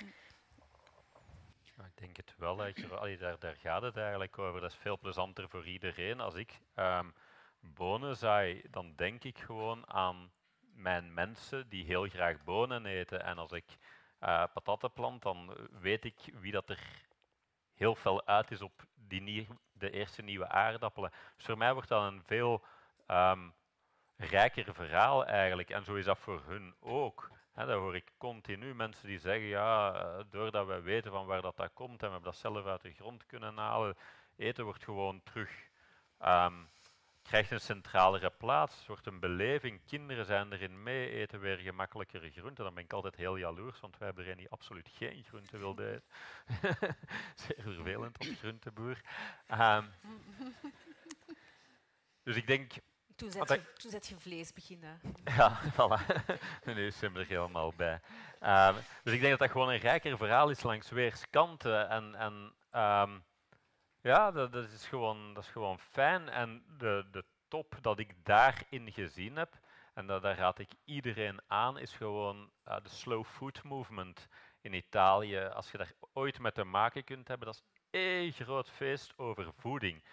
ik 1.75 1.97
denk 2.03 2.17
het 2.17 2.33
wel. 2.37 2.61
Allee, 2.91 3.17
daar, 3.17 3.39
daar, 3.39 3.55
gaat 3.55 3.81
het 3.81 3.97
eigenlijk 3.97 4.37
over. 4.37 4.61
Dat 4.61 4.71
is 4.71 4.77
veel 4.77 4.97
plezanter 4.97 5.49
voor 5.49 5.67
iedereen. 5.67 6.19
Als 6.19 6.35
ik 6.35 6.59
um, 6.75 7.13
bonen 7.59 8.15
zaai, 8.15 8.61
dan 8.69 8.93
denk 8.95 9.23
ik 9.23 9.37
gewoon 9.37 9.89
aan 9.89 10.31
mijn 10.59 11.13
mensen 11.13 11.69
die 11.69 11.85
heel 11.85 12.07
graag 12.07 12.43
bonen 12.43 12.85
eten. 12.85 13.23
En 13.23 13.37
als 13.37 13.51
ik 13.51 13.65
uh, 14.21 14.43
patatten 14.53 14.93
plant, 14.93 15.21
dan 15.21 15.57
weet 15.71 16.05
ik 16.05 16.17
wie 16.33 16.51
dat 16.51 16.69
er 16.69 16.79
heel 17.73 17.95
fel 17.95 18.25
uit 18.27 18.51
is 18.51 18.61
op 18.61 18.83
die 18.93 19.47
de 19.71 19.89
eerste 19.89 20.21
nieuwe 20.21 20.47
aardappelen. 20.47 21.11
Dus 21.35 21.45
voor 21.45 21.57
mij 21.57 21.73
wordt 21.73 21.89
dat 21.89 22.11
een 22.11 22.23
veel 22.23 22.63
um, 23.07 23.53
rijker 24.17 24.73
verhaal 24.73 25.25
eigenlijk. 25.25 25.69
En 25.69 25.83
zo 25.83 25.95
is 25.95 26.05
dat 26.05 26.17
voor 26.17 26.41
hun 26.45 26.75
ook. 26.79 27.31
He, 27.53 27.65
dat 27.65 27.79
hoor 27.79 27.95
ik 27.95 28.11
continu 28.17 28.75
mensen 28.75 29.07
die 29.07 29.19
zeggen, 29.19 29.47
ja, 29.47 29.93
eh, 29.93 30.23
doordat 30.29 30.67
we 30.67 30.81
weten 30.81 31.11
van 31.11 31.25
waar 31.25 31.41
dat, 31.41 31.57
dat 31.57 31.73
komt 31.73 32.03
en 32.03 32.13
we 32.13 32.21
dat 32.21 32.35
zelf 32.35 32.65
uit 32.65 32.81
de 32.81 32.93
grond 32.93 33.25
kunnen 33.25 33.57
halen, 33.57 33.97
eten 34.35 34.63
wordt 34.63 34.83
gewoon 34.83 35.23
terug, 35.23 35.69
um, 36.25 36.69
krijgt 37.21 37.51
een 37.51 37.59
centralere 37.59 38.29
plaats, 38.29 38.87
wordt 38.87 39.05
een 39.05 39.19
beleving, 39.19 39.81
kinderen 39.85 40.25
zijn 40.25 40.51
erin 40.53 40.83
mee, 40.83 41.09
eten 41.09 41.39
weer 41.39 41.57
gemakkelijkere 41.57 42.31
groenten. 42.31 42.63
Dan 42.63 42.73
ben 42.73 42.83
ik 42.83 42.93
altijd 42.93 43.15
heel 43.15 43.35
jaloers, 43.35 43.79
want 43.79 43.97
wij 43.97 44.07
hebben 44.07 44.25
er 44.25 44.37
die 44.37 44.49
absoluut 44.49 44.89
geen 44.93 45.23
groente 45.23 45.57
wilde 45.57 45.89
eten. 45.91 46.03
Zeer 47.45 47.61
vervelend 47.63 48.17
als 48.17 48.39
groenteboer. 48.39 49.01
Um, 49.51 49.89
dus 52.23 52.35
ik 52.35 52.47
denk, 52.47 52.73
toen 53.17 53.31
zet, 53.31 53.49
je, 53.49 53.73
toen 53.73 53.91
zet 53.91 54.07
je 54.07 54.15
vlees 54.17 54.53
beginnen. 54.53 55.01
Ja, 55.23 55.59
voilà. 55.77 56.25
nu 56.65 56.91
zijn 56.91 57.13
we 57.13 57.19
er 57.19 57.25
helemaal 57.25 57.73
bij. 57.75 58.01
Um, 58.41 58.75
dus 59.03 59.13
ik 59.13 59.19
denk 59.19 59.29
dat 59.29 59.39
dat 59.39 59.51
gewoon 59.51 59.69
een 59.69 59.79
rijker 59.79 60.17
verhaal 60.17 60.49
is 60.49 60.63
langs 60.63 60.89
weerskanten. 60.89 61.89
En, 61.89 62.15
en 62.15 62.33
um, 62.81 63.23
ja, 64.01 64.31
dat, 64.31 64.51
dat, 64.51 64.69
is 64.69 64.85
gewoon, 64.85 65.33
dat 65.33 65.43
is 65.43 65.49
gewoon 65.49 65.79
fijn. 65.79 66.29
En 66.29 66.63
de, 66.77 67.05
de 67.11 67.23
top 67.47 67.77
dat 67.81 67.99
ik 67.99 68.13
daarin 68.23 68.91
gezien 68.91 69.35
heb, 69.35 69.59
en 69.93 70.07
dat, 70.07 70.21
daar 70.21 70.37
raad 70.37 70.59
ik 70.59 70.71
iedereen 70.83 71.41
aan, 71.47 71.77
is 71.77 71.93
gewoon 71.93 72.51
uh, 72.67 72.75
de 72.83 72.89
slow 72.89 73.25
food 73.25 73.63
movement 73.63 74.27
in 74.61 74.73
Italië. 74.73 75.39
Als 75.39 75.71
je 75.71 75.77
daar 75.77 75.91
ooit 76.13 76.39
mee 76.39 76.51
te 76.51 76.63
maken 76.63 77.03
kunt 77.03 77.27
hebben, 77.27 77.47
dat 77.47 77.55
is 77.55 77.63
één 77.89 78.31
groot 78.31 78.69
feest 78.69 79.17
over 79.17 79.53
voeding 79.57 80.03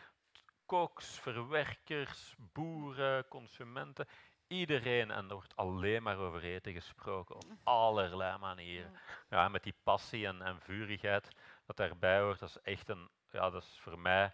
koks, 0.66 1.18
verwerkers, 1.18 2.34
boeren, 2.52 3.28
consumenten. 3.28 4.08
Iedereen, 4.46 5.10
en 5.10 5.28
er 5.28 5.34
wordt 5.34 5.56
alleen 5.56 6.02
maar 6.02 6.18
over 6.18 6.42
eten 6.42 6.72
gesproken, 6.72 7.34
op 7.34 7.44
allerlei 7.62 8.38
manieren. 8.38 8.92
Ja, 9.30 9.48
met 9.48 9.62
die 9.62 9.74
passie 9.82 10.26
en, 10.26 10.42
en 10.42 10.60
vurigheid 10.60 11.28
dat 11.66 11.76
daarbij 11.76 12.20
hoort, 12.20 12.38
dat 12.38 12.48
is 12.48 12.60
echt 12.62 12.88
een, 12.88 13.08
ja, 13.30 13.50
dat 13.50 13.62
is 13.62 13.78
voor 13.80 13.98
mij 13.98 14.32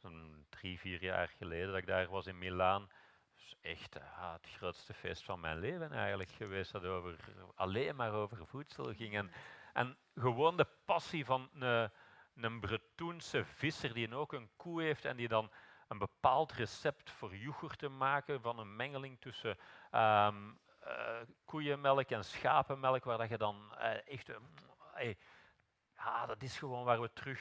zo'n 0.00 0.46
drie, 0.48 0.78
vier 0.78 1.02
jaar 1.02 1.28
geleden 1.28 1.66
dat 1.66 1.76
ik 1.76 1.86
daar 1.86 2.08
was 2.08 2.26
in 2.26 2.38
Milaan. 2.38 2.90
is 3.36 3.54
echt 3.60 3.94
ja, 3.94 4.32
het 4.32 4.50
grootste 4.56 4.94
feest 4.94 5.24
van 5.24 5.40
mijn 5.40 5.58
leven 5.58 5.92
eigenlijk 5.92 6.30
geweest, 6.30 6.72
dat 6.72 6.84
over, 6.84 7.16
alleen 7.54 7.96
maar 7.96 8.12
over 8.12 8.46
voedsel 8.46 8.94
ging. 8.94 9.14
En, 9.14 9.32
en 9.72 9.96
gewoon 10.14 10.56
de 10.56 10.66
passie 10.84 11.24
van 11.24 11.50
een, 11.52 11.90
een 12.34 12.60
Bretoense 12.60 13.44
visser 13.44 13.94
die 13.94 14.14
ook 14.14 14.32
een 14.32 14.50
koe 14.56 14.82
heeft 14.82 15.04
en 15.04 15.16
die 15.16 15.28
dan 15.28 15.50
een 15.92 15.98
bepaald 15.98 16.52
recept 16.52 17.10
voor 17.10 17.36
yoghurt 17.36 17.78
te 17.78 17.88
maken 17.88 18.40
van 18.40 18.58
een 18.58 18.76
mengeling 18.76 19.20
tussen 19.20 19.58
um, 19.92 20.58
uh, 20.84 21.20
koeienmelk 21.44 22.10
en 22.10 22.24
schapenmelk, 22.24 23.04
waar 23.04 23.18
dat 23.18 23.28
je 23.28 23.38
dan 23.38 23.74
uh, 23.78 24.08
echt... 24.08 24.28
Uh, 24.28 26.26
dat 26.26 26.42
is 26.42 26.58
gewoon 26.58 26.84
waar 26.84 27.00
we 27.00 27.12
terug 27.12 27.40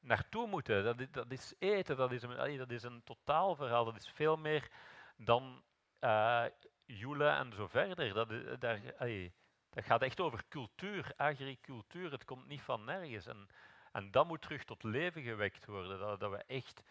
naartoe 0.00 0.46
moeten. 0.46 0.84
Dat 0.84 1.00
is, 1.00 1.10
dat 1.10 1.30
is 1.30 1.54
eten, 1.58 1.96
dat 1.96 2.12
is, 2.12 2.22
een, 2.22 2.58
dat 2.58 2.70
is 2.70 2.82
een 2.82 3.02
totaalverhaal. 3.04 3.84
Dat 3.84 3.96
is 3.96 4.08
veel 4.08 4.36
meer 4.36 4.70
dan 5.16 5.62
uh, 6.00 6.44
joelen 6.84 7.36
en 7.36 7.52
zo 7.52 7.66
verder. 7.66 8.14
Dat, 8.14 8.28
daar, 8.60 8.80
dat 9.70 9.84
gaat 9.84 10.02
echt 10.02 10.20
over 10.20 10.42
cultuur, 10.48 11.12
agricultuur. 11.16 12.10
Het 12.10 12.24
komt 12.24 12.46
niet 12.46 12.62
van 12.62 12.84
nergens. 12.84 13.26
En, 13.26 13.48
En 13.92 14.10
dat 14.10 14.26
moet 14.26 14.42
terug 14.42 14.64
tot 14.64 14.82
leven 14.82 15.22
gewekt 15.22 15.66
worden. 15.66 15.98
Dat, 15.98 16.20
dat 16.20 16.30
we 16.30 16.44
echt 16.46 16.82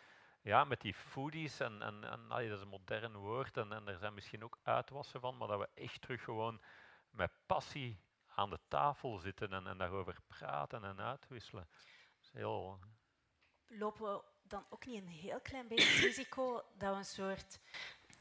ja, 0.46 0.64
met 0.64 0.82
die 0.82 0.94
foodies, 0.94 1.60
en, 1.60 1.82
en, 1.82 2.04
en 2.04 2.28
dat 2.28 2.40
is 2.40 2.62
een 2.62 2.68
modern 2.68 3.16
woord, 3.16 3.58
en, 3.58 3.72
en 3.72 3.88
er 3.88 3.98
zijn 3.98 4.14
misschien 4.14 4.44
ook 4.44 4.58
uitwassen 4.64 5.20
van, 5.20 5.38
maar 5.38 5.48
dat 5.48 5.60
we 5.60 5.70
echt 5.82 6.02
terug 6.02 6.24
gewoon 6.24 6.62
met 7.10 7.32
passie 7.46 8.00
aan 8.36 8.50
de 8.50 8.60
tafel 8.68 9.18
zitten 9.18 9.54
en, 9.54 9.68
en 9.68 9.78
daarover 9.78 10.18
praten 10.28 10.84
en 10.84 11.02
uitwisselen. 11.02 11.68
Dat 11.70 12.24
is 12.24 12.32
heel... 12.32 12.80
Lopen 13.68 14.14
we 14.14 14.22
dan 14.44 14.66
ook 14.70 14.86
niet 14.86 15.02
een 15.02 15.08
heel 15.08 15.40
klein 15.40 15.68
beetje 15.68 15.94
het 15.94 16.04
risico 16.04 16.64
dat 16.78 16.92
we 16.92 16.98
een 16.98 17.06
soort 17.06 17.60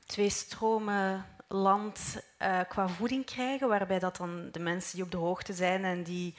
twee 0.07 0.31
stromen 0.31 1.37
land 1.49 2.23
uh, 2.39 2.61
qua 2.69 2.89
voeding 2.89 3.25
krijgen, 3.25 3.69
waarbij 3.69 3.99
dat 3.99 4.17
dan 4.17 4.51
de 4.51 4.61
mensen 4.61 4.95
die 4.95 5.05
op 5.05 5.11
de 5.11 5.17
hoogte 5.17 5.53
zijn 5.53 5.85
en 5.85 6.03
die 6.03 6.39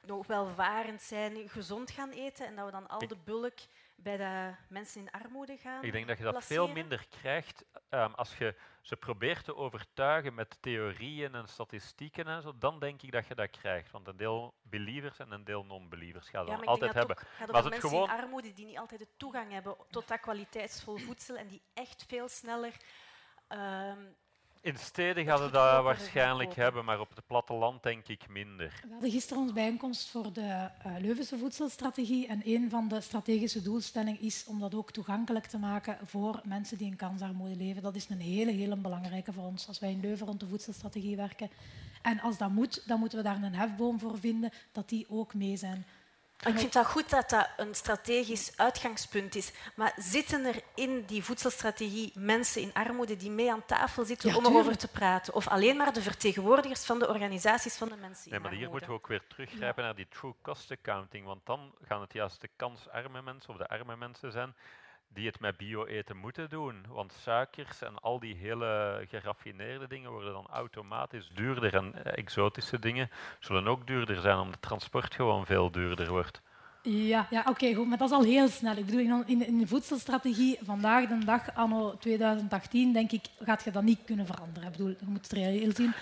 nog 0.00 0.26
welvarend 0.26 1.02
zijn, 1.02 1.48
gezond 1.48 1.90
gaan 1.90 2.10
eten 2.10 2.46
en 2.46 2.56
dat 2.56 2.64
we 2.64 2.70
dan 2.70 2.88
al 2.88 3.08
de 3.08 3.16
bulk 3.24 3.58
bij 3.96 4.16
de 4.16 4.54
mensen 4.68 5.00
in 5.00 5.10
armoede 5.10 5.56
gaan 5.56 5.84
Ik 5.84 5.92
denk 5.92 6.06
dat 6.06 6.18
je 6.18 6.24
dat 6.24 6.44
veel 6.44 6.68
minder 6.68 7.06
krijgt 7.08 7.64
um, 7.90 8.14
als 8.14 8.38
je 8.38 8.56
ze 8.80 8.96
probeert 8.96 9.44
te 9.44 9.56
overtuigen 9.56 10.34
met 10.34 10.56
theorieën 10.60 11.34
en 11.34 11.48
statistieken 11.48 12.26
en 12.26 12.42
zo. 12.42 12.58
Dan 12.58 12.78
denk 12.78 13.02
ik 13.02 13.12
dat 13.12 13.26
je 13.26 13.34
dat 13.34 13.50
krijgt. 13.50 13.90
Want 13.90 14.08
een 14.08 14.16
deel 14.16 14.54
believers 14.62 15.18
en 15.18 15.30
een 15.30 15.44
deel 15.44 15.64
non-believers 15.64 16.28
gaat 16.28 16.46
ja, 16.46 16.56
dat 16.56 16.66
altijd 16.66 16.94
hebben. 16.94 17.16
Het 17.16 17.26
gaat 17.26 17.50
over 17.50 17.70
mensen 17.70 17.88
gewoon... 17.88 18.08
in 18.08 18.16
armoede 18.16 18.52
die 18.52 18.66
niet 18.66 18.78
altijd 18.78 19.00
de 19.00 19.08
toegang 19.16 19.52
hebben 19.52 19.76
tot 19.90 20.08
dat 20.08 20.20
kwaliteitsvol 20.20 20.96
voedsel 20.96 21.36
en 21.36 21.48
die 21.48 21.62
echt 21.74 22.04
veel 22.08 22.28
sneller 22.28 22.76
um, 23.48 24.16
in 24.64 24.78
steden 24.78 25.24
gaan 25.24 25.42
we 25.42 25.50
dat 25.50 25.82
waarschijnlijk 25.82 26.54
hebben, 26.54 26.84
maar 26.84 27.00
op 27.00 27.10
het 27.14 27.26
platteland 27.26 27.82
denk 27.82 28.08
ik 28.08 28.28
minder. 28.28 28.80
We 28.82 28.92
hadden 28.92 29.10
gisteren 29.10 29.42
onze 29.42 29.54
bijeenkomst 29.54 30.08
voor 30.08 30.32
de 30.32 30.40
uh, 30.40 30.92
Leuvense 31.00 31.38
voedselstrategie. 31.38 32.26
En 32.26 32.42
een 32.44 32.70
van 32.70 32.88
de 32.88 33.00
strategische 33.00 33.62
doelstellingen 33.62 34.20
is 34.20 34.44
om 34.46 34.60
dat 34.60 34.74
ook 34.74 34.90
toegankelijk 34.90 35.46
te 35.46 35.58
maken 35.58 35.98
voor 36.04 36.40
mensen 36.44 36.78
die 36.78 36.86
in 36.86 36.96
kansarmoede 36.96 37.56
leven. 37.56 37.82
Dat 37.82 37.94
is 37.94 38.08
een 38.08 38.20
hele, 38.20 38.50
hele 38.50 38.76
belangrijke 38.76 39.32
voor 39.32 39.44
ons 39.44 39.68
als 39.68 39.78
wij 39.78 39.90
in 39.90 40.00
Leuven 40.00 40.26
rond 40.26 40.40
de 40.40 40.46
voedselstrategie 40.46 41.16
werken. 41.16 41.50
En 42.02 42.20
als 42.20 42.38
dat 42.38 42.50
moet, 42.50 42.82
dan 42.86 42.98
moeten 42.98 43.18
we 43.18 43.24
daar 43.24 43.42
een 43.42 43.54
hefboom 43.54 43.98
voor 43.98 44.18
vinden 44.18 44.50
dat 44.72 44.88
die 44.88 45.06
ook 45.08 45.34
mee 45.34 45.56
zijn. 45.56 45.84
Ik 46.46 46.58
vind 46.58 46.72
dat 46.72 46.86
goed 46.86 47.10
dat 47.10 47.30
dat 47.30 47.48
een 47.56 47.74
strategisch 47.74 48.52
uitgangspunt 48.56 49.34
is. 49.34 49.52
Maar 49.74 49.92
zitten 49.96 50.44
er 50.44 50.62
in 50.74 51.04
die 51.04 51.24
voedselstrategie 51.24 52.12
mensen 52.14 52.62
in 52.62 52.72
armoede 52.72 53.16
die 53.16 53.30
mee 53.30 53.52
aan 53.52 53.66
tafel 53.66 54.04
zitten 54.04 54.34
om 54.34 54.44
erover 54.44 54.76
te 54.76 54.88
praten? 54.88 55.34
Of 55.34 55.48
alleen 55.48 55.76
maar 55.76 55.92
de 55.92 56.02
vertegenwoordigers 56.02 56.84
van 56.84 56.98
de 56.98 57.08
organisaties 57.08 57.76
van 57.76 57.88
de 57.88 57.96
mensen 57.96 58.30
nee, 58.30 58.40
maar 58.40 58.52
hier 58.52 58.70
moeten 58.70 58.88
we 58.88 58.94
ook 58.94 59.06
weer 59.06 59.22
teruggrijpen 59.28 59.84
naar 59.84 59.94
die 59.94 60.08
true 60.08 60.34
cost 60.42 60.70
accounting. 60.70 61.26
Want 61.26 61.46
dan 61.46 61.74
gaan 61.82 62.00
het 62.00 62.12
juist 62.12 62.40
de 62.40 62.50
kansarme 62.56 63.22
mensen 63.22 63.50
of 63.50 63.56
de 63.56 63.68
arme 63.68 63.96
mensen 63.96 64.32
zijn 64.32 64.54
die 65.14 65.26
het 65.26 65.40
met 65.40 65.56
bio-eten 65.56 66.16
moeten 66.16 66.48
doen. 66.48 66.84
Want 66.88 67.12
suikers 67.12 67.82
en 67.82 67.98
al 67.98 68.18
die 68.18 68.34
hele 68.34 69.00
geraffineerde 69.08 69.86
dingen 69.86 70.10
worden 70.10 70.32
dan 70.32 70.46
automatisch 70.50 71.30
duurder. 71.34 71.74
En 71.74 72.04
exotische 72.04 72.78
dingen 72.78 73.10
zullen 73.40 73.68
ook 73.68 73.86
duurder 73.86 74.20
zijn, 74.20 74.36
omdat 74.36 74.54
het 74.54 74.62
transport 74.62 75.14
gewoon 75.14 75.46
veel 75.46 75.70
duurder 75.70 76.08
wordt. 76.10 76.42
Ja, 76.82 77.26
ja 77.30 77.44
oké, 77.48 77.74
goed, 77.74 77.88
maar 77.88 77.98
dat 77.98 78.10
is 78.10 78.16
al 78.16 78.22
heel 78.22 78.48
snel. 78.48 78.76
Ik 78.76 78.86
bedoel, 78.86 79.22
in, 79.26 79.46
in 79.46 79.58
de 79.58 79.66
voedselstrategie 79.66 80.58
vandaag 80.62 81.08
de 81.08 81.24
dag, 81.24 81.54
anno 81.54 81.96
2018, 81.96 82.92
denk 82.92 83.12
ik, 83.12 83.26
gaat 83.40 83.64
je 83.64 83.70
dat 83.70 83.82
niet 83.82 84.04
kunnen 84.04 84.26
veranderen. 84.26 84.68
Ik 84.68 84.76
bedoel, 84.76 84.88
je 84.88 85.06
moet 85.06 85.22
het 85.22 85.32
reëel 85.32 85.72
zien. 85.72 85.94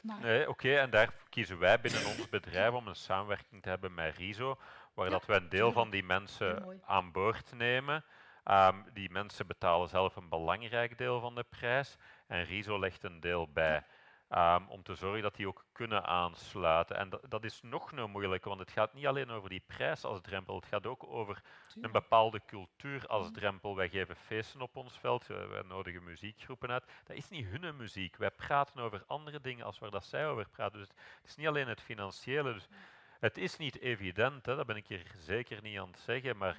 Maar... 0.00 0.16
Nee, 0.22 0.48
oké, 0.48 0.74
en 0.74 0.90
daar 0.90 1.12
kiezen 1.28 1.58
wij 1.58 1.80
binnen 1.80 2.06
ons 2.06 2.28
bedrijf 2.28 2.72
om 2.72 2.86
een 2.86 2.96
samenwerking 2.96 3.62
te 3.62 3.68
hebben 3.68 3.94
met 3.94 4.16
RISO, 4.16 4.58
waar 4.94 5.10
dat 5.10 5.26
we 5.26 5.34
een 5.34 5.48
deel 5.48 5.72
van 5.72 5.90
die 5.90 6.04
mensen 6.04 6.80
aan 6.86 7.12
boord 7.12 7.52
nemen. 7.56 8.04
Um, 8.50 8.84
die 8.92 9.10
mensen 9.10 9.46
betalen 9.46 9.88
zelf 9.88 10.16
een 10.16 10.28
belangrijk 10.28 10.98
deel 10.98 11.20
van 11.20 11.34
de 11.34 11.44
prijs 11.48 11.96
en 12.26 12.44
RISO 12.44 12.78
legt 12.78 13.04
een 13.04 13.20
deel 13.20 13.48
bij. 13.48 13.84
Um, 14.30 14.68
om 14.68 14.82
te 14.82 14.94
zorgen 14.94 15.22
dat 15.22 15.34
die 15.34 15.48
ook 15.48 15.64
kunnen 15.72 16.04
aansluiten. 16.06 16.96
En 16.96 17.08
dat, 17.08 17.20
dat 17.28 17.44
is 17.44 17.62
nog 17.62 17.92
nou 17.92 18.08
moeilijker, 18.08 18.48
want 18.48 18.60
het 18.60 18.70
gaat 18.70 18.94
niet 18.94 19.06
alleen 19.06 19.30
over 19.30 19.48
die 19.48 19.62
prijs 19.66 20.04
als 20.04 20.20
drempel, 20.20 20.56
het 20.56 20.66
gaat 20.66 20.86
ook 20.86 21.04
over 21.06 21.42
een 21.80 21.92
bepaalde 21.92 22.40
cultuur 22.46 23.06
als 23.06 23.26
mhm. 23.26 23.34
drempel. 23.34 23.76
Wij 23.76 23.88
geven 23.88 24.16
feesten 24.16 24.60
op 24.60 24.76
ons 24.76 24.98
veld, 24.98 25.26
wij 25.26 25.62
nodigen 25.62 26.04
muziekgroepen 26.04 26.70
uit. 26.70 26.84
Dat 27.04 27.16
is 27.16 27.28
niet 27.28 27.46
hun 27.46 27.76
muziek. 27.76 28.16
Wij 28.16 28.30
praten 28.30 28.80
over 28.80 29.04
andere 29.06 29.40
dingen 29.40 29.64
als 29.64 29.78
waar 29.78 29.90
dat 29.90 30.04
zij 30.04 30.26
over 30.26 30.48
praten. 30.48 30.78
Dus 30.78 30.88
het 30.88 31.30
is 31.30 31.36
niet 31.36 31.46
alleen 31.46 31.68
het 31.68 31.80
financiële. 31.80 32.52
Dus 32.52 32.68
het 33.20 33.38
is 33.38 33.56
niet 33.56 33.80
evident, 33.80 34.46
hè, 34.46 34.56
dat 34.56 34.66
ben 34.66 34.76
ik 34.76 34.86
hier 34.86 35.06
zeker 35.18 35.62
niet 35.62 35.78
aan 35.78 35.90
het 35.90 35.98
zeggen, 35.98 36.36
maar 36.36 36.56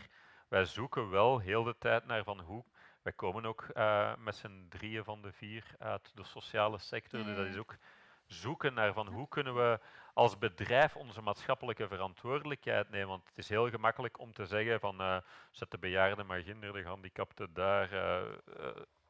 wij 0.47 0.65
zoeken 0.65 1.09
wel 1.09 1.39
heel 1.39 1.63
de 1.63 1.77
tijd 1.77 2.05
naar 2.05 2.23
van 2.23 2.39
hoe. 2.39 2.63
Wij 3.01 3.13
komen 3.13 3.45
ook 3.45 3.67
uh, 3.73 4.15
met 4.17 4.35
z'n 4.35 4.65
drieën 4.69 5.03
van 5.03 5.21
de 5.21 5.31
vier 5.31 5.65
uit 5.79 6.11
de 6.15 6.23
sociale 6.23 6.77
sector. 6.77 7.23
Dus 7.23 7.35
dat 7.35 7.45
is 7.45 7.57
ook 7.57 7.77
zoeken 8.25 8.73
naar 8.73 8.93
van 8.93 9.07
hoe 9.07 9.27
kunnen 9.27 9.55
we 9.55 9.79
als 10.13 10.37
bedrijf 10.37 10.95
onze 10.95 11.21
maatschappelijke 11.21 11.87
verantwoordelijkheid 11.87 12.89
nemen. 12.89 13.07
Want 13.07 13.27
het 13.27 13.37
is 13.37 13.49
heel 13.49 13.69
gemakkelijk 13.69 14.19
om 14.19 14.33
te 14.33 14.45
zeggen 14.45 14.79
van 14.79 15.01
uh, 15.01 15.17
zet 15.51 15.71
de 15.71 15.77
bejaarden, 15.77 16.25
maar 16.25 16.41
ginder, 16.41 16.73
de 16.73 16.81
gehandicapten 16.81 17.53
daar 17.53 17.93
uh, 17.93 18.21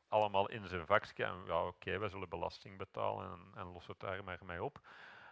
allemaal 0.08 0.50
in 0.50 0.68
zijn 0.68 0.86
vakje. 0.86 1.24
En 1.24 1.44
ja, 1.46 1.60
oké, 1.60 1.68
okay, 1.68 2.00
wij 2.00 2.10
zullen 2.10 2.30
belasting 2.30 2.78
betalen 2.78 3.32
en, 3.32 3.60
en 3.60 3.72
lossen 3.72 3.96
het 3.98 4.10
daar 4.10 4.24
maar 4.24 4.40
mee 4.46 4.64
op. 4.64 4.80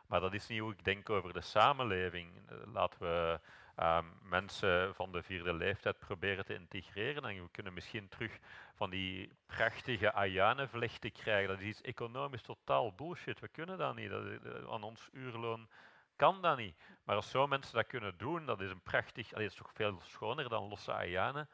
Maar 0.07 0.19
dat 0.19 0.33
is 0.33 0.47
niet 0.47 0.59
hoe 0.59 0.71
ik 0.71 0.83
denk 0.83 1.09
over 1.09 1.33
de 1.33 1.41
samenleving. 1.41 2.31
Laten 2.73 2.99
we 2.99 3.39
um, 3.77 4.19
mensen 4.21 4.95
van 4.95 5.11
de 5.11 5.23
vierde 5.23 5.53
leeftijd 5.53 5.99
proberen 5.99 6.45
te 6.45 6.53
integreren. 6.53 7.23
En 7.23 7.43
we 7.43 7.49
kunnen 7.51 7.73
misschien 7.73 8.09
terug 8.09 8.39
van 8.75 8.89
die 8.89 9.31
prachtige 9.45 10.13
Ayanevlechten 10.13 11.11
krijgen. 11.11 11.47
Dat 11.47 11.59
is 11.59 11.81
economisch 11.81 12.41
totaal 12.41 12.93
bullshit. 12.93 13.39
We 13.39 13.47
kunnen 13.47 13.77
dat 13.77 13.95
niet. 13.95 14.09
Dat, 14.09 14.25
eh, 14.25 14.71
aan 14.71 14.83
ons 14.83 15.09
uurloon 15.11 15.69
kan 16.15 16.41
dat 16.41 16.57
niet. 16.57 16.75
Maar 17.03 17.15
als 17.15 17.29
zo 17.29 17.47
mensen 17.47 17.73
dat 17.73 17.87
kunnen 17.87 18.17
doen, 18.17 18.45
dat 18.45 18.61
is 18.61 18.69
een 18.69 18.81
prachtig... 18.81 19.29
Dat 19.29 19.39
is 19.39 19.55
toch 19.55 19.71
veel 19.73 19.99
schoner 20.01 20.49
dan 20.49 20.67
losse 20.67 20.93
Ayanen. 20.93 21.49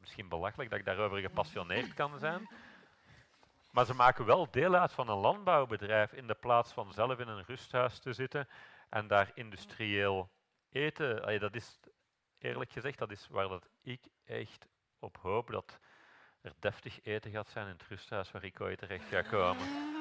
Misschien 0.00 0.28
belachelijk 0.28 0.70
dat 0.70 0.78
ik 0.78 0.84
daarover 0.84 1.18
gepassioneerd 1.18 1.94
kan 1.94 2.18
zijn. 2.18 2.48
Maar 3.70 3.84
ze 3.84 3.94
maken 3.94 4.24
wel 4.24 4.50
deel 4.50 4.74
uit 4.74 4.92
van 4.92 5.08
een 5.08 5.18
landbouwbedrijf 5.18 6.12
in 6.12 6.26
de 6.26 6.34
plaats 6.34 6.72
van 6.72 6.92
zelf 6.92 7.18
in 7.18 7.28
een 7.28 7.44
rusthuis 7.44 7.98
te 7.98 8.12
zitten 8.12 8.48
en 8.88 9.06
daar 9.06 9.30
industrieel 9.34 10.30
eten, 10.72 11.40
dat 11.40 11.54
is 11.54 11.78
eerlijk 12.38 12.72
gezegd, 12.72 12.98
dat 12.98 13.10
is 13.10 13.26
waar 13.30 13.48
dat 13.48 13.68
ik 13.82 14.00
echt 14.24 14.66
op 14.98 15.16
hoop 15.16 15.50
dat 15.50 15.78
er 16.40 16.52
deftig 16.58 17.02
eten 17.02 17.30
gaat 17.30 17.48
zijn 17.48 17.66
in 17.66 17.72
het 17.72 17.88
rusthuis 17.88 18.30
waar 18.30 18.44
ik 18.44 18.60
ooit 18.60 18.78
terecht 18.78 19.08
ga 19.08 19.22
komen. 19.22 19.66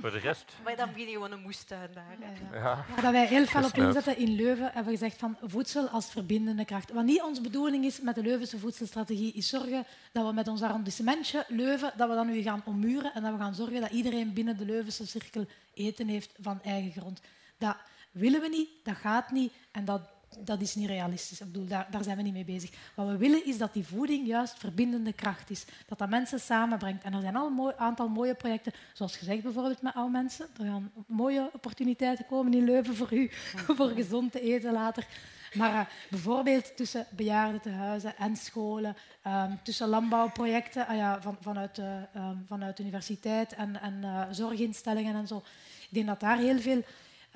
voor 0.00 0.10
de 0.10 0.18
rest... 0.18 0.52
Maar 0.64 0.76
dan 0.76 0.92
begin 0.92 1.06
je 1.06 1.12
gewoon 1.12 1.32
een 1.32 1.40
moestuin 1.40 1.92
daar. 1.92 2.16
Ja. 2.52 2.58
Ja. 2.58 2.84
dat 3.02 3.12
wij 3.12 3.26
heel 3.26 3.46
veel 3.46 3.64
op 3.64 3.76
inzetten 3.76 4.16
in 4.16 4.34
Leuven, 4.34 4.64
hebben 4.64 4.84
we 4.84 4.90
gezegd 4.90 5.18
van 5.18 5.36
voedsel 5.42 5.88
als 5.88 6.10
verbindende 6.10 6.64
kracht. 6.64 6.92
Wat 6.92 7.04
niet 7.04 7.22
onze 7.22 7.40
bedoeling 7.40 7.84
is 7.84 8.00
met 8.00 8.14
de 8.14 8.22
Leuvense 8.22 8.58
voedselstrategie, 8.58 9.32
is 9.32 9.48
zorgen 9.48 9.86
dat 10.12 10.26
we 10.26 10.32
met 10.32 10.48
ons 10.48 10.62
arrondissementje 10.62 11.44
Leuven, 11.48 11.92
dat 11.96 12.08
we 12.08 12.14
dan 12.14 12.26
nu 12.26 12.42
gaan 12.42 12.62
ommuren 12.64 13.14
en 13.14 13.22
dat 13.22 13.32
we 13.32 13.38
gaan 13.38 13.54
zorgen 13.54 13.80
dat 13.80 13.90
iedereen 13.90 14.32
binnen 14.32 14.56
de 14.56 14.64
Leuvense 14.64 15.06
cirkel 15.06 15.46
eten 15.74 16.08
heeft 16.08 16.34
van 16.40 16.62
eigen 16.62 16.92
grond. 16.92 17.20
Dat 17.58 17.76
willen 18.10 18.40
we 18.40 18.48
niet, 18.48 18.68
dat 18.82 18.96
gaat 18.96 19.30
niet 19.30 19.52
en 19.70 19.84
dat, 19.84 20.00
dat 20.38 20.60
is 20.60 20.74
niet 20.74 20.88
realistisch. 20.88 21.40
Ik 21.40 21.46
bedoel, 21.46 21.66
daar, 21.66 21.86
daar 21.90 22.02
zijn 22.02 22.16
we 22.16 22.22
niet 22.22 22.32
mee 22.32 22.44
bezig. 22.44 22.70
Wat 22.94 23.06
we 23.08 23.16
willen 23.16 23.46
is 23.46 23.58
dat 23.58 23.72
die 23.72 23.86
voeding 23.86 24.26
juist 24.26 24.58
verbindende 24.58 25.12
kracht 25.12 25.50
is. 25.50 25.64
Dat 25.86 25.98
dat 25.98 26.08
mensen 26.08 26.40
samenbrengt. 26.40 27.04
En 27.04 27.12
er 27.12 27.20
zijn 27.20 27.36
al 27.36 27.46
een 27.46 27.72
aantal 27.76 28.08
mooie 28.08 28.34
projecten, 28.34 28.72
zoals 28.92 29.16
gezegd 29.16 29.42
bijvoorbeeld 29.42 29.82
met 29.82 29.94
oude 29.94 30.10
mensen. 30.12 30.46
Er 30.58 30.64
gaan 30.64 30.92
mooie 31.06 31.50
opportuniteiten 31.52 32.26
komen 32.26 32.54
in 32.54 32.64
Leuven 32.64 32.96
voor 32.96 33.12
u, 33.12 33.30
voor 33.76 33.88
gezond 33.88 34.32
te 34.32 34.40
eten 34.40 34.72
later. 34.72 35.06
Maar 35.54 35.72
uh, 35.72 35.80
bijvoorbeeld 36.10 36.76
tussen 36.76 37.06
bejaardentehuizen 37.10 38.16
en 38.16 38.36
scholen, 38.36 38.96
um, 39.26 39.60
tussen 39.62 39.88
landbouwprojecten 39.88 40.86
uh, 40.90 40.96
ja, 40.96 41.20
van, 41.22 41.36
vanuit, 41.40 41.74
de, 41.74 42.06
um, 42.16 42.44
vanuit 42.46 42.78
universiteit 42.78 43.54
en, 43.54 43.80
en 43.80 43.94
uh, 44.02 44.22
zorginstellingen 44.30 45.14
en 45.14 45.26
zo. 45.26 45.36
Ik 45.80 45.88
denk 45.90 46.06
dat 46.06 46.20
daar 46.20 46.38
heel 46.38 46.58
veel 46.58 46.82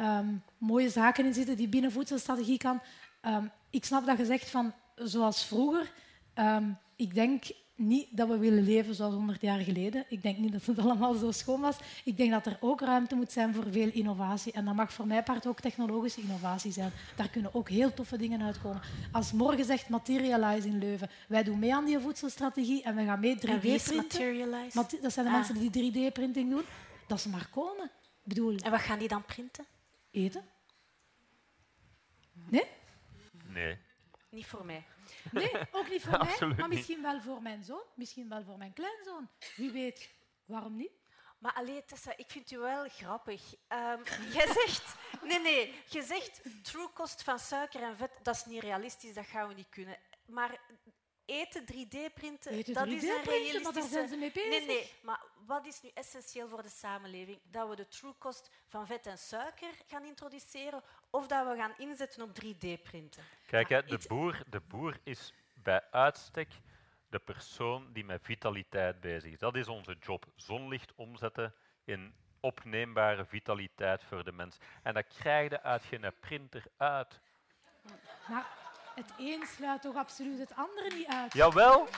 um, 0.01 0.43
mooie 0.59 0.89
zaken 0.89 1.25
in 1.25 1.35
zitten 1.35 1.57
die 1.57 1.69
binnen 1.69 1.93
voedselstrategie 1.93 2.59
kan. 2.59 2.81
Um, 3.27 3.51
ik 3.71 3.85
snap 3.85 4.07
dat 4.07 4.19
je 4.19 4.25
zegt 4.25 4.51
van 4.51 4.73
zoals 4.95 5.45
vroeger. 5.45 5.93
Um, 6.35 6.79
ik 6.97 7.15
denk 7.15 7.45
niet 7.75 8.07
dat 8.11 8.29
we 8.29 8.39
willen 8.39 8.65
leven 8.65 8.95
zoals 8.95 9.15
100 9.15 9.41
jaar 9.41 9.59
geleden. 9.59 10.05
Ik 10.09 10.23
denk 10.23 10.39
niet 10.39 10.53
dat 10.53 10.67
het 10.67 10.79
allemaal 10.85 11.15
zo 11.15 11.31
schoon 11.31 11.61
was. 11.61 11.77
Ik 12.05 12.17
denk 12.17 12.31
dat 12.31 12.47
er 12.47 12.57
ook 12.61 12.81
ruimte 12.81 13.15
moet 13.15 13.33
zijn 13.33 13.55
voor 13.55 13.67
veel 13.71 13.91
innovatie. 13.93 14.53
En 14.53 14.65
dat 14.65 14.75
mag 14.75 14.93
voor 14.93 15.07
mij 15.07 15.23
part 15.23 15.47
ook 15.47 15.61
technologische 15.61 16.21
innovatie 16.21 16.73
zijn. 16.73 16.91
Daar 17.17 17.29
kunnen 17.29 17.55
ook 17.55 17.69
heel 17.69 17.95
toffe 17.95 18.17
dingen 18.17 18.43
uitkomen. 18.43 18.81
Als 19.13 19.33
morgen 19.33 19.65
zegt 19.65 19.89
Materialize 19.89 20.69
in 20.69 20.79
Leuven, 20.79 21.11
wij 21.29 21.43
doen 21.43 21.59
mee 21.59 21.75
aan 21.75 21.85
die 21.85 21.99
voedselstrategie 21.99 22.83
en 22.83 22.97
we 22.97 23.05
gaan 23.05 23.21
mee 23.21 23.37
3D-printen. 23.37 23.97
Materialize? 23.97 24.85
Dat 25.01 25.13
zijn 25.13 25.27
de 25.27 25.33
ah. 25.33 25.37
mensen 25.37 25.71
die 25.71 25.93
3D-printing 25.93 26.51
doen. 26.51 26.65
Dat 27.07 27.21
ze 27.21 27.29
maar 27.29 27.49
komen. 27.51 27.85
Ik 28.25 28.29
bedoel, 28.29 28.57
en 28.57 28.71
wat 28.71 28.81
gaan 28.81 28.99
die 28.99 29.09
dan 29.09 29.25
printen? 29.25 29.65
Eten. 30.13 30.49
Nee? 32.33 32.67
Nee. 33.47 33.79
Niet 34.31 34.47
voor 34.47 34.65
mij. 34.65 34.85
Nee, 35.31 35.51
ook 35.71 35.89
niet 35.89 36.03
voor 36.03 36.19
mij, 36.39 36.57
maar 36.57 36.69
misschien 36.69 37.03
wel 37.03 37.21
voor 37.21 37.43
mijn 37.43 37.65
zoon, 37.65 37.85
misschien 37.95 38.29
wel 38.29 38.45
voor 38.45 38.59
mijn 38.59 38.73
kleinzoon. 38.73 39.29
Wie 39.57 39.71
weet, 39.71 40.15
waarom 40.45 40.77
niet? 40.77 40.93
Maar 41.39 41.53
allee, 41.53 41.85
Tessa, 41.85 42.17
ik 42.17 42.31
vind 42.31 42.51
u 42.51 42.59
wel 42.59 42.89
grappig. 42.89 43.55
Ehm, 43.69 44.03
jij 44.33 44.47
zegt... 44.63 44.95
Nee, 45.23 45.41
nee. 45.41 45.75
Je 45.89 46.03
zegt 46.03 46.43
true 46.63 46.93
cost 46.93 47.23
van 47.23 47.39
suiker 47.39 47.83
en 47.83 47.97
vet, 47.97 48.11
dat 48.23 48.35
is 48.35 48.45
niet 48.45 48.63
realistisch, 48.63 49.15
dat 49.15 49.27
gaan 49.27 49.49
we 49.49 49.55
niet 49.55 49.69
kunnen. 49.69 49.99
Maar 50.27 50.61
eten 51.25 51.63
3D-printen, 51.63 52.53
Eten 52.53 52.75
dat 52.75 52.87
is 52.87 53.03
een 53.03 53.09
3D-printen, 53.09 53.25
realistische... 53.25 53.63
maar 53.63 53.73
daar 53.73 53.89
zijn 53.89 54.09
ze 54.09 54.17
mee 54.17 54.33
bezig. 54.33 54.51
Nee, 54.51 54.67
nee. 54.67 54.91
Maar 55.03 55.21
wat 55.47 55.67
is 55.67 55.83
nu 55.83 55.91
essentieel 55.95 56.49
voor 56.49 56.63
de 56.63 56.69
samenleving? 56.69 57.41
Dat 57.51 57.69
we 57.69 57.77
de 57.77 57.89
true 57.89 58.15
cost 58.19 58.51
van 58.69 58.87
vet 58.87 59.07
en 59.07 59.19
suiker 59.19 59.75
gaan 59.87 60.05
introduceren 60.05 60.83
of 61.11 61.27
dat 61.27 61.49
we 61.49 61.57
gaan 61.57 61.75
inzetten 61.79 62.23
op 62.23 62.31
3D-printen? 62.31 63.23
Kijk, 63.47 63.69
hè, 63.69 63.83
de, 63.83 64.01
boer, 64.09 64.43
de 64.47 64.61
boer 64.61 64.99
is 65.03 65.35
bij 65.55 65.83
uitstek 65.91 66.49
de 67.09 67.19
persoon 67.19 67.93
die 67.93 68.05
met 68.05 68.21
vitaliteit 68.23 69.01
bezig 69.01 69.33
is. 69.33 69.39
Dat 69.39 69.57
is 69.57 69.69
onze 69.69 69.97
job. 70.01 70.27
Zonlicht 70.37 70.93
omzetten 70.95 71.55
in 71.85 72.15
opneembare 72.41 73.25
vitaliteit 73.25 74.05
voor 74.05 74.25
de 74.25 74.33
mens. 74.33 74.59
En 74.83 74.95
dat 74.95 75.07
krijg 75.07 75.51
je 75.51 75.63
uit 75.63 75.83
geen 75.83 76.13
printer 76.21 76.65
uit. 76.77 77.21
Maar 78.29 78.47
het 78.95 79.13
een 79.19 79.47
sluit 79.47 79.83
toch 79.83 79.97
absoluut 79.97 80.39
het 80.39 80.57
andere 80.57 80.95
niet 80.95 81.07
uit. 81.07 81.33
Jawel, 81.33 81.89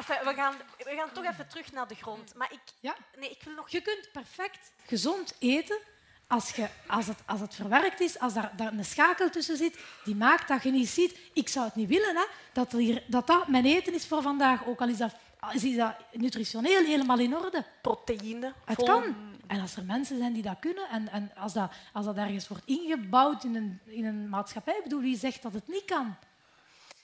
Enfin, 0.00 0.24
we, 0.24 0.34
gaan, 0.34 0.54
we 0.78 0.94
gaan 0.96 1.12
toch 1.12 1.24
even 1.24 1.48
terug 1.48 1.72
naar 1.72 1.88
de 1.88 1.94
grond. 1.94 2.34
Maar 2.34 2.52
ik, 2.52 2.60
Ja. 2.80 2.96
nee, 3.18 3.30
ik 3.30 3.42
wil 3.42 3.54
nog... 3.54 3.68
Je 3.68 3.80
kunt 3.80 4.08
perfect 4.12 4.72
gezond 4.86 5.34
eten 5.38 5.78
als, 6.26 6.50
je, 6.50 6.68
als, 6.86 7.06
het, 7.06 7.18
als 7.26 7.40
het 7.40 7.54
verwerkt 7.54 8.00
is, 8.00 8.18
als 8.18 8.34
daar, 8.34 8.52
daar 8.56 8.72
een 8.72 8.84
schakel 8.84 9.30
tussen 9.30 9.56
zit 9.56 9.78
die 10.04 10.14
maakt 10.14 10.48
dat 10.48 10.62
je 10.62 10.70
niet 10.70 10.88
ziet. 10.88 11.18
Ik 11.32 11.48
zou 11.48 11.66
het 11.66 11.74
niet 11.74 11.88
willen 11.88 12.16
hè, 12.16 12.24
dat, 12.52 12.72
er 12.72 12.78
hier, 12.78 13.02
dat 13.06 13.26
dat 13.26 13.48
mijn 13.48 13.64
eten 13.64 13.94
is 13.94 14.06
voor 14.06 14.22
vandaag, 14.22 14.66
ook 14.66 14.80
al 14.80 14.88
is 14.88 14.96
dat, 14.96 15.14
is 15.52 15.76
dat 15.76 15.94
nutritioneel 16.12 16.84
helemaal 16.84 17.18
in 17.18 17.36
orde. 17.36 17.64
Proteïne. 17.82 18.52
Het 18.64 18.82
kan. 18.84 19.16
En 19.46 19.60
als 19.60 19.76
er 19.76 19.84
mensen 19.84 20.18
zijn 20.18 20.32
die 20.32 20.42
dat 20.42 20.58
kunnen 20.60 20.88
en, 20.88 21.08
en 21.08 21.32
als, 21.36 21.52
dat, 21.52 21.72
als 21.92 22.04
dat 22.04 22.16
ergens 22.16 22.48
wordt 22.48 22.66
ingebouwd 22.66 23.44
in 23.44 23.56
een, 23.56 23.80
in 23.84 24.04
een 24.04 24.28
maatschappij, 24.28 24.76
ik 24.76 24.82
bedoel, 24.82 25.00
wie 25.00 25.18
zegt 25.18 25.42
dat 25.42 25.52
het 25.52 25.68
niet 25.68 25.84
kan? 25.84 26.16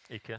ik 0.06 0.26
hè. 0.26 0.36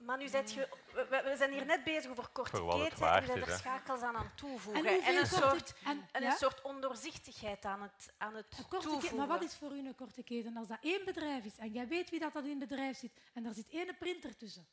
Maar 0.00 0.16
nu 0.18 0.28
zet 0.28 0.52
je, 0.52 0.68
we, 0.92 1.34
zijn 1.36 1.52
hier 1.52 1.66
net 1.66 1.84
bezig 1.84 2.10
over 2.10 2.28
korte 2.28 2.50
keten 2.50 3.06
en 3.12 3.22
je 3.26 3.32
bent 3.32 3.46
er 3.46 3.56
schakels 3.56 4.00
aan 4.00 4.16
aan 4.16 4.24
het 4.24 4.36
toevoegen. 4.36 5.02
En 5.02 5.16
een, 5.16 5.26
soort, 5.26 5.74
en- 5.84 6.08
en 6.12 6.22
ja? 6.22 6.30
een 6.30 6.36
soort 6.36 6.62
ondoorzichtigheid 6.62 7.64
aan 7.64 7.82
het, 7.82 8.12
aan 8.18 8.34
het 8.34 8.44
Een 8.44 8.50
korte 8.50 8.68
keten, 8.76 8.90
toevoegen. 8.90 9.16
maar 9.18 9.26
wat 9.26 9.42
is 9.42 9.54
voor 9.56 9.72
u 9.72 9.78
een 9.86 9.94
korte 9.94 10.22
keten? 10.22 10.56
Als 10.56 10.68
dat 10.68 10.78
één 10.80 11.04
bedrijf 11.04 11.44
is 11.44 11.58
en 11.58 11.70
jij 11.72 11.88
weet 11.88 12.10
wie 12.10 12.20
dat, 12.20 12.32
dat 12.32 12.44
in 12.44 12.50
het 12.50 12.68
bedrijf 12.68 12.98
zit 12.98 13.12
en 13.34 13.42
daar 13.42 13.52
zit 13.54 13.68
één 13.68 13.96
printer 13.98 14.36
tussen, 14.36 14.68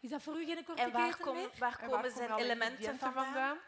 is 0.00 0.10
dat 0.10 0.22
voor 0.22 0.36
u 0.40 0.44
geen 0.44 0.64
korte 0.64 0.82
en 0.82 0.92
waar, 0.92 1.08
keten 1.10 1.24
komen, 1.24 1.40
meer? 1.42 1.50
waar 1.58 1.78
En 1.80 1.88
komen 1.88 2.02
waar 2.02 2.10
zijn 2.10 2.32
elementen 2.32 2.78
ingrediënten 2.78 3.12
vandaan? 3.12 3.58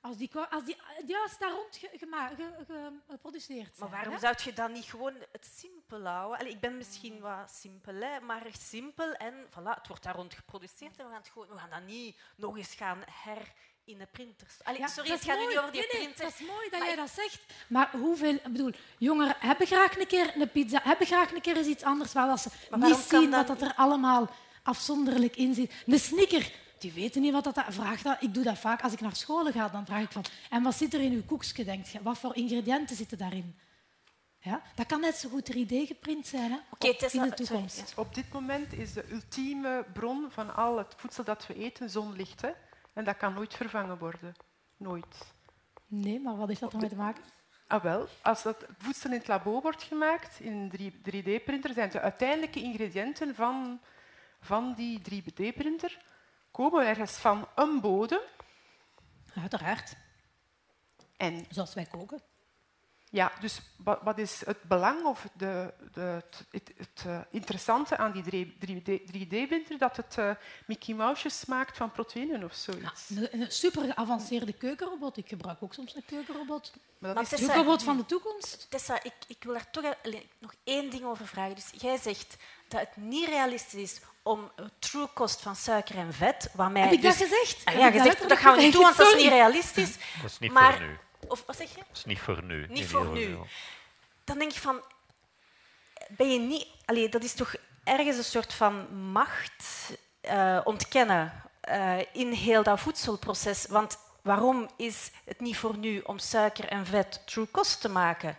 Als 0.00 0.16
die, 0.16 0.30
als 0.38 0.64
die 0.64 0.76
juist 1.06 1.38
daar 1.40 1.50
rond 1.50 1.76
ge- 1.76 1.90
gema- 1.98 2.28
ge- 2.28 2.64
ge- 2.66 3.00
geproduceerd 3.08 3.66
Maar 3.66 3.74
zijn. 3.76 3.90
waarom 3.90 4.12
hè? 4.12 4.18
zou 4.18 4.34
je 4.44 4.52
dan 4.52 4.72
niet 4.72 4.84
gewoon 4.84 5.14
het 5.32 5.46
simpel 5.88 6.10
houden? 6.10 6.38
Allee, 6.38 6.52
ik 6.52 6.60
ben 6.60 6.76
misschien 6.76 7.20
wat 7.20 7.50
simpel, 7.50 7.94
hè, 7.94 8.20
maar 8.20 8.46
simpel 8.58 9.12
en 9.12 9.34
voilà, 9.50 9.78
het 9.78 9.88
wordt 9.88 10.02
daar 10.02 10.14
rond 10.14 10.34
geproduceerd 10.34 10.96
en 10.96 11.04
we 11.04 11.10
gaan, 11.10 11.20
het 11.20 11.28
gewoon, 11.28 11.48
we 11.48 11.56
gaan 11.56 11.70
dat 11.70 11.86
niet 11.86 12.16
nog 12.36 12.56
eens 12.56 12.74
gaan 12.74 13.02
her 13.10 13.52
in 13.84 13.98
de 13.98 14.06
printers. 14.12 14.64
Allee, 14.64 14.80
Ja, 14.80 14.86
sorry, 14.86 15.08
dat 15.10 15.18
het 15.18 15.28
gaat 15.28 15.38
nu 15.38 15.46
niet 15.46 15.58
over 15.58 15.72
die 15.72 15.80
nee, 15.80 15.90
nee, 15.92 16.02
printer. 16.02 16.24
dat 16.24 16.34
is 16.40 16.46
mooi 16.46 16.70
dat 16.70 16.78
Maar 16.78 16.88
jij 16.88 16.96
dat 16.96 17.10
zegt. 17.10 17.40
Maar 17.68 17.90
hoeveel... 17.92 18.34
Ik 18.34 18.42
bedoel, 18.42 18.72
jongeren 18.98 19.36
hebben 19.38 19.66
graag 19.66 19.98
een 19.98 20.06
keer 20.06 20.32
een 20.36 20.50
pizza, 20.50 20.80
hebben 20.82 21.06
graag 21.06 21.32
een 21.32 21.40
keer 21.40 21.56
eens 21.56 21.66
iets 21.66 21.82
anders, 21.82 22.12
waar 22.12 22.26
dat 22.26 22.40
ze 22.40 22.50
Maar 22.70 22.78
niet 22.78 22.96
zien 22.96 23.30
dat 23.30 23.46
dat 23.46 23.62
er 23.62 23.74
allemaal 23.74 24.30
afzonderlijk 24.62 25.36
in 25.36 25.54
zit. 25.54 25.72
Een 25.86 25.98
snicker, 25.98 26.52
die 26.78 26.92
weten 26.92 27.20
niet 27.20 27.32
wat 27.32 27.44
dat... 27.44 27.64
Vraag 27.68 28.02
dat. 28.02 28.22
Ik 28.22 28.34
doe 28.34 28.44
dat 28.44 28.58
vaak 28.58 28.82
als 28.82 28.92
ik 28.92 29.00
naar 29.00 29.16
school 29.16 29.52
ga, 29.52 29.68
dan 29.68 29.86
vraag 29.86 30.02
ik 30.02 30.12
van... 30.12 30.24
En 30.50 30.62
wat 30.62 30.74
zit 30.74 30.94
er 30.94 31.00
in 31.00 31.12
uw 31.12 31.24
koekje, 31.24 31.64
denkt 31.64 31.88
je? 31.88 32.02
Wat 32.02 32.18
voor 32.18 32.36
ingrediënten 32.36 32.96
zitten 32.96 33.18
daarin? 33.18 33.56
Ja, 34.46 34.62
dat 34.74 34.86
kan 34.86 35.00
net 35.00 35.16
zo 35.16 35.28
goed 35.28 35.52
3D 35.52 35.68
geprint 35.86 36.26
zijn 36.26 36.50
hè, 36.50 36.56
Oké, 36.70 36.86
op- 36.88 36.92
in 36.92 36.98
de 36.98 37.08
sorry, 37.08 37.30
toekomst. 37.30 37.92
Op 37.96 38.14
dit 38.14 38.32
moment 38.32 38.72
is 38.72 38.92
de 38.92 39.10
ultieme 39.12 39.84
bron 39.92 40.26
van 40.30 40.54
al 40.54 40.78
het 40.78 40.94
voedsel 40.96 41.24
dat 41.24 41.46
we 41.46 41.54
eten 41.54 41.90
zonlicht. 41.90 42.40
Hè? 42.42 42.50
En 42.92 43.04
dat 43.04 43.16
kan 43.16 43.34
nooit 43.34 43.54
vervangen 43.54 43.98
worden. 43.98 44.34
Nooit. 44.76 45.32
Nee, 45.86 46.20
maar 46.20 46.36
wat 46.36 46.48
heeft 46.48 46.60
dat 46.60 46.72
ermee 46.72 46.88
te 46.88 46.96
maken? 46.96 47.22
Ah, 47.66 47.82
wel, 47.82 48.08
als 48.22 48.42
dat 48.42 48.66
voedsel 48.78 49.10
in 49.10 49.18
het 49.18 49.28
labo 49.28 49.60
wordt 49.60 49.82
gemaakt, 49.82 50.40
in 50.40 50.52
een 50.52 50.92
3D-printer, 51.02 51.72
zijn 51.74 51.90
de 51.90 52.00
uiteindelijke 52.00 52.60
ingrediënten 52.62 53.34
van, 53.34 53.80
van 54.40 54.74
die 54.74 55.00
3D-printer 55.10 55.98
komen 56.50 56.86
ergens 56.86 57.12
van 57.12 57.48
een 57.54 57.80
bodem. 57.80 58.20
Uiteraard, 59.34 59.96
En 61.16 61.44
zoals 61.50 61.74
wij 61.74 61.84
koken. 61.86 62.20
Ja, 63.10 63.32
dus 63.40 63.60
wat, 63.76 63.98
wat 64.02 64.18
is 64.18 64.42
het 64.46 64.62
belang 64.62 65.04
of 65.04 65.26
de, 65.32 65.72
de, 65.92 66.00
het, 66.00 66.44
het, 66.50 66.72
het, 66.76 67.04
eh, 67.06 67.18
interessante 67.30 67.96
aan 67.96 68.12
die 68.12 68.46
3D-printer? 68.54 69.78
Dat 69.78 69.96
het 69.96 70.18
eh, 70.18 70.30
Mickey 70.66 70.94
Mousejes 70.94 71.44
maakt 71.44 71.76
van 71.76 71.90
proteïnen 71.92 72.44
of 72.44 72.54
zoiets. 72.54 73.10
Een, 73.10 73.28
een 73.40 73.50
super 73.52 73.82
geavanceerde 73.82 74.52
keukenrobot. 74.52 75.16
Ik 75.16 75.28
gebruik 75.28 75.62
ook 75.62 75.74
soms 75.74 75.94
een 75.94 76.04
keukenrobot. 76.06 76.72
Maar 76.74 77.14
Maar 77.14 77.14
dat 77.14 77.22
is 77.22 77.30
De 77.30 77.36
keukenrobot 77.36 77.82
van 77.82 77.96
de 77.96 78.06
toekomst. 78.06 78.66
Tessa, 78.70 79.02
ik, 79.02 79.14
ik 79.26 79.36
wil 79.44 79.52
daar 79.52 79.70
toch 79.70 79.94
alleen 80.04 80.28
nog 80.38 80.54
één 80.64 80.90
ding 80.90 81.04
over 81.04 81.26
vragen. 81.26 81.54
Dus 81.54 81.70
jij 81.76 81.96
zegt 81.96 82.36
dat 82.68 82.80
het 82.80 82.96
niet 82.96 83.28
realistisch 83.28 83.82
is 83.92 84.00
om 84.22 84.50
true 84.78 85.08
cost 85.14 85.40
van 85.40 85.56
suiker 85.56 85.96
en 85.96 86.12
vet, 86.12 86.50
waarmee 86.54 86.82
Heb 86.82 86.92
ik 86.92 87.02
dus... 87.02 87.18
dat 87.18 87.28
gezegd? 87.28 87.64
Ah, 87.64 87.72
Heb 87.72 87.82
ja, 87.82 87.88
ik 87.88 87.94
je 87.94 88.18
dat 88.18 88.28
dat 88.28 88.38
gaan 88.38 88.56
we 88.56 88.62
niet 88.62 88.72
doen, 88.72 88.82
want 88.82 88.96
dat 88.96 89.14
is 89.14 89.22
niet 89.22 89.32
realistisch. 89.32 89.96
Dat 90.22 90.30
is 90.30 90.38
niet 90.38 90.52
Maar- 90.52 90.72
voor 90.76 90.86
nu. 90.86 90.96
Of 91.28 91.46
wat 91.46 91.56
zeg 91.56 91.68
je? 91.70 91.76
Dat 91.76 91.96
is 91.96 92.04
niet 92.04 92.20
voor 92.20 92.42
nu. 92.42 92.66
Niet 92.68 92.86
voor 92.86 93.06
nu. 93.06 93.38
Dan 94.24 94.38
denk 94.38 94.50
je 94.50 94.60
van, 94.60 94.80
ben 96.08 96.32
je 96.32 96.38
niet... 96.38 96.66
Allee, 96.84 97.08
dat 97.08 97.24
is 97.24 97.34
toch 97.34 97.54
ergens 97.84 98.16
een 98.16 98.24
soort 98.24 98.54
van 98.54 98.96
macht 99.10 99.92
eh, 100.20 100.60
ontkennen 100.64 101.32
eh, 101.60 101.98
in 102.12 102.32
heel 102.32 102.62
dat 102.62 102.80
voedselproces. 102.80 103.66
Want 103.66 103.98
waarom 104.22 104.68
is 104.76 105.10
het 105.24 105.40
niet 105.40 105.56
voor 105.56 105.76
nu 105.76 106.00
om 106.00 106.18
suiker 106.18 106.68
en 106.68 106.86
vet 106.86 107.22
true 107.26 107.50
cost 107.50 107.80
te 107.80 107.88
maken? 107.88 108.36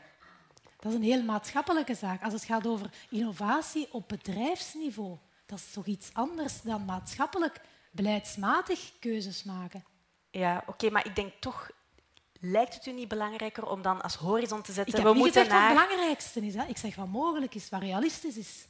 Dat 0.79 0.91
is 0.91 0.97
een 0.97 1.03
heel 1.03 1.23
maatschappelijke 1.23 1.95
zaak. 1.95 2.23
Als 2.23 2.33
het 2.33 2.43
gaat 2.43 2.67
over 2.67 2.89
innovatie 3.09 3.87
op 3.91 4.07
bedrijfsniveau, 4.07 5.17
dat 5.45 5.59
is 5.59 5.71
toch 5.71 5.85
iets 5.85 6.09
anders 6.13 6.61
dan 6.61 6.85
maatschappelijk 6.85 7.61
beleidsmatig 7.91 8.91
keuzes 8.99 9.43
maken. 9.43 9.85
Ja, 10.31 10.63
oké, 10.65 10.89
maar 10.89 11.05
ik 11.05 11.15
denk 11.15 11.33
toch... 11.39 11.69
Lijkt 12.39 12.73
het 12.73 12.85
u 12.85 12.91
niet 12.91 13.07
belangrijker 13.07 13.69
om 13.69 13.81
dan 13.81 14.01
als 14.01 14.15
horizon 14.15 14.61
te 14.61 14.69
Ik 14.69 14.75
zetten... 14.75 14.93
heb 14.93 15.03
we 15.03 15.09
niet 15.09 15.23
moeten 15.23 15.43
gezegd 15.43 15.61
wat 15.61 15.77
het 15.77 15.87
belangrijkste 15.87 16.45
is. 16.45 16.55
Hè. 16.55 16.65
Ik 16.65 16.77
zeg 16.77 16.95
wat 16.95 17.07
mogelijk 17.07 17.55
is, 17.55 17.69
wat 17.69 17.81
realistisch 17.81 18.37
is. 18.37 18.67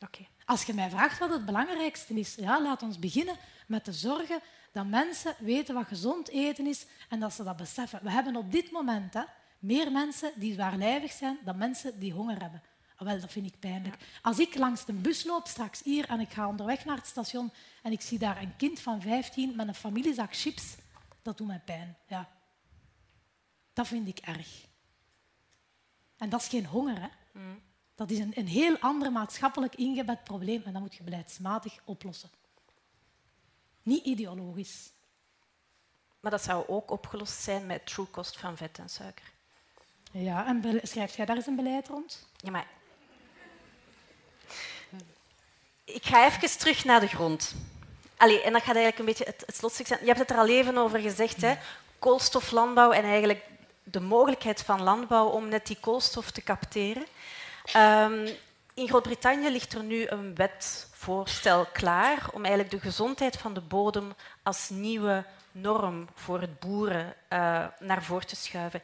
Oké. 0.00 0.26
Als 0.44 0.62
je 0.62 0.74
mij 0.74 0.90
vraagt 0.90 1.18
wat 1.18 1.30
het 1.30 1.44
belangrijkste 1.44 2.14
is, 2.14 2.34
ja, 2.34 2.62
laat 2.62 2.82
ons 2.82 2.98
beginnen 2.98 3.36
met 3.66 3.84
te 3.84 3.92
zorgen 3.92 4.40
dat 4.72 4.86
mensen 4.86 5.34
weten 5.38 5.74
wat 5.74 5.86
gezond 5.86 6.28
eten 6.28 6.66
is 6.66 6.86
en 7.08 7.20
dat 7.20 7.32
ze 7.32 7.44
dat 7.44 7.56
beseffen. 7.56 8.00
We 8.02 8.10
hebben 8.10 8.36
op 8.36 8.52
dit 8.52 8.70
moment 8.70 9.14
hè, 9.14 9.22
meer 9.58 9.92
mensen 9.92 10.32
die 10.34 10.52
zwaarlijvig 10.52 11.12
zijn 11.12 11.38
dan 11.44 11.56
mensen 11.56 11.98
die 11.98 12.12
honger 12.12 12.40
hebben. 12.40 12.62
Wel, 12.98 13.20
dat 13.20 13.32
vind 13.32 13.46
ik 13.46 13.58
pijnlijk. 13.58 13.96
Als 14.22 14.38
ik 14.38 14.54
langs 14.54 14.84
de 14.84 14.92
bus 14.92 15.24
loop 15.24 15.46
straks 15.46 15.82
hier 15.82 16.08
en 16.08 16.20
ik 16.20 16.32
ga 16.32 16.48
onderweg 16.48 16.84
naar 16.84 16.96
het 16.96 17.06
station 17.06 17.52
en 17.82 17.92
ik 17.92 18.00
zie 18.00 18.18
daar 18.18 18.42
een 18.42 18.56
kind 18.56 18.80
van 18.80 19.00
15 19.00 19.56
met 19.56 19.68
een 19.68 19.74
familiezak 19.74 20.36
chips, 20.36 20.62
dat 21.22 21.36
doet 21.36 21.46
mij 21.46 21.60
pijn. 21.64 21.96
Ja. 22.06 22.28
Dat 23.72 23.86
vind 23.86 24.08
ik 24.08 24.18
erg. 24.18 24.66
En 26.16 26.28
dat 26.28 26.40
is 26.40 26.48
geen 26.48 26.66
honger, 26.66 27.00
hè. 27.00 27.08
Dat 27.94 28.10
is 28.10 28.18
een, 28.18 28.32
een 28.34 28.48
heel 28.48 28.78
ander 28.78 29.12
maatschappelijk 29.12 29.74
ingebed 29.74 30.24
probleem 30.24 30.62
en 30.62 30.72
dat 30.72 30.82
moet 30.82 30.94
je 30.94 31.02
beleidsmatig 31.02 31.78
oplossen. 31.84 32.30
Niet 33.82 34.04
ideologisch. 34.04 34.92
Maar 36.20 36.30
dat 36.30 36.42
zou 36.42 36.68
ook 36.68 36.90
opgelost 36.90 37.40
zijn 37.40 37.66
met 37.66 37.86
true 37.86 38.10
cost 38.10 38.38
van 38.38 38.56
vet 38.56 38.78
en 38.78 38.88
suiker. 38.88 39.32
Ja, 40.12 40.46
en 40.46 40.80
schrijf 40.82 41.16
jij 41.16 41.26
daar 41.26 41.36
eens 41.36 41.46
een 41.46 41.56
beleid 41.56 41.88
rond? 41.88 42.26
Ja, 42.36 42.50
maar... 42.50 42.66
Ik 45.84 46.04
ga 46.04 46.26
even 46.26 46.58
terug 46.58 46.84
naar 46.84 47.00
de 47.00 47.06
grond. 47.06 47.54
Allee, 48.22 48.42
en 48.42 48.52
dat 48.52 48.62
gaat 48.62 48.76
eigenlijk 48.76 48.98
een 48.98 49.04
beetje 49.04 49.24
het, 49.24 49.42
het 49.46 49.56
slotstuk 49.56 49.86
zijn. 49.86 50.00
Je 50.00 50.06
hebt 50.06 50.18
het 50.18 50.30
er 50.30 50.36
al 50.36 50.48
even 50.48 50.78
over 50.78 50.98
gezegd, 50.98 51.40
hè? 51.40 51.54
koolstoflandbouw 51.98 52.90
en 52.90 53.04
eigenlijk 53.04 53.44
de 53.82 54.00
mogelijkheid 54.00 54.62
van 54.62 54.82
landbouw 54.82 55.26
om 55.26 55.48
net 55.48 55.66
die 55.66 55.76
koolstof 55.80 56.30
te 56.30 56.42
capteren. 56.42 57.06
Ehm, 57.64 58.28
in 58.74 58.88
Groot-Brittannië 58.88 59.50
ligt 59.50 59.72
er 59.72 59.82
nu 59.82 60.06
een 60.06 60.34
wetvoorstel 60.34 61.66
klaar 61.72 62.26
om 62.32 62.44
eigenlijk 62.44 62.70
de 62.70 62.80
gezondheid 62.80 63.36
van 63.36 63.54
de 63.54 63.60
bodem 63.60 64.14
als 64.42 64.68
nieuwe 64.68 65.24
norm 65.52 66.08
voor 66.14 66.40
het 66.40 66.60
boeren 66.60 67.14
eh, 67.28 67.66
naar 67.78 68.02
voren 68.02 68.26
te 68.26 68.36
schuiven. 68.36 68.82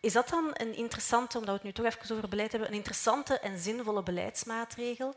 Is 0.00 0.12
dat 0.12 0.28
dan 0.28 0.50
een 0.52 0.76
interessante, 0.76 1.38
omdat 1.38 1.54
we 1.54 1.66
het 1.66 1.76
nu 1.78 1.84
toch 1.84 1.94
even 1.94 2.16
over 2.16 2.28
beleid 2.28 2.50
hebben, 2.50 2.70
een 2.70 2.76
interessante 2.76 3.38
en 3.38 3.58
zinvolle 3.58 4.02
beleidsmaatregel? 4.02 5.14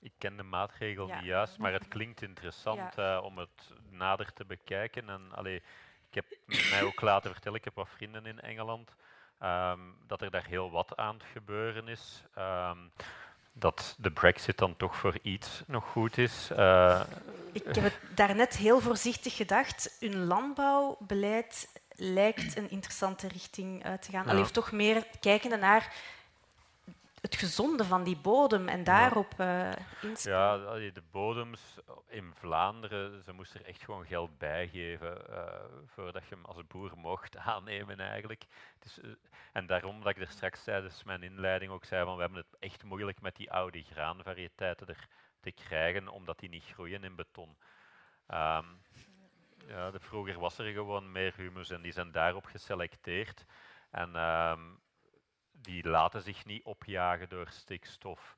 Ik 0.00 0.12
ken 0.18 0.36
de 0.36 0.42
maatregel 0.42 1.06
niet 1.06 1.24
juist, 1.24 1.58
maar 1.58 1.72
het 1.72 1.88
klinkt 1.88 2.22
interessant 2.22 2.98
uh, 2.98 3.20
om 3.22 3.38
het 3.38 3.72
nader 3.90 4.32
te 4.32 4.44
bekijken. 4.44 5.08
En, 5.08 5.32
allee, 5.34 5.62
ik 6.10 6.14
heb 6.14 6.24
mij 6.70 6.82
ook 6.82 7.00
laten 7.00 7.32
vertellen, 7.32 7.58
ik 7.58 7.64
heb 7.64 7.74
wat 7.74 7.88
vrienden 7.88 8.26
in 8.26 8.40
Engeland, 8.40 8.94
um, 9.42 9.96
dat 10.06 10.22
er 10.22 10.30
daar 10.30 10.46
heel 10.46 10.70
wat 10.70 10.96
aan 10.96 11.14
het 11.14 11.24
gebeuren 11.32 11.88
is. 11.88 12.22
Um, 12.38 12.92
dat 13.52 13.96
de 13.98 14.10
brexit 14.10 14.58
dan 14.58 14.76
toch 14.76 14.96
voor 14.96 15.18
iets 15.22 15.62
nog 15.66 15.84
goed 15.84 16.18
is. 16.18 16.50
Uh, 16.52 17.00
ik 17.52 17.64
heb 17.64 17.84
het 17.84 17.98
daarnet 18.14 18.56
heel 18.56 18.80
voorzichtig 18.80 19.36
gedacht. 19.36 19.96
Hun 20.00 20.24
landbouwbeleid 20.24 21.68
lijkt 21.90 22.56
een 22.56 22.70
interessante 22.70 23.28
richting 23.28 23.84
uit 23.84 24.02
te 24.02 24.10
gaan. 24.10 24.24
Ja. 24.24 24.30
Alleen 24.30 24.50
toch 24.52 24.72
meer 24.72 25.06
kijkende 25.20 25.56
naar 25.56 25.94
het 27.20 27.36
gezonde 27.36 27.84
van 27.84 28.02
die 28.02 28.16
bodem 28.16 28.68
en 28.68 28.84
daarop 28.84 29.32
uh, 29.40 29.72
Ja, 30.22 30.56
de 30.74 31.02
bodems 31.10 31.78
in 32.06 32.32
Vlaanderen, 32.34 33.22
ze 33.22 33.32
moesten 33.32 33.60
er 33.60 33.66
echt 33.66 33.82
gewoon 33.82 34.06
geld 34.06 34.38
bij 34.38 34.68
geven 34.68 35.24
uh, 35.30 35.44
voordat 35.86 36.22
je 36.28 36.34
hem 36.34 36.44
als 36.44 36.66
boer 36.66 36.92
mocht 36.96 37.36
aannemen 37.52 38.00
eigenlijk. 38.00 38.44
Dus, 38.78 38.98
uh, 38.98 39.10
en 39.52 39.66
daarom 39.66 40.02
dat 40.02 40.16
ik 40.16 40.20
er 40.20 40.28
straks 40.28 40.64
tijdens 40.64 41.04
mijn 41.04 41.22
inleiding 41.22 41.72
ook 41.72 41.84
zei 41.84 42.04
van 42.04 42.14
we 42.14 42.20
hebben 42.20 42.38
het 42.38 42.60
echt 42.60 42.84
moeilijk 42.84 43.20
met 43.20 43.36
die 43.36 43.52
oude 43.52 43.82
graanvariëteiten 43.82 44.86
er 44.86 45.08
te 45.40 45.50
krijgen, 45.50 46.08
omdat 46.08 46.38
die 46.38 46.48
niet 46.48 46.64
groeien 46.64 47.04
in 47.04 47.16
beton. 47.16 47.56
Um, 48.28 48.80
ja, 49.66 49.90
de, 49.90 50.00
vroeger 50.00 50.38
was 50.38 50.58
er 50.58 50.72
gewoon 50.72 51.12
meer 51.12 51.32
humus 51.36 51.70
en 51.70 51.82
die 51.82 51.92
zijn 51.92 52.12
daarop 52.12 52.44
geselecteerd. 52.44 53.44
En 53.90 54.16
um, 54.16 54.80
die 55.60 55.88
laten 55.88 56.22
zich 56.22 56.44
niet 56.44 56.64
opjagen 56.64 57.28
door 57.28 57.48
stikstof. 57.48 58.36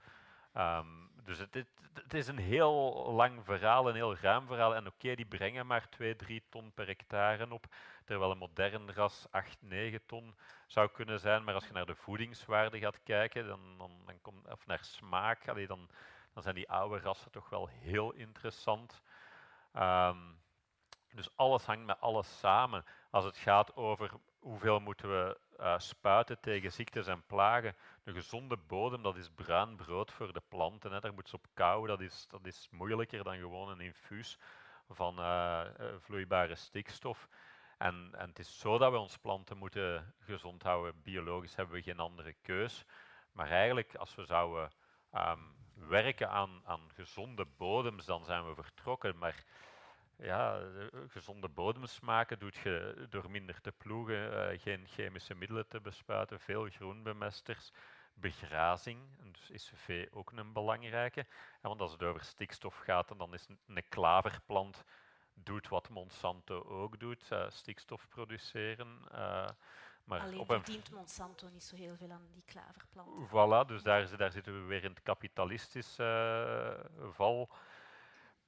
Um, 0.57 1.11
dus 1.25 1.39
het, 1.39 1.55
het, 1.93 2.15
is 2.15 2.27
een 2.27 2.39
heel 2.39 3.13
lang 3.13 3.45
verhaal, 3.45 3.89
een 3.89 3.95
heel 3.95 4.17
ruim 4.17 4.47
verhaal. 4.47 4.75
En 4.75 4.87
oké, 4.87 5.15
die 5.15 5.27
brengen 5.27 5.67
maar 5.67 5.89
2, 5.89 6.17
3 6.17 6.43
ton 6.49 6.73
per 6.75 6.87
hectare 6.87 7.53
op, 7.53 7.67
terwijl 8.05 8.31
een 8.31 8.39
modern 8.39 8.93
ras 8.93 9.27
8, 9.31 9.57
9 9.61 10.07
ton 10.07 10.35
zou 10.67 10.89
kunnen 10.89 11.21
zijn. 11.21 11.45
Maar 11.45 11.55
als 11.55 11.67
je 11.67 11.73
naar 11.73 11.87
de 11.87 11.95
voedingswaarde 11.95 12.79
gaat 12.79 13.03
kijken, 13.03 13.47
dan, 13.47 13.61
dan, 13.79 13.91
dan 14.07 14.21
komt, 14.21 14.47
of 14.47 14.67
naar 14.67 14.85
smaak, 14.85 15.49
allee, 15.49 15.67
dan, 15.67 15.89
dan 16.33 16.43
zijn 16.43 16.55
die 16.55 16.71
oude 16.71 16.99
rassen 16.99 17.31
toch 17.31 17.49
wel 17.49 17.67
heel 17.69 18.13
interessant. 18.13 19.03
Um, 19.77 20.39
dus 21.13 21.37
alles 21.37 21.65
hangt 21.65 21.87
met 21.87 22.01
alles 22.01 22.39
samen. 22.39 22.85
Als 23.11 23.25
het 23.25 23.37
gaat 23.37 23.77
over 23.77 24.11
hoeveel 24.39 24.81
moeten 24.81 25.09
we 25.09 25.39
uh, 25.61 25.78
spuiten 25.78 26.41
tegen 26.41 26.73
ziektes 26.73 27.07
en 27.07 27.27
plagen. 27.27 27.77
Een 28.05 28.15
gezonde 28.15 28.57
bodem, 28.57 29.03
dat 29.03 29.16
is 29.16 29.31
bruin 29.31 29.77
brood 29.77 30.12
voor 30.12 30.32
de 30.32 30.43
planten. 30.49 30.93
Hè. 30.93 31.01
Daar 31.01 31.15
moet 31.15 31.28
ze 31.28 31.37
op 31.37 31.47
kou. 31.55 31.87
Dat 31.87 32.01
is, 32.01 32.27
dat 32.28 32.47
is 32.47 32.69
moeilijker 32.70 33.24
dan 33.24 33.37
gewoon 33.37 33.69
een 33.69 33.81
infuus 33.81 34.39
van 34.89 35.19
uh, 35.19 35.61
vloeibare 35.99 36.55
stikstof. 36.55 37.28
En, 37.78 38.11
en 38.12 38.28
het 38.28 38.39
is 38.39 38.59
zo 38.59 38.78
dat 38.78 38.93
we 38.93 38.99
ons 38.99 39.19
planten 39.19 39.57
moeten 39.57 40.15
gezond 40.20 40.62
houden. 40.62 41.03
Biologisch 41.03 41.55
hebben 41.55 41.74
we 41.74 41.82
geen 41.82 41.99
andere 41.99 42.35
keus. 42.43 42.85
Maar 43.32 43.51
eigenlijk, 43.51 43.95
als 43.95 44.15
we 44.15 44.24
zouden 44.24 44.70
um, 45.15 45.55
werken 45.89 46.31
aan, 46.31 46.62
aan 46.65 46.91
gezonde 46.95 47.47
bodems, 47.57 48.05
dan 48.05 48.24
zijn 48.24 48.49
we 48.49 48.55
vertrokken. 48.55 49.19
Maar 49.19 49.45
ja, 50.23 50.61
gezonde 51.09 51.49
bodems 51.49 52.01
maken 52.01 52.39
doet 52.39 52.57
je 52.57 53.07
door 53.09 53.31
minder 53.31 53.61
te 53.61 53.73
ploegen, 53.73 54.53
uh, 54.53 54.61
geen 54.61 54.87
chemische 54.87 55.35
middelen 55.35 55.69
te 55.69 55.81
bespuiten, 55.81 56.41
veel 56.41 56.69
groenbemesters, 56.69 57.73
begrazing, 58.15 59.01
en 59.21 59.33
dus 59.33 59.51
is 59.51 59.73
vee 59.75 60.13
ook 60.13 60.33
een 60.33 60.53
belangrijke. 60.53 61.21
En 61.61 61.69
want 61.69 61.81
als 61.81 61.93
het 61.93 62.03
over 62.03 62.25
stikstof 62.25 62.77
gaat, 62.77 63.19
dan 63.19 63.35
is 63.35 63.47
een 63.67 63.89
klaverplant 63.89 64.85
doet 65.35 65.69
wat 65.69 65.89
Monsanto 65.89 66.63
ook 66.63 67.01
doet, 67.01 67.29
uh, 67.33 67.45
stikstof 67.49 68.09
produceren. 68.09 68.99
Uh, 69.13 69.49
maar 70.05 70.21
Alleen 70.21 70.39
op 70.39 70.47
verdient 70.47 70.91
Monsanto 70.91 71.49
niet 71.49 71.65
zo 71.65 71.77
heel 71.77 71.97
veel 71.97 72.11
aan 72.11 72.29
die 72.33 72.43
klaverplanten. 72.47 73.29
Voilà, 73.29 73.69
dus 73.69 73.83
daar, 73.83 74.17
daar 74.17 74.33
zitten 74.33 74.61
we 74.61 74.67
weer 74.67 74.85
in 74.85 74.91
het 74.91 75.03
kapitalistische 75.03 76.91
val. 77.11 77.51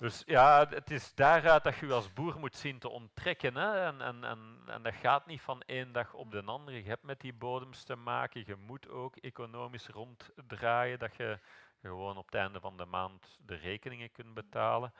Dus 0.02 0.22
ja, 0.26 0.68
het 0.68 0.90
is 0.90 1.14
daaruit 1.14 1.64
dat 1.64 1.76
je 1.76 1.92
als 1.92 2.12
boer 2.12 2.38
moet 2.38 2.56
zien 2.56 2.78
te 2.78 2.88
onttrekken. 2.88 3.56
Hè? 3.56 3.84
En, 3.84 4.00
en, 4.00 4.24
en, 4.24 4.62
en 4.66 4.82
dat 4.82 4.94
gaat 4.94 5.26
niet 5.26 5.40
van 5.40 5.60
één 5.60 5.92
dag 5.92 6.14
op 6.14 6.30
de 6.30 6.42
andere. 6.42 6.76
Je 6.76 6.88
hebt 6.88 7.02
met 7.02 7.20
die 7.20 7.32
bodems 7.32 7.84
te 7.84 7.96
maken. 7.96 8.42
Je 8.46 8.56
moet 8.56 8.88
ook 8.88 9.16
economisch 9.16 9.88
ronddraaien, 9.88 10.98
dat 10.98 11.16
je 11.16 11.38
gewoon 11.80 12.16
op 12.16 12.26
het 12.26 12.34
einde 12.34 12.60
van 12.60 12.76
de 12.76 12.84
maand 12.84 13.38
de 13.46 13.54
rekeningen 13.54 14.12
kunt 14.12 14.34
betalen. 14.34 14.92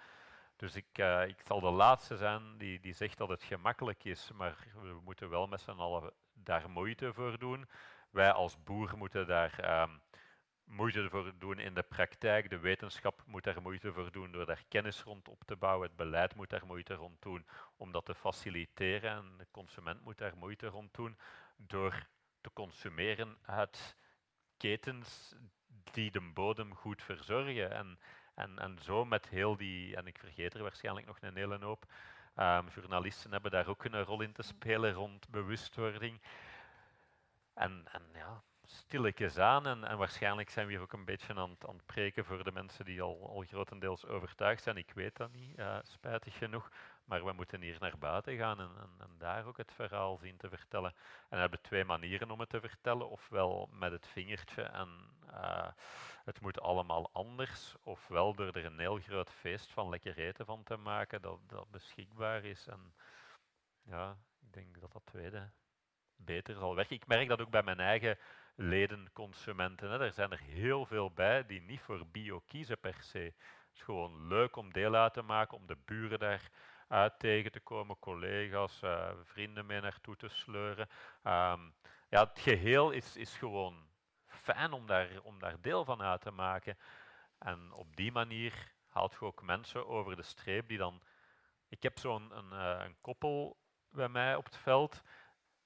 Dus 0.56 0.76
ik, 0.76 0.98
uh, 0.98 1.26
ik 1.26 1.40
zal 1.44 1.60
de 1.60 1.70
laatste 1.70 2.16
zijn 2.16 2.58
die, 2.58 2.80
die 2.80 2.94
zegt 2.94 3.18
dat 3.18 3.28
het 3.28 3.42
gemakkelijk 3.42 4.04
is, 4.04 4.30
maar 4.32 4.66
we 4.82 5.00
moeten 5.04 5.28
wel 5.30 5.46
met 5.46 5.60
z'n 5.60 5.70
allen 5.70 6.12
daar 6.32 6.70
moeite 6.70 7.12
voor 7.12 7.38
doen. 7.38 7.68
Wij 8.10 8.32
als 8.32 8.62
boer 8.62 8.96
moeten 8.96 9.26
daar... 9.26 9.82
Um, 9.82 10.01
moeite 10.72 11.08
voor 11.10 11.32
doen 11.38 11.58
in 11.58 11.74
de 11.74 11.82
praktijk. 11.82 12.50
De 12.50 12.58
wetenschap 12.58 13.22
moet 13.26 13.44
daar 13.44 13.62
moeite 13.62 13.92
voor 13.92 14.12
doen 14.12 14.32
door 14.32 14.46
daar 14.46 14.64
kennis 14.68 15.02
rond 15.02 15.28
op 15.28 15.42
te 15.44 15.56
bouwen. 15.56 15.88
Het 15.88 15.96
beleid 15.96 16.34
moet 16.34 16.50
daar 16.50 16.66
moeite 16.66 16.94
rond 16.94 17.22
doen 17.22 17.46
om 17.76 17.92
dat 17.92 18.04
te 18.04 18.14
faciliteren. 18.14 19.10
En 19.10 19.34
de 19.38 19.46
consument 19.50 20.04
moet 20.04 20.18
daar 20.18 20.36
moeite 20.36 20.66
rond 20.66 20.94
doen 20.94 21.18
door 21.56 22.06
te 22.40 22.52
consumeren 22.52 23.38
uit 23.42 23.96
ketens 24.56 25.34
die 25.92 26.10
de 26.10 26.20
bodem 26.20 26.74
goed 26.74 27.02
verzorgen. 27.02 27.70
En, 27.70 27.98
en, 28.34 28.58
en 28.58 28.78
zo 28.78 29.04
met 29.04 29.28
heel 29.28 29.56
die, 29.56 29.96
en 29.96 30.06
ik 30.06 30.18
vergeet 30.18 30.54
er 30.54 30.62
waarschijnlijk 30.62 31.06
nog 31.06 31.18
een 31.20 31.36
hele 31.36 31.58
hoop, 31.58 31.84
um, 32.36 32.68
journalisten 32.68 33.32
hebben 33.32 33.50
daar 33.50 33.66
ook 33.66 33.84
een 33.84 34.04
rol 34.04 34.20
in 34.20 34.32
te 34.32 34.42
spelen 34.42 34.92
rond 34.92 35.28
bewustwording. 35.28 36.20
En, 37.54 37.84
en 37.92 38.02
ja, 38.14 38.42
stilletjes 38.72 39.38
aan. 39.38 39.66
En, 39.66 39.84
en, 39.84 39.98
waarschijnlijk 39.98 40.50
zijn 40.50 40.66
we 40.66 40.72
hier 40.72 40.82
ook 40.82 40.92
een 40.92 41.04
beetje 41.04 41.34
aan, 41.34 41.56
aan 41.58 41.76
het 41.76 41.86
preken 41.86 42.24
voor 42.24 42.44
de 42.44 42.52
mensen 42.52 42.84
die 42.84 43.02
al, 43.02 43.28
al 43.28 43.42
grotendeels 43.42 44.06
overtuigd 44.06 44.62
zijn. 44.62 44.76
Ik 44.76 44.92
weet 44.94 45.16
dat 45.16 45.32
niet, 45.32 45.58
uh, 45.58 45.78
spijtig 45.82 46.38
genoeg. 46.38 46.70
Maar 47.04 47.24
we 47.24 47.32
moeten 47.32 47.60
hier 47.60 47.76
naar 47.80 47.98
buiten 47.98 48.36
gaan 48.36 48.60
en, 48.60 48.70
en, 48.80 48.90
en, 48.98 49.14
daar 49.18 49.46
ook 49.46 49.56
het 49.56 49.72
verhaal 49.72 50.16
zien 50.16 50.36
te 50.36 50.48
vertellen. 50.48 50.94
En 51.28 51.28
we 51.28 51.36
hebben 51.36 51.60
twee 51.60 51.84
manieren 51.84 52.30
om 52.30 52.40
het 52.40 52.48
te 52.48 52.60
vertellen. 52.60 53.10
Ofwel 53.10 53.68
met 53.72 53.92
het 53.92 54.06
vingertje 54.06 54.62
en 54.62 54.88
uh, 55.30 55.68
het 56.24 56.40
moet 56.40 56.60
allemaal 56.60 57.10
anders. 57.12 57.74
Ofwel 57.82 58.34
door 58.34 58.52
er 58.52 58.64
een 58.64 58.78
heel 58.78 58.98
groot 58.98 59.30
feest 59.30 59.70
van 59.70 59.88
lekker 59.88 60.18
eten 60.18 60.46
van 60.46 60.62
te 60.62 60.76
maken 60.76 61.22
dat, 61.22 61.38
dat 61.46 61.70
beschikbaar 61.70 62.44
is. 62.44 62.66
En 62.66 62.94
ja, 63.82 64.16
ik 64.40 64.52
denk 64.52 64.80
dat 64.80 64.92
dat 64.92 65.06
tweede 65.06 65.50
beter 66.16 66.54
zal 66.54 66.74
werken. 66.74 66.96
Ik 66.96 67.06
merk 67.06 67.28
dat 67.28 67.40
ook 67.40 67.50
bij 67.50 67.62
mijn 67.62 67.80
eigen 67.80 68.18
ledenconsumenten. 68.54 69.90
Hè. 69.90 70.00
Er 70.00 70.12
zijn 70.12 70.32
er 70.32 70.40
heel 70.40 70.86
veel 70.86 71.10
bij 71.10 71.46
die 71.46 71.60
niet 71.60 71.80
voor 71.80 72.06
bio 72.06 72.40
kiezen 72.46 72.80
per 72.80 72.96
se. 73.00 73.18
Het 73.18 73.80
is 73.80 73.82
gewoon 73.82 74.26
leuk 74.26 74.56
om 74.56 74.72
deel 74.72 74.94
uit 74.94 75.12
te 75.12 75.22
maken, 75.22 75.56
om 75.56 75.66
de 75.66 75.76
buren 75.84 76.18
daar 76.18 76.50
uit 76.88 77.18
tegen 77.18 77.52
te 77.52 77.60
komen, 77.60 77.98
collega's, 77.98 78.82
uh, 78.82 79.10
vrienden 79.22 79.66
mee 79.66 79.80
naartoe 79.80 80.16
te 80.16 80.28
sleuren. 80.28 80.88
Um, 81.24 81.74
ja, 82.08 82.24
het 82.24 82.38
geheel 82.38 82.90
is, 82.90 83.16
is 83.16 83.36
gewoon 83.36 83.86
fijn 84.26 84.72
om 84.72 84.86
daar, 84.86 85.08
om 85.22 85.38
daar 85.38 85.60
deel 85.60 85.84
van 85.84 86.02
uit 86.02 86.20
te 86.20 86.30
maken. 86.30 86.78
En 87.38 87.72
op 87.72 87.96
die 87.96 88.12
manier 88.12 88.72
haalt 88.88 89.12
je 89.12 89.24
ook 89.24 89.42
mensen 89.42 89.86
over 89.86 90.16
de 90.16 90.22
streep 90.22 90.68
die 90.68 90.78
dan... 90.78 91.02
Ik 91.68 91.82
heb 91.82 91.98
zo'n 91.98 92.36
een, 92.36 92.52
uh, 92.52 92.84
een 92.84 92.96
koppel 93.00 93.56
bij 93.90 94.08
mij 94.08 94.36
op 94.36 94.44
het 94.44 94.56
veld 94.56 95.02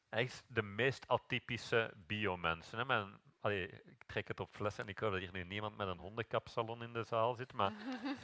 echt 0.09 0.45
de 0.47 0.63
meest 0.63 1.09
atypische 1.09 1.93
biomensen. 2.07 2.87
Allee, 3.41 3.69
ik 3.69 4.05
trek 4.07 4.29
het 4.29 4.41
op 4.41 4.55
fles 4.55 4.79
en 4.79 4.89
ik 4.89 4.99
hoop 4.99 5.11
dat 5.11 5.21
hier 5.21 5.33
nu 5.33 5.45
niemand 5.45 5.77
met 5.77 5.89
een 5.89 5.99
hondenkapsalon 5.99 6.83
in 6.83 6.93
de 6.93 7.05
zaal 7.05 7.35
zit. 7.35 7.53
Maar... 7.53 7.73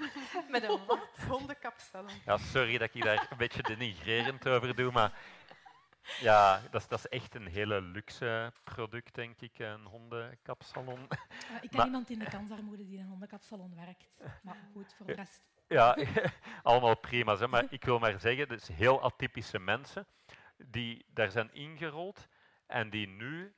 met 0.51 0.63
een 0.63 0.87
wat? 0.87 1.09
Hondenkapsalon. 1.29 2.15
Ja, 2.25 2.37
sorry 2.37 2.79
dat 2.79 2.95
ik 2.95 3.03
daar 3.03 3.27
een 3.31 3.37
beetje 3.37 3.63
denigrerend 3.63 4.49
over 4.49 4.77
doe, 4.77 4.93
maar 4.93 5.13
ja, 6.21 6.61
dat 6.71 6.81
is, 6.81 6.89
dat 6.89 6.99
is 6.99 7.09
echt 7.09 7.35
een 7.35 7.47
hele 7.47 7.81
luxe 7.81 8.53
product, 8.65 9.15
denk 9.15 9.41
ik, 9.41 9.59
een 9.59 9.85
hondenkapsalon. 9.85 11.09
ik 11.61 11.71
ken 11.71 11.85
iemand 11.85 12.11
in 12.11 12.19
de 12.19 12.29
kansarmoede 12.31 12.85
die 12.85 12.97
in 12.97 13.03
een 13.03 13.09
hondenkapsalon 13.09 13.75
werkt. 13.75 14.17
Maar 14.43 14.57
goed, 14.73 14.95
voor 14.95 15.07
de 15.07 15.13
rest... 15.13 15.43
Ja, 15.69 15.97
allemaal 16.63 16.97
prima. 16.97 17.47
Maar 17.47 17.67
ik 17.71 17.85
wil 17.85 17.99
maar 17.99 18.21
zeggen, 18.21 18.49
dus 18.49 18.69
heel 18.69 19.03
atypische 19.03 19.59
mensen 19.59 20.07
die 20.66 21.06
daar 21.09 21.30
zijn 21.30 21.55
ingerold 21.55 22.28
en 22.66 22.90
die 22.90 23.09
nu 23.09 23.55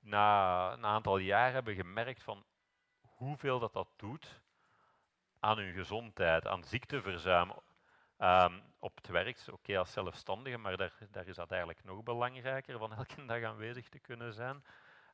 na 0.00 0.72
een 0.72 0.84
aantal 0.84 1.18
jaar 1.18 1.52
hebben 1.52 1.74
gemerkt 1.74 2.22
van 2.22 2.44
hoeveel 3.00 3.58
dat 3.58 3.72
dat 3.72 3.88
doet 3.96 4.40
aan 5.40 5.58
hun 5.58 5.72
gezondheid, 5.72 6.46
aan 6.46 6.64
ziekteverzuim. 6.64 7.52
Ehm, 8.16 8.60
op 8.78 8.96
het 8.96 9.06
werk, 9.06 9.44
oké 9.52 9.78
als 9.78 9.92
zelfstandige, 9.92 10.56
maar 10.56 10.76
daar, 10.76 10.92
daar, 11.10 11.26
is 11.26 11.36
dat 11.36 11.50
eigenlijk 11.50 11.84
nog 11.84 12.02
belangrijker, 12.02 12.78
van 12.78 12.92
elke 12.94 13.24
dag 13.24 13.42
aanwezig 13.42 13.88
te 13.88 13.98
kunnen 13.98 14.32
zijn. 14.32 14.64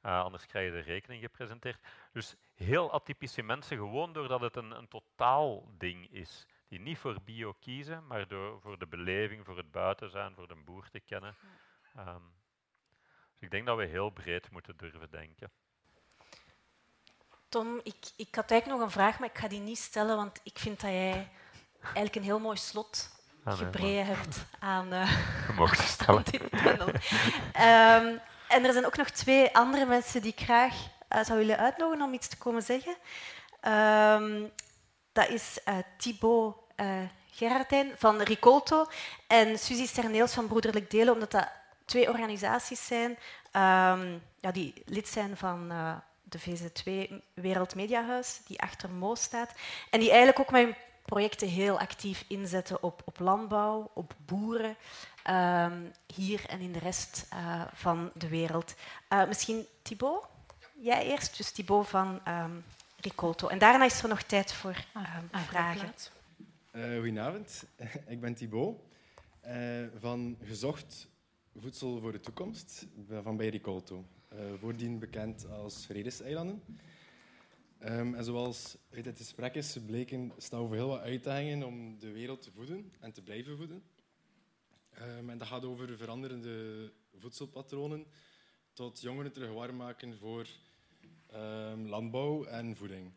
Uh, 0.03 0.23
anders 0.23 0.47
krijg 0.47 0.67
je 0.67 0.73
de 0.73 0.91
rekening 0.93 1.23
gepresenteerd. 1.23 1.79
Dus 2.13 2.37
heel 2.55 2.93
atypische 2.93 3.43
mensen, 3.43 3.77
gewoon 3.77 4.13
doordat 4.13 4.41
het 4.41 4.57
een, 4.57 4.71
een 4.71 4.89
totaal 4.89 5.69
ding 5.79 6.11
is. 6.11 6.47
Die 6.73 6.81
niet 6.81 6.99
voor 6.99 7.17
bio 7.25 7.53
kiezen, 7.61 8.07
maar 8.07 8.29
door, 8.29 8.61
voor 8.61 8.79
de 8.79 8.87
beleving, 8.87 9.45
voor 9.45 9.57
het 9.57 9.71
buiten 9.71 10.11
zijn, 10.11 10.35
voor 10.35 10.49
de 10.49 10.55
boer 10.65 10.89
te 10.91 11.01
kennen. 11.01 11.37
Um, 11.99 12.35
dus 13.33 13.41
ik 13.41 13.51
denk 13.51 13.67
dat 13.67 13.77
we 13.77 13.85
heel 13.85 14.11
breed 14.11 14.51
moeten 14.51 14.77
durven 14.77 15.11
denken. 15.11 15.51
Tom, 17.49 17.81
ik, 17.83 18.11
ik 18.17 18.35
had 18.35 18.51
eigenlijk 18.51 18.81
nog 18.81 18.81
een 18.81 19.01
vraag, 19.01 19.19
maar 19.19 19.29
ik 19.29 19.39
ga 19.39 19.49
die 19.49 19.61
niet 19.61 19.79
stellen, 19.79 20.17
want 20.17 20.41
ik 20.43 20.59
vind 20.59 20.81
dat 20.81 20.91
jij 20.91 21.29
eigenlijk 21.83 22.15
een 22.15 22.23
heel 22.23 22.41
mooi 22.41 22.57
slot 22.57 23.11
ah, 23.45 23.59
gebreid 23.59 24.07
hebt 24.07 24.45
aan, 24.59 24.93
uh, 25.59 25.73
stellen. 25.73 26.25
dit 26.25 26.51
panel. 26.51 26.89
um, 26.89 28.21
en 28.49 28.65
er 28.65 28.73
zijn 28.73 28.87
ook 28.87 28.97
nog 28.97 29.11
twee 29.11 29.57
andere 29.57 29.87
mensen 29.87 30.23
die 30.23 30.33
ik 30.33 30.41
graag 30.41 30.75
uh, 31.09 31.25
zou 31.25 31.39
willen 31.39 31.59
uitnodigen 31.59 32.05
om 32.05 32.15
iets 32.15 32.29
te 32.29 32.39
komen 32.39 32.63
zeggen. 32.63 32.97
Um, 33.63 34.53
dat 35.13 35.29
is 35.29 35.59
uh, 35.69 35.79
Thibaut 35.97 36.57
Gerardijn 37.31 37.93
van 37.97 38.21
Ricolto 38.21 38.87
en 39.27 39.59
Suzy 39.59 39.87
Sterneels 39.87 40.33
van 40.33 40.47
Broederlijk 40.47 40.91
Delen, 40.91 41.15
omdat 41.15 41.31
dat 41.31 41.49
twee 41.85 42.09
organisaties 42.09 42.87
zijn 42.87 43.11
um, 43.53 44.23
ja, 44.41 44.53
die 44.53 44.83
lid 44.87 45.09
zijn 45.09 45.37
van 45.37 45.73
uh, 45.73 45.95
de 46.23 46.41
VZ2 46.41 47.15
Wereldmediahuis, 47.35 48.41
die 48.47 48.61
achter 48.61 48.91
Mo 48.91 49.15
staat. 49.15 49.53
En 49.91 50.01
die 50.01 50.09
eigenlijk 50.09 50.41
ook 50.41 50.51
hun 50.51 50.75
projecten 51.05 51.49
heel 51.49 51.79
actief 51.79 52.25
inzetten 52.29 52.83
op, 52.83 53.03
op 53.05 53.19
landbouw, 53.19 53.91
op 53.95 54.15
boeren, 54.27 54.77
um, 55.31 55.93
hier 56.07 56.45
en 56.49 56.61
in 56.61 56.73
de 56.73 56.79
rest 56.79 57.27
uh, 57.33 57.63
van 57.73 58.11
de 58.15 58.29
wereld. 58.29 58.75
Uh, 59.13 59.27
misschien 59.27 59.67
Thibaut? 59.83 60.25
Jij 60.73 61.07
eerst, 61.07 61.37
dus 61.37 61.51
Thibaut 61.51 61.89
van 61.89 62.21
um, 62.29 62.65
Ricolto. 63.01 63.49
En 63.49 63.59
daarna 63.59 63.85
is 63.85 64.03
er 64.03 64.09
nog 64.09 64.23
tijd 64.23 64.53
voor 64.53 64.85
ah, 64.93 65.41
vragen. 65.47 65.95
Uh, 66.77 66.95
goedenavond, 66.95 67.65
ik 68.15 68.21
ben 68.21 68.35
Thibaut 68.35 68.81
van 69.99 70.37
Gezocht 70.43 71.09
Voedsel 71.57 72.01
voor 72.01 72.13
de 72.13 72.21
Toekomst 72.21 72.87
van 73.23 73.37
bij 73.37 73.49
Ricolto. 73.49 74.05
voordien 74.59 74.99
bekend 74.99 75.49
als 75.49 75.87
Vredeseilanden. 75.87 76.63
Um, 77.85 78.15
en 78.15 78.25
zoals 78.25 78.77
uit 78.91 79.05
het 79.05 79.17
gesprek 79.17 79.55
is 79.55 79.73
gebleken, 79.73 80.33
staan 80.37 80.61
we 80.61 80.67
voor 80.67 80.77
heel 80.77 80.89
wat 80.89 81.01
uitdagingen 81.01 81.67
om 81.67 81.99
de 81.99 82.13
wereld 82.13 82.43
te 82.43 82.51
voeden 82.51 82.93
en 83.01 83.13
te 83.13 83.23
blijven 83.23 83.57
voeden. 83.57 83.83
Um, 85.19 85.31
en 85.31 85.39
dat 85.39 85.49
gaat 85.49 85.65
over 85.65 85.97
veranderende 85.97 86.93
voedselpatronen 87.15 88.07
tot 88.73 89.01
jongeren 89.01 89.33
terug 89.33 89.53
warm 89.53 89.77
maken 89.77 90.19
voor 90.19 90.47
um, 91.35 91.87
landbouw 91.87 92.45
en 92.45 92.77
voeding. 92.77 93.13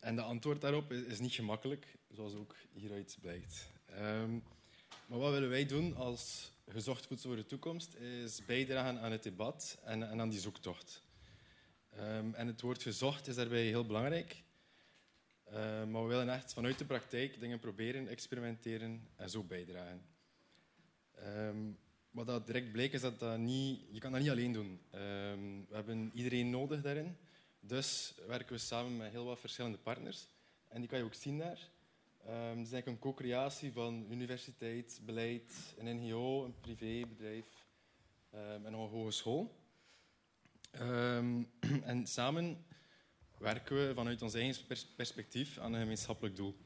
En 0.00 0.16
de 0.16 0.22
antwoord 0.22 0.60
daarop 0.60 0.92
is, 0.92 1.02
is, 1.02 1.18
niet 1.18 1.32
gemakkelijk, 1.32 1.96
zoals 2.10 2.34
ook 2.34 2.54
hieruit 2.72 3.18
blijkt. 3.20 3.70
maar 5.06 5.18
wat 5.18 5.32
willen 5.32 5.48
wij 5.48 5.66
doen 5.66 5.96
als 5.96 6.52
gezocht 6.68 7.06
voedsel 7.06 7.28
voor 7.28 7.38
de 7.38 7.46
toekomst, 7.46 7.94
is 7.94 8.44
bijdragen 8.44 9.00
aan 9.00 9.12
het 9.12 9.22
debat 9.22 9.78
en, 9.84 10.10
en 10.10 10.20
aan 10.20 10.28
die 10.28 10.40
zoektocht. 10.40 11.02
Um, 11.98 12.34
en 12.34 12.46
het 12.46 12.60
woord 12.60 12.82
gezocht 12.82 13.26
is 13.26 13.34
daarbij 13.34 13.64
heel 13.64 13.86
belangrijk. 13.86 14.42
Maar 15.88 16.02
we 16.02 16.08
willen 16.08 16.28
echt 16.28 16.52
vanuit 16.52 16.78
de 16.78 16.84
praktijk 16.84 17.40
dingen 17.40 17.58
proberen, 17.58 18.08
experimenteren 18.08 19.08
en 19.16 19.30
zo 19.30 19.42
bijdragen. 19.42 20.06
Wat 22.10 22.26
dat 22.26 22.46
direct 22.46 22.72
bleek 22.72 22.92
is 22.92 23.00
dat, 23.00 23.18
dat 23.18 23.38
niet, 23.38 23.80
je 23.90 24.00
kan 24.00 24.12
dat 24.12 24.20
niet 24.20 24.30
alleen 24.30 24.52
doen. 24.52 24.80
we 24.90 25.74
hebben 25.74 26.10
iedereen 26.14 26.50
nodig 26.50 26.82
daarin. 26.82 27.16
Dus 27.60 28.14
werken 28.26 28.52
we 28.54 28.58
samen 28.60 28.96
met 28.96 29.10
heel 29.10 29.24
wat 29.24 29.40
verschillende 29.40 29.78
partners. 29.78 30.26
En 30.68 30.80
die 30.80 30.88
kan 30.88 30.98
je 30.98 31.04
ook 31.04 31.14
zien 31.14 31.38
daar. 31.38 31.58
Um, 32.26 32.58
het 32.58 32.66
is 32.66 32.72
eigenlijk 32.72 32.86
een 32.86 32.98
co-creatie 32.98 33.72
van 33.72 34.06
universiteit, 34.10 35.00
beleid, 35.02 35.74
een 35.76 35.96
NGO, 35.96 36.44
een 36.44 36.60
privébedrijf 36.60 37.66
um, 38.34 38.66
en 38.66 38.72
nog 38.72 38.90
een 38.92 38.98
hogeschool. 38.98 39.56
Um, 40.80 41.50
en 41.82 42.06
samen 42.06 42.64
werken 43.38 43.76
we 43.76 43.94
vanuit 43.94 44.22
ons 44.22 44.34
eigen 44.34 44.66
perspectief 44.96 45.58
aan 45.58 45.72
een 45.72 45.80
gemeenschappelijk 45.80 46.36
doel. 46.36 46.56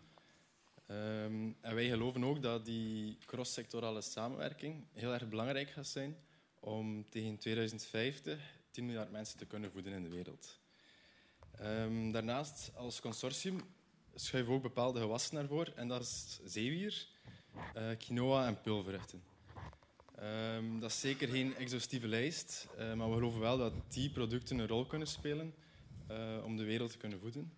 En 1.60 1.74
wij 1.74 1.88
geloven 1.88 2.24
ook 2.24 2.42
dat 2.42 2.64
die 2.64 3.18
cross-sectorale 3.26 4.00
samenwerking 4.00 4.84
heel 4.92 5.12
erg 5.12 5.28
belangrijk 5.28 5.70
gaat 5.70 5.86
zijn 5.86 6.16
om 6.60 7.08
tegen 7.08 7.38
2050 7.38 8.60
10 8.70 8.86
miljard 8.86 9.10
mensen 9.10 9.38
te 9.38 9.46
kunnen 9.46 9.70
voeden 9.70 9.92
in 9.92 10.02
de 10.02 10.08
wereld. 10.08 10.60
Um, 11.60 12.12
daarnaast, 12.12 12.70
als 12.74 13.00
consortium, 13.00 13.60
schuiven 14.14 14.50
we 14.52 14.56
ook 14.56 14.62
bepaalde 14.62 15.00
gewassen 15.00 15.34
naar 15.34 15.46
voren. 15.46 15.76
En 15.76 15.88
dat 15.88 16.02
is 16.02 16.40
zeewier, 16.44 17.06
uh, 17.76 17.96
quinoa 17.98 18.46
en 18.46 18.60
pulvruchten. 18.60 19.22
Um, 20.20 20.80
dat 20.80 20.90
is 20.90 21.00
zeker 21.00 21.28
geen 21.28 21.56
exhaustieve 21.56 22.08
lijst, 22.08 22.68
uh, 22.78 22.94
maar 22.94 23.08
we 23.08 23.14
geloven 23.14 23.40
wel 23.40 23.58
dat 23.58 23.72
die 23.88 24.10
producten 24.10 24.58
een 24.58 24.66
rol 24.66 24.86
kunnen 24.86 25.08
spelen 25.08 25.54
uh, 26.10 26.44
om 26.44 26.56
de 26.56 26.64
wereld 26.64 26.90
te 26.90 26.98
kunnen 26.98 27.20
voeden. 27.20 27.52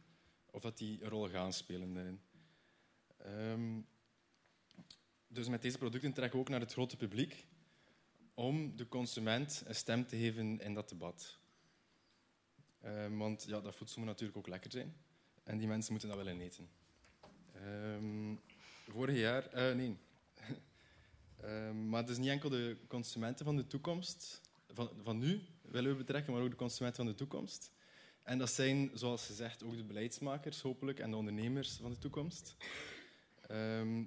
Of 0.50 0.60
dat 0.60 0.78
die 0.78 1.02
een 1.02 1.08
rol 1.08 1.28
gaan 1.28 1.52
spelen 1.52 1.94
daarin. 1.94 2.20
Um, 3.26 3.86
dus 5.28 5.48
met 5.48 5.62
deze 5.62 5.78
producten 5.78 6.12
trekken 6.12 6.38
we 6.38 6.44
ook 6.44 6.50
naar 6.50 6.60
het 6.60 6.72
grote 6.72 6.96
publiek 6.96 7.46
om 8.34 8.76
de 8.76 8.88
consument 8.88 9.62
een 9.66 9.74
stem 9.74 10.06
te 10.06 10.16
geven 10.16 10.60
in 10.60 10.74
dat 10.74 10.88
debat. 10.88 11.38
Um, 12.84 13.18
want 13.18 13.44
ja, 13.48 13.60
dat 13.60 13.76
voedsel 13.76 13.98
moet 13.98 14.08
natuurlijk 14.08 14.38
ook 14.38 14.48
lekker 14.48 14.70
zijn. 14.70 14.94
En 15.44 15.58
die 15.58 15.68
mensen 15.68 15.92
moeten 15.92 16.10
dat 16.10 16.18
willen 16.18 16.40
eten. 16.40 16.68
vorig 18.88 19.16
jaar... 19.16 19.54
Uh, 19.54 19.74
nee, 19.74 19.96
Ehm, 21.40 21.88
maar 21.88 22.00
het 22.00 22.10
is 22.10 22.18
niet 22.18 22.28
enkel 22.28 22.48
de 22.48 22.76
consumenten 22.88 23.44
van 23.44 23.56
de 23.56 23.66
toekomst, 23.66 24.40
van, 24.72 24.90
van 25.02 25.18
nu 25.18 25.40
willen 25.62 25.90
we 25.90 25.96
betrekken, 25.96 26.32
maar 26.32 26.42
ook 26.42 26.50
de 26.50 26.56
consumenten 26.56 27.04
van 27.04 27.12
de 27.12 27.18
toekomst. 27.18 27.72
En 28.22 28.38
dat 28.38 28.50
zijn, 28.50 28.90
zoals 28.94 29.26
gezegd, 29.26 29.64
ook 29.64 29.76
de 29.76 29.84
beleidsmakers, 29.84 30.60
hopelijk, 30.60 30.98
en 30.98 31.10
de 31.10 31.16
ondernemers 31.16 31.78
van 31.80 31.90
de 31.90 31.98
toekomst. 31.98 32.56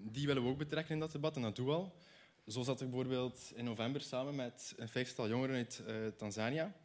Die 0.01 0.25
willen 0.25 0.43
we 0.43 0.49
ook 0.49 0.57
betrekken 0.57 0.93
in 0.93 0.99
dat 0.99 1.11
debat, 1.11 1.35
en 1.35 1.41
dat 1.41 1.55
doen 1.55 1.65
we 1.65 1.71
al. 1.71 1.95
Zo 2.47 2.63
zat 2.63 2.81
ik 2.81 2.89
bijvoorbeeld 2.89 3.51
in 3.55 3.63
november 3.65 4.01
samen 4.01 4.35
met 4.35 4.73
een 4.77 4.89
vijftal 4.89 5.29
jongeren 5.29 5.55
uit 5.55 5.83
uh, 5.87 6.07
Tanzania. 6.07 6.75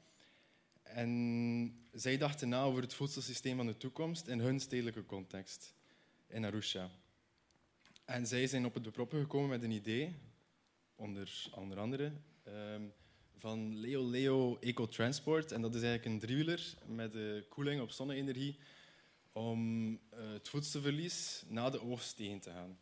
En 0.94 1.86
zij 1.92 2.18
dachten 2.18 2.48
na 2.48 2.62
over 2.62 2.82
het 2.82 2.94
voedselsysteem 2.94 3.56
van 3.56 3.66
de 3.66 3.76
toekomst 3.76 4.26
in 4.26 4.40
hun 4.40 4.60
stedelijke 4.60 5.06
context, 5.06 5.74
in 6.26 6.44
Arusha. 6.44 6.90
En 8.04 8.26
zij 8.26 8.46
zijn 8.46 8.64
op 8.64 8.74
het 8.74 8.82
beproppen 8.82 9.20
gekomen 9.20 9.48
met 9.48 9.62
een 9.62 9.70
idee 9.70 10.14
onder, 10.94 11.48
andere. 11.76 12.12
Um, 12.48 12.92
van 13.38 13.78
Leo 13.78 14.10
Leo 14.10 14.56
Eco 14.60 14.88
Transport. 14.88 15.52
En 15.52 15.60
dat 15.60 15.74
is 15.74 15.82
eigenlijk 15.82 16.12
een 16.12 16.20
driewieler 16.20 16.74
met 16.86 17.12
de 17.12 17.46
koeling 17.48 17.80
op 17.80 17.90
zonne-energie 17.90 18.58
om 19.32 19.90
uh, 19.92 19.98
het 20.32 20.48
voedselverlies 20.48 21.44
na 21.48 21.70
de 21.70 21.82
oogst 21.82 22.16
tegen 22.16 22.40
te 22.40 22.50
gaan. 22.50 22.78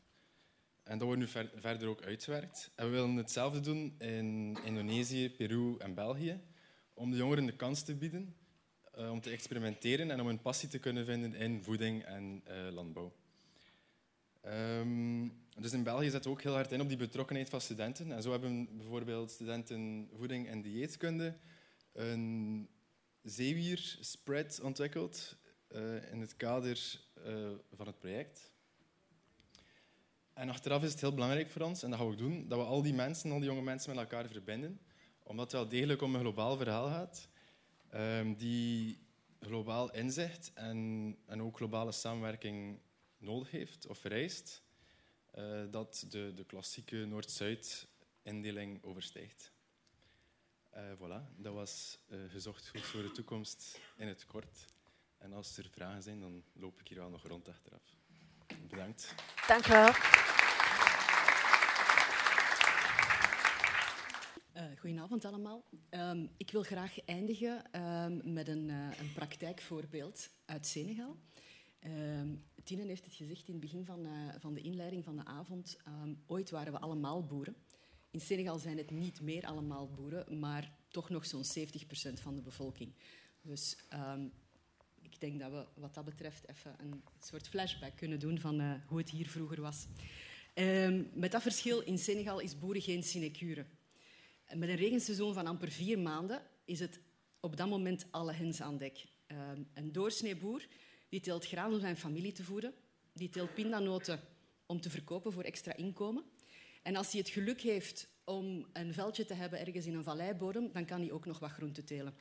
En 0.83 0.99
dat 0.99 1.07
wordt 1.07 1.21
nu 1.21 1.29
ver 1.29 1.51
verder 1.57 1.89
ook 1.89 2.03
uitgewerkt. 2.03 2.71
En 2.75 2.85
we 2.85 2.91
willen 2.91 3.17
hetzelfde 3.17 3.61
doen 3.61 3.95
in 3.99 4.59
Indonesië, 4.65 5.31
Peru 5.31 5.77
en 5.79 5.95
België, 5.95 6.41
om 7.01 7.11
de 7.11 7.17
jongeren 7.17 7.47
de 7.47 7.57
kans 7.57 7.83
te 7.83 7.95
bieden 7.95 8.35
uh, 8.99 9.11
om 9.11 9.21
te 9.21 9.31
experimenteren 9.31 10.11
en 10.11 10.21
om 10.21 10.27
hun 10.27 10.41
passie 10.41 10.69
te 10.69 10.79
kunnen 10.79 11.05
vinden 11.05 11.35
in 11.35 11.63
voeding 11.63 12.05
en 12.05 12.43
uh, 12.49 12.73
landbouw. 12.73 13.13
Um, 14.47 15.33
dus 15.59 15.73
in 15.73 15.83
België 15.83 16.11
zetten 16.11 16.31
we 16.31 16.37
ook 16.37 16.43
heel 16.43 16.53
hard 16.53 16.73
in 16.73 16.81
op 16.81 16.89
die 16.89 16.97
betrokkenheid 16.97 17.49
van 17.49 17.61
studenten. 17.61 18.13
En 18.13 18.23
zo 18.23 18.31
hebben 18.31 18.77
bijvoorbeeld 18.77 19.31
studenten 19.31 20.09
voeding 20.17 20.49
en 20.49 20.63
dieetkunde 20.63 21.37
een 21.93 22.69
zeewierspread 23.23 24.61
ontwikkeld 24.61 25.37
uh, 25.73 26.13
in 26.13 26.21
het 26.21 26.37
kader 26.37 27.01
van 27.73 27.87
het 27.87 27.99
project. 27.99 28.53
En 30.33 30.49
achteraf 30.49 30.83
is 30.83 30.91
het 30.91 31.01
heel 31.01 31.15
belangrijk 31.15 31.51
voor 31.51 31.63
ons, 31.63 31.83
en 31.83 31.91
dat 31.91 31.99
gaan 31.99 32.09
we 32.09 32.13
ook 32.13 32.19
doen, 32.19 32.49
dat 32.49 32.59
we 32.59 32.65
al 32.65 32.83
die 32.83 32.95
mensen, 32.95 33.31
al 33.31 33.39
die 33.39 33.49
jonge 33.49 33.63
mensen 33.63 33.95
met 33.95 33.99
elkaar 33.99 34.29
verbinden. 34.29 34.81
Omdat 35.31 35.53
het 35.53 35.61
wel 35.61 35.69
degelijk 35.69 36.03
om 36.03 36.15
een 36.15 36.21
globaal 36.21 36.57
verhaal 36.57 36.89
gaat, 36.89 37.29
um, 37.95 38.35
die 38.35 38.99
globaal 39.41 39.93
inzicht 39.93 40.53
en, 40.55 41.17
en 41.27 41.43
ook 41.43 41.57
globale 41.57 41.93
samenwerking 41.93 42.79
nodig 43.19 43.51
heeft 43.51 43.87
of 43.87 43.99
vereist, 43.99 44.63
uh, 45.35 45.63
dat 45.71 46.07
de, 46.09 46.33
de 46.35 46.45
klassieke 46.45 46.97
Noord-Zuid-indeling 46.97 48.83
overstijgt. 48.83 49.53
Uh, 50.75 50.81
voilà, 50.97 51.37
dat 51.37 51.55
was 51.55 51.99
uh, 52.09 52.31
gezocht 52.31 52.69
goed 52.69 52.85
voor 52.85 53.03
de 53.03 53.11
toekomst 53.11 53.81
in 53.97 54.09
het 54.09 54.27
kort. 54.27 54.65
En 55.19 55.33
als 55.33 55.57
er 55.57 55.69
vragen 55.71 56.03
zijn, 56.03 56.21
dan 56.21 56.45
loop 56.53 56.81
ik 56.81 56.89
hier 56.89 56.99
wel 56.99 57.11
nog 57.11 57.27
rond 57.27 57.49
achteraf. 57.49 57.97
Bedankt. 58.69 59.15
Dank 59.47 59.67
u 59.67 59.71
wel. 59.71 59.93
Uh, 64.57 64.63
goedenavond 64.79 65.25
allemaal. 65.25 65.65
Um, 65.91 66.31
ik 66.37 66.51
wil 66.51 66.63
graag 66.63 67.05
eindigen 67.05 67.81
um, 67.81 68.33
met 68.33 68.49
een, 68.49 68.69
uh, 68.69 68.99
een, 68.99 69.13
praktijkvoorbeeld 69.15 70.31
uit 70.45 70.67
Senegal. 70.67 71.17
Um, 71.85 72.45
heeft 72.65 73.05
het 73.05 73.15
gezegd 73.15 73.47
in 73.47 73.53
het 73.53 73.63
begin 73.63 73.85
van, 73.85 74.07
uh, 74.07 74.11
van 74.39 74.55
de 74.55 74.61
inleiding 74.61 75.05
van 75.05 75.17
de 75.17 75.25
avond. 75.25 75.77
ooit 76.27 76.51
waren 76.51 76.73
we 76.73 76.79
allemaal 76.79 77.27
boeren. 77.27 77.57
In 78.11 78.21
Senegal 78.21 78.59
zijn 78.59 78.77
het 78.77 78.91
niet 78.91 79.21
meer 79.21 79.47
allemaal 79.47 79.89
boeren, 79.89 80.39
maar 80.39 80.73
toch 80.89 81.11
nog 81.11 81.27
zo'n 81.27 81.45
70% 81.45 82.21
van 82.21 82.35
de 82.35 82.43
bevolking. 82.43 82.93
Dus 83.43 83.77
ik 85.03 85.21
denk 85.21 85.41
dat 85.41 85.51
we 85.51 85.67
wat 85.75 85.95
dat 85.95 86.05
betreft 86.05 86.49
even 86.49 86.75
een 86.79 87.03
soort 87.21 87.49
flashback 87.49 87.97
kunnen 87.97 88.19
doen 88.19 88.39
van 88.39 88.81
hoe 88.87 88.99
het 88.99 89.11
hier 89.11 89.29
vroeger 89.29 89.61
was. 89.61 89.87
met 91.13 91.33
dat 91.33 91.43
verschil, 91.43 91.81
in 91.81 91.99
Senegal 91.99 92.39
is 92.39 92.59
boeren 92.59 92.83
geen 92.83 93.03
sinecure. 93.03 93.67
Met 94.55 94.69
een 94.69 94.77
regenseizoen 94.77 95.35
van 95.35 95.47
amper 95.47 95.71
vier 95.71 95.99
maanden 95.99 96.43
is 96.65 96.81
het 96.81 97.01
op 97.41 97.57
dat 97.57 97.69
moment 97.69 98.07
alle 98.11 98.33
hens 98.33 98.61
aan 98.61 98.79
dek. 98.79 99.07
Ehm, 99.27 99.63
een 99.75 99.93
doorsneeboer 99.93 100.67
die 101.09 101.21
teelt 101.21 101.47
graan 101.47 101.73
om 101.73 101.81
zijn 101.81 101.97
familie 101.97 102.33
te 102.33 102.45
voeden, 102.45 102.75
die 103.13 103.29
teelt 103.29 103.55
pindanoten 103.55 104.21
om 104.67 104.81
te 104.81 104.91
verkopen 104.91 105.33
voor 105.33 105.43
extra 105.43 105.77
inkomen. 105.77 106.25
En 106.83 106.97
als 106.97 107.11
hij 107.13 107.21
het 107.21 107.31
geluk 107.31 107.61
heeft 107.61 108.09
om 108.25 108.67
een 108.73 108.93
veldje 108.95 109.25
te 109.25 109.35
hebben 109.35 109.61
ergens 109.61 109.87
in 109.87 109.95
een 109.95 110.05
valleibodem, 110.05 110.73
dan 110.73 110.85
kan 110.85 111.01
hij 111.01 111.11
ook 111.11 111.27
nog 111.27 111.39
wat 111.39 111.51
groente 111.51 111.85
telen. 111.85 112.15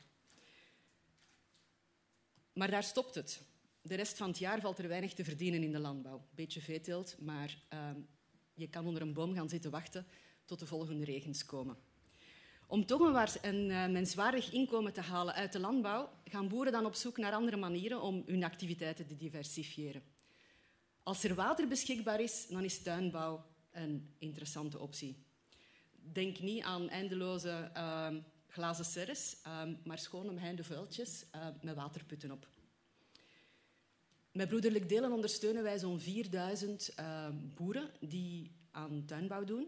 Maar 2.53 2.71
daar 2.71 2.83
stopt 2.83 3.15
het. 3.15 3.41
De 3.81 3.95
rest 3.95 4.17
van 4.17 4.27
het 4.27 4.37
jaar 4.37 4.61
valt 4.61 4.79
er 4.79 4.87
weinig 4.87 5.13
te 5.13 5.23
verdienen 5.23 5.63
in 5.63 5.71
de 5.71 5.79
landbouw. 5.79 6.27
Beetje 6.35 6.61
veeteelt, 6.61 7.15
maar 7.19 7.63
uh, 7.73 7.91
je 8.53 8.69
kan 8.69 8.85
onder 8.85 9.01
een 9.01 9.13
boom 9.13 9.33
gaan 9.33 9.49
zitten 9.49 9.71
wachten 9.71 10.05
tot 10.45 10.59
de 10.59 10.65
volgende 10.65 11.05
regens 11.05 11.45
komen. 11.45 11.77
Om 12.71 12.85
toch 12.85 12.99
een, 12.99 13.27
een 13.41 13.69
uh, 13.69 13.87
menswaardig 13.87 14.51
inkomen 14.51 14.93
te 14.93 15.01
halen 15.01 15.33
uit 15.33 15.51
de 15.51 15.59
landbouw, 15.59 16.09
gaan 16.23 16.47
boeren 16.47 16.71
dan 16.71 16.85
op 16.85 16.95
zoek 16.95 17.17
naar 17.17 17.33
andere 17.33 17.57
manieren 17.57 18.01
om 18.01 18.23
hun 18.25 18.43
activiteiten 18.43 19.07
te 19.07 19.15
diversifiëren. 19.15 20.03
Als 21.03 21.23
er 21.23 21.35
water 21.35 21.67
beschikbaar 21.67 22.21
is, 22.21 22.47
dan 22.47 22.63
is 22.63 22.81
tuinbouw 22.81 23.45
een 23.71 24.13
interessante 24.17 24.79
optie. 24.79 25.25
Denk 25.91 26.39
niet 26.39 26.63
aan 26.63 26.89
eindeloze 26.89 27.71
uh, 27.77 28.07
glazen 28.47 28.85
serres, 28.85 29.37
uh, 29.47 29.61
maar 29.83 29.99
schoon 29.99 30.29
omheinde 30.29 30.63
vuiltjes 30.63 31.25
uh, 31.35 31.47
met 31.61 31.75
waterputten 31.75 32.31
op. 32.31 32.47
Met 34.31 34.47
Broederlijk 34.47 34.89
Delen 34.89 35.11
ondersteunen 35.11 35.63
wij 35.63 35.79
zo'n 35.79 35.99
4000 35.99 36.95
boeren 37.55 37.91
die 37.99 38.51
aan 38.71 39.03
tuinbouw 39.05 39.43
doen 39.43 39.67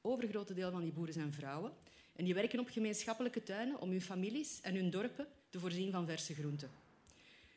overgrote 0.00 0.54
deel 0.54 0.70
van 0.70 0.82
die 0.82 0.92
boeren 0.92 1.14
zijn 1.14 1.32
vrouwen. 1.32 1.72
En 2.16 2.24
die 2.24 2.34
werken 2.34 2.58
op 2.58 2.68
gemeenschappelijke 2.68 3.42
tuinen 3.42 3.80
om 3.80 3.90
hun 3.90 4.00
families 4.00 4.60
en 4.60 4.74
hun 4.74 4.90
dorpen 4.90 5.26
te 5.48 5.58
voorzien 5.58 5.92
van 5.92 6.06
verse 6.06 6.34
groenten. 6.34 6.70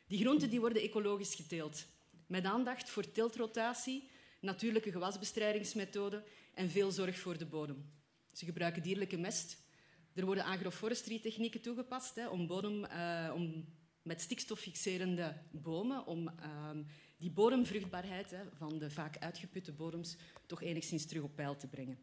Die 0.06 0.18
groenten 0.18 0.50
die 0.50 0.60
worden 0.60 0.82
ecologisch 0.82 1.34
geteeld, 1.34 1.86
met 2.26 2.44
aandacht 2.44 2.90
voor 2.90 3.12
teeltrotatie, 3.12 4.08
natuurlijke 4.40 4.90
gewasbestrijdingsmethoden 4.90 6.22
en 6.54 6.70
veel 6.70 6.90
zorg 6.90 7.18
voor 7.18 7.38
de 7.38 7.46
bodem. 7.46 7.84
Ze 8.32 8.44
gebruiken 8.44 8.82
dierlijke 8.82 9.16
mest. 9.16 9.62
Er 10.14 10.24
worden 10.24 10.44
agroforestry-technieken 10.44 11.60
toegepast 11.60 12.14
hè, 12.14 12.28
om, 12.28 12.46
bodem, 12.46 12.84
uh, 12.84 13.32
om 13.34 13.64
met 14.02 14.20
stikstof 14.20 14.58
fixerende 14.60 15.36
bomen, 15.50 16.06
om 16.06 16.28
uh, 16.28 16.70
die 17.16 17.30
bodemvruchtbaarheid 17.30 18.30
hè, 18.30 18.42
van 18.56 18.78
de 18.78 18.90
vaak 18.90 19.18
uitgeputte 19.18 19.72
bodems 19.72 20.16
toch 20.46 20.62
enigszins 20.62 21.06
terug 21.06 21.22
op 21.22 21.34
peil 21.36 21.56
te 21.56 21.66
brengen. 21.66 21.98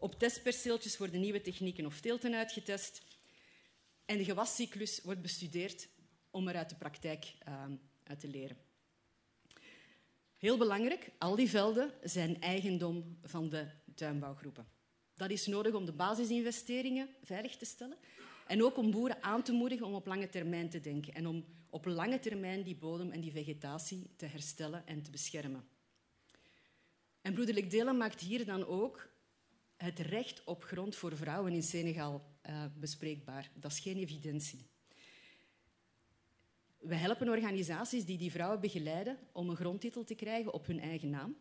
Op 0.00 0.18
testperceeltjes 0.18 0.98
worden 0.98 1.20
nieuwe 1.20 1.40
technieken 1.40 1.86
of 1.86 2.00
teelten 2.00 2.34
uitgetest. 2.34 3.02
En 4.04 4.18
de 4.18 4.24
gewascyclus 4.24 5.00
wordt 5.02 5.22
bestudeerd 5.22 5.88
om 6.30 6.48
er 6.48 6.56
uit 6.56 6.68
de 6.68 6.76
praktijk 6.76 7.34
uh, 7.48 7.64
uit 8.02 8.20
te 8.20 8.28
leren. 8.28 8.56
Heel 10.36 10.56
belangrijk, 10.56 11.10
al 11.18 11.36
die 11.36 11.48
velden 11.48 11.92
zijn 12.02 12.40
eigendom 12.40 13.18
van 13.22 13.48
de 13.48 13.66
tuinbouwgroepen. 13.94 14.66
Dat 15.14 15.30
is 15.30 15.46
nodig 15.46 15.74
om 15.74 15.84
de 15.84 15.92
basisinvesteringen 15.92 17.08
veilig 17.22 17.56
te 17.56 17.64
stellen 17.64 17.98
en 18.46 18.62
ook 18.62 18.76
om 18.76 18.90
boeren 18.90 19.22
aan 19.22 19.42
te 19.42 19.52
moedigen 19.52 19.86
om 19.86 19.94
op 19.94 20.06
lange 20.06 20.28
termijn 20.28 20.68
te 20.68 20.80
denken 20.80 21.14
en 21.14 21.26
om 21.26 21.44
op 21.70 21.84
lange 21.84 22.18
termijn 22.18 22.62
die 22.62 22.76
bodem 22.76 23.10
en 23.10 23.20
die 23.20 23.32
vegetatie 23.32 24.10
te 24.16 24.26
herstellen 24.26 24.86
en 24.86 25.02
te 25.02 25.10
beschermen. 25.10 25.68
En 27.20 27.34
Broederlijk 27.34 27.70
Delen 27.70 27.96
maakt 27.96 28.20
hier 28.20 28.44
dan 28.44 28.66
ook 28.66 29.09
het 29.82 29.98
recht 29.98 30.44
op 30.44 30.64
grond 30.64 30.96
voor 30.96 31.16
vrouwen 31.16 31.52
in 31.52 31.62
Senegal 31.62 32.22
uh, 32.48 32.64
bespreekbaar. 32.74 33.50
Dat 33.54 33.70
is 33.70 33.78
geen 33.78 33.96
evidentie. 33.96 34.66
We 36.78 36.94
helpen 36.94 37.28
organisaties 37.28 38.04
die 38.04 38.18
die 38.18 38.30
vrouwen 38.30 38.60
begeleiden 38.60 39.18
om 39.32 39.48
een 39.48 39.56
grondtitel 39.56 40.04
te 40.04 40.14
krijgen 40.14 40.52
op 40.52 40.66
hun 40.66 40.80
eigen 40.80 41.10
naam. 41.10 41.36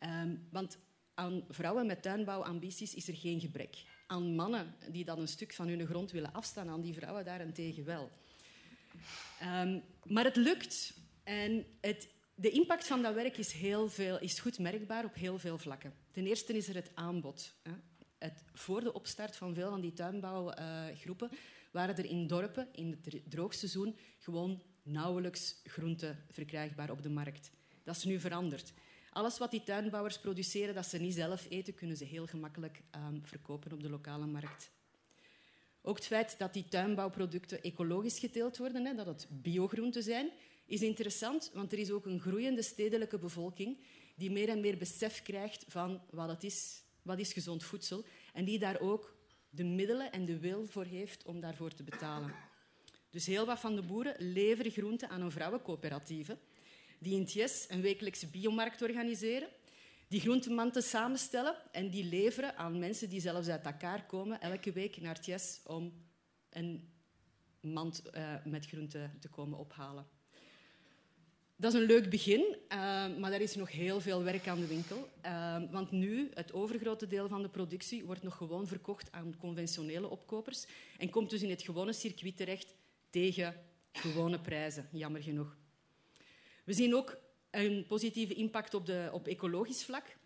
Um, 0.00 0.48
want 0.50 0.78
aan 1.14 1.44
vrouwen 1.48 1.86
met 1.86 2.02
tuinbouwambities 2.02 2.94
is 2.94 3.08
er 3.08 3.16
geen 3.16 3.40
gebrek. 3.40 3.84
Aan 4.06 4.34
mannen 4.34 4.74
die 4.90 5.04
dan 5.04 5.18
een 5.18 5.28
stuk 5.28 5.52
van 5.52 5.68
hun 5.68 5.86
grond 5.86 6.10
willen 6.10 6.32
afstaan, 6.32 6.68
aan 6.68 6.80
die 6.80 6.94
vrouwen 6.94 7.24
daarentegen 7.24 7.84
wel. 7.84 8.10
Um, 9.42 9.82
maar 10.04 10.24
het 10.24 10.36
lukt. 10.36 10.94
En 11.24 11.66
het, 11.80 12.08
de 12.34 12.50
impact 12.50 12.86
van 12.86 13.02
dat 13.02 13.14
werk 13.14 13.36
is, 13.36 13.52
heel 13.52 13.88
veel, 13.88 14.18
is 14.18 14.40
goed 14.40 14.58
merkbaar 14.58 15.04
op 15.04 15.14
heel 15.14 15.38
veel 15.38 15.58
vlakken. 15.58 15.99
Ten 16.10 16.26
eerste 16.26 16.52
is 16.52 16.68
er 16.68 16.74
het 16.74 16.90
aanbod. 16.94 17.54
Het, 18.18 18.44
voor 18.52 18.80
de 18.80 18.92
opstart 18.92 19.36
van 19.36 19.54
veel 19.54 19.70
van 19.70 19.80
die 19.80 19.92
tuinbouwgroepen 19.92 21.30
waren 21.70 21.96
er 21.96 22.04
in 22.04 22.26
dorpen 22.26 22.68
in 22.72 22.98
het 23.02 23.20
droogseizoen 23.28 23.96
gewoon 24.18 24.62
nauwelijks 24.82 25.60
groenten 25.64 26.24
verkrijgbaar 26.30 26.90
op 26.90 27.02
de 27.02 27.10
markt. 27.10 27.50
Dat 27.84 27.96
is 27.96 28.04
nu 28.04 28.20
veranderd. 28.20 28.72
Alles 29.10 29.38
wat 29.38 29.50
die 29.50 29.62
tuinbouwers 29.62 30.18
produceren 30.18 30.74
dat 30.74 30.86
ze 30.86 30.98
niet 30.98 31.14
zelf 31.14 31.46
eten, 31.48 31.74
kunnen 31.74 31.96
ze 31.96 32.04
heel 32.04 32.26
gemakkelijk 32.26 32.82
um, 32.96 33.20
verkopen 33.24 33.72
op 33.72 33.82
de 33.82 33.90
lokale 33.90 34.26
markt. 34.26 34.70
Ook 35.82 35.96
het 35.96 36.06
feit 36.06 36.38
dat 36.38 36.52
die 36.52 36.68
tuinbouwproducten 36.68 37.62
ecologisch 37.62 38.18
geteeld 38.18 38.56
worden, 38.56 38.84
hè, 38.84 38.94
dat 38.94 39.06
het 39.06 39.26
biogroenten 39.30 40.02
zijn, 40.02 40.30
is 40.66 40.82
interessant, 40.82 41.50
want 41.54 41.72
er 41.72 41.78
is 41.78 41.90
ook 41.90 42.06
een 42.06 42.20
groeiende 42.20 42.62
stedelijke 42.62 43.18
bevolking 43.18 43.78
die 44.20 44.30
meer 44.30 44.48
en 44.48 44.60
meer 44.60 44.76
besef 44.76 45.22
krijgt 45.22 45.64
van 45.68 46.00
wat, 46.10 46.28
het 46.28 46.44
is, 46.44 46.82
wat 47.02 47.18
is 47.18 47.32
gezond 47.32 47.64
voedsel 47.64 48.04
en 48.32 48.44
die 48.44 48.58
daar 48.58 48.80
ook 48.80 49.16
de 49.50 49.64
middelen 49.64 50.12
en 50.12 50.24
de 50.24 50.38
wil 50.38 50.66
voor 50.66 50.84
heeft 50.84 51.24
om 51.24 51.40
daarvoor 51.40 51.74
te 51.74 51.82
betalen. 51.82 52.34
Dus 53.10 53.26
heel 53.26 53.46
wat 53.46 53.60
van 53.60 53.74
de 53.74 53.82
boeren 53.82 54.14
leveren 54.18 54.72
groenten 54.72 55.08
aan 55.08 55.20
een 55.20 55.30
vrouwencoöperatieve 55.30 56.38
die 56.98 57.16
in 57.16 57.24
Ties 57.24 57.66
een 57.68 57.80
wekelijkse 57.80 58.26
biomarkt 58.26 58.82
organiseren, 58.82 59.48
die 60.08 60.20
groentemanten 60.20 60.82
samenstellen 60.82 61.56
en 61.72 61.90
die 61.90 62.04
leveren 62.04 62.56
aan 62.56 62.78
mensen 62.78 63.08
die 63.08 63.20
zelfs 63.20 63.48
uit 63.48 63.64
Dakar 63.64 64.06
komen 64.06 64.40
elke 64.40 64.72
week 64.72 65.00
naar 65.00 65.20
Ties 65.20 65.60
om 65.64 65.92
een 66.50 66.92
mand 67.60 68.02
uh, 68.12 68.34
met 68.44 68.66
groenten 68.66 69.16
te 69.20 69.28
komen 69.28 69.58
ophalen. 69.58 70.06
Dat 71.60 71.74
is 71.74 71.80
een 71.80 71.86
leuk 71.86 72.10
begin, 72.10 72.40
uh, 72.40 73.16
maar 73.18 73.32
er 73.32 73.40
is 73.40 73.54
nog 73.54 73.70
heel 73.70 74.00
veel 74.00 74.22
werk 74.22 74.48
aan 74.48 74.60
de 74.60 74.66
winkel. 74.66 75.08
Uh, 75.24 75.56
want 75.70 75.90
nu, 75.90 76.30
het 76.34 76.52
overgrote 76.52 77.06
deel 77.06 77.28
van 77.28 77.42
de 77.42 77.48
productie 77.48 78.04
wordt 78.04 78.22
nog 78.22 78.36
gewoon 78.36 78.66
verkocht 78.66 79.12
aan 79.12 79.34
conventionele 79.38 80.08
opkopers 80.08 80.64
en 80.98 81.10
komt 81.10 81.30
dus 81.30 81.42
in 81.42 81.50
het 81.50 81.62
gewone 81.62 81.92
circuit 81.92 82.36
terecht 82.36 82.74
tegen 83.10 83.54
gewone 83.92 84.40
prijzen, 84.40 84.88
jammer 84.92 85.22
genoeg. 85.22 85.56
We 86.64 86.72
zien 86.72 86.94
ook 86.94 87.18
een 87.50 87.84
positieve 87.86 88.34
impact 88.34 88.74
op, 88.74 88.86
de, 88.86 89.08
op 89.12 89.26
ecologisch 89.26 89.84
vlak. 89.84 90.16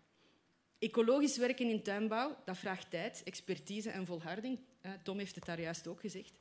Ecologisch 0.79 1.37
werken 1.37 1.69
in 1.69 1.83
tuinbouw, 1.83 2.37
dat 2.45 2.57
vraagt 2.57 2.89
tijd, 2.89 3.21
expertise 3.23 3.89
en 3.89 4.05
volharding. 4.05 4.59
Uh, 4.81 4.91
Tom 5.03 5.17
heeft 5.17 5.35
het 5.35 5.45
daar 5.45 5.61
juist 5.61 5.87
ook 5.87 5.99
gezegd. 5.99 6.33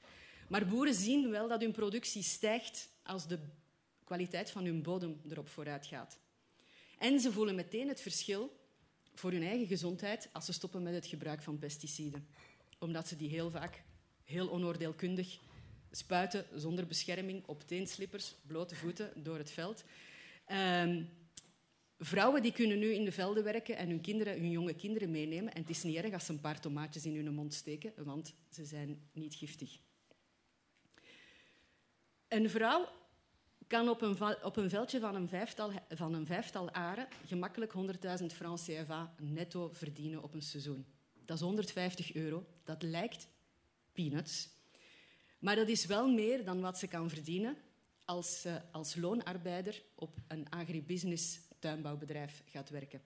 Maar 0.48 0.66
boeren 0.66 0.94
zien 0.94 1.30
wel 1.30 1.48
dat 1.48 1.60
hun 1.60 1.72
productie 1.72 2.22
stijgt 2.22 2.88
als 3.02 3.26
de 3.26 3.38
kwaliteit 4.04 4.50
van 4.50 4.64
hun 4.64 4.82
bodem 4.82 5.20
erop 5.28 5.48
vooruit 5.48 5.86
gaat. 5.86 6.18
En 6.98 7.20
ze 7.20 7.32
voelen 7.32 7.54
meteen 7.54 7.88
het 7.88 8.00
verschil 8.00 8.56
voor 9.14 9.30
hun 9.30 9.42
eigen 9.42 9.66
gezondheid 9.66 10.28
als 10.32 10.44
ze 10.44 10.52
stoppen 10.52 10.82
met 10.82 10.94
het 10.94 11.06
gebruik 11.06 11.42
van 11.42 11.58
pesticiden. 11.58 12.26
Omdat 12.78 13.08
ze 13.08 13.16
die 13.16 13.28
heel 13.28 13.50
vaak 13.50 13.82
heel 14.24 14.50
onoordeelkundig 14.50 15.38
spuiten 15.90 16.46
zonder 16.54 16.86
bescherming 16.86 17.46
op 17.46 17.62
teenslippers, 17.66 18.34
blote 18.46 18.74
voeten 18.74 19.22
door 19.22 19.38
het 19.38 19.50
veld. 19.50 19.84
Um, 20.48 21.08
vrouwen 21.98 22.42
die 22.42 22.52
kunnen 22.52 22.78
nu 22.78 22.92
in 22.92 23.04
de 23.04 23.12
velden 23.12 23.44
werken 23.44 23.76
en 23.76 23.88
hun, 23.88 24.00
kinderen, 24.00 24.40
hun 24.40 24.50
jonge 24.50 24.74
kinderen 24.74 25.10
meenemen. 25.10 25.54
En 25.54 25.60
het 25.60 25.70
is 25.70 25.82
niet 25.82 25.96
erg 25.96 26.12
als 26.12 26.26
ze 26.26 26.32
een 26.32 26.40
paar 26.40 26.60
tomaatjes 26.60 27.06
in 27.06 27.16
hun 27.16 27.34
mond 27.34 27.54
steken, 27.54 27.92
want 27.96 28.34
ze 28.50 28.64
zijn 28.64 29.08
niet 29.12 29.34
giftig. 29.34 29.78
Een 32.28 32.50
vrouw 32.50 32.88
kan 33.66 33.88
op 33.88 34.02
een, 34.02 34.44
op 34.44 34.56
een 34.56 34.70
veldje 34.70 35.00
van 35.00 35.14
een 35.14 35.28
vijftal, 35.28 35.72
van 35.88 36.14
een 36.14 36.26
vijftal 36.26 36.70
aren 36.70 37.08
gemakkelijk 37.26 37.72
100.000 38.20 38.26
francs 38.26 38.64
CFA 38.64 39.14
netto 39.18 39.70
verdienen 39.72 40.22
op 40.22 40.34
een 40.34 40.42
seizoen. 40.42 40.86
Dat 41.24 41.36
is 41.36 41.42
150 41.42 42.14
euro. 42.14 42.46
Dat 42.64 42.82
lijkt 42.82 43.28
peanuts. 43.92 44.48
Maar 45.38 45.56
dat 45.56 45.68
is 45.68 45.86
wel 45.86 46.08
meer 46.08 46.44
dan 46.44 46.60
wat 46.60 46.78
ze 46.78 46.86
kan 46.86 47.08
verdienen 47.08 47.56
als 48.04 48.40
ze 48.40 48.60
als 48.72 48.96
loonarbeider 48.96 49.82
op 49.94 50.18
een 50.28 50.50
agribusiness 50.50 51.40
tuinbouwbedrijf 51.58 52.42
gaat 52.46 52.70
werken. 52.70 53.02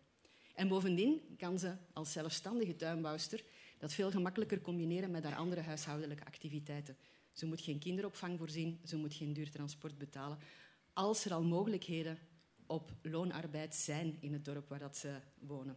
En 0.54 0.68
bovendien 0.68 1.34
kan 1.36 1.58
ze 1.58 1.74
als 1.92 2.12
zelfstandige 2.12 2.76
tuinbouwster 2.76 3.44
dat 3.78 3.92
veel 3.92 4.10
gemakkelijker 4.10 4.60
combineren 4.60 5.10
met 5.10 5.24
haar 5.24 5.36
andere 5.36 5.60
huishoudelijke 5.60 6.24
activiteiten. 6.24 6.96
Ze 7.38 7.46
moet 7.46 7.60
geen 7.60 7.78
kinderopvang 7.78 8.38
voorzien, 8.38 8.80
ze 8.84 8.96
moet 8.96 9.14
geen 9.14 9.32
duur 9.32 9.50
transport 9.50 9.98
betalen. 9.98 10.38
Als 10.92 11.24
er 11.24 11.32
al 11.32 11.42
mogelijkheden 11.42 12.18
op 12.66 12.92
loonarbeid 13.02 13.74
zijn 13.74 14.16
in 14.20 14.32
het 14.32 14.44
dorp 14.44 14.68
waar 14.68 14.78
dat 14.78 14.96
ze 14.96 15.20
wonen. 15.38 15.76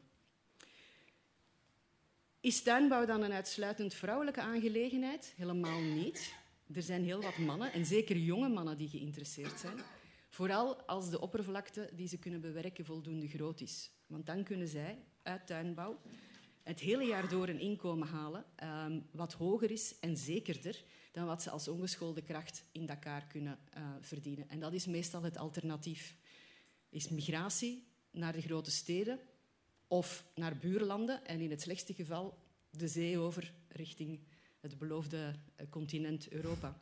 Is 2.40 2.62
tuinbouw 2.62 3.06
dan 3.06 3.22
een 3.22 3.32
uitsluitend 3.32 3.94
vrouwelijke 3.94 4.42
aangelegenheid? 4.42 5.34
Helemaal 5.36 5.82
niet. 5.82 6.34
Er 6.74 6.82
zijn 6.82 7.04
heel 7.04 7.22
wat 7.22 7.38
mannen, 7.38 7.74
en 7.74 7.86
zeker 7.86 8.18
jonge 8.18 8.50
mannen, 8.50 8.78
die 8.78 8.90
geïnteresseerd 8.90 9.60
zijn. 9.60 9.78
Vooral 10.30 10.82
als 10.82 11.10
de 11.10 11.22
oppervlakte 11.22 11.90
die 11.94 12.08
ze 12.08 12.20
kunnen 12.20 12.42
bewerken 12.42 12.86
voldoende 12.86 13.28
groot 13.28 13.62
is. 13.62 13.92
Want 14.08 14.26
dan 14.26 14.44
kunnen 14.44 14.68
zij 14.68 15.04
uit 15.24 15.48
tuinbouw 15.48 16.00
het 16.64 16.80
hele 16.80 17.04
jaar 17.04 17.30
door 17.30 17.48
een 17.48 17.60
inkomen 17.60 18.08
halen 18.08 18.46
um, 18.64 19.08
wat 19.12 19.34
hoger 19.34 19.72
is 19.72 20.00
en 20.00 20.18
zekerder 20.18 20.84
dan 21.12 21.26
wat 21.26 21.42
ze 21.42 21.50
als 21.50 21.68
ongeschoolde 21.68 22.22
kracht 22.22 22.64
in 22.72 22.86
Dakar 22.86 23.28
kunnen 23.28 23.60
uh, 23.78 23.84
verdienen. 24.00 24.50
En 24.50 24.60
dat 24.60 24.74
is 24.74 24.86
meestal 24.86 25.24
het 25.24 25.38
alternatief. 25.38 26.16
Is 26.90 27.10
migratie 27.10 27.88
naar 28.12 28.34
de 28.34 28.42
grote 28.42 28.72
steden 28.72 29.20
of 29.88 30.26
naar 30.36 30.58
buurlanden 30.58 31.26
en 31.26 31.40
in 31.40 31.50
het 31.50 31.62
slechtste 31.62 31.94
geval 31.94 32.38
de 32.70 32.88
zee 32.88 33.18
over 33.18 33.54
richting 33.68 34.20
het 34.60 34.78
beloofde 34.78 35.36
uh, 35.62 35.70
continent 35.70 36.30
Europa. 36.30 36.82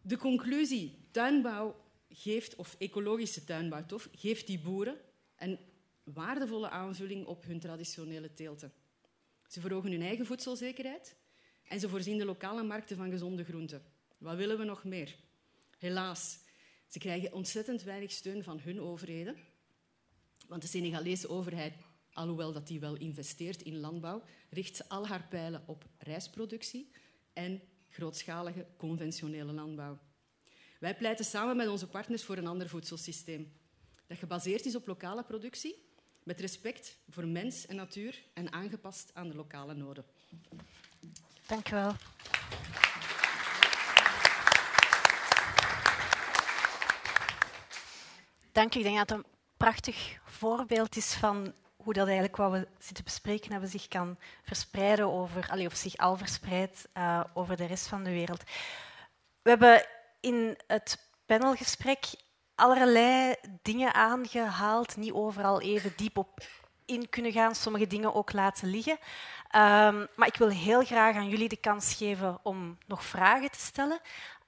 De 0.00 0.16
conclusie, 0.16 0.98
tuinbouw 1.10 1.84
geeft, 2.08 2.54
of 2.54 2.76
ecologische 2.78 3.44
tuinbouw 3.44 3.84
geeft 4.12 4.46
die 4.46 4.58
boeren 4.58 4.96
een 5.36 5.58
waardevolle 6.04 6.70
aanvulling 6.70 7.26
op 7.26 7.44
hun 7.44 7.60
traditionele 7.60 8.34
teelten. 8.34 8.72
Ze 9.46 9.60
verhogen 9.60 9.90
hun 9.90 10.02
eigen 10.02 10.26
voedselzekerheid 10.26 11.16
en 11.68 11.80
ze 11.80 11.88
voorzien 11.88 12.18
de 12.18 12.24
lokale 12.24 12.62
markten 12.62 12.96
van 12.96 13.10
gezonde 13.10 13.44
groenten. 13.44 13.82
Wat 14.18 14.36
willen 14.36 14.58
we 14.58 14.64
nog 14.64 14.84
meer? 14.84 15.16
Helaas, 15.78 16.38
ze 16.86 16.98
krijgen 16.98 17.32
ontzettend 17.32 17.82
weinig 17.82 18.10
steun 18.10 18.42
van 18.42 18.60
hun 18.60 18.80
overheden. 18.80 19.36
Want 20.48 20.62
de 20.62 20.68
Senegalese 20.68 21.28
overheid, 21.28 21.74
alhoewel 22.12 22.52
dat 22.52 22.66
die 22.66 22.80
wel 22.80 22.96
investeert 22.96 23.62
in 23.62 23.78
landbouw, 23.78 24.22
richt 24.50 24.88
al 24.88 25.06
haar 25.06 25.26
pijlen 25.28 25.62
op 25.66 25.84
rijstproductie 25.98 26.90
en 27.32 27.62
grootschalige 27.88 28.66
conventionele 28.76 29.52
landbouw. 29.52 29.98
Wij 30.80 30.96
pleiten 30.96 31.24
samen 31.24 31.56
met 31.56 31.68
onze 31.68 31.88
partners 31.88 32.24
voor 32.24 32.36
een 32.36 32.46
ander 32.46 32.68
voedselsysteem 32.68 33.52
dat 34.06 34.18
gebaseerd 34.18 34.66
is 34.66 34.74
op 34.74 34.86
lokale 34.86 35.24
productie, 35.24 35.84
met 36.22 36.40
respect 36.40 36.98
voor 37.08 37.26
mens 37.26 37.66
en 37.66 37.76
natuur 37.76 38.22
en 38.34 38.52
aangepast 38.52 39.10
aan 39.14 39.28
de 39.28 39.34
lokale 39.34 39.74
noden. 39.74 40.04
Dank 41.46 41.70
u 41.70 41.74
wel. 41.74 41.92
Dank 48.52 48.74
u. 48.74 48.78
Ik 48.78 48.84
denk 48.84 48.96
dat 48.96 49.08
het 49.08 49.18
een 49.18 49.26
prachtig 49.56 50.18
voorbeeld 50.24 50.96
is 50.96 51.14
van 51.14 51.54
hoe 51.76 51.92
dat 51.92 52.06
eigenlijk 52.06 52.36
wat 52.36 52.50
we 52.50 52.68
zitten 52.78 53.04
bespreken 53.04 53.50
hebben 53.50 53.70
zich 53.70 53.88
kan 53.88 54.18
verspreiden 54.42 55.12
over, 55.12 55.66
of 55.66 55.74
zich 55.74 55.96
al 55.96 56.16
verspreidt 56.16 56.88
uh, 56.94 57.20
over 57.34 57.56
de 57.56 57.64
rest 57.64 57.86
van 57.86 58.04
de 58.04 58.10
wereld. 58.10 58.42
We 59.42 59.50
hebben 59.50 59.86
in 60.20 60.58
het 60.66 61.08
panelgesprek 61.26 62.04
allerlei 62.54 63.34
dingen 63.62 63.94
aangehaald, 63.94 64.96
niet 64.96 65.12
overal 65.12 65.60
even 65.60 65.92
diep 65.96 66.18
op 66.18 66.46
in 66.86 67.08
kunnen 67.08 67.32
gaan, 67.32 67.54
sommige 67.54 67.86
dingen 67.86 68.14
ook 68.14 68.32
laten 68.32 68.68
liggen. 68.70 68.92
Um, 68.92 70.06
maar 70.16 70.26
ik 70.26 70.36
wil 70.36 70.48
heel 70.48 70.84
graag 70.84 71.16
aan 71.16 71.28
jullie 71.28 71.48
de 71.48 71.56
kans 71.56 71.94
geven 71.94 72.38
om 72.42 72.78
nog 72.86 73.04
vragen 73.04 73.50
te 73.50 73.58
stellen. 73.58 74.00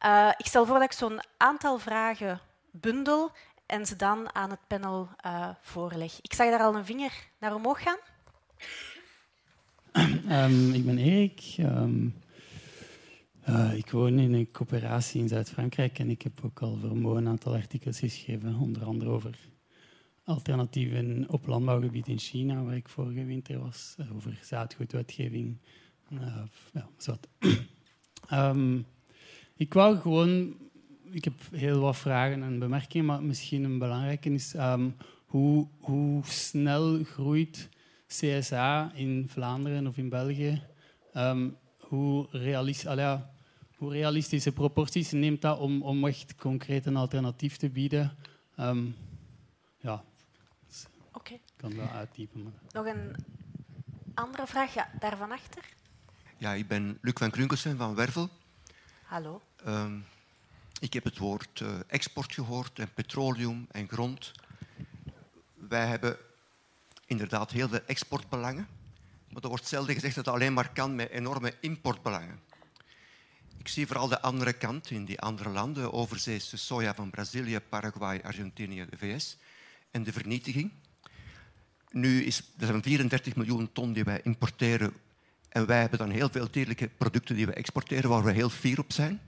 Uh, 0.06 0.30
ik 0.36 0.46
stel 0.46 0.66
voor 0.66 0.78
dat 0.78 0.84
ik 0.84 0.92
zo'n 0.92 1.20
aantal 1.36 1.78
vragen 1.78 2.40
bundel 2.70 3.30
en 3.66 3.86
ze 3.86 3.96
dan 3.96 4.34
aan 4.34 4.50
het 4.50 4.66
panel 4.66 5.08
uh, 5.26 5.48
voorleg. 5.60 6.18
Ik 6.20 6.34
zag 6.34 6.50
daar 6.50 6.60
al 6.60 6.74
een 6.74 6.84
vinger 6.84 7.12
naar 7.38 7.54
omhoog 7.54 7.82
gaan. 7.82 7.98
Um, 10.50 10.74
ik 10.78 10.84
ben 10.86 10.98
Erik. 10.98 11.54
Um, 11.58 12.14
uh, 13.48 13.74
ik 13.74 13.90
woon 13.90 14.18
in 14.18 14.34
een 14.34 14.50
coöperatie 14.50 15.20
in 15.20 15.28
Zuid-Frankrijk 15.28 15.98
en 15.98 16.10
ik 16.10 16.22
heb 16.22 16.40
ook 16.44 16.62
al 16.62 16.78
voor 17.02 17.16
een 17.16 17.28
aantal 17.28 17.54
artikels 17.54 17.98
geschreven, 17.98 18.54
onder 18.54 18.84
andere 18.84 19.10
over 19.10 19.38
alternatieven 20.28 21.24
op 21.28 21.46
landbouwgebied 21.46 22.08
in 22.08 22.18
China, 22.18 22.62
waar 22.62 22.76
ik 22.76 22.88
vorige 22.88 23.24
winter 23.24 23.58
was, 23.58 23.96
uh, 24.00 24.16
over 24.16 24.38
zaadgoedwetgeving. 24.42 25.56
Uh, 26.12 26.42
ja, 26.72 26.88
um, 28.50 28.86
ik 29.56 29.74
wou 29.74 29.96
gewoon, 29.96 30.56
ik 31.10 31.24
heb 31.24 31.34
heel 31.52 31.80
wat 31.80 31.96
vragen 31.96 32.42
en 32.42 32.58
bemerkingen, 32.58 33.06
maar 33.06 33.22
misschien 33.22 33.64
een 33.64 33.78
belangrijke 33.78 34.30
is 34.30 34.54
um, 34.54 34.94
hoe, 35.26 35.68
hoe 35.80 36.22
snel 36.24 37.04
groeit 37.04 37.68
CSA 38.06 38.92
in 38.94 39.26
Vlaanderen 39.28 39.86
of 39.86 39.96
in 39.96 40.08
België? 40.08 40.62
Um, 41.14 41.56
hoe 41.78 42.26
realistisch, 42.30 42.94
ja, 42.94 43.30
hoe 43.76 43.92
realistische 43.92 44.52
proporties 44.52 45.12
neemt 45.12 45.40
dat 45.40 45.58
om, 45.58 45.82
om 45.82 46.06
echt 46.06 46.34
concreet 46.34 46.86
een 46.86 46.96
alternatief 46.96 47.56
te 47.56 47.70
bieden? 47.70 48.16
Um, 48.60 48.94
ja, 49.78 50.04
okay. 51.12 51.36
ik 51.36 51.47
kan 51.58 51.74
dat 51.74 51.90
uittypen. 51.90 52.42
Maar... 52.42 52.52
Nog 52.72 52.86
een 52.86 53.16
andere 54.14 54.46
vraag, 54.46 54.74
ja, 54.74 54.90
daarvan 54.98 55.32
achter. 55.32 55.64
Ja, 56.36 56.52
ik 56.52 56.68
ben 56.68 56.98
Luc 57.02 57.14
van 57.16 57.30
Krunkelsen 57.30 57.76
van 57.76 57.94
Wervel. 57.94 58.28
Hallo. 59.02 59.42
Um, 59.66 60.04
ik 60.80 60.92
heb 60.92 61.04
het 61.04 61.18
woord 61.18 61.60
uh, 61.60 61.68
export 61.86 62.34
gehoord 62.34 62.78
en 62.78 62.92
petroleum 62.94 63.66
en 63.70 63.88
grond. 63.88 64.32
Wij 65.54 65.86
hebben 65.86 66.16
inderdaad 67.06 67.50
heel 67.50 67.68
veel 67.68 67.84
exportbelangen. 67.86 68.68
Maar 69.28 69.42
er 69.42 69.48
wordt 69.48 69.66
zelden 69.66 69.94
gezegd 69.94 70.14
dat 70.14 70.24
het 70.24 70.34
alleen 70.34 70.52
maar 70.52 70.72
kan 70.72 70.94
met 70.94 71.10
enorme 71.10 71.54
importbelangen. 71.60 72.40
Ik 73.58 73.68
zie 73.68 73.86
vooral 73.86 74.08
de 74.08 74.20
andere 74.20 74.52
kant 74.52 74.90
in 74.90 75.04
die 75.04 75.20
andere 75.20 75.48
landen, 75.48 75.92
overzeese 75.92 76.56
soja 76.56 76.94
van 76.94 77.10
Brazilië, 77.10 77.60
Paraguay, 77.60 78.20
Argentinië, 78.22 78.86
de 78.90 78.98
VS 78.98 79.36
en 79.90 80.02
de 80.02 80.12
vernietiging. 80.12 80.72
Nu 81.90 82.24
is 82.24 82.42
er 82.58 82.66
zijn 82.66 82.82
34 82.82 83.36
miljoen 83.36 83.72
ton 83.72 83.92
die 83.92 84.04
wij 84.04 84.20
importeren 84.22 84.92
en 85.48 85.66
wij 85.66 85.80
hebben 85.80 85.98
dan 85.98 86.10
heel 86.10 86.28
veel 86.28 86.50
dierlijke 86.50 86.88
producten 86.88 87.36
die 87.36 87.46
we 87.46 87.52
exporteren 87.52 88.10
waar 88.10 88.24
we 88.24 88.32
heel 88.32 88.48
fier 88.50 88.78
op 88.78 88.92
zijn. 88.92 89.20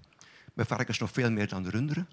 Bij 0.55 0.65
varkens 0.65 0.99
nog 0.99 1.11
veel 1.11 1.31
meer 1.31 1.49
dan 1.49 1.63
de 1.63 1.71
runderen. 1.71 2.09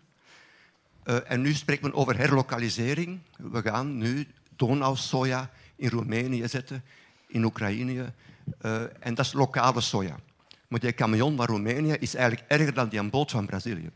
Uh, 1.05 1.31
en 1.31 1.41
nu 1.41 1.53
spreekt 1.53 1.81
men 1.81 1.93
over 1.93 2.17
herlokalisering. 2.17 3.19
We 3.37 3.61
gaan 3.61 3.97
nu 3.97 4.27
Donau-soja 4.55 5.49
in 5.75 5.89
Roemenië 5.89 6.47
zetten, 6.47 6.83
in 7.27 7.43
Oekraïne. 7.43 8.13
Uh, 8.61 8.81
en 8.99 9.13
dat 9.13 9.25
is 9.25 9.33
lokale 9.33 9.81
soja. 9.81 10.19
Maar 10.67 10.79
die 10.79 10.93
camion 10.93 11.35
van 11.35 11.45
Roemenië 11.45 11.93
is 11.99 12.15
eigenlijk 12.15 12.51
erger 12.51 12.73
dan 12.73 12.89
die 12.89 13.09
boot 13.09 13.31
van 13.31 13.45
Brazilië. 13.45 13.89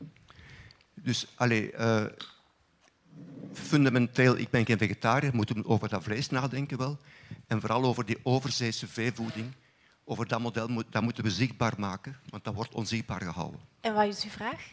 Dus 0.93 1.27
allee, 1.35 1.71
uh, 1.73 2.05
fundamenteel, 3.53 4.37
ik 4.37 4.49
ben 4.49 4.65
geen 4.65 4.77
vegetariër, 4.77 5.35
moeten 5.35 5.65
over 5.65 5.89
dat 5.89 6.03
vlees 6.03 6.29
nadenken 6.29 6.77
wel. 6.77 6.97
En 7.47 7.59
vooral 7.59 7.83
over 7.83 8.05
die 8.05 8.17
overzeese 8.23 8.87
veevoeding. 8.87 9.51
Over 10.03 10.27
dat 10.27 10.39
model 10.39 10.83
dat 10.89 11.01
moeten 11.01 11.23
we 11.23 11.31
zichtbaar 11.31 11.73
maken, 11.77 12.19
want 12.29 12.43
dat 12.43 12.53
wordt 12.53 12.73
onzichtbaar 12.73 13.21
gehouden. 13.21 13.59
En 13.81 13.93
wat 13.93 14.07
is 14.07 14.23
uw 14.23 14.29
vraag? 14.29 14.69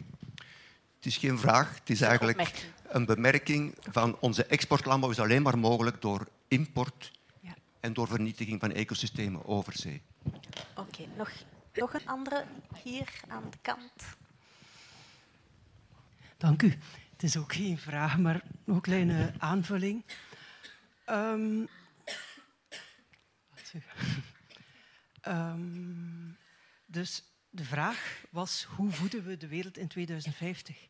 Het 0.96 1.06
is 1.06 1.16
geen 1.16 1.38
vraag, 1.38 1.78
het 1.78 1.90
is 1.90 2.00
eigenlijk 2.00 2.70
een 2.88 3.04
bemerking 3.04 3.74
van 3.80 4.16
onze 4.20 4.44
exportlandbouw 4.44 5.10
is 5.10 5.20
alleen 5.20 5.42
maar 5.42 5.58
mogelijk 5.58 6.00
door 6.00 6.28
import 6.48 7.12
ja. 7.40 7.54
en 7.80 7.92
door 7.92 8.08
vernietiging 8.08 8.60
van 8.60 8.72
ecosystemen 8.72 9.46
over 9.46 9.72
zee. 9.76 10.02
Oké, 10.22 10.34
okay, 10.74 11.08
nog 11.16 11.30
nog 11.78 11.94
een 11.94 12.06
andere 12.06 12.44
hier 12.82 13.20
aan 13.28 13.44
de 13.50 13.58
kant. 13.62 14.16
Dank 16.36 16.62
u. 16.62 16.78
Het 17.18 17.26
is 17.26 17.36
ook 17.36 17.52
geen 17.52 17.78
vraag, 17.78 18.18
maar 18.18 18.42
een 18.64 18.80
kleine 18.80 19.32
aanvulling. 19.38 20.04
Um, 21.10 21.68
um, 25.28 26.36
dus 26.86 27.24
de 27.50 27.64
vraag 27.64 28.24
was, 28.30 28.64
hoe 28.64 28.90
voeden 28.90 29.24
we 29.24 29.36
de 29.36 29.48
wereld 29.48 29.76
in 29.76 29.88
2050? 29.88 30.88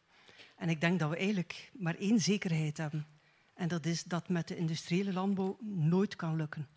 En 0.56 0.68
ik 0.68 0.80
denk 0.80 0.98
dat 0.98 1.10
we 1.10 1.16
eigenlijk 1.16 1.70
maar 1.72 1.94
één 1.94 2.20
zekerheid 2.20 2.76
hebben. 2.76 3.06
En 3.55 3.68
dat 3.68 3.86
is 3.86 4.02
dat 4.02 4.28
met 4.28 4.48
de 4.48 4.56
industriële 4.56 5.12
landbouw 5.12 5.59
nooit 5.62 6.16
kan 6.16 6.36
lukken. 6.36 6.68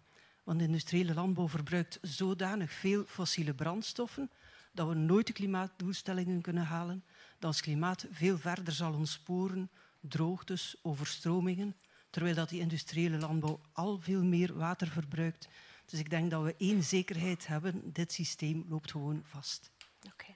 Want 0.44 0.60
de 0.60 0.66
industriële 0.66 1.14
landbouw 1.14 1.48
verbruikt 1.48 2.00
zodanig 2.02 2.72
veel 2.72 3.06
fossiele 3.06 3.54
brandstoffen 3.54 4.32
dat 4.72 4.88
we 4.88 4.94
nooit 4.94 5.28
de 5.28 5.34
klimaatdoelstellingen 5.34 6.42
kunnen 6.42 6.66
halen, 6.66 7.04
dat 7.42 7.50
ons 7.50 7.62
klimaat 7.62 8.06
veel 8.12 8.38
verder 8.38 8.74
zal 8.74 8.94
ontsporen, 8.94 9.70
droogtes, 10.00 10.76
overstromingen, 10.82 11.76
terwijl 12.10 12.36
dat 12.36 12.50
die 12.50 12.60
industriële 12.60 13.18
landbouw 13.18 13.60
al 13.74 14.00
veel 14.00 14.24
meer 14.24 14.58
water 14.58 14.88
verbruikt. 14.88 15.48
Dus 15.86 16.00
ik 16.00 16.10
denk 16.10 16.32
dat 16.32 16.44
we 16.44 16.56
één 16.58 16.84
zekerheid 16.84 17.48
hebben, 17.48 17.94
dit 17.94 18.12
systeem 18.12 18.66
loopt 18.70 18.92
gewoon 18.92 19.22
vast. 19.26 19.72
Oké, 20.14 20.36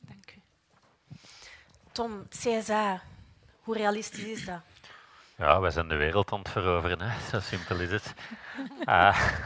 dank 0.00 0.34
u. 0.36 0.40
Tom, 1.92 2.28
CSA, 2.28 3.02
hoe 3.60 3.76
realistisch 3.76 4.24
is 4.24 4.44
dat? 4.44 4.60
Ja, 5.36 5.60
wij 5.60 5.70
zijn 5.70 5.88
de 5.88 5.96
wereld 5.96 6.32
aan 6.32 6.38
het 6.38 6.48
veroveren, 6.48 7.00
hè. 7.00 7.28
zo 7.28 7.40
simpel 7.40 7.80
is 7.80 7.90
het. 7.90 8.14
Uh, 8.84 9.30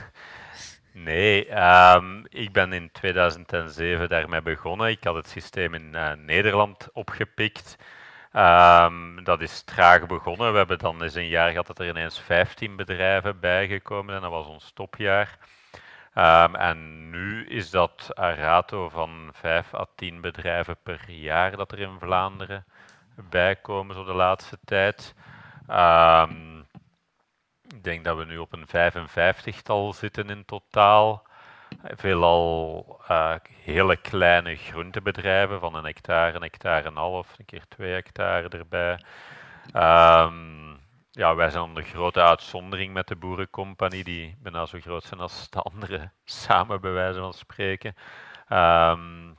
nee, 0.92 1.62
um, 1.94 2.24
ik 2.28 2.52
ben 2.52 2.72
in 2.72 2.90
2007 2.92 4.08
daarmee 4.08 4.42
begonnen. 4.42 4.88
Ik 4.88 5.04
had 5.04 5.14
het 5.14 5.28
systeem 5.28 5.74
in 5.74 5.90
uh, 5.94 6.12
Nederland 6.12 6.88
opgepikt. 6.92 7.76
Um, 8.32 9.24
dat 9.24 9.40
is 9.40 9.62
traag 9.62 10.06
begonnen. 10.06 10.52
We 10.52 10.58
hebben 10.58 10.78
dan 10.78 11.02
eens 11.02 11.14
een 11.14 11.28
jaar 11.28 11.50
gehad 11.50 11.66
dat 11.66 11.78
er 11.78 11.88
ineens 11.88 12.20
15 12.20 12.76
bedrijven 12.76 13.40
bijgekomen 13.40 14.10
zijn. 14.10 14.22
Dat 14.22 14.30
was 14.30 14.46
ons 14.46 14.70
topjaar. 14.74 15.38
Um, 16.14 16.54
en 16.54 17.10
nu 17.10 17.46
is 17.46 17.70
dat 17.70 18.10
een 18.14 18.34
rato 18.34 18.88
van 18.88 19.30
5 19.32 19.74
à 19.74 19.86
10 19.96 20.20
bedrijven 20.20 20.76
per 20.82 21.10
jaar 21.10 21.56
dat 21.56 21.72
er 21.72 21.78
in 21.78 21.98
Vlaanderen 21.98 22.64
bijkomen, 23.28 23.94
zo 23.94 24.04
de 24.04 24.12
laatste 24.12 24.58
tijd. 24.64 25.14
Um, 25.68 26.49
ik 27.74 27.84
denk 27.84 28.04
dat 28.04 28.16
we 28.16 28.24
nu 28.24 28.38
op 28.38 28.52
een 28.52 28.66
55-tal 28.66 29.92
zitten 29.92 30.30
in 30.30 30.44
totaal. 30.44 31.28
Veelal 31.82 33.00
uh, 33.10 33.34
hele 33.62 33.96
kleine 33.96 34.56
groentebedrijven 34.56 35.60
van 35.60 35.74
een 35.74 35.84
hectare, 35.84 36.36
een 36.36 36.42
hectare 36.42 36.80
en 36.80 36.86
een 36.86 36.96
half, 36.96 37.38
een 37.38 37.44
keer 37.44 37.64
twee 37.68 37.92
hectare 37.92 38.48
erbij. 38.48 38.92
Um, 39.74 40.78
ja, 41.10 41.34
wij 41.34 41.50
zijn 41.50 41.74
de 41.74 41.82
grote 41.82 42.22
uitzondering 42.22 42.92
met 42.92 43.08
de 43.08 43.16
boerencompagnie, 43.16 44.04
die 44.04 44.36
bijna 44.42 44.66
zo 44.66 44.78
groot 44.80 45.04
zijn 45.04 45.20
als 45.20 45.50
de 45.50 45.60
andere 45.60 46.10
samen, 46.24 46.80
bij 46.80 46.92
wijze 46.92 47.18
van 47.18 47.32
spreken. 47.32 47.94
Um, 48.48 49.38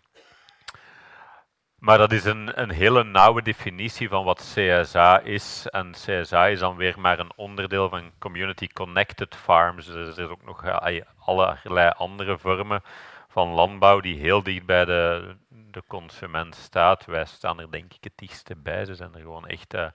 maar 1.82 1.98
dat 1.98 2.12
is 2.12 2.26
een, 2.26 2.62
een 2.62 2.72
hele 2.72 3.04
nauwe 3.04 3.42
definitie 3.42 4.10
van 4.10 4.24
wat 4.24 4.54
CSA 4.56 5.20
is. 5.20 5.68
En 5.70 5.92
CSA 5.92 6.48
is 6.48 6.60
dan 6.60 6.76
weer 6.76 7.00
maar 7.00 7.20
een 7.20 7.32
onderdeel 7.36 7.90
van 7.90 8.12
Community 8.20 8.68
Connected 8.68 9.36
Farms. 9.36 9.86
Dus 9.86 10.08
er 10.08 10.14
zijn 10.14 10.30
ook 10.30 10.46
nog 10.46 10.82
allerlei 11.26 11.92
andere 11.98 12.38
vormen 12.38 12.84
van 13.28 13.48
landbouw 13.48 14.00
die 14.00 14.20
heel 14.20 14.44
dicht 14.44 14.66
bij 14.66 14.86
de, 14.86 15.36
de 15.50 15.84
consument 15.88 16.56
staat. 16.56 17.06
Wij 17.06 17.26
staan 17.26 17.60
er 17.60 17.72
denk 17.72 17.94
ik 17.94 18.04
het 18.04 18.14
dichtste 18.16 18.56
bij. 18.56 18.86
Ze 18.86 18.96
zijn 18.96 19.14
er 19.14 19.22
gewoon 19.22 19.48
echt 19.48 19.74
uh, 19.74 19.86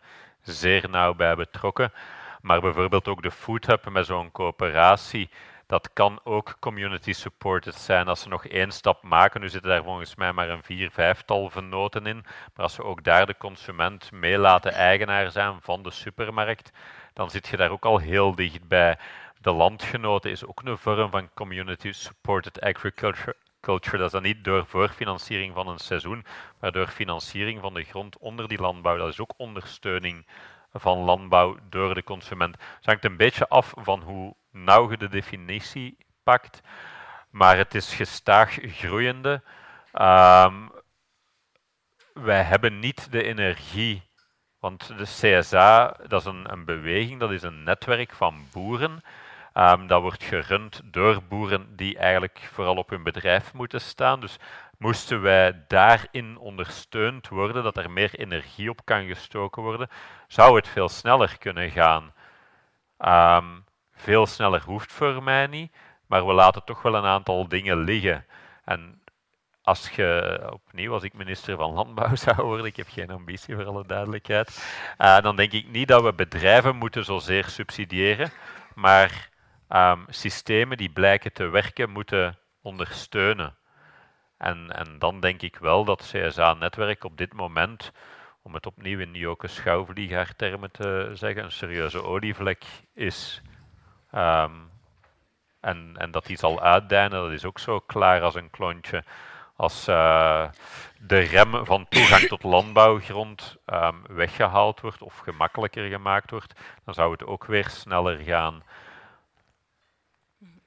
zeer 0.43 0.89
nauw 0.91 1.15
bij 1.15 1.35
betrokken. 1.35 1.93
Maar 2.41 2.61
bijvoorbeeld 2.61 3.09
ook 3.09 3.23
de 3.23 3.31
Food 3.31 3.67
Hub 3.67 3.89
met 3.89 4.07
zo'n 4.07 4.33
coöperatie 4.33 5.31
dat 5.67 5.93
kan 5.93 6.21
ook 6.25 6.57
community 6.61 7.13
supported 7.13 7.75
zijn 7.75 8.09
als 8.09 8.21
ze 8.21 8.29
nog 8.29 8.47
één 8.47 8.73
stap 8.73 9.03
maken. 9.03 9.41
Nu 9.41 9.49
zitten 9.49 9.71
daar 9.71 9.83
volgens 9.83 10.15
mij 10.15 10.33
maar 10.33 10.49
een 10.49 10.63
vier, 10.63 10.91
vijftal 10.91 11.51
venoten 11.51 12.07
in. 12.07 12.25
Maar 12.55 12.65
als 12.65 12.77
we 12.77 12.85
ook 12.85 13.05
daar 13.05 13.27
de 13.27 13.37
consument 13.37 14.13
mee 14.13 14.39
laten 14.39 14.73
eigenaar 14.73 15.31
zijn 15.31 15.57
van 15.61 15.83
de 15.83 15.91
supermarkt, 15.91 16.73
dan 17.13 17.31
zit 17.31 17.49
je 17.49 17.57
daar 17.57 17.71
ook 17.71 17.85
al 17.85 17.99
heel 17.99 18.35
dicht 18.35 18.69
bij. 18.69 18.99
De 19.41 19.53
landgenoten 19.53 20.31
is 20.31 20.47
ook 20.47 20.63
een 20.65 20.79
vorm 20.79 21.11
van 21.11 21.31
community 21.35 21.93
supported 21.93 22.61
agriculture. 22.61 23.37
Culture. 23.61 23.97
Dat 23.97 24.07
is 24.07 24.13
dan 24.13 24.23
niet 24.23 24.45
door 24.45 24.67
voorfinanciering 24.67 25.55
van 25.55 25.69
een 25.69 25.79
seizoen, 25.79 26.25
maar 26.61 26.73
door 26.73 26.87
financiering 26.87 27.61
van 27.61 27.75
de 27.75 27.83
grond 27.83 28.19
onder 28.19 28.49
die 28.49 28.61
landbouw. 28.61 28.97
Dat 28.97 29.09
is 29.09 29.21
ook 29.21 29.35
ondersteuning 29.37 30.27
van 30.73 30.99
landbouw 30.99 31.57
door 31.69 31.95
de 31.95 32.05
consument. 32.05 32.57
Het 32.77 32.87
hangt 32.87 33.05
een 33.05 33.17
beetje 33.17 33.49
af 33.49 33.73
van 33.77 34.03
hoe 34.03 34.35
nauw 34.51 34.91
je 34.91 34.97
de 34.97 35.09
definitie 35.09 35.97
pakt, 36.23 36.61
maar 37.31 37.57
het 37.57 37.75
is 37.75 37.95
gestaag 37.95 38.59
groeiende. 38.63 39.43
Um, 39.93 40.71
wij 42.13 42.43
hebben 42.43 42.79
niet 42.79 43.13
de 43.13 43.23
energie, 43.23 44.03
want 44.59 44.99
de 44.99 45.05
CSA, 45.05 45.97
dat 46.07 46.21
is 46.21 46.27
een, 46.27 46.53
een 46.53 46.65
beweging, 46.65 47.21
dat 47.21 47.31
is 47.31 47.43
een 47.43 47.63
netwerk 47.63 48.13
van 48.13 48.49
boeren. 48.53 49.03
Um, 49.55 49.87
dat 49.87 50.01
wordt 50.03 50.25
gerund 50.25 50.81
door 50.85 51.23
boeren 51.23 51.77
die 51.77 51.99
eigenlijk 51.99 52.49
vooral 52.53 52.77
op 52.77 52.91
hun 52.91 53.03
bedrijf 53.03 53.53
moeten 53.53 53.81
staan. 53.81 54.21
Dus 54.21 54.37
moesten 54.79 55.21
wij 55.21 55.65
daarin 55.69 56.39
ondersteund 56.39 57.29
worden, 57.29 57.63
dat 57.63 57.77
er 57.77 57.91
meer 57.91 58.15
energie 58.15 58.71
op 58.71 58.85
kan 58.85 59.07
gestoken 59.07 59.63
worden, 59.63 59.89
zou 60.27 60.57
het 60.57 60.69
veel 60.69 60.89
sneller 60.89 61.39
kunnen 61.39 61.71
gaan. 61.71 62.13
Um, 62.99 63.65
veel 63.93 64.27
sneller 64.27 64.63
hoeft 64.63 64.93
voor 64.93 65.23
mij 65.23 65.47
niet, 65.47 65.73
maar 66.07 66.27
we 66.27 66.33
laten 66.33 66.65
toch 66.65 66.83
wel 66.83 66.95
een 66.95 67.05
aantal 67.05 67.49
dingen 67.49 67.79
liggen. 67.79 68.25
En 68.65 69.01
als 69.63 69.91
je, 69.91 70.41
opnieuw, 70.53 70.93
als 70.93 71.03
ik 71.03 71.13
minister 71.13 71.57
van 71.57 71.73
Landbouw 71.73 72.17
zou 72.27 72.43
worden, 72.43 72.67
ik 72.67 72.77
heb 72.77 72.89
geen 72.89 73.11
ambitie 73.11 73.55
voor 73.55 73.65
alle 73.65 73.87
duidelijkheid, 73.87 74.67
uh, 74.99 75.21
dan 75.21 75.37
denk 75.37 75.53
ik 75.53 75.69
niet 75.69 75.89
dat 75.89 76.03
we 76.03 76.13
bedrijven 76.13 76.77
moeten 76.77 77.05
zozeer 77.05 77.45
subsidiëren, 77.45 78.31
maar 78.75 79.31
um, 79.69 80.05
systemen 80.09 80.77
die 80.77 80.91
blijken 80.91 81.33
te 81.33 81.49
werken 81.49 81.91
moeten 81.91 82.39
ondersteunen. 82.63 83.57
En, 84.39 84.73
en 84.73 84.99
dan 84.99 85.21
denk 85.21 85.43
ik 85.43 85.57
wel 85.57 85.85
dat 85.85 86.13
CSA-netwerk 86.13 87.05
op 87.05 87.17
dit 87.17 87.33
moment, 87.33 87.93
om 88.43 88.55
het 88.55 88.67
opnieuw 88.67 88.99
in 88.99 89.15
Joke 89.15 89.49
Schouwvliegaar-termen 89.49 90.71
te 90.71 91.11
zeggen, 91.13 91.45
een 91.45 91.53
serieuze 91.53 92.03
olievlek 92.03 92.65
is. 92.95 93.43
Um, 94.15 94.71
en, 95.61 95.95
en 95.97 96.11
dat 96.11 96.27
die 96.27 96.39
zal 96.39 96.61
uitdijnen, 96.61 97.23
dat 97.23 97.31
is 97.31 97.45
ook 97.45 97.59
zo 97.59 97.81
klaar 97.81 98.23
als 98.23 98.35
een 98.35 98.51
klontje. 98.51 99.05
Als 99.57 99.89
uh, 99.89 100.49
de 101.01 101.19
rem 101.19 101.65
van 101.65 101.89
toegang 101.89 102.23
tot 102.23 102.43
landbouwgrond 102.43 103.57
um, 103.67 104.03
weggehaald 104.09 104.81
wordt 104.81 105.03
of 105.03 105.19
gemakkelijker 105.19 105.89
gemaakt 105.89 106.31
wordt, 106.31 106.61
dan 106.85 106.95
zou 106.95 107.13
het 107.13 107.25
ook 107.25 107.45
weer 107.45 107.69
sneller 107.69 108.19
gaan. 108.19 108.63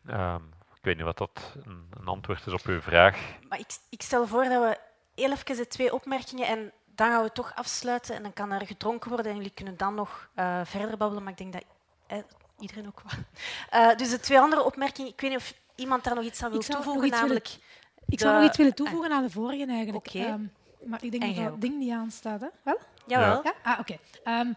Um, 0.08 0.50
ik 0.80 0.86
weet 0.86 0.96
niet 0.96 1.06
wat 1.06 1.18
dat 1.18 1.56
een, 1.66 1.88
een, 2.00 2.08
antwoord 2.08 2.46
is 2.46 2.54
op 2.54 2.66
uw 2.66 2.82
vraag. 2.82 3.20
Maar 3.50 3.60
ik, 3.60 3.78
ik 3.90 4.02
stel 4.02 4.28
voor 4.28 4.44
dat 4.44 4.62
we 4.62 4.78
heel 5.16 5.32
even 5.32 5.56
de 5.56 5.68
twee 5.68 5.94
opmerkingen 5.94 6.48
en 6.48 6.72
dan 6.96 7.08
gaan 7.08 7.24
we 7.24 7.32
toch 7.32 7.56
afsluiten 7.56 8.16
en 8.16 8.24
dan 8.24 8.34
kan 8.34 8.52
er 8.52 8.66
gedronken 8.66 9.10
worden 9.10 9.32
en 9.32 9.38
jullie 9.38 9.54
kunnen 9.54 9.78
dan 9.78 9.96
nog 9.96 10.30
uh, 10.36 10.62
verder 10.64 10.98
babbelen. 10.98 11.24
Maar 11.24 11.32
ik 11.32 11.38
denk 11.38 11.54
dat 11.54 11.64
eh, 12.08 12.18
iedereen 12.60 12.88
ook 12.88 13.02
wel. 13.02 13.24
Uh, 13.82 13.96
dus 14.00 14.10
de 14.10 14.20
twee 14.20 14.40
andere 14.40 14.64
opmerkingen, 14.64 15.12
ik 15.12 15.22
weet 15.22 15.30
niet 15.30 15.40
of 15.40 15.54
iemand 15.76 16.04
daar 16.04 16.16
nog 16.16 16.24
iets 16.24 16.44
aan 16.44 16.52
wil 16.52 16.60
toevoegen, 16.60 17.10
namelijk... 17.10 17.48
Willen, 17.48 17.64
ik 18.06 18.18
de... 18.18 18.24
zou 18.24 18.36
nog 18.36 18.48
iets 18.48 18.58
willen 18.58 18.76
toevoegen 18.76 19.12
aan 19.12 19.24
de 19.24 19.30
vorige 19.30 19.66
eigenlijk. 19.66 20.08
Okay. 20.08 20.32
Um, 20.32 20.52
maar 20.84 21.04
ik 21.04 21.12
denk 21.12 21.24
en 21.24 21.36
dat 21.36 21.46
dat 21.46 21.62
ding 21.62 21.78
niet 21.78 21.92
aanstaat, 21.92 22.42
hè? 22.42 22.48
Wel? 22.64 22.80
Jawel. 23.06 23.42
Ja? 23.44 23.54
Ah, 23.64 23.80
oké. 23.80 23.98
Okay. 24.24 24.40
Um, 24.40 24.56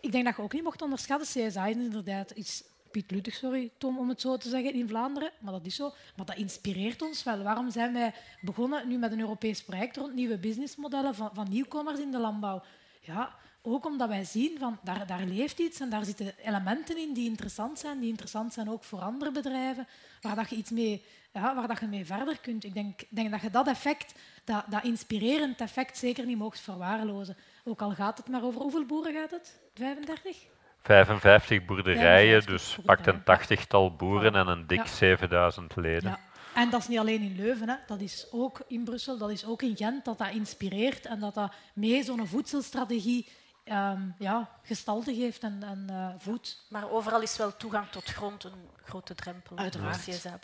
ik 0.00 0.12
denk 0.12 0.24
dat 0.24 0.36
je 0.36 0.42
ook 0.42 0.52
niet 0.52 0.62
mocht 0.62 0.82
onderschatten. 0.82 1.26
CSI 1.26 1.70
is 1.70 1.76
inderdaad 1.76 2.30
iets 2.30 2.62
Piet 2.94 3.10
Luttig, 3.10 3.34
sorry 3.34 3.70
Tom, 3.78 3.98
om 3.98 4.08
het 4.08 4.20
zo 4.20 4.36
te 4.36 4.48
zeggen, 4.48 4.72
in 4.72 4.88
Vlaanderen. 4.88 5.30
Maar 5.38 5.52
dat 5.52 5.66
is 5.66 5.74
zo. 5.74 5.92
Maar 6.16 6.26
dat 6.26 6.36
inspireert 6.36 7.02
ons 7.02 7.22
wel. 7.22 7.42
Waarom 7.42 7.70
zijn 7.70 7.92
wij 7.92 8.14
begonnen 8.40 8.88
nu 8.88 8.98
met 8.98 9.12
een 9.12 9.20
Europees 9.20 9.62
project 9.62 9.96
rond 9.96 10.14
nieuwe 10.14 10.38
businessmodellen 10.38 11.14
van, 11.14 11.30
van 11.32 11.46
nieuwkomers 11.50 11.98
in 11.98 12.10
de 12.10 12.18
landbouw? 12.18 12.62
Ja, 13.00 13.34
ook 13.62 13.86
omdat 13.86 14.08
wij 14.08 14.24
zien 14.24 14.58
van 14.58 14.78
daar, 14.82 15.06
daar 15.06 15.24
leeft 15.24 15.58
iets 15.58 15.80
en 15.80 15.90
daar 15.90 16.04
zitten 16.04 16.34
elementen 16.44 16.98
in 16.98 17.12
die 17.12 17.28
interessant 17.28 17.78
zijn, 17.78 18.00
die 18.00 18.08
interessant 18.08 18.52
zijn 18.52 18.70
ook 18.70 18.84
voor 18.84 19.00
andere 19.00 19.30
bedrijven, 19.30 19.86
waar 20.20 20.34
dat 20.34 20.50
je 20.50 20.56
iets 20.56 20.70
mee, 20.70 21.04
ja, 21.32 21.54
waar 21.54 21.68
dat 21.68 21.80
je 21.80 21.86
mee 21.86 22.04
verder 22.04 22.38
kunt. 22.38 22.64
Ik 22.64 22.74
denk, 22.74 23.00
denk 23.08 23.30
dat 23.30 23.40
je 23.40 23.50
dat 23.50 23.66
effect, 23.66 24.14
dat, 24.44 24.64
dat 24.68 24.84
inspirerend 24.84 25.60
effect, 25.60 25.98
zeker 25.98 26.26
niet 26.26 26.38
mocht 26.38 26.60
verwaarlozen. 26.60 27.36
Ook 27.64 27.82
al 27.82 27.90
gaat 27.90 28.18
het 28.18 28.28
maar 28.28 28.44
over 28.44 28.60
hoeveel 28.60 28.84
boeren 28.84 29.12
gaat 29.12 29.30
het? 29.30 29.60
35? 29.74 30.52
55 30.84 31.64
boerderijen, 31.64 32.42
55 32.42 32.46
dus 32.52 32.78
pakt 32.84 33.06
een 33.06 33.24
tachtigtal 33.24 33.96
boeren 33.96 34.34
en 34.34 34.46
een 34.46 34.66
dik 34.66 34.78
ja. 34.78 34.86
7000 34.86 35.76
leden. 35.76 36.10
Ja. 36.10 36.18
En 36.54 36.70
dat 36.70 36.80
is 36.80 36.88
niet 36.88 36.98
alleen 36.98 37.22
in 37.22 37.36
Leuven, 37.36 37.68
hè. 37.68 37.74
dat 37.86 38.00
is 38.00 38.26
ook 38.30 38.62
in 38.66 38.84
Brussel, 38.84 39.18
dat 39.18 39.30
is 39.30 39.46
ook 39.46 39.62
in 39.62 39.76
Gent, 39.76 40.04
dat 40.04 40.18
dat 40.18 40.30
inspireert 40.30 41.06
en 41.06 41.20
dat 41.20 41.34
dat 41.34 41.52
mee 41.72 42.02
zo'n 42.02 42.26
voedselstrategie 42.26 43.28
um, 43.64 44.14
ja, 44.18 44.50
gestalte 44.62 45.14
geeft 45.14 45.42
en, 45.42 45.62
en 45.62 45.86
uh, 45.90 46.08
voedt. 46.18 46.66
Maar 46.68 46.90
overal 46.90 47.22
is 47.22 47.36
wel 47.36 47.56
toegang 47.56 47.88
tot 47.88 48.04
grond 48.04 48.44
een 48.44 48.68
grote 48.84 49.14
drempel. 49.14 49.56
Uiteraard. 49.56 50.04
CSA 50.04 50.38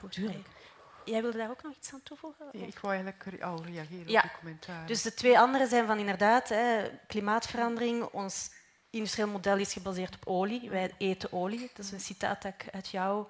jij 1.05 1.23
wilde 1.23 1.39
daar 1.39 1.51
ook 1.51 1.63
nog 1.63 1.73
iets 1.77 1.93
aan 1.93 2.03
toevoegen? 2.03 2.47
Ja, 2.53 2.67
ik 2.67 2.79
wou 2.79 2.95
eigenlijk 2.95 3.43
al 3.43 3.65
reageren 3.65 4.11
Ja. 4.11 4.21
op 4.21 4.31
de 4.31 4.37
commentaar. 4.39 4.87
Dus 4.87 5.03
de 5.03 5.15
twee 5.15 5.39
andere 5.39 5.67
zijn 5.67 5.87
van 5.87 5.99
inderdaad 5.99 6.49
hè, 6.49 6.91
klimaatverandering. 7.07 8.03
Ons 8.03 8.51
industrieel 8.91 9.29
model 9.29 9.57
is 9.57 9.73
gebaseerd 9.73 10.15
op 10.15 10.27
olie. 10.27 10.71
Wij 10.71 10.95
eten 10.99 11.33
olie. 11.33 11.71
Dat 11.75 11.85
is 11.85 11.93
een 11.93 12.01
citaat 12.01 12.43
dat 12.43 12.53
ik 12.53 12.69
uit, 12.73 12.89
jou, 12.89 13.27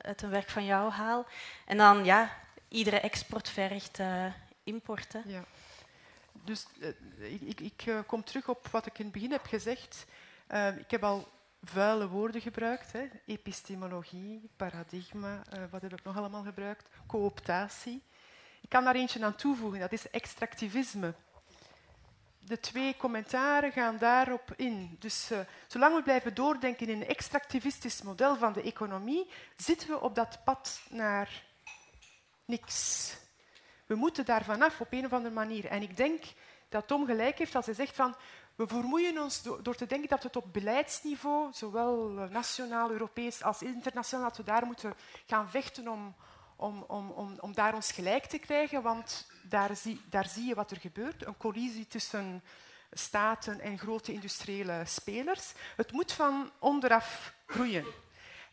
uit 0.00 0.22
een 0.22 0.30
werk 0.30 0.50
van 0.50 0.64
jou 0.64 0.90
haal. 0.90 1.26
En 1.66 1.76
dan, 1.76 2.04
ja, 2.04 2.30
iedere 2.68 3.00
export 3.00 3.48
vergt 3.48 3.98
eh, 3.98 4.26
import. 4.64 5.12
Hè. 5.12 5.20
Ja. 5.24 5.44
Dus 6.44 6.66
eh, 6.80 7.32
ik, 7.32 7.40
ik, 7.40 7.60
ik 7.60 7.82
eh, 7.86 7.98
kom 8.06 8.24
terug 8.24 8.48
op 8.48 8.66
wat 8.66 8.86
ik 8.86 8.98
in 8.98 9.04
het 9.04 9.14
begin 9.14 9.30
heb 9.30 9.46
gezegd. 9.46 10.06
Ik 10.78 10.90
heb 10.90 11.04
al 11.04 11.28
vuile 11.62 12.08
woorden 12.08 12.40
gebruikt. 12.40 12.92
Hè. 12.92 13.08
Epistemologie, 13.26 14.50
paradigma, 14.56 15.42
wat 15.70 15.82
heb 15.82 15.92
ik 15.92 16.04
nog 16.04 16.16
allemaal 16.16 16.42
gebruikt? 16.42 16.88
Cooptatie. 17.06 18.02
Ik 18.60 18.68
kan 18.68 18.84
daar 18.84 18.94
eentje 18.94 19.24
aan 19.24 19.34
toevoegen, 19.34 19.80
dat 19.80 19.92
is 19.92 20.10
extractivisme. 20.10 21.14
De 22.46 22.60
twee 22.60 22.96
commentaren 22.96 23.72
gaan 23.72 23.98
daarop 23.98 24.52
in. 24.56 24.96
Dus 24.98 25.30
eh, 25.30 25.38
zolang 25.66 25.94
we 25.94 26.02
blijven 26.02 26.34
doordenken 26.34 26.88
in 26.88 27.00
een 27.00 27.08
extractivistisch 27.08 28.02
model 28.02 28.36
van 28.36 28.52
de 28.52 28.62
economie, 28.62 29.30
zitten 29.56 29.88
we 29.88 30.00
op 30.00 30.14
dat 30.14 30.44
pad 30.44 30.80
naar 30.90 31.42
niks. 32.44 33.16
We 33.86 33.94
moeten 33.94 34.24
daar 34.24 34.44
vanaf 34.44 34.80
op 34.80 34.92
een 34.92 35.04
of 35.04 35.12
andere 35.12 35.34
manier. 35.34 35.66
En 35.66 35.82
ik 35.82 35.96
denk 35.96 36.24
dat 36.68 36.86
Tom 36.86 37.06
gelijk 37.06 37.38
heeft 37.38 37.54
als 37.54 37.66
hij 37.66 37.74
zegt 37.74 37.96
van 37.96 38.16
we 38.54 38.66
vermoeien 38.66 39.18
ons 39.18 39.42
do- 39.42 39.62
door 39.62 39.74
te 39.74 39.86
denken 39.86 40.08
dat 40.08 40.22
we 40.22 40.26
het 40.26 40.36
op 40.36 40.52
beleidsniveau, 40.52 41.52
zowel 41.52 42.18
eh, 42.18 42.30
nationaal, 42.30 42.90
Europees 42.90 43.42
als 43.42 43.62
internationaal, 43.62 44.28
dat 44.28 44.36
we 44.36 44.42
daar 44.42 44.66
moeten 44.66 44.94
gaan 45.26 45.50
vechten 45.50 45.88
om, 45.88 46.14
om, 46.56 46.84
om, 46.88 47.10
om, 47.10 47.36
om 47.40 47.54
daar 47.54 47.74
ons 47.74 47.92
gelijk 47.92 48.24
te 48.24 48.38
krijgen. 48.38 48.82
Want 48.82 49.26
daar 49.42 49.76
zie, 49.76 50.00
daar 50.08 50.28
zie 50.28 50.44
je 50.46 50.54
wat 50.54 50.70
er 50.70 50.80
gebeurt. 50.80 51.26
Een 51.26 51.36
collisie 51.36 51.86
tussen 51.86 52.42
staten 52.92 53.60
en 53.60 53.78
grote 53.78 54.12
industriële 54.12 54.82
spelers. 54.86 55.52
Het 55.76 55.92
moet 55.92 56.12
van 56.12 56.50
onderaf 56.58 57.34
groeien. 57.46 57.84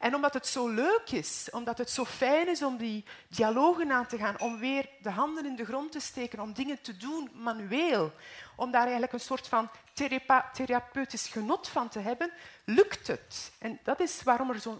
En 0.01 0.15
omdat 0.15 0.33
het 0.33 0.47
zo 0.47 0.67
leuk 0.67 1.11
is, 1.11 1.47
omdat 1.51 1.77
het 1.77 1.89
zo 1.89 2.05
fijn 2.05 2.49
is 2.49 2.63
om 2.63 2.77
die 2.77 3.05
dialogen 3.27 3.91
aan 3.91 4.07
te 4.07 4.17
gaan, 4.17 4.39
om 4.39 4.59
weer 4.59 4.89
de 5.01 5.09
handen 5.09 5.45
in 5.45 5.55
de 5.55 5.65
grond 5.65 5.91
te 5.91 5.99
steken, 5.99 6.39
om 6.39 6.53
dingen 6.53 6.81
te 6.81 6.97
doen 6.97 7.29
manueel, 7.33 8.11
om 8.55 8.71
daar 8.71 8.81
eigenlijk 8.81 9.13
een 9.13 9.19
soort 9.19 9.47
van 9.47 9.69
therape- 9.93 10.45
therapeutisch 10.53 11.27
genot 11.27 11.67
van 11.67 11.89
te 11.89 11.99
hebben, 11.99 12.31
lukt 12.65 13.07
het. 13.07 13.51
En 13.59 13.79
dat 13.83 13.99
is 13.99 14.23
waarom 14.23 14.49
er 14.49 14.59
zo'n 14.59 14.79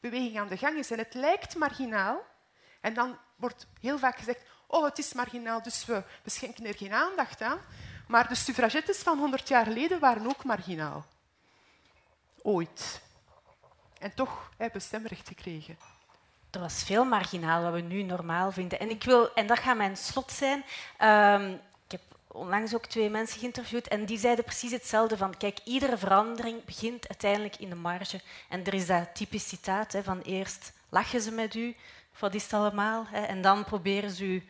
olievlekbeweging 0.00 0.38
aan 0.38 0.48
de 0.48 0.56
gang 0.56 0.78
is. 0.78 0.90
En 0.90 0.98
het 0.98 1.14
lijkt 1.14 1.56
marginaal. 1.56 2.22
En 2.80 2.94
dan 2.94 3.18
wordt 3.36 3.66
heel 3.80 3.98
vaak 3.98 4.18
gezegd, 4.18 4.42
oh, 4.66 4.84
het 4.84 4.98
is 4.98 5.12
marginaal, 5.12 5.62
dus 5.62 5.84
we, 5.84 6.02
schenken 6.24 6.66
er 6.66 6.74
geen 6.74 6.92
aandacht 6.92 7.42
aan. 7.42 7.58
Maar 8.06 8.28
de 8.28 8.34
suffragettes 8.34 8.98
van 8.98 9.18
100 9.18 9.48
jaar 9.48 9.64
geleden 9.64 10.00
waren 10.00 10.26
ook 10.26 10.44
marginaal. 10.44 11.04
Ooit. 12.42 13.02
En 13.98 14.14
toch 14.14 14.50
hebben 14.56 14.80
stemrecht 14.80 15.28
gekregen. 15.28 15.78
Er 16.50 16.60
was 16.60 16.82
veel 16.82 17.04
marginaal 17.04 17.62
wat 17.62 17.72
we 17.72 17.80
nu 17.80 18.02
normaal 18.02 18.52
vinden. 18.52 18.80
En, 18.80 18.90
ik 18.90 19.04
wil, 19.04 19.34
en 19.34 19.46
dat 19.46 19.58
gaat 19.58 19.76
mijn 19.76 19.96
slot 19.96 20.32
zijn. 20.32 20.64
Ehm, 20.98 21.56
onlangs 22.32 22.74
ook 22.74 22.86
twee 22.86 23.10
mensen 23.10 23.38
geïnterviewd 23.38 23.88
en 23.88 24.04
die 24.04 24.18
zeiden 24.18 24.44
precies 24.44 24.72
hetzelfde. 24.72 25.16
Van, 25.16 25.36
kijk, 25.36 25.58
iedere 25.64 25.98
verandering 25.98 26.64
begint 26.64 27.08
uiteindelijk 27.08 27.56
in 27.56 27.68
de 27.68 27.74
marge. 27.74 28.20
En 28.48 28.64
er 28.64 28.74
is 28.74 28.86
dat 28.86 29.14
typisch 29.14 29.48
citaat 29.48 29.92
hè, 29.92 30.02
van 30.02 30.20
eerst 30.20 30.72
lachen 30.88 31.20
ze 31.20 31.30
met 31.30 31.54
u, 31.54 31.76
wat 32.18 32.34
is 32.34 32.42
het 32.42 32.52
allemaal? 32.52 33.06
Hè, 33.08 33.20
en 33.20 33.42
dan 33.42 33.64
proberen 33.64 34.10
ze 34.10 34.24
u 34.24 34.44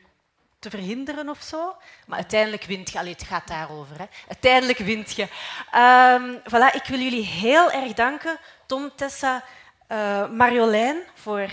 te 0.59 0.71
verhinderen 0.71 1.29
of 1.29 1.41
zo. 1.43 1.77
Maar 2.07 2.19
uiteindelijk 2.19 2.65
wint 2.65 2.91
je. 2.91 2.99
Allee, 2.99 3.13
het 3.13 3.23
gaat 3.23 3.49
daarover. 3.49 3.99
Hè. 3.99 4.05
Uiteindelijk 4.29 4.79
wint 4.79 5.13
je. 5.13 5.29
Ehm, 5.71 6.39
voilà, 6.39 6.75
ik 6.75 6.85
wil 6.87 6.99
jullie 6.99 7.25
heel 7.25 7.71
erg 7.71 7.93
danken, 7.93 8.39
Tom, 8.67 8.91
Tessa, 8.95 9.45
eh, 9.87 10.29
Marjolein, 10.29 11.03
voor 11.15 11.51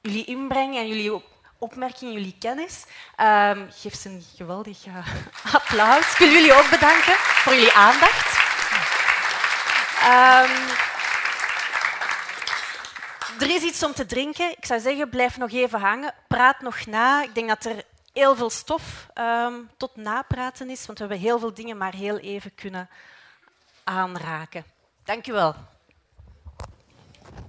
jullie 0.00 0.24
inbreng 0.24 0.76
en 0.76 0.88
jullie 0.88 1.22
op- 1.62 1.70
opmerkingen, 1.70 2.12
jullie 2.12 2.36
kennis. 2.38 2.84
Ehm 3.16 3.70
geef 3.70 3.94
ze 3.94 4.08
een 4.08 4.24
geweldig 4.36 4.86
eh, 4.86 5.14
applaus. 5.58 6.12
Ik 6.12 6.18
wil 6.18 6.28
jullie 6.28 6.54
ook 6.54 6.70
bedanken 6.70 7.14
voor 7.14 7.54
jullie 7.54 7.72
aandacht. 7.72 8.40
Ehm, 10.02 10.50
er 13.40 13.50
is 13.54 13.62
iets 13.62 13.82
om 13.82 13.92
te 13.92 14.06
drinken. 14.06 14.50
Ik 14.50 14.64
zou 14.64 14.80
zeggen, 14.80 15.08
blijf 15.08 15.38
nog 15.38 15.52
even 15.52 15.80
hangen. 15.80 16.14
Praat 16.28 16.60
nog 16.60 16.86
na. 16.86 17.22
Ik 17.22 17.34
denk 17.34 17.48
dat 17.48 17.64
er 17.64 17.84
heel 18.12 18.36
veel 18.36 18.50
stof 18.50 19.06
ehm, 19.14 19.54
tot 19.76 19.96
napraten 19.96 20.70
is, 20.70 20.86
want 20.86 20.98
we 20.98 21.04
hebben 21.04 21.24
heel 21.24 21.38
veel 21.38 21.54
dingen 21.54 21.76
maar 21.76 21.94
heel 21.94 22.18
even 22.18 22.54
kunnen 22.54 22.88
aanraken. 23.84 24.64
Dank 25.04 25.26
u 25.26 25.32
wel. 25.32 25.54